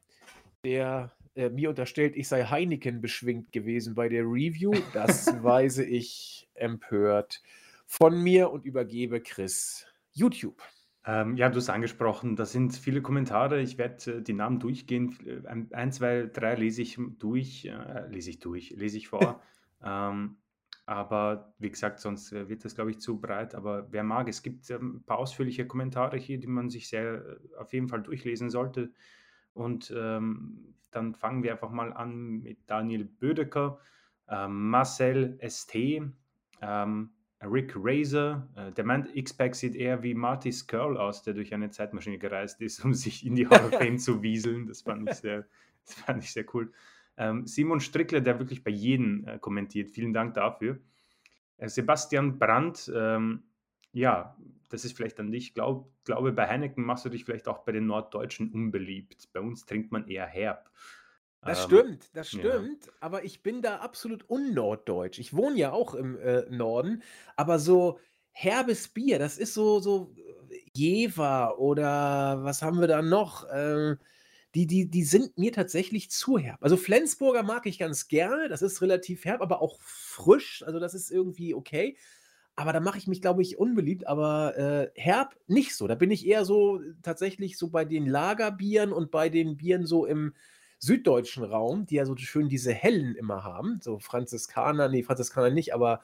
der 0.64 1.12
äh, 1.40 1.50
mir 1.50 1.70
unterstellt, 1.70 2.16
ich 2.16 2.28
sei 2.28 2.44
Heineken 2.44 3.00
beschwingt 3.00 3.52
gewesen 3.52 3.94
bei 3.94 4.08
der 4.08 4.24
Review. 4.24 4.72
Das 4.92 5.26
weise 5.42 5.84
ich 5.84 6.48
empört 6.54 7.42
von 7.86 8.22
mir 8.22 8.50
und 8.50 8.64
übergebe 8.64 9.20
Chris 9.20 9.86
YouTube. 10.12 10.62
Ähm, 11.06 11.36
ja, 11.36 11.48
du 11.48 11.56
hast 11.56 11.70
angesprochen, 11.70 12.36
da 12.36 12.44
sind 12.44 12.76
viele 12.76 13.00
Kommentare. 13.00 13.60
Ich 13.60 13.78
werde 13.78 14.18
äh, 14.18 14.22
die 14.22 14.34
Namen 14.34 14.60
durchgehen. 14.60 15.16
Äh, 15.26 15.46
ein- 15.48 15.72
Eins, 15.72 15.96
zwei, 15.96 16.26
drei 16.32 16.54
lese 16.56 16.82
ich 16.82 16.98
durch, 17.18 17.64
äh, 17.64 18.06
lese 18.08 18.30
ich 18.30 18.38
durch, 18.38 18.70
lese 18.76 18.98
ich 18.98 19.08
vor. 19.08 19.42
ähm, 19.82 20.36
aber 20.84 21.54
wie 21.58 21.70
gesagt, 21.70 22.00
sonst 22.00 22.32
äh, 22.32 22.48
wird 22.48 22.64
das, 22.64 22.74
glaube 22.74 22.90
ich, 22.90 23.00
zu 23.00 23.18
breit. 23.18 23.54
Aber 23.54 23.90
wer 23.92 24.04
mag, 24.04 24.28
es 24.28 24.42
gibt 24.42 24.68
ähm, 24.70 24.96
ein 24.96 25.02
paar 25.04 25.18
ausführliche 25.18 25.66
Kommentare 25.66 26.18
hier, 26.18 26.38
die 26.38 26.48
man 26.48 26.68
sich 26.68 26.88
sehr 26.88 27.14
äh, 27.24 27.56
auf 27.56 27.72
jeden 27.72 27.88
Fall 27.88 28.02
durchlesen 28.02 28.50
sollte. 28.50 28.92
Und 29.52 29.92
ähm, 29.96 30.74
dann 30.90 31.14
fangen 31.14 31.42
wir 31.42 31.52
einfach 31.52 31.70
mal 31.70 31.92
an 31.92 32.42
mit 32.42 32.58
Daniel 32.66 33.04
Bödecker, 33.04 33.78
ähm, 34.28 34.70
Marcel 34.70 35.38
ST, 35.46 35.74
ähm, 36.62 37.10
Rick 37.42 37.72
Razor. 37.76 38.48
Äh, 38.56 38.72
der 38.72 38.84
Mann 38.84 39.08
X-Pack 39.12 39.54
sieht 39.54 39.74
eher 39.74 40.02
wie 40.02 40.14
Marty 40.14 40.52
Skrull 40.52 40.96
aus, 40.96 41.22
der 41.22 41.34
durch 41.34 41.54
eine 41.54 41.70
Zeitmaschine 41.70 42.18
gereist 42.18 42.60
ist, 42.60 42.80
um 42.84 42.94
sich 42.94 43.24
in 43.24 43.34
die 43.34 43.48
Hall 43.48 43.64
of 43.64 43.78
Fame 43.78 43.98
zu 43.98 44.22
wieseln. 44.22 44.66
Das 44.66 44.82
fand 44.82 45.08
ich 45.08 45.16
sehr, 45.16 45.46
das 45.86 45.94
fand 45.94 46.22
ich 46.22 46.32
sehr 46.32 46.44
cool. 46.54 46.72
Ähm, 47.16 47.46
Simon 47.46 47.80
Strickler, 47.80 48.20
der 48.20 48.38
wirklich 48.38 48.64
bei 48.64 48.70
jedem 48.70 49.26
äh, 49.26 49.38
kommentiert. 49.38 49.90
Vielen 49.90 50.12
Dank 50.12 50.34
dafür. 50.34 50.78
Äh, 51.58 51.68
Sebastian 51.68 52.38
Brandt, 52.38 52.90
ähm, 52.94 53.44
ja, 53.92 54.36
das 54.70 54.84
ist 54.84 54.96
vielleicht 54.96 55.20
an 55.20 55.30
dich. 55.32 55.54
Glaub, 55.54 55.92
glaube, 56.04 56.32
bei 56.32 56.48
Heineken 56.48 56.84
machst 56.84 57.04
du 57.04 57.10
dich 57.10 57.24
vielleicht 57.24 57.48
auch 57.48 57.64
bei 57.64 57.72
den 57.72 57.86
Norddeutschen 57.86 58.52
unbeliebt. 58.52 59.30
Bei 59.32 59.40
uns 59.40 59.66
trinkt 59.66 59.92
man 59.92 60.08
eher 60.08 60.26
herb. 60.26 60.70
Das 61.44 61.62
Ähm, 61.62 61.62
stimmt, 61.62 62.14
das 62.14 62.30
ja. 62.32 62.38
stimmt, 62.38 62.92
aber 63.00 63.24
ich 63.24 63.42
bin 63.42 63.62
da 63.62 63.76
absolut 63.78 64.28
unnorddeutsch. 64.28 65.18
Ich 65.18 65.34
wohne 65.34 65.56
ja 65.56 65.72
auch 65.72 65.94
im 65.94 66.18
äh, 66.18 66.42
Norden, 66.50 67.02
aber 67.36 67.58
so 67.58 67.98
herbes 68.32 68.88
Bier, 68.88 69.18
das 69.18 69.38
ist 69.38 69.54
so, 69.54 69.80
so 69.80 70.14
äh, 70.50 70.58
Jever 70.74 71.58
oder 71.58 72.44
was 72.44 72.60
haben 72.62 72.80
wir 72.80 72.88
da 72.88 73.00
noch? 73.02 73.46
Ähm, 73.52 73.98
die, 74.54 74.66
die, 74.66 74.90
die 74.90 75.04
sind 75.04 75.38
mir 75.38 75.52
tatsächlich 75.52 76.10
zu 76.10 76.36
herb. 76.38 76.58
Also 76.62 76.76
Flensburger 76.76 77.42
mag 77.42 77.66
ich 77.66 77.78
ganz 77.78 78.08
gerne, 78.08 78.48
das 78.48 78.62
ist 78.62 78.82
relativ 78.82 79.24
herb, 79.24 79.40
aber 79.40 79.62
auch 79.62 79.80
frisch, 79.80 80.62
also 80.66 80.78
das 80.80 80.92
ist 80.94 81.10
irgendwie 81.10 81.54
okay. 81.54 81.96
Aber 82.60 82.74
da 82.74 82.80
mache 82.80 82.98
ich 82.98 83.06
mich, 83.06 83.22
glaube 83.22 83.40
ich, 83.40 83.58
unbeliebt, 83.58 84.06
aber 84.06 84.54
äh, 84.58 84.90
herb 84.94 85.34
nicht 85.46 85.74
so. 85.74 85.88
Da 85.88 85.94
bin 85.94 86.10
ich 86.10 86.26
eher 86.26 86.44
so 86.44 86.78
äh, 86.78 86.92
tatsächlich 87.02 87.56
so 87.56 87.68
bei 87.68 87.86
den 87.86 88.04
Lagerbieren 88.04 88.92
und 88.92 89.10
bei 89.10 89.30
den 89.30 89.56
Bieren 89.56 89.86
so 89.86 90.04
im 90.04 90.34
süddeutschen 90.78 91.42
Raum, 91.42 91.86
die 91.86 91.94
ja 91.94 92.04
so 92.04 92.14
schön 92.18 92.50
diese 92.50 92.74
hellen 92.74 93.14
immer 93.14 93.44
haben, 93.44 93.80
so 93.82 93.98
Franziskaner, 93.98 94.90
nee, 94.90 95.02
Franziskaner 95.02 95.48
nicht, 95.48 95.72
aber 95.72 96.02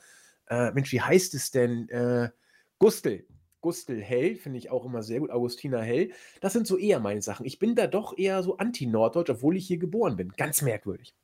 äh, 0.49 0.71
Mensch, 0.71 0.91
wie 0.93 1.03
heißt 1.03 1.35
es 1.35 1.51
denn? 1.51 1.91
Äh, 1.91 2.31
Gustel. 2.79 3.27
Gustel 3.61 4.01
Hell 4.01 4.37
finde 4.37 4.59
ich 4.59 4.71
auch 4.71 4.87
immer 4.87 5.03
sehr 5.03 5.21
gut, 5.21 5.31
Augustiner 5.31 5.83
Hell. 5.83 6.11
Das 6.41 6.55
sind 6.55 6.67
so 6.67 6.79
eher 6.79 7.01
meine 7.01 7.21
Sachen. 7.21 7.45
Ich 7.45 7.59
bin 7.59 7.75
da 7.75 7.87
doch 7.87 8.17
eher 8.17 8.43
so 8.43 8.57
anti-norddeutsch, 8.57 9.29
obwohl 9.29 9.59
ich 9.59 9.67
hier 9.67 9.79
geboren 9.79 10.17
bin. 10.17 10.31
Ganz 10.31 10.63
merkwürdig. 10.63 11.15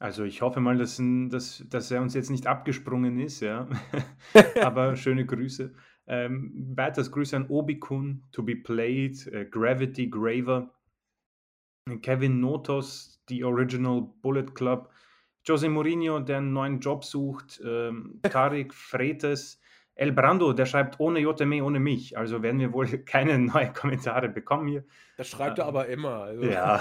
Also 0.00 0.24
ich 0.24 0.40
hoffe 0.40 0.60
mal, 0.60 0.78
dass, 0.78 1.00
dass, 1.28 1.62
dass 1.68 1.90
er 1.90 2.00
uns 2.00 2.14
jetzt 2.14 2.30
nicht 2.30 2.46
abgesprungen 2.46 3.20
ist, 3.20 3.40
ja. 3.40 3.68
Aber 4.62 4.96
schöne 4.96 5.26
Grüße. 5.26 5.74
Ähm, 6.06 6.72
weiters 6.74 7.12
Grüße 7.12 7.36
an 7.36 7.46
Obikun, 7.50 8.24
To 8.32 8.42
Be 8.42 8.56
Played, 8.56 9.26
äh, 9.26 9.44
Gravity 9.44 10.08
Graver, 10.08 10.74
Kevin 12.00 12.40
Notos, 12.40 13.22
die 13.28 13.44
Original 13.44 14.08
Bullet 14.22 14.46
Club, 14.54 14.90
Jose 15.44 15.68
Mourinho, 15.68 16.18
der 16.20 16.38
einen 16.38 16.54
neuen 16.54 16.80
Job 16.80 17.04
sucht, 17.04 17.60
ähm, 17.62 18.20
Tarik 18.28 18.72
Fretes, 18.72 19.60
El 19.94 20.12
Brando, 20.12 20.54
der 20.54 20.64
schreibt 20.64 20.98
ohne 20.98 21.20
JME, 21.20 21.62
ohne 21.62 21.78
mich. 21.78 22.16
Also 22.16 22.42
werden 22.42 22.58
wir 22.58 22.72
wohl 22.72 22.86
keine 23.04 23.38
neuen 23.38 23.74
Kommentare 23.74 24.30
bekommen 24.30 24.66
hier. 24.66 24.84
Das 25.18 25.28
schreibt 25.28 25.58
er 25.58 25.64
Ähm, 25.64 25.68
aber 25.68 25.88
immer. 25.88 26.22
Also. 26.22 26.42
Ja. 26.42 26.78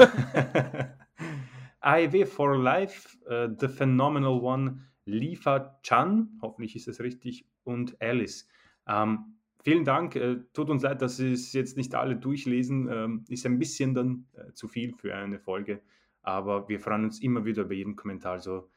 AEW 1.82 2.26
for 2.26 2.58
Life, 2.58 3.18
äh, 3.28 3.50
The 3.58 3.68
Phenomenal 3.68 4.40
One, 4.42 4.82
Lifa 5.06 5.80
Chan, 5.82 6.40
hoffentlich 6.42 6.76
ist 6.76 6.88
es 6.88 7.00
richtig, 7.00 7.46
und 7.64 8.02
Alice. 8.02 8.48
Ähm, 8.88 9.38
vielen 9.64 9.86
Dank. 9.86 10.16
Äh, 10.16 10.38
tut 10.54 10.70
uns 10.70 10.84
leid, 10.84 11.02
dass 11.02 11.18
Sie 11.18 11.32
es 11.32 11.54
jetzt 11.54 11.78
nicht 11.78 11.96
alle 11.96 12.16
durchlesen. 12.16 12.90
Ähm, 12.92 13.26
ist 13.30 13.46
ein 13.46 13.60
bisschen 13.60 13.94
dann 13.94 14.28
äh, 14.34 14.54
zu 14.54 14.68
viel 14.68 14.94
für 14.94 15.16
eine 15.16 15.40
Folge. 15.40 15.82
Aber 16.22 16.68
wir 16.68 16.80
freuen 16.80 17.06
uns 17.06 17.22
immer 17.22 17.46
wieder 17.46 17.64
über 17.64 17.74
jeden 17.74 17.96
Kommentar. 17.96 18.34
Also 18.34 18.70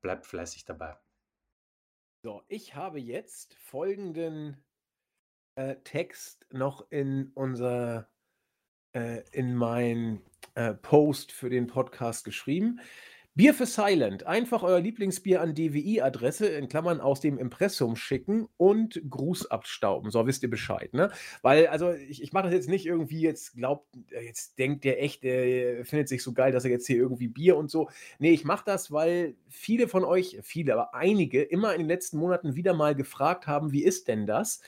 bleibt 0.00 0.24
fleißig 0.24 0.64
dabei. 0.64 0.96
So, 2.22 2.42
ich 2.48 2.74
habe 2.74 2.98
jetzt 2.98 3.54
folgenden 3.56 4.56
äh, 5.54 5.76
Text 5.84 6.46
noch 6.52 6.90
in 6.90 7.32
unser, 7.34 8.08
äh, 8.94 9.22
in 9.32 9.54
mein 9.54 10.22
äh, 10.54 10.74
Post 10.74 11.32
für 11.32 11.50
den 11.50 11.66
Podcast 11.66 12.24
geschrieben. 12.24 12.80
Bier 13.36 13.54
für 13.54 13.64
Silent. 13.64 14.26
Einfach 14.26 14.64
euer 14.64 14.80
Lieblingsbier 14.80 15.40
an 15.40 15.54
DWI-Adresse 15.54 16.48
in 16.48 16.68
Klammern 16.68 17.00
aus 17.00 17.20
dem 17.20 17.38
Impressum 17.38 17.94
schicken 17.94 18.48
und 18.56 19.00
Gruß 19.08 19.46
abstauben. 19.52 20.10
So 20.10 20.26
wisst 20.26 20.42
ihr 20.42 20.50
Bescheid, 20.50 20.92
ne? 20.94 21.12
Weil, 21.40 21.68
also 21.68 21.92
ich, 21.92 22.22
ich 22.22 22.32
mache 22.32 22.44
das 22.44 22.52
jetzt 22.52 22.68
nicht 22.68 22.86
irgendwie, 22.86 23.20
jetzt 23.20 23.54
glaubt, 23.54 23.86
äh, 24.10 24.26
jetzt 24.26 24.58
denkt 24.58 24.84
der 24.84 25.00
echt, 25.00 25.22
der 25.22 25.84
findet 25.84 26.08
sich 26.08 26.24
so 26.24 26.32
geil, 26.32 26.50
dass 26.50 26.64
er 26.64 26.72
jetzt 26.72 26.88
hier 26.88 26.96
irgendwie 26.96 27.28
Bier 27.28 27.56
und 27.56 27.70
so. 27.70 27.88
Nee, 28.18 28.32
ich 28.32 28.44
mache 28.44 28.64
das, 28.66 28.90
weil 28.90 29.36
viele 29.48 29.86
von 29.86 30.04
euch, 30.04 30.38
viele, 30.42 30.74
aber 30.74 30.94
einige, 30.94 31.40
immer 31.40 31.72
in 31.72 31.82
den 31.82 31.88
letzten 31.88 32.18
Monaten 32.18 32.56
wieder 32.56 32.74
mal 32.74 32.96
gefragt 32.96 33.46
haben, 33.46 33.70
wie 33.70 33.84
ist 33.84 34.08
denn 34.08 34.26
das? 34.26 34.60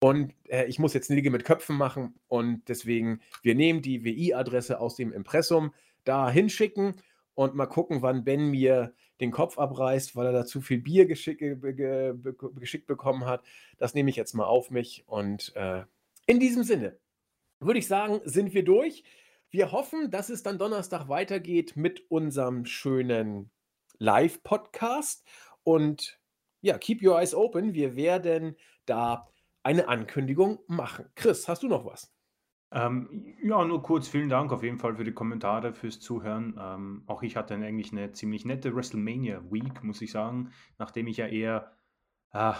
Und 0.00 0.34
äh, 0.48 0.66
ich 0.66 0.78
muss 0.78 0.94
jetzt 0.94 1.10
Nägel 1.10 1.32
mit 1.32 1.44
Köpfen 1.44 1.76
machen 1.76 2.14
und 2.28 2.68
deswegen, 2.68 3.20
wir 3.42 3.54
nehmen 3.54 3.80
die 3.80 4.04
WI-Adresse 4.04 4.80
aus 4.80 4.96
dem 4.96 5.12
Impressum 5.12 5.72
da 6.04 6.30
hinschicken 6.30 6.96
und 7.34 7.54
mal 7.54 7.66
gucken, 7.66 8.02
wann 8.02 8.24
Ben 8.24 8.50
mir 8.50 8.94
den 9.20 9.30
Kopf 9.30 9.58
abreißt, 9.58 10.16
weil 10.16 10.26
er 10.26 10.32
da 10.32 10.44
zu 10.44 10.60
viel 10.60 10.78
Bier 10.78 11.06
geschick, 11.06 11.38
ge, 11.38 11.56
ge, 11.72 12.14
geschickt 12.56 12.86
bekommen 12.86 13.24
hat. 13.24 13.44
Das 13.78 13.94
nehme 13.94 14.10
ich 14.10 14.16
jetzt 14.16 14.34
mal 14.34 14.44
auf 14.44 14.70
mich 14.70 15.04
und 15.06 15.54
äh, 15.56 15.84
in 16.26 16.40
diesem 16.40 16.64
Sinne 16.64 16.98
würde 17.60 17.78
ich 17.78 17.86
sagen, 17.86 18.20
sind 18.24 18.54
wir 18.54 18.64
durch. 18.64 19.04
Wir 19.50 19.72
hoffen, 19.72 20.10
dass 20.10 20.30
es 20.30 20.42
dann 20.42 20.58
Donnerstag 20.58 21.08
weitergeht 21.08 21.76
mit 21.76 22.10
unserem 22.10 22.66
schönen 22.66 23.50
Live-Podcast. 23.98 25.24
Und 25.62 26.18
ja, 26.60 26.76
keep 26.78 27.02
your 27.02 27.18
eyes 27.18 27.34
open. 27.34 27.74
Wir 27.74 27.94
werden 27.94 28.56
da 28.86 29.28
eine 29.64 29.88
Ankündigung 29.88 30.60
machen. 30.68 31.06
Chris, 31.16 31.48
hast 31.48 31.62
du 31.62 31.68
noch 31.68 31.84
was? 31.84 32.14
Ähm, 32.70 33.36
ja, 33.42 33.64
nur 33.64 33.82
kurz 33.82 34.08
vielen 34.08 34.28
Dank 34.28 34.52
auf 34.52 34.62
jeden 34.62 34.78
Fall 34.78 34.96
für 34.96 35.04
die 35.04 35.12
Kommentare, 35.12 35.72
fürs 35.72 36.00
Zuhören. 36.00 36.58
Ähm, 36.60 37.02
auch 37.06 37.22
ich 37.22 37.36
hatte 37.36 37.54
eigentlich 37.54 37.92
eine 37.92 38.12
ziemlich 38.12 38.44
nette 38.44 38.74
WrestleMania 38.74 39.42
Week, 39.50 39.82
muss 39.82 40.02
ich 40.02 40.10
sagen, 40.10 40.50
nachdem 40.78 41.06
ich 41.06 41.18
ja 41.18 41.26
eher 41.26 41.72
ah, 42.30 42.56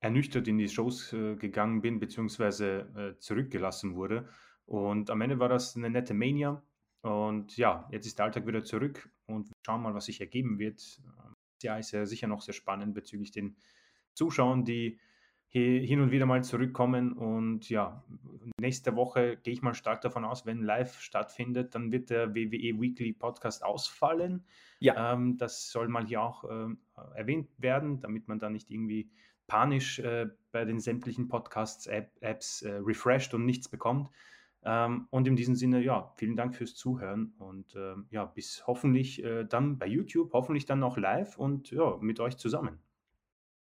ernüchtert 0.00 0.46
in 0.48 0.58
die 0.58 0.68
Shows, 0.68 1.12
äh, 1.12 1.36
gegangen 1.36 1.82
bin, 1.82 1.98
beziehungsweise, 1.98 2.88
äh, 2.96 3.18
zurückgelassen 3.18 3.94
wurde. 3.94 4.28
Und 4.64 5.10
am 5.10 5.20
Ende 5.20 5.38
war 5.38 5.48
das 5.48 5.76
eine 5.76 5.90
nette 5.90 6.14
Mania. 6.14 6.62
Und 7.02 7.56
ja, 7.56 7.88
jetzt 7.90 8.06
ist 8.06 8.18
der 8.18 8.26
Alltag 8.26 8.46
wieder 8.46 8.64
zurück 8.64 9.10
und 9.26 9.48
wir 9.48 9.54
schauen 9.66 9.82
mal, 9.82 9.94
was 9.94 10.06
sich 10.06 10.20
ergeben 10.20 10.58
wird. 10.58 11.00
Ähm, 11.04 11.34
Jahr 11.62 11.78
ist 11.78 11.90
ja 11.90 12.06
sicher 12.06 12.28
noch 12.28 12.42
sehr 12.42 12.54
spannend 12.54 12.94
bezüglich 12.94 13.32
den 13.32 13.56
Zuschauern, 14.14 14.64
die 14.64 15.00
hin 15.50 16.00
und 16.00 16.10
wieder 16.10 16.26
mal 16.26 16.44
zurückkommen. 16.44 17.12
Und 17.12 17.70
ja, 17.70 18.04
nächste 18.60 18.96
Woche 18.96 19.36
gehe 19.36 19.54
ich 19.54 19.62
mal 19.62 19.74
stark 19.74 20.02
davon 20.02 20.24
aus, 20.24 20.46
wenn 20.46 20.62
live 20.62 21.00
stattfindet, 21.00 21.74
dann 21.74 21.90
wird 21.92 22.10
der 22.10 22.34
WWE 22.34 22.80
Weekly 22.80 23.12
Podcast 23.12 23.64
ausfallen. 23.64 24.44
Ja. 24.80 25.14
Ähm, 25.14 25.38
das 25.38 25.70
soll 25.70 25.88
mal 25.88 26.06
hier 26.06 26.22
auch 26.22 26.44
äh, 26.44 26.74
erwähnt 27.14 27.48
werden, 27.58 28.00
damit 28.00 28.28
man 28.28 28.38
da 28.38 28.50
nicht 28.50 28.70
irgendwie 28.70 29.10
panisch 29.46 29.98
äh, 29.98 30.28
bei 30.52 30.64
den 30.64 30.78
sämtlichen 30.78 31.28
Podcasts, 31.28 31.86
App, 31.86 32.12
Apps 32.20 32.62
äh, 32.62 32.72
refreshed 32.84 33.34
und 33.34 33.46
nichts 33.46 33.68
bekommt. 33.68 34.10
Ähm, 34.64 35.06
und 35.10 35.26
in 35.26 35.36
diesem 35.36 35.54
Sinne, 35.54 35.80
ja, 35.80 36.12
vielen 36.16 36.36
Dank 36.36 36.54
fürs 36.54 36.74
Zuhören 36.74 37.32
und 37.38 37.74
ähm, 37.76 38.06
ja, 38.10 38.26
bis 38.26 38.66
hoffentlich 38.66 39.24
äh, 39.24 39.44
dann 39.44 39.78
bei 39.78 39.86
YouTube, 39.86 40.32
hoffentlich 40.32 40.66
dann 40.66 40.82
auch 40.82 40.98
live 40.98 41.38
und 41.38 41.70
ja, 41.70 41.96
mit 42.00 42.20
euch 42.20 42.36
zusammen. 42.36 42.78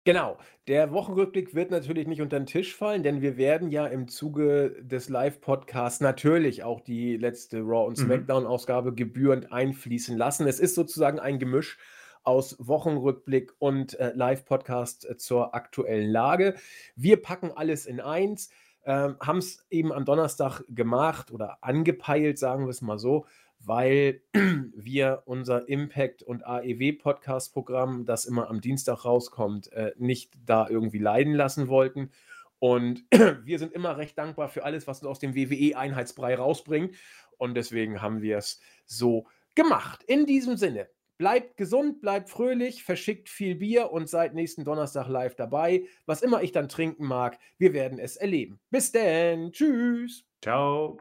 Genau. 0.07 0.37
Der 0.69 0.93
Wochenrückblick 0.93 1.53
wird 1.53 1.69
natürlich 1.69 2.07
nicht 2.07 2.21
unter 2.21 2.39
den 2.39 2.45
Tisch 2.45 2.73
fallen, 2.73 3.03
denn 3.03 3.21
wir 3.21 3.35
werden 3.35 3.71
ja 3.71 3.85
im 3.87 4.07
Zuge 4.07 4.77
des 4.81 5.09
Live-Podcasts 5.09 5.99
natürlich 5.99 6.63
auch 6.63 6.79
die 6.79 7.17
letzte 7.17 7.59
Raw 7.59 7.85
und 7.87 7.97
Mhm. 7.97 8.05
SmackDown-Ausgabe 8.05 8.93
gebührend 8.93 9.51
einfließen 9.51 10.15
lassen. 10.17 10.47
Es 10.47 10.61
ist 10.61 10.75
sozusagen 10.75 11.19
ein 11.19 11.39
Gemisch 11.39 11.77
aus 12.23 12.55
Wochenrückblick 12.57 13.51
und 13.59 13.99
äh, 13.99 14.13
Live-Podcast 14.15 15.09
äh, 15.09 15.17
zur 15.17 15.53
aktuellen 15.53 16.09
Lage. 16.09 16.55
Wir 16.95 17.21
packen 17.21 17.51
alles 17.53 17.85
in 17.85 17.99
eins, 17.99 18.49
ähm, 18.85 19.17
haben 19.19 19.39
es 19.39 19.65
eben 19.69 19.91
am 19.91 20.05
Donnerstag 20.05 20.61
gemacht 20.69 21.31
oder 21.31 21.57
angepeilt, 21.59 22.39
sagen 22.39 22.63
wir 22.63 22.69
es 22.69 22.81
mal 22.81 22.97
so, 22.97 23.25
weil 23.59 24.21
wir 24.75 25.23
unser 25.25 25.67
Impact- 25.67 26.23
und 26.23 26.45
AEW-Podcast-Programm, 26.45 28.05
das 28.05 28.25
immer 28.25 28.49
am 28.49 28.61
Dienstag 28.61 29.05
rauskommt, 29.05 29.71
äh, 29.73 29.93
nicht 29.97 30.33
da 30.45 30.67
irgendwie 30.69 30.99
leiden 30.99 31.33
lassen 31.33 31.67
wollten. 31.67 32.11
Und 32.59 33.05
wir 33.43 33.59
sind 33.59 33.73
immer 33.73 33.97
recht 33.97 34.17
dankbar 34.17 34.49
für 34.49 34.63
alles, 34.63 34.87
was 34.87 34.99
uns 35.01 35.07
aus 35.07 35.19
dem 35.19 35.35
WWE-Einheitsbrei 35.35 36.35
rausbringt. 36.35 36.95
Und 37.37 37.55
deswegen 37.55 38.01
haben 38.01 38.21
wir 38.21 38.37
es 38.37 38.59
so 38.85 39.27
gemacht. 39.55 40.03
In 40.03 40.25
diesem 40.25 40.57
Sinne, 40.57 40.87
bleibt 41.17 41.57
gesund, 41.57 42.01
bleibt 42.01 42.29
fröhlich, 42.29 42.83
verschickt 42.83 43.29
viel 43.29 43.55
Bier 43.55 43.91
und 43.91 44.09
seid 44.09 44.33
nächsten 44.33 44.63
Donnerstag 44.63 45.07
live 45.07 45.35
dabei. 45.35 45.85
Was 46.05 46.21
immer 46.21 46.41
ich 46.41 46.51
dann 46.51 46.69
trinken 46.69 47.05
mag, 47.05 47.37
wir 47.57 47.73
werden 47.73 47.99
es 47.99 48.15
erleben. 48.15 48.59
Bis 48.69 48.91
denn. 48.91 49.51
Tschüss. 49.51 50.25
Ciao. 50.41 50.97